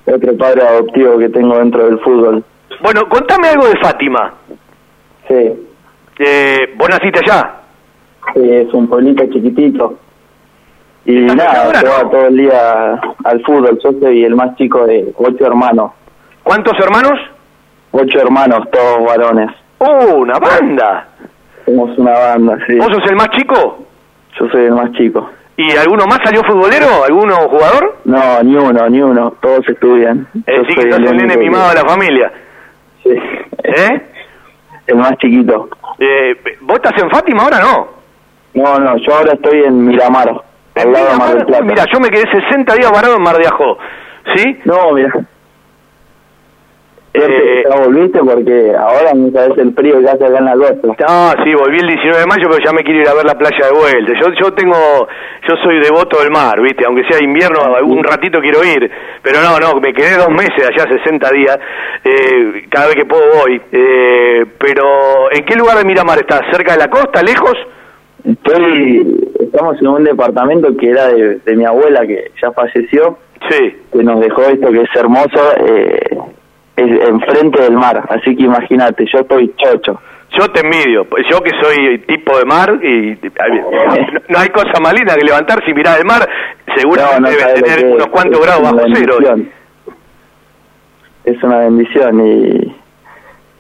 otro 0.07 0.37
padre 0.37 0.63
adoptivo 0.63 1.19
que 1.19 1.29
tengo 1.29 1.59
dentro 1.59 1.85
del 1.87 1.99
fútbol. 2.01 2.45
Bueno, 2.83 3.09
contame 3.09 3.49
algo 3.49 3.67
de 3.69 3.77
Fátima. 3.81 4.33
Sí, 5.29 5.53
Eh, 6.19 6.75
¿Vos 6.77 6.89
naciste 6.89 7.21
allá? 7.25 7.55
sí, 8.35 8.41
es 8.51 8.73
un 8.73 8.87
pueblito 8.89 9.25
chiquitito. 9.27 9.99
Y 11.05 11.13
nada, 11.17 11.75
se 11.75 11.89
va 11.89 12.09
todo 12.09 12.27
el 12.29 12.37
día 12.37 12.93
al 13.25 13.43
fútbol. 13.45 13.79
Yo 13.83 13.91
soy 14.01 14.25
el 14.25 14.37
más 14.37 14.55
chico 14.57 14.87
de 14.87 15.13
ocho 15.17 15.45
hermanos. 15.47 15.91
¿Cuántos 16.45 16.75
hermanos? 16.79 17.19
Ocho 17.91 18.21
hermanos, 18.21 18.61
todos 18.71 19.05
varones. 19.05 19.51
¡Oh, 19.79 20.15
una 20.19 20.39
banda! 20.39 21.09
Somos 21.65 21.97
una 21.99 22.13
banda, 22.13 22.59
sí. 22.67 22.77
¿Vos 22.77 22.89
sos 22.89 23.11
el 23.11 23.17
más 23.17 23.29
chico? 23.31 23.87
Yo 24.39 24.49
soy 24.49 24.65
el 24.65 24.73
más 24.73 24.91
chico. 24.93 25.29
¿Y 25.57 25.71
alguno 25.77 26.07
más 26.07 26.19
salió 26.25 26.43
futbolero? 26.45 27.05
¿Alguno 27.05 27.37
jugador? 27.49 27.99
No, 28.05 28.43
ni 28.43 28.57
uno, 28.57 28.89
ni 28.89 29.01
uno. 29.01 29.35
Todos 29.41 29.69
estudian. 29.69 30.27
Yo 30.35 30.65
sí 30.69 30.75
que 30.75 30.91
sos 30.91 30.99
el 30.99 31.17
nene 31.17 31.37
mimado 31.37 31.69
de 31.69 31.75
la 31.75 31.89
familia. 31.89 32.33
Sí. 33.03 33.11
¿Eh? 33.11 34.03
El 34.87 34.97
más 34.97 35.13
chiquito. 35.19 35.69
Eh, 35.99 36.37
¿Vos 36.63 36.77
estás 36.83 37.01
en 37.03 37.11
Fátima 37.11 37.45
ahora 37.45 37.61
no? 37.61 37.89
No, 38.55 38.79
no, 38.79 38.97
yo 38.99 39.15
ahora 39.15 39.33
estoy 39.33 39.63
en 39.65 39.87
Miramar, 39.87 40.29
al 40.75 40.93
lado 40.93 41.11
de 41.13 41.17
Mar 41.17 41.35
del 41.35 41.47
Plata. 41.47 41.65
Mira, 41.65 41.85
yo 41.91 42.01
me 42.01 42.11
quedé 42.11 42.25
60 42.31 42.75
días 42.75 42.91
varado 42.91 43.17
en 43.17 43.23
Mar 43.23 43.37
de 43.37 43.47
Ajó. 43.47 43.79
¿Sí? 44.35 44.59
No, 44.65 44.93
mira. 44.93 45.13
Eh, 47.29 47.65
¿Ya 47.69 47.77
volviste? 47.85 48.19
Porque 48.19 48.75
ahora 48.77 49.13
no 49.15 49.31
sabes 49.33 49.59
el 49.59 49.75
frío 49.75 50.01
que 50.01 50.11
hace 50.11 50.25
acá 50.25 50.39
en 50.39 50.45
la 50.45 50.55
costa. 50.55 50.89
No, 51.09 51.45
sí, 51.45 51.55
volví 51.55 51.79
el 51.79 51.89
19 51.89 52.21
de 52.21 52.27
mayo, 52.27 52.49
pero 52.51 52.65
ya 52.65 52.73
me 52.73 52.83
quiero 52.83 53.01
ir 53.01 53.09
a 53.09 53.15
ver 53.15 53.25
la 53.25 53.35
playa 53.35 53.67
de 53.67 53.73
vuelta. 53.73 54.13
Yo, 54.21 54.33
yo 54.41 54.53
tengo, 54.55 55.09
yo 55.49 55.55
soy 55.63 55.81
devoto 55.81 56.19
del 56.21 56.31
mar, 56.31 56.61
¿viste? 56.61 56.85
Aunque 56.85 57.05
sea 57.09 57.23
invierno, 57.23 57.75
algún 57.75 58.03
ratito 58.03 58.41
quiero 58.41 58.65
ir. 58.65 58.91
Pero 59.23 59.39
no, 59.41 59.59
no, 59.59 59.81
me 59.81 59.93
quedé 59.93 60.17
dos 60.17 60.31
meses 60.31 60.69
allá, 60.69 60.91
60 60.91 61.31
días. 61.31 61.59
Eh, 62.05 62.67
cada 62.71 62.87
vez 62.87 62.97
que 62.97 63.07
puedo 63.07 63.25
voy. 63.41 63.61
Eh, 63.71 64.45
pero, 64.59 65.31
¿en 65.31 65.45
qué 65.45 65.55
lugar 65.57 65.79
de 65.79 65.85
Miramar 65.85 66.19
estás? 66.19 66.43
¿Cerca 66.51 66.73
de 66.73 66.79
la 66.79 66.89
costa, 66.89 67.23
lejos? 67.23 67.57
Estoy, 68.25 69.31
estamos 69.41 69.81
en 69.81 69.89
un 69.89 70.05
departamento 70.05 70.77
que 70.77 70.91
era 70.91 71.09
de, 71.09 71.39
de 71.45 71.57
mi 71.57 71.65
abuela 71.65 72.07
que 72.07 72.31
ya 72.41 72.53
falleció. 72.53 73.19
Sí. 73.51 73.77
Que 73.93 74.03
nos 74.03 74.21
dejó 74.21 74.43
esto 74.43 74.71
que 74.71 74.83
es 74.83 74.91
hermoso. 74.95 75.53
Eh, 75.67 76.19
enfrente 76.77 77.63
del 77.63 77.73
mar, 77.77 78.03
así 78.09 78.35
que 78.37 78.45
imagínate, 78.45 79.05
yo 79.13 79.21
estoy 79.21 79.53
chocho. 79.57 80.01
Yo 80.39 80.49
te 80.49 80.61
envidio, 80.61 81.07
yo 81.31 81.41
que 81.43 81.51
soy 81.61 81.99
tipo 82.07 82.39
de 82.39 82.47
mar 82.47 82.79
y 82.83 83.19
no, 84.31 84.39
hay 84.39 84.49
cosa 84.49 84.81
más 84.83 84.95
linda 84.95 85.15
que 85.15 85.27
levantarse 85.27 85.71
y 85.71 85.75
mirar 85.75 85.99
el 85.99 86.07
mar, 86.07 86.27
seguramente 86.75 87.21
No, 87.21 87.27
no 87.27 87.29
debe 87.29 87.61
tener 87.61 87.79
que 87.81 87.87
unos 87.93 88.07
cuantos 88.07 88.41
grados 88.41 88.63
bajo 88.63 88.81
cero. 88.95 89.17
Es 91.25 91.43
una 91.43 91.59
bendición 91.59 92.27
y 92.27 92.77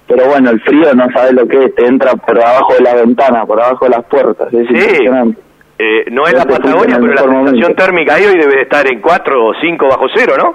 pero 0.08 0.26
bueno, 0.26 0.50
el 0.50 0.60
frío 0.60 0.94
no 0.94 1.06
sabes 1.14 1.32
lo 1.32 1.46
que 1.46 1.64
es, 1.64 1.74
te 1.74 1.86
entra 1.86 2.12
por 2.14 2.38
abajo 2.38 2.74
de 2.74 2.80
la 2.82 2.94
ventana, 2.94 3.46
por 3.46 3.60
abajo 3.62 3.84
de 3.86 3.90
las 3.92 4.04
puertas, 4.04 4.52
es 4.52 4.66
Sí. 4.68 4.74
impresionante. 4.74 5.40
Eh, 5.78 6.04
no 6.10 6.26
es 6.26 6.34
la 6.34 6.44
Patagonia, 6.44 6.96
pero 7.00 7.06
la 7.14 7.22
sensación 7.22 7.44
momento. 7.44 7.74
térmica 7.74 8.14
ahí 8.14 8.24
hoy 8.26 8.38
debe 8.38 8.56
de 8.56 8.62
estar 8.62 8.86
en 8.86 9.00
4 9.00 9.46
o 9.46 9.52
5 9.60 9.88
bajo 9.88 10.06
cero, 10.14 10.34
¿no? 10.38 10.54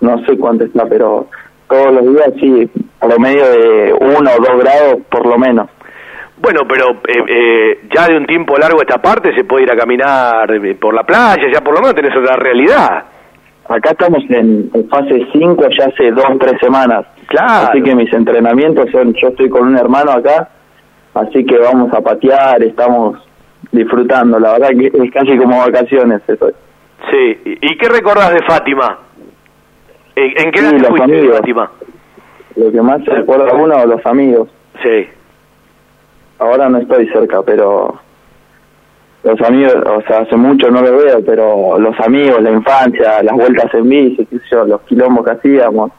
No 0.00 0.24
sé 0.24 0.36
cuánto 0.38 0.64
está, 0.64 0.86
pero 0.86 1.26
todos 1.68 1.92
los 1.92 2.02
días 2.14 2.32
sí, 2.40 2.70
promedio 3.00 3.44
de 3.50 3.92
uno 3.92 4.30
o 4.30 4.42
dos 4.42 4.62
grados 4.62 4.98
por 5.10 5.26
lo 5.26 5.38
menos. 5.38 5.68
Bueno, 6.40 6.60
pero 6.66 6.92
eh, 7.06 7.24
eh, 7.28 7.80
ya 7.94 8.06
de 8.06 8.16
un 8.16 8.26
tiempo 8.26 8.56
largo 8.56 8.80
esta 8.80 9.00
parte 9.00 9.34
se 9.34 9.44
puede 9.44 9.64
ir 9.64 9.70
a 9.70 9.76
caminar 9.76 10.50
eh, 10.50 10.74
por 10.74 10.94
la 10.94 11.04
playa, 11.04 11.44
ya 11.52 11.60
por 11.60 11.74
lo 11.74 11.80
menos 11.80 11.94
tenés 11.94 12.16
otra 12.16 12.36
realidad. 12.36 13.04
Acá 13.68 13.90
estamos 13.90 14.24
en, 14.30 14.70
en 14.72 14.88
fase 14.88 15.26
5 15.32 15.64
ya 15.78 15.86
hace 15.86 16.10
dos, 16.10 16.26
tres 16.40 16.58
semanas. 16.60 17.04
Claro. 17.26 17.68
Así 17.68 17.82
que 17.82 17.94
mis 17.94 18.12
entrenamientos 18.12 18.90
son, 18.90 19.12
yo 19.14 19.28
estoy 19.28 19.48
con 19.50 19.68
un 19.68 19.76
hermano 19.76 20.12
acá, 20.12 20.48
así 21.14 21.44
que 21.44 21.58
vamos 21.58 21.92
a 21.92 22.00
patear, 22.00 22.62
estamos 22.62 23.18
disfrutando, 23.70 24.40
la 24.40 24.52
verdad 24.52 24.70
que 24.70 24.86
es 24.86 25.10
casi 25.12 25.36
como 25.36 25.58
vacaciones 25.58 26.22
esto. 26.26 26.50
Sí. 27.10 27.38
¿Y 27.44 27.72
y 27.72 27.76
qué 27.76 27.88
recordás 27.88 28.32
de 28.32 28.42
Fátima? 28.42 28.98
¿En, 30.20 30.46
en 30.46 30.52
qué 30.52 30.58
Sí, 30.60 30.64
edad 30.64 30.70
te 30.72 30.78
los 30.78 30.88
fuiste 30.88 31.10
de 31.12 31.18
amigos. 31.18 31.36
Fátima? 31.38 31.70
Lo 32.56 32.72
que 32.72 32.82
más 32.82 33.04
se 33.04 33.10
recuerda 33.10 33.50
a 33.50 33.54
uno, 33.54 33.86
los 33.86 34.04
amigos. 34.06 34.48
Sí. 34.82 35.06
Ahora 36.38 36.68
no 36.68 36.78
estoy 36.78 37.06
cerca, 37.08 37.42
pero 37.42 37.98
los 39.22 39.40
amigos, 39.42 39.74
o 39.86 40.02
sea, 40.02 40.20
hace 40.20 40.36
mucho 40.36 40.70
no 40.70 40.80
los 40.80 41.04
veo, 41.04 41.24
pero 41.24 41.78
los 41.78 41.98
amigos, 42.00 42.42
la 42.42 42.50
infancia, 42.50 43.22
las 43.22 43.34
vueltas 43.34 43.72
en 43.74 43.88
bici, 43.88 44.26
los 44.66 44.80
quilombos 44.82 45.24
que 45.24 45.32
hacíamos. 45.32 45.90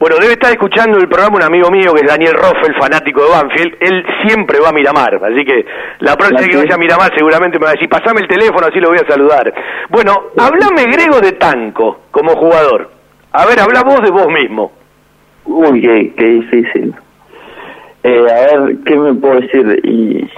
Bueno, 0.00 0.16
debe 0.18 0.32
estar 0.32 0.50
escuchando 0.50 0.96
el 0.96 1.10
programa 1.10 1.36
un 1.36 1.42
amigo 1.42 1.70
mío 1.70 1.92
que 1.92 2.00
es 2.00 2.08
Daniel 2.08 2.32
Roffel, 2.32 2.74
fanático 2.80 3.22
de 3.22 3.28
Banfield. 3.32 3.76
Él 3.80 4.02
siempre 4.26 4.58
va 4.58 4.70
a 4.70 4.72
Miramar, 4.72 5.20
así 5.22 5.44
que 5.44 5.66
la 5.98 6.16
próxima 6.16 6.48
que 6.48 6.56
vaya 6.56 6.74
a 6.74 6.78
Miramar 6.78 7.12
seguramente 7.14 7.58
me 7.58 7.66
va 7.66 7.72
a 7.72 7.74
decir, 7.74 7.86
pasame 7.86 8.22
el 8.22 8.28
teléfono, 8.28 8.66
así 8.66 8.80
lo 8.80 8.88
voy 8.88 8.96
a 8.96 9.06
saludar. 9.06 9.52
Bueno, 9.90 10.30
hablame 10.38 10.84
Grego 10.90 11.20
de 11.20 11.32
Tanco 11.32 12.04
como 12.10 12.30
jugador. 12.30 12.90
A 13.32 13.44
ver, 13.44 13.60
habla 13.60 13.82
vos 13.82 14.00
de 14.00 14.10
vos 14.10 14.28
mismo. 14.28 14.72
Uy, 15.44 15.82
qué, 15.82 16.14
qué 16.16 16.24
difícil. 16.24 16.94
Eh, 18.02 18.26
a 18.26 18.56
ver, 18.56 18.78
¿qué 18.86 18.96
me 18.96 19.12
puedo 19.12 19.38
decir? 19.38 19.80
Y 19.84 20.30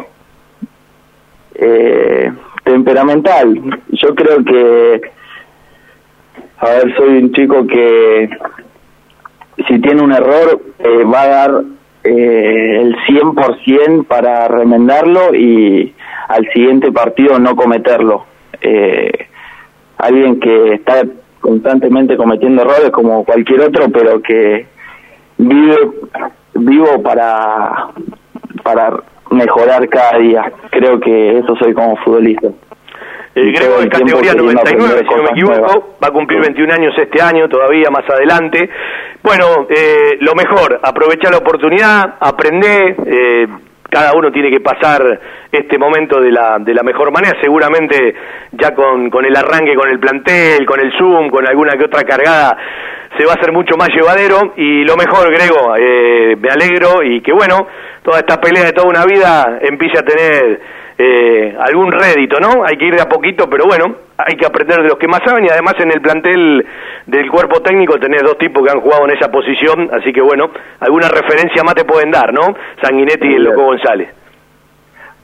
eh, 1.54 2.32
temperamental. 2.64 3.80
Yo 3.90 4.12
creo 4.12 4.44
que, 4.44 5.02
a 6.58 6.68
ver, 6.68 6.96
soy 6.96 7.18
un 7.18 7.32
chico 7.32 7.64
que 7.64 8.28
si 9.68 9.80
tiene 9.80 10.02
un 10.02 10.12
error 10.12 10.60
eh, 10.78 11.04
va 11.04 11.22
a 11.22 11.28
dar 11.28 11.62
eh, 12.04 12.78
el 12.80 12.96
100% 13.06 14.06
para 14.06 14.48
remendarlo 14.48 15.34
y 15.34 15.94
al 16.28 16.48
siguiente 16.52 16.90
partido 16.90 17.38
no 17.38 17.54
cometerlo. 17.54 18.24
Eh, 18.60 19.28
alguien 19.98 20.40
que 20.40 20.74
está 20.74 21.04
constantemente 21.40 22.16
cometiendo 22.16 22.62
errores 22.62 22.90
como 22.90 23.24
cualquier 23.24 23.60
otro, 23.62 23.86
pero 23.90 24.22
que 24.22 24.66
vive 25.38 25.76
vivo 26.54 27.02
para 27.02 27.88
para 28.62 29.02
mejorar 29.30 29.88
cada 29.88 30.18
día. 30.18 30.52
Creo 30.70 31.00
que 31.00 31.38
eso 31.38 31.56
soy 31.56 31.72
como 31.74 31.96
futbolista. 31.96 32.48
El 33.34 33.52
Grego 33.52 33.80
de 33.80 33.88
categoría 33.88 34.32
queriendo 34.32 34.52
99, 34.52 34.60
aprender 34.60 35.08
si 35.08 35.14
no 35.14 35.22
me 35.22 35.30
equivoco, 35.30 35.58
nuevas. 35.58 35.76
va 36.02 36.08
a 36.08 36.10
cumplir 36.10 36.40
21 36.40 36.72
años 36.72 36.94
este 36.98 37.22
año, 37.22 37.48
todavía 37.48 37.88
más 37.90 38.08
adelante. 38.08 38.68
Bueno, 39.22 39.66
eh, 39.70 40.18
lo 40.20 40.34
mejor, 40.34 40.80
aprovechar 40.82 41.30
la 41.30 41.38
oportunidad, 41.38 42.16
aprender, 42.20 42.96
eh, 43.06 43.46
cada 43.88 44.12
uno 44.14 44.30
tiene 44.30 44.50
que 44.50 44.60
pasar 44.60 45.20
este 45.50 45.78
momento 45.78 46.20
de 46.20 46.30
la, 46.30 46.58
de 46.58 46.74
la 46.74 46.82
mejor 46.82 47.10
manera, 47.12 47.38
seguramente 47.40 48.14
ya 48.52 48.74
con, 48.74 49.08
con 49.08 49.24
el 49.24 49.36
arranque, 49.36 49.74
con 49.74 49.88
el 49.88 49.98
plantel, 49.98 50.66
con 50.66 50.80
el 50.80 50.92
Zoom, 50.98 51.30
con 51.30 51.46
alguna 51.46 51.72
que 51.72 51.84
otra 51.84 52.02
cargada, 52.02 52.56
se 53.16 53.24
va 53.24 53.32
a 53.32 53.34
hacer 53.36 53.52
mucho 53.52 53.76
más 53.76 53.88
llevadero 53.88 54.54
y 54.56 54.84
lo 54.84 54.96
mejor, 54.96 55.30
Grego, 55.30 55.74
eh, 55.76 56.36
me 56.36 56.48
alegro 56.48 57.02
y 57.02 57.20
que 57.20 57.32
bueno, 57.32 57.66
toda 58.02 58.20
esta 58.20 58.40
pelea 58.40 58.64
de 58.64 58.72
toda 58.72 58.88
una 58.88 59.04
vida 59.04 59.58
empiece 59.60 59.98
a 59.98 60.02
tener 60.02 60.60
eh, 60.98 61.56
algún 61.58 61.90
rédito, 61.92 62.38
¿no? 62.40 62.64
Hay 62.64 62.76
que 62.76 62.86
ir 62.86 62.94
de 62.94 63.02
a 63.02 63.08
poquito, 63.08 63.48
pero 63.48 63.64
bueno, 63.66 63.96
hay 64.18 64.36
que 64.36 64.46
aprender 64.46 64.82
de 64.82 64.88
los 64.88 64.98
que 64.98 65.08
más 65.08 65.20
saben 65.24 65.44
y 65.44 65.48
además 65.48 65.74
en 65.78 65.90
el 65.90 66.00
plantel 66.00 66.66
del 67.06 67.30
cuerpo 67.30 67.60
técnico 67.60 67.98
tenés 67.98 68.22
dos 68.22 68.38
tipos 68.38 68.64
que 68.64 68.70
han 68.70 68.80
jugado 68.80 69.04
en 69.04 69.16
esa 69.16 69.30
posición, 69.30 69.90
así 69.92 70.12
que 70.12 70.20
bueno, 70.20 70.50
alguna 70.80 71.08
referencia 71.08 71.62
más 71.64 71.74
te 71.74 71.84
pueden 71.84 72.10
dar, 72.10 72.32
¿no? 72.32 72.54
Sanguinetti 72.82 73.28
y 73.28 73.34
el 73.34 73.44
Loco 73.44 73.64
González. 73.64 74.08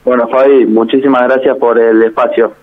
Bueno, 0.03 0.27
Fabi, 0.27 0.65
muchísimas 0.65 1.23
gracias 1.23 1.57
por 1.57 1.79
el 1.79 2.01
espacio. 2.03 2.53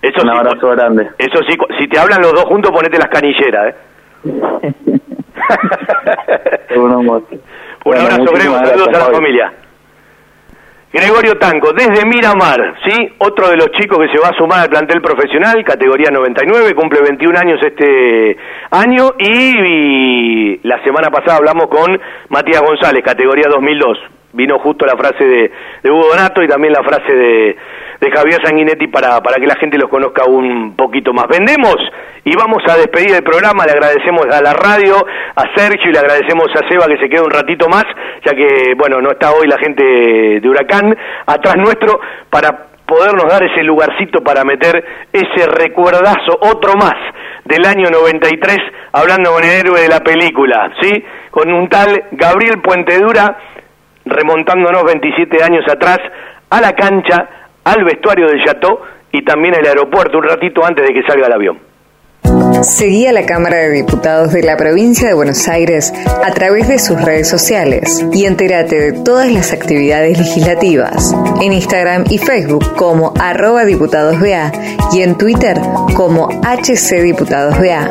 Eso 0.00 0.22
Un 0.22 0.32
sí, 0.32 0.36
abrazo 0.36 0.70
grande. 0.70 1.10
Eso 1.18 1.38
sí, 1.48 1.56
si 1.78 1.86
te 1.86 1.98
hablan 1.98 2.20
los 2.22 2.32
dos 2.32 2.44
juntos, 2.44 2.72
ponete 2.72 2.98
las 2.98 3.08
canilleras, 3.08 3.68
¿eh? 3.68 3.74
Un 6.76 7.08
Un 7.84 7.96
abrazo, 7.96 8.32
Grego, 8.32 8.58
saludos 8.64 8.88
a 8.88 8.98
la 8.98 9.14
familia. 9.14 9.52
Gregorio 10.92 11.38
Tanco, 11.38 11.72
desde 11.72 12.04
Miramar, 12.04 12.74
¿sí? 12.86 13.14
Otro 13.18 13.48
de 13.48 13.56
los 13.56 13.70
chicos 13.72 13.98
que 13.98 14.12
se 14.12 14.20
va 14.22 14.28
a 14.28 14.36
sumar 14.36 14.60
al 14.60 14.68
plantel 14.68 15.00
profesional, 15.00 15.64
categoría 15.64 16.10
99, 16.10 16.74
cumple 16.74 17.00
21 17.00 17.38
años 17.38 17.60
este 17.62 18.36
año 18.70 19.12
y, 19.18 20.58
y 20.58 20.60
la 20.64 20.82
semana 20.84 21.08
pasada 21.08 21.38
hablamos 21.38 21.68
con 21.68 21.98
Matías 22.28 22.60
González, 22.60 23.02
categoría 23.02 23.48
2002. 23.48 23.98
Vino 24.32 24.58
justo 24.58 24.86
la 24.86 24.96
frase 24.96 25.24
de, 25.24 25.52
de 25.82 25.90
Hugo 25.90 26.08
Donato 26.10 26.42
y 26.42 26.48
también 26.48 26.72
la 26.72 26.82
frase 26.82 27.12
de, 27.14 27.56
de 28.00 28.10
Javier 28.10 28.40
Sanguinetti 28.44 28.88
para, 28.88 29.20
para 29.20 29.36
que 29.36 29.46
la 29.46 29.56
gente 29.56 29.78
los 29.78 29.90
conozca 29.90 30.24
un 30.24 30.74
poquito 30.74 31.12
más. 31.12 31.26
Vendemos 31.28 31.76
y 32.24 32.34
vamos 32.36 32.62
a 32.68 32.76
despedir 32.76 33.14
el 33.14 33.22
programa. 33.22 33.64
Le 33.66 33.72
agradecemos 33.72 34.26
a 34.32 34.40
la 34.40 34.52
radio, 34.54 34.96
a 35.36 35.42
Sergio 35.54 35.90
y 35.90 35.92
le 35.92 35.98
agradecemos 35.98 36.48
a 36.54 36.68
Seba 36.68 36.86
que 36.86 36.98
se 36.98 37.08
quede 37.08 37.22
un 37.22 37.30
ratito 37.30 37.68
más, 37.68 37.84
ya 38.24 38.32
que, 38.32 38.74
bueno, 38.76 39.00
no 39.00 39.10
está 39.10 39.32
hoy 39.32 39.46
la 39.46 39.58
gente 39.58 39.84
de 39.84 40.48
Huracán 40.48 40.96
atrás 41.26 41.56
nuestro 41.56 42.00
para 42.30 42.72
podernos 42.92 43.24
dar 43.26 43.42
ese 43.42 43.62
lugarcito 43.62 44.20
para 44.22 44.44
meter 44.44 44.84
ese 45.12 45.46
recuerdazo, 45.46 46.38
otro 46.40 46.74
más, 46.74 46.94
del 47.44 47.64
año 47.64 47.88
93, 47.90 48.58
hablando 48.92 49.32
con 49.32 49.44
el 49.44 49.50
héroe 49.50 49.80
de 49.80 49.88
la 49.88 50.00
película, 50.00 50.72
¿sí? 50.80 51.02
Con 51.30 51.50
un 51.52 51.68
tal 51.68 52.04
Gabriel 52.12 52.60
Puentedura, 52.62 53.36
remontándonos 54.04 54.84
27 54.84 55.42
años 55.42 55.64
atrás, 55.70 55.98
a 56.50 56.60
la 56.60 56.72
cancha, 56.72 57.28
al 57.64 57.84
vestuario 57.84 58.26
del 58.26 58.44
Chateau 58.44 58.80
y 59.12 59.24
también 59.24 59.54
al 59.54 59.66
aeropuerto 59.66 60.18
un 60.18 60.24
ratito 60.24 60.64
antes 60.64 60.86
de 60.86 60.94
que 60.94 61.02
salga 61.06 61.26
el 61.26 61.32
avión. 61.32 61.72
Seguí 62.62 63.06
a 63.06 63.12
la 63.12 63.26
Cámara 63.26 63.56
de 63.56 63.70
Diputados 63.70 64.32
de 64.32 64.42
la 64.42 64.56
Provincia 64.56 65.08
de 65.08 65.14
Buenos 65.14 65.48
Aires 65.48 65.92
a 66.24 66.32
través 66.32 66.68
de 66.68 66.78
sus 66.78 67.02
redes 67.02 67.28
sociales 67.28 68.06
y 68.12 68.24
entérate 68.26 68.78
de 68.78 68.92
todas 69.02 69.32
las 69.32 69.52
actividades 69.52 70.16
legislativas 70.16 71.12
en 71.42 71.52
Instagram 71.52 72.04
y 72.08 72.18
Facebook 72.18 72.76
como 72.76 73.14
arroba 73.20 73.64
diputadosBA 73.64 74.52
y 74.92 75.02
en 75.02 75.18
Twitter 75.18 75.56
como 75.96 76.28
HC 76.28 77.02
Diputados 77.02 77.58
BA. 77.58 77.90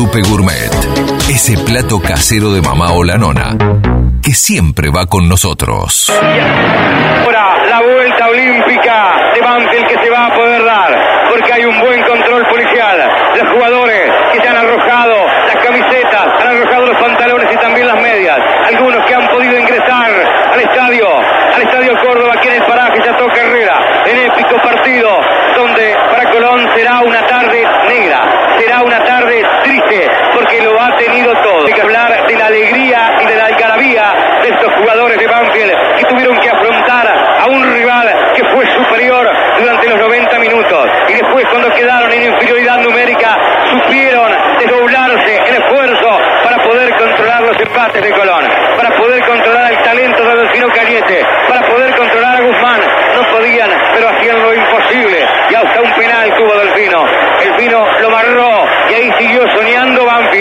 Gourmet. 0.09 0.71
Ese 1.29 1.57
plato 1.59 2.01
casero 2.01 2.51
de 2.51 2.61
mamá 2.61 2.91
o 2.93 3.03
la 3.03 3.17
nona 3.17 3.55
que 4.21 4.33
siempre 4.33 4.89
va 4.89 5.05
con 5.05 5.29
nosotros. 5.29 6.09
Ahora 6.09 7.65
la 7.69 7.81
vuelta 7.81 8.27
olímpica 8.27 9.31
de 9.33 9.41
Banfield 9.41 9.87
que 9.87 9.97
se 10.03 10.09
va 10.09 10.27
a 10.27 10.33
poder 10.33 10.63
dar, 10.63 11.29
porque 11.29 11.53
hay 11.53 11.65
un 11.65 11.79
buen 11.79 12.01
control 12.03 12.45
policial. 12.47 12.97
Los 13.35 13.53
jugadores 13.53 14.11
que 14.33 14.41
se 14.41 14.47
han 14.47 14.57
arrojado 14.57 15.15
las 15.47 15.65
camisetas, 15.65 16.27
han 16.39 16.47
arrojado 16.47 16.85
los 16.87 16.97
pantalones 17.01 17.47
y 17.51 17.57
también 17.57 17.87
las 17.87 18.01
medias. 18.01 18.37
Algunos 18.67 19.05
que 19.05 19.15
han 19.15 19.27
podido 19.27 19.57
ingresar 19.57 20.11
al 20.53 20.59
estadio, 20.59 21.07
al 21.55 21.61
estadio 21.61 21.97
Córdoba, 22.03 22.33
aquí 22.37 22.47
en 22.47 22.55
el 22.55 22.63
paraje 22.63 22.99
ya 23.03 23.17
toca 23.17 23.41
Herrera, 23.41 24.03
en 24.05 24.31
épico 24.31 24.55
partido, 24.61 25.09
donde 25.55 25.95
para 26.11 26.29
Colón 26.31 26.69
será 26.75 27.01
una 27.01 27.25
tarde 27.27 27.63
negra, 27.87 28.57
será 28.59 28.83
una 28.83 29.03
tarde 29.03 29.43
triste, 29.63 30.09
porque 30.33 30.61
ha 30.81 30.97
tenido 30.97 31.31
todo. 31.41 31.65
Hay 31.67 31.73
que 31.73 31.81
hablar 31.81 32.27
de 32.27 32.35
la 32.35 32.45
alegría 32.45 33.17
y 33.21 33.25
de 33.25 33.35
la 33.35 33.45
algarabía 33.45 34.13
de 34.41 34.49
estos 34.49 34.73
jugadores 34.75 35.17
de 35.19 35.27
Banfield 35.27 35.71
que 35.97 36.05
tuvieron 36.05 36.39
que 36.39 36.49
afrontar 36.49 37.07
a 37.39 37.45
un 37.47 37.63
rival 37.73 38.33
que 38.35 38.43
fue 38.45 38.65
superior 38.65 39.29
durante 39.59 39.89
los 39.89 39.99
90 39.99 40.39
minutos 40.39 40.89
y 41.07 41.13
después 41.13 41.45
cuando 41.49 41.69
quedaron 41.73 42.11
en 42.11 42.33
inferioridad 42.33 42.77
numérica 42.81 43.37
supieron 43.69 44.31
desdoblarse 44.59 45.37
el 45.47 45.55
esfuerzo 45.55 46.19
para 46.43 46.57
poder 46.63 46.95
controlar 46.95 47.41
los 47.41 47.59
empates 47.59 48.01
de 48.01 48.11
Colón, 48.11 48.45
para 48.77 48.89
poder 48.95 49.25
controlar 49.25 49.71
el 49.71 49.83
talento 49.83 50.23
de 50.23 50.35
Delfino 50.35 50.67
Cañete, 50.69 51.25
para 51.47 51.61
poder 51.67 51.95
controlar 51.95 52.35
a 52.35 52.41
Guzmán. 52.41 52.81
No 53.15 53.37
podían, 53.37 53.69
pero 53.93 54.09
hacían 54.09 54.41
lo 54.41 54.53
imposible 54.53 55.25
y 55.49 55.55
hasta 55.55 55.81
un 55.81 55.91
penal 55.93 56.33
tuvo 56.37 56.53
Delfino. 56.55 57.05
Delfino 57.39 57.85
lo 58.01 58.09
marró 58.09 58.65
y 58.89 58.93
ahí 58.93 59.11
siguió 59.19 59.41
soñando 59.55 60.05
Banfield 60.05 60.31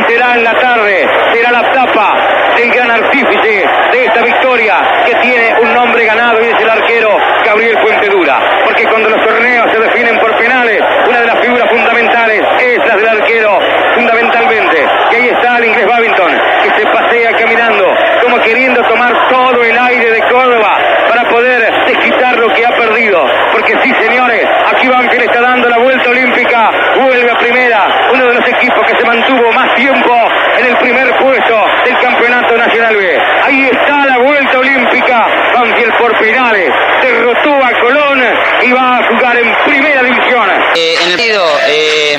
y 0.00 0.12
será 0.12 0.34
en 0.34 0.44
la 0.44 0.54
tarde, 0.58 1.06
será 1.32 1.50
la 1.52 1.72
tapa 1.72 2.14
del 2.56 2.70
gran 2.70 2.90
artífice 2.90 3.64
de 3.92 4.04
esta 4.04 4.22
victoria 4.22 4.76
que 5.04 5.14
tiene 5.16 5.54
un 5.62 5.74
nombre 5.74 6.04
ganado 6.04 6.40
y 6.42 6.46
es 6.46 6.60
el 6.60 6.70
arquero 6.70 7.10
Gabriel 7.44 7.78
Fuentedura. 7.82 8.38
Porque 8.64 8.84
cuando 8.84 9.08
los 9.08 9.22
torneos 9.24 9.70
se 9.72 9.78
definen 9.78 10.18
por 10.18 10.36
penales, 10.36 10.82
una 11.08 11.20
de 11.20 11.26
las 11.26 11.40
figuras 11.40 11.68
fundamentales 11.70 12.42
es 12.60 12.78
la 12.86 12.96
del 12.96 13.08
arquero, 13.08 13.58
fundamentalmente. 13.94 14.86
Y 15.12 15.14
ahí 15.14 15.28
está 15.28 15.58
el 15.58 15.64
inglés 15.64 15.86
Babington, 15.86 16.32
que 16.62 16.70
se 16.80 16.86
pasea 16.86 17.32
caminando, 17.32 17.84
como 18.22 18.40
queriendo 18.40 18.82
tomar 18.82 19.28
todo 19.28 19.62
el 19.64 19.78
aire 19.78 20.10
de 20.12 20.20
Córdoba 20.28 20.78
para 21.08 21.28
poder 21.28 21.72
desquitar 21.86 22.36
lo 22.36 22.48
que 22.54 22.64
ha 22.64 22.70
perdido. 22.70 23.20
Porque 23.52 23.74
sí, 23.82 23.92
señores, 24.00 24.46
aquí 24.72 24.88
Banfield 24.88 25.24
está 25.24 25.40
dando 25.40 25.68
la 25.68 25.78
vuelta 25.78 26.10
olímpica, 26.10 26.70
vuelve 26.96 27.30
a 27.30 27.38
primera, 27.38 28.10
uno 28.12 28.26
de 28.26 28.34
los 28.34 28.48
equipos 28.48 28.86
que 28.86 28.96
se 28.96 29.04
mantuvo 29.04 29.52
más 29.52 29.74
tiempo 29.74 30.14
en 30.58 30.66
el 30.66 30.76
primer 30.76 31.10
puesto 31.18 31.64
del 31.84 31.98
Campeonato 31.98 32.56
Nacional 32.56 32.96
B. 32.96 33.18
Ahí 33.42 33.68
está 33.72 34.06
la 34.06 34.18
vuelta 34.18 34.58
olímpica, 34.58 35.26
Banfield 35.54 35.98
por 35.98 36.18
penales, 36.18 36.70
derrotó 37.02 37.54
a 37.64 37.80
Colón 37.80 38.22
y 38.62 38.72
va 38.72 38.98
a 38.98 39.08
jugar 39.08 39.36
en 39.38 39.54
primera 39.64 40.02
división. 40.02 40.48
Eh, 40.74 40.94
en 40.94 41.10
el 41.10 41.16
partido, 41.16 41.44
eh, 41.68 42.18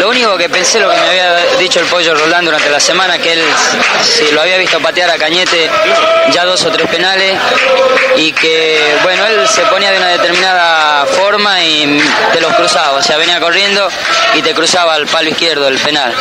lo 0.00 0.10
único 0.10 0.36
que 0.36 0.48
pensé, 0.62 0.78
lo 0.78 0.90
que 0.90 1.21
el 1.80 1.86
pollo 1.86 2.14
Rolando 2.14 2.50
durante 2.50 2.70
la 2.70 2.80
semana, 2.80 3.18
que 3.18 3.32
él 3.32 3.42
si 4.02 4.30
lo 4.32 4.42
había 4.42 4.58
visto 4.58 4.80
patear 4.80 5.10
a 5.10 5.16
Cañete 5.16 5.70
ya 6.30 6.44
dos 6.44 6.64
o 6.64 6.70
tres 6.70 6.88
penales 6.88 7.38
y 8.16 8.32
que, 8.32 8.78
bueno, 9.02 9.24
él 9.26 9.46
se 9.48 9.62
ponía 9.62 9.90
de 9.90 9.98
una 9.98 10.08
determinada 10.08 11.06
forma 11.06 11.62
y 11.62 11.98
te 12.32 12.40
los 12.40 12.52
cruzaba, 12.54 12.98
o 12.98 13.02
sea, 13.02 13.16
venía 13.16 13.40
corriendo 13.40 13.88
y 14.34 14.42
te 14.42 14.54
cruzaba 14.54 14.94
al 14.94 15.06
palo 15.06 15.30
izquierdo 15.30 15.68
el 15.68 15.78
penal. 15.78 16.12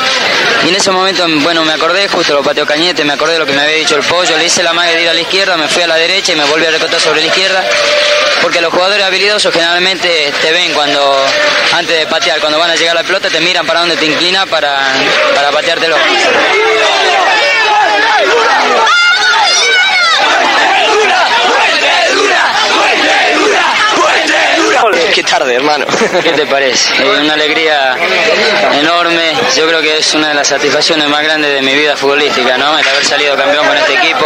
Y 0.65 0.69
en 0.69 0.75
ese 0.75 0.91
momento, 0.91 1.25
bueno, 1.27 1.63
me 1.65 1.73
acordé, 1.73 2.07
justo 2.07 2.33
lo 2.33 2.43
pateó 2.43 2.65
Cañete, 2.65 3.03
me 3.03 3.13
acordé 3.13 3.33
de 3.33 3.39
lo 3.39 3.45
que 3.45 3.53
me 3.53 3.61
había 3.61 3.75
dicho 3.75 3.95
el 3.95 4.03
pollo, 4.03 4.37
le 4.37 4.45
hice 4.45 4.63
la 4.63 4.73
magia 4.73 4.93
de 4.93 5.01
ir 5.03 5.09
a 5.09 5.13
la 5.13 5.21
izquierda, 5.21 5.57
me 5.57 5.67
fui 5.67 5.83
a 5.83 5.87
la 5.87 5.95
derecha 5.95 6.33
y 6.33 6.35
me 6.35 6.45
volví 6.45 6.65
a 6.65 6.71
recotar 6.71 6.99
sobre 6.99 7.21
la 7.21 7.27
izquierda, 7.27 7.63
porque 8.41 8.61
los 8.61 8.71
jugadores 8.71 9.03
habilidosos 9.03 9.53
generalmente 9.53 10.31
te 10.41 10.51
ven 10.51 10.73
cuando, 10.73 11.25
antes 11.73 11.97
de 11.97 12.07
patear, 12.07 12.39
cuando 12.39 12.57
van 12.59 12.71
a 12.71 12.75
llegar 12.75 12.95
a 12.97 13.01
la 13.01 13.07
pelota, 13.07 13.29
te 13.29 13.39
miran 13.39 13.65
para 13.65 13.81
donde 13.81 13.97
te 13.97 14.05
inclina 14.05 14.45
para 14.45 14.81
pateártelo. 15.49 15.95
Qué 25.15 25.23
tarde, 25.23 25.55
hermano. 25.55 25.85
¿Qué 26.23 26.31
te 26.31 26.45
parece? 26.45 27.03
Eh, 27.03 27.19
una 27.21 27.33
alegría 27.33 27.95
enorme. 28.79 29.33
Yo 29.55 29.67
creo 29.67 29.81
que 29.81 29.97
es 29.97 30.13
una 30.13 30.29
de 30.29 30.33
las 30.35 30.47
satisfacciones 30.47 31.07
más 31.09 31.21
grandes 31.23 31.51
de 31.51 31.61
mi 31.61 31.75
vida 31.75 31.97
futbolística, 31.97 32.57
¿no? 32.57 32.77
El 32.77 32.87
haber 32.87 33.03
salido 33.05 33.35
campeón 33.35 33.67
con 33.67 33.75
este 33.75 33.95
equipo. 33.95 34.25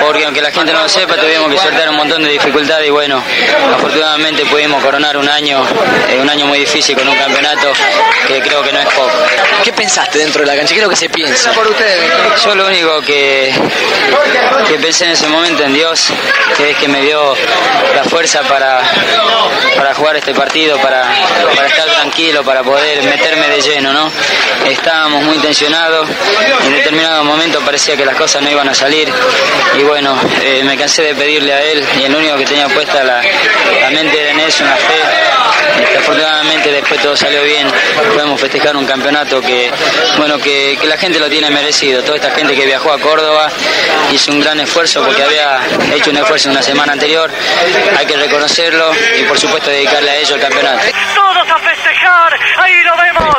Porque 0.00 0.24
aunque 0.24 0.40
la 0.40 0.52
gente 0.52 0.72
no 0.72 0.82
lo 0.82 0.88
sepa, 0.88 1.16
tuvimos 1.16 1.50
que 1.50 1.58
sortear 1.58 1.88
un 1.90 1.96
montón 1.96 2.22
de 2.22 2.30
dificultades 2.30 2.86
y 2.86 2.90
bueno, 2.90 3.22
afortunadamente 3.74 4.44
pudimos 4.46 4.82
coronar 4.82 5.16
un 5.16 5.28
año, 5.28 5.64
eh, 6.08 6.18
un 6.20 6.28
año 6.28 6.46
muy 6.46 6.58
difícil 6.58 6.96
con 6.96 7.08
un 7.08 7.16
campeonato 7.16 7.72
que 8.28 8.40
creo 8.40 8.62
que 8.62 8.72
no 8.72 8.80
es 8.80 8.86
poco. 8.86 9.12
¿Qué 9.62 9.72
pensaste 9.72 10.18
dentro 10.18 10.42
de 10.42 10.46
la 10.46 10.56
cancha? 10.56 10.74
¿Qué 10.74 10.80
es 10.80 10.84
lo 10.84 10.90
que 10.90 10.96
se 10.96 11.08
piensa? 11.08 11.52
Yo 12.44 12.54
lo 12.54 12.66
único 12.66 13.00
que, 13.02 13.52
que 14.68 14.78
pensé 14.78 15.06
en 15.06 15.12
ese 15.12 15.26
momento 15.28 15.64
en 15.64 15.74
Dios, 15.74 16.08
que 16.56 16.70
es 16.70 16.76
que 16.76 16.88
me 16.88 17.00
dio 17.02 17.34
la 17.94 18.04
fuerza 18.04 18.42
para, 18.42 18.82
para 19.76 19.94
jugar 19.94 20.16
este 20.16 20.34
partido, 20.34 20.78
para, 20.78 21.02
para 21.54 21.68
estar 21.68 21.86
tranquilo, 21.86 22.44
para 22.44 22.62
poder 22.62 23.02
meterme 23.04 23.48
de 23.48 23.60
lleno, 23.60 23.92
¿no? 23.92 24.10
Estábamos 24.66 25.22
muy 25.24 25.38
tensionados, 25.38 26.08
en 26.64 26.72
determinado 26.72 27.24
momento 27.24 27.60
parecía 27.60 27.96
que 27.96 28.04
las 28.04 28.16
cosas 28.16 28.42
no 28.42 28.50
iban 28.50 28.68
a 28.68 28.74
salir. 28.74 29.08
Y 29.78 29.82
bueno, 29.82 30.18
eh, 30.42 30.62
me 30.64 30.76
cansé 30.76 31.02
de 31.02 31.14
pedirle 31.14 31.52
a 31.52 31.62
él 31.62 31.84
y 31.98 32.04
el 32.04 32.14
único 32.14 32.36
que 32.36 32.44
tenía 32.44 32.68
puesta 32.68 33.02
la, 33.02 33.22
la 33.80 33.90
mente 33.90 34.16
de 34.16 34.34
Nelson, 34.34 34.68
la 34.68 34.76
fe. 34.76 35.34
Este, 35.80 35.98
afortunadamente 35.98 36.70
después 36.70 37.00
todo 37.00 37.16
salió 37.16 37.42
bien, 37.42 37.66
podemos 38.12 38.40
festejar 38.40 38.76
un 38.76 38.86
campeonato 38.86 39.40
que, 39.40 39.70
bueno, 40.16 40.38
que, 40.38 40.78
que 40.80 40.86
la 40.86 40.96
gente 40.96 41.18
lo 41.18 41.28
tiene 41.28 41.50
merecido, 41.50 42.02
toda 42.02 42.16
esta 42.16 42.30
gente 42.30 42.54
que 42.54 42.64
viajó 42.64 42.92
a 42.92 43.00
Córdoba 43.00 43.50
hizo 44.12 44.30
un 44.30 44.40
gran 44.40 44.60
esfuerzo 44.60 45.04
porque 45.04 45.22
había 45.22 45.60
hecho 45.94 46.10
un 46.10 46.16
esfuerzo 46.16 46.50
una 46.50 46.62
semana 46.62 46.92
anterior, 46.92 47.30
hay 47.96 48.06
que 48.06 48.16
reconocerlo 48.16 48.92
y 49.18 49.24
por 49.24 49.38
supuesto 49.38 49.53
dedicarle 49.62 50.10
a 50.10 50.16
ellos 50.16 50.32
el 50.32 50.40
campeonato. 50.40 50.80
Todos 51.14 51.50
a 51.50 51.58
festejar, 51.58 52.38
ahí 52.58 52.82
lo 52.82 52.96
vemos. 52.96 53.36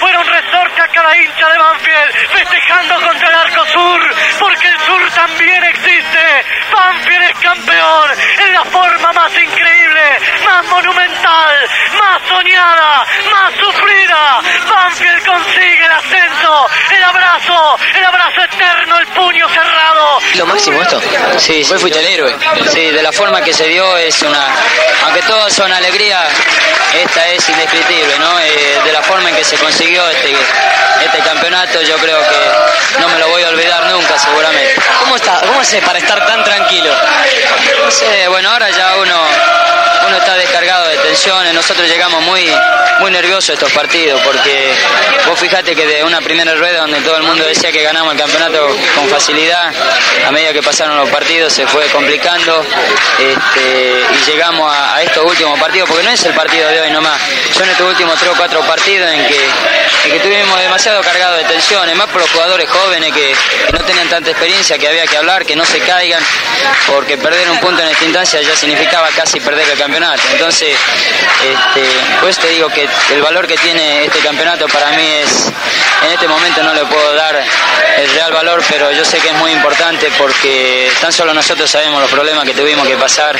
Como 0.00 0.21
fuera 0.32 0.62
un 0.62 0.72
resorte 0.72 0.80
a 0.80 0.88
cada 0.88 1.16
hincha 1.16 1.48
de 1.48 1.58
Banfield, 1.58 2.12
festejando 2.32 2.94
contra 3.06 3.28
el 3.28 3.34
arco 3.34 3.66
sur, 3.66 4.14
porque 4.38 4.68
el 4.68 4.78
sur 4.80 5.10
también 5.14 5.64
existe. 5.64 6.44
Banfield 6.72 7.22
es 7.24 7.38
campeón 7.38 8.10
en 8.46 8.52
la 8.52 8.64
forma 8.64 9.12
más 9.12 9.32
increíble, 9.32 10.02
más 10.44 10.64
monumental, 10.66 11.68
más 11.98 12.22
soñada, 12.28 13.06
más 13.30 13.54
sufrida. 13.54 14.40
Banfield 14.68 15.26
consigue 15.26 15.84
el 15.84 15.92
ascenso, 15.92 16.66
el 16.96 17.04
abrazo, 17.04 17.76
el 17.96 18.04
abrazo 18.04 18.44
eterno, 18.44 18.98
el 18.98 19.06
puño 19.08 19.48
cerrado. 19.48 20.20
¿Lo 20.36 20.46
máximo 20.46 20.82
esto? 20.82 21.00
Sí, 21.38 21.64
Fue 21.64 21.78
fuiste 21.78 22.00
el 22.00 22.06
héroe. 22.06 22.36
Sí, 22.68 22.90
de 22.90 23.02
la 23.02 23.12
forma 23.12 23.42
que 23.42 23.52
se 23.52 23.68
dio 23.68 23.96
es 23.98 24.22
una, 24.22 24.46
aunque 25.04 25.22
todos 25.22 25.52
son 25.52 25.72
alegría, 25.72 26.28
esta 26.94 27.28
es 27.28 27.48
indescriptible, 27.48 28.18
¿no? 28.18 28.38
Eh, 28.40 28.80
de 28.84 28.92
la 28.92 29.02
forma 29.02 29.30
en 29.30 29.36
que 29.36 29.44
se 29.44 29.56
consiguió 29.56 30.08
este, 30.10 30.21
este 30.30 31.18
campeonato, 31.18 31.82
yo 31.82 31.96
creo 31.96 32.18
que 32.18 33.00
no 33.00 33.08
me 33.08 33.18
lo 33.18 33.28
voy 33.28 33.42
a 33.42 33.48
olvidar 33.48 33.84
nunca, 33.90 34.18
seguramente. 34.18 34.74
¿Cómo 35.00 35.16
está? 35.16 35.40
¿Cómo 35.40 35.60
haces 35.60 35.82
para 35.84 35.98
estar 35.98 36.24
tan 36.26 36.44
tranquilo? 36.44 36.94
No 37.82 37.90
sé, 37.90 38.28
bueno, 38.28 38.50
ahora 38.50 38.70
ya 38.70 38.96
uno, 38.96 39.16
uno 40.06 40.16
está 40.16 40.34
descargado 40.36 40.88
de 40.88 40.96
tensiones, 40.98 41.54
nosotros 41.54 41.88
llegamos 41.88 42.22
muy, 42.22 42.50
muy 43.00 43.10
nerviosos 43.10 43.50
estos 43.50 43.72
partidos, 43.72 44.20
porque 44.22 44.72
vos 45.26 45.38
fijate 45.38 45.74
que 45.74 45.86
de 45.86 46.04
una 46.04 46.20
primera 46.20 46.54
rueda 46.54 46.80
donde 46.80 47.00
todo 47.00 47.16
el 47.16 47.22
mundo 47.22 47.44
decía 47.44 47.70
que 47.70 47.82
ganamos 47.82 48.12
el 48.12 48.18
campeonato 48.18 48.76
con 48.96 49.08
facilidad, 49.08 49.72
a 50.26 50.32
medida 50.32 50.52
que 50.52 50.62
pasaron 50.62 50.96
los 50.96 51.08
partidos 51.08 51.52
se 51.52 51.66
fue 51.66 51.86
complicando 51.86 52.64
este, 53.18 54.02
y 54.12 54.30
llegamos 54.30 54.72
a, 54.72 54.96
a 54.96 55.02
estos 55.02 55.24
últimos 55.24 55.58
partidos, 55.58 55.88
porque 55.88 56.04
no 56.04 56.10
es 56.10 56.24
el 56.24 56.34
partido 56.34 56.68
de 56.68 56.80
hoy 56.80 56.90
nomás, 56.90 57.20
son 57.52 57.68
estos 57.68 57.88
últimos 57.88 58.18
tres 58.18 58.30
o 58.30 58.36
cuatro 58.36 58.60
partidos 58.62 59.10
en 59.10 59.26
que, 59.26 59.44
en 60.04 60.12
que 60.12 60.20
tuvimos 60.20 60.60
demasiado 60.60 61.00
cargado 61.02 61.36
de 61.36 61.44
tensiones, 61.44 61.96
más 61.96 62.08
por 62.08 62.20
los 62.20 62.30
jugadores 62.30 62.68
jóvenes 62.68 63.12
que, 63.12 63.34
que 63.66 63.72
no 63.72 63.84
tenían 63.84 64.08
tanta 64.08 64.30
experiencia, 64.30 64.78
que 64.78 64.88
había 64.88 65.06
que 65.06 65.16
hablar, 65.16 65.44
que 65.44 65.56
no 65.56 65.64
se 65.64 65.78
caigan, 65.80 66.22
porque 66.86 67.16
perder 67.18 67.50
un 67.50 67.58
punto 67.58 67.82
en 67.82 67.88
esta 67.88 68.04
instancia 68.04 68.40
ya 68.42 68.56
significaba 68.56 69.08
casi 69.14 69.40
perder 69.40 69.68
el 69.68 69.78
campeonato. 69.78 69.91
Entonces, 70.32 70.74
este, 71.42 71.82
pues 72.20 72.38
te 72.38 72.48
digo 72.48 72.68
que 72.68 72.88
el 73.12 73.22
valor 73.22 73.46
que 73.46 73.56
tiene 73.56 74.06
este 74.06 74.20
campeonato 74.20 74.66
para 74.68 74.90
mí 74.92 75.06
es, 75.22 75.52
en 76.04 76.12
este 76.12 76.26
momento 76.26 76.62
no 76.62 76.72
le 76.72 76.84
puedo 76.86 77.14
dar 77.14 77.42
el 77.98 78.10
real 78.10 78.32
valor, 78.32 78.62
pero 78.68 78.90
yo 78.92 79.04
sé 79.04 79.18
que 79.18 79.28
es 79.28 79.34
muy 79.34 79.52
importante 79.52 80.08
porque 80.16 80.90
tan 81.00 81.12
solo 81.12 81.34
nosotros 81.34 81.70
sabemos 81.70 82.00
los 82.00 82.10
problemas 82.10 82.44
que 82.44 82.54
tuvimos 82.54 82.86
que 82.86 82.96
pasar, 82.96 83.36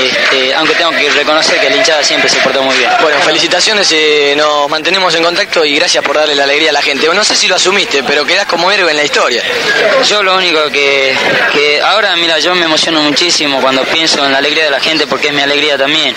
este, 0.00 0.54
aunque 0.54 0.74
tengo 0.74 0.92
que 0.92 1.10
reconocer 1.10 1.60
que 1.60 1.68
la 1.68 1.76
hinchada 1.76 2.02
siempre 2.02 2.28
se 2.28 2.38
portó 2.40 2.62
muy 2.62 2.76
bien. 2.76 2.90
Bueno, 3.00 3.18
felicitaciones, 3.20 3.90
eh, 3.92 4.34
nos 4.36 4.68
mantenemos 4.68 5.14
en 5.14 5.24
contacto 5.24 5.64
y 5.64 5.74
gracias 5.74 6.04
por 6.04 6.16
darle 6.16 6.34
la 6.34 6.44
alegría 6.44 6.70
a 6.70 6.74
la 6.74 6.82
gente. 6.82 7.08
No 7.12 7.24
sé 7.24 7.34
si 7.34 7.48
lo 7.48 7.56
asumiste, 7.56 8.02
pero 8.04 8.24
quedás 8.24 8.46
como 8.46 8.70
héroe 8.70 8.90
en 8.90 8.96
la 8.96 9.04
historia. 9.04 9.42
Yo 10.08 10.22
lo 10.22 10.36
único 10.36 10.70
que, 10.70 11.14
que 11.52 11.80
ahora, 11.80 12.14
mira, 12.16 12.38
yo 12.38 12.54
me 12.54 12.64
emociono 12.64 13.02
muchísimo 13.02 13.60
cuando 13.60 13.82
pienso 13.84 14.24
en 14.24 14.32
la 14.32 14.38
alegría 14.38 14.64
de 14.64 14.70
la 14.70 14.80
gente 14.80 15.06
porque 15.06 15.28
es 15.28 15.34
mi 15.34 15.42
alegría 15.42 15.71
también. 15.78 16.14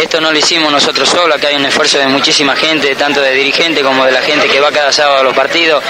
Esto 0.00 0.20
no 0.20 0.30
lo 0.30 0.38
hicimos 0.38 0.70
nosotros 0.70 1.08
solos, 1.08 1.36
acá 1.36 1.48
hay 1.48 1.56
un 1.56 1.66
esfuerzo 1.66 1.98
de 1.98 2.06
muchísima 2.06 2.54
gente, 2.54 2.94
tanto 2.94 3.20
de 3.20 3.32
dirigente 3.32 3.82
como 3.82 4.04
de 4.04 4.12
la 4.12 4.22
gente 4.22 4.48
que 4.48 4.60
va 4.60 4.70
cada 4.70 4.92
sábado 4.92 5.20
a 5.20 5.22
los 5.22 5.34
partidos, 5.34 5.82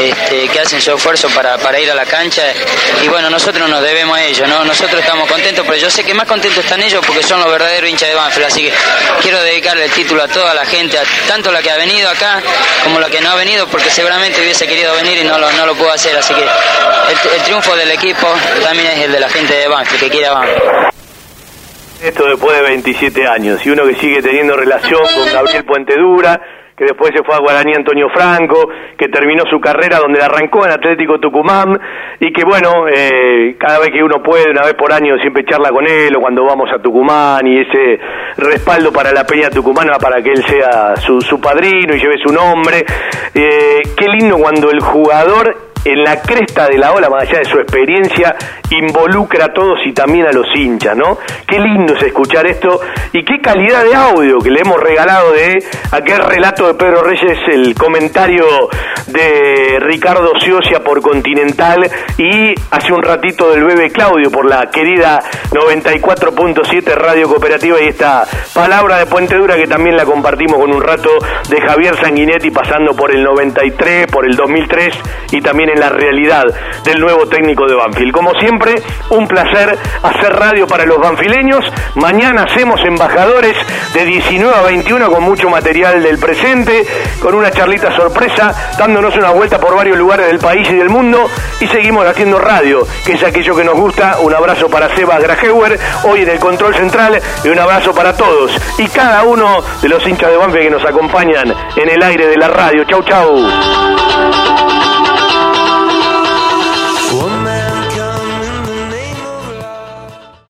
este, 0.00 0.48
que 0.48 0.60
hacen 0.60 0.80
su 0.80 0.92
esfuerzo 0.92 1.28
para, 1.30 1.58
para 1.58 1.78
ir 1.78 1.90
a 1.90 1.94
la 1.94 2.04
cancha. 2.04 2.42
Y 3.02 3.08
bueno, 3.08 3.30
nosotros 3.30 3.68
nos 3.68 3.82
debemos 3.82 4.16
a 4.16 4.24
ellos, 4.24 4.48
¿no? 4.48 4.64
Nosotros 4.64 5.00
estamos 5.00 5.28
contentos, 5.28 5.64
pero 5.66 5.78
yo 5.78 5.90
sé 5.90 6.04
que 6.04 6.14
más 6.14 6.26
contentos 6.26 6.64
están 6.64 6.82
ellos 6.82 7.04
porque 7.06 7.22
son 7.22 7.40
los 7.40 7.50
verdaderos 7.50 7.88
hinchas 7.88 8.08
de 8.08 8.14
Banfield. 8.14 8.46
Así 8.46 8.62
que 8.62 8.72
quiero 9.22 9.40
dedicarle 9.42 9.84
el 9.84 9.92
título 9.92 10.22
a 10.22 10.28
toda 10.28 10.54
la 10.54 10.64
gente, 10.64 10.98
a 10.98 11.02
tanto 11.28 11.52
la 11.52 11.62
que 11.62 11.70
ha 11.70 11.76
venido 11.76 12.08
acá 12.10 12.42
como 12.82 13.00
la 13.00 13.08
que 13.08 13.20
no 13.20 13.30
ha 13.30 13.34
venido, 13.34 13.66
porque 13.68 13.90
seguramente 13.90 14.40
hubiese 14.40 14.66
querido 14.66 14.94
venir 14.94 15.18
y 15.18 15.24
no 15.24 15.38
lo, 15.38 15.50
no 15.52 15.66
lo 15.66 15.74
pudo 15.74 15.92
hacer. 15.92 16.16
Así 16.16 16.34
que 16.34 16.42
el, 16.42 17.42
triunfo 17.42 17.76
del 17.76 17.90
equipo 17.90 18.26
también 18.62 18.86
es 18.92 19.04
el 19.04 19.12
de 19.12 19.20
la 19.20 19.28
gente 19.28 19.54
de 19.54 19.68
Banfield, 19.68 20.00
que 20.00 20.10
quiere 20.10 20.26
a. 20.26 21.03
Esto 22.04 22.26
después 22.26 22.54
de 22.54 22.62
27 22.64 23.26
años 23.26 23.64
y 23.64 23.70
uno 23.70 23.86
que 23.86 23.94
sigue 23.94 24.20
teniendo 24.20 24.54
relación 24.54 25.00
con 25.00 25.32
Gabriel 25.32 25.64
Puente 25.64 25.94
Dura, 25.96 26.38
que 26.76 26.84
después 26.84 27.12
se 27.16 27.24
fue 27.24 27.34
a 27.34 27.38
Guaraní 27.38 27.72
Antonio 27.74 28.10
Franco, 28.12 28.68
que 28.98 29.08
terminó 29.08 29.44
su 29.48 29.58
carrera 29.58 30.00
donde 30.00 30.18
la 30.18 30.26
arrancó 30.26 30.66
en 30.66 30.72
Atlético 30.72 31.18
Tucumán 31.18 31.80
y 32.20 32.30
que 32.30 32.44
bueno, 32.44 32.86
eh, 32.94 33.56
cada 33.58 33.78
vez 33.78 33.88
que 33.88 34.02
uno 34.02 34.22
puede, 34.22 34.50
una 34.50 34.66
vez 34.66 34.74
por 34.74 34.92
año, 34.92 35.16
siempre 35.16 35.46
charla 35.46 35.70
con 35.70 35.86
él 35.86 36.14
o 36.14 36.20
cuando 36.20 36.44
vamos 36.44 36.68
a 36.74 36.78
Tucumán 36.78 37.46
y 37.46 37.60
ese 37.60 37.98
respaldo 38.36 38.92
para 38.92 39.10
la 39.10 39.24
Peña 39.24 39.48
Tucumana 39.48 39.96
para 39.98 40.22
que 40.22 40.32
él 40.32 40.44
sea 40.44 40.96
su, 40.96 41.22
su 41.22 41.40
padrino 41.40 41.94
y 41.94 42.00
lleve 42.00 42.18
su 42.22 42.34
nombre. 42.34 42.84
Eh, 43.34 43.80
qué 43.96 44.08
lindo 44.08 44.36
cuando 44.36 44.70
el 44.70 44.80
jugador 44.80 45.73
en 45.84 46.02
la 46.02 46.20
cresta 46.22 46.66
de 46.68 46.78
la 46.78 46.92
ola, 46.92 47.08
más 47.08 47.22
allá 47.22 47.38
de 47.38 47.44
su 47.44 47.58
experiencia, 47.58 48.34
involucra 48.70 49.46
a 49.46 49.52
todos 49.52 49.78
y 49.86 49.92
también 49.92 50.26
a 50.26 50.32
los 50.32 50.46
hinchas, 50.54 50.96
¿no? 50.96 51.18
Qué 51.46 51.58
lindo 51.58 51.94
es 51.94 52.02
escuchar 52.02 52.46
esto 52.46 52.80
y 53.12 53.24
qué 53.24 53.40
calidad 53.40 53.84
de 53.84 53.94
audio 53.94 54.38
que 54.38 54.50
le 54.50 54.60
hemos 54.60 54.80
regalado 54.80 55.32
de 55.32 55.58
aquel 55.92 56.18
relato 56.18 56.66
de 56.66 56.74
Pedro 56.74 57.02
Reyes, 57.02 57.38
el 57.52 57.74
comentario 57.74 58.44
de 59.06 59.78
Ricardo 59.80 60.32
Ciocia 60.40 60.82
por 60.82 61.00
Continental 61.02 61.90
y 62.18 62.54
hace 62.70 62.92
un 62.92 63.02
ratito 63.02 63.50
del 63.50 63.64
bebé 63.64 63.90
Claudio 63.90 64.30
por 64.30 64.48
la 64.48 64.70
querida 64.70 65.20
94.7 65.50 66.94
Radio 66.94 67.28
Cooperativa 67.28 67.80
y 67.80 67.88
esta 67.88 68.24
palabra 68.54 68.98
de 68.98 69.06
Puente 69.06 69.36
Dura 69.36 69.56
que 69.56 69.66
también 69.66 69.96
la 69.96 70.04
compartimos 70.04 70.58
con 70.58 70.72
un 70.74 70.82
rato 70.82 71.10
de 71.48 71.60
Javier 71.60 71.96
Sanguinetti 71.96 72.50
pasando 72.50 72.94
por 72.96 73.14
el 73.14 73.22
93, 73.22 74.06
por 74.06 74.26
el 74.26 74.36
2003 74.36 74.94
y 75.32 75.40
también 75.40 75.70
en 75.74 75.80
la 75.80 75.88
realidad 75.88 76.44
del 76.84 77.00
nuevo 77.00 77.26
técnico 77.26 77.66
de 77.66 77.74
Banfield. 77.74 78.12
Como 78.12 78.32
siempre, 78.38 78.74
un 79.10 79.26
placer 79.26 79.76
hacer 80.02 80.32
radio 80.32 80.66
para 80.66 80.86
los 80.86 80.98
banfileños. 80.98 81.64
Mañana 81.96 82.44
hacemos 82.44 82.80
embajadores 82.84 83.56
de 83.92 84.04
19 84.04 84.54
a 84.54 84.62
21 84.62 85.10
con 85.10 85.22
mucho 85.24 85.50
material 85.50 86.02
del 86.02 86.18
presente, 86.18 86.86
con 87.20 87.34
una 87.34 87.50
charlita 87.50 87.94
sorpresa, 87.94 88.54
dándonos 88.78 89.16
una 89.16 89.30
vuelta 89.30 89.58
por 89.58 89.74
varios 89.74 89.98
lugares 89.98 90.26
del 90.26 90.38
país 90.38 90.68
y 90.70 90.74
del 90.74 90.88
mundo 90.88 91.28
y 91.60 91.66
seguimos 91.66 92.06
haciendo 92.06 92.38
radio, 92.38 92.86
que 93.04 93.12
es 93.12 93.22
aquello 93.22 93.56
que 93.56 93.64
nos 93.64 93.74
gusta. 93.74 94.18
Un 94.20 94.34
abrazo 94.34 94.68
para 94.68 94.94
Seba 94.94 95.18
Grajeuer, 95.18 95.78
hoy 96.04 96.22
en 96.22 96.28
el 96.28 96.38
control 96.38 96.74
central 96.74 97.20
y 97.42 97.48
un 97.48 97.58
abrazo 97.58 97.92
para 97.94 98.16
todos 98.16 98.52
y 98.78 98.86
cada 98.88 99.24
uno 99.24 99.58
de 99.82 99.88
los 99.88 100.06
hinchas 100.06 100.30
de 100.30 100.36
Banfield 100.36 100.64
que 100.64 100.70
nos 100.70 100.84
acompañan 100.84 101.52
en 101.76 101.88
el 101.88 102.02
aire 102.02 102.28
de 102.28 102.36
la 102.36 102.48
radio. 102.48 102.84
Chau, 102.84 103.02
chau. 103.02 104.93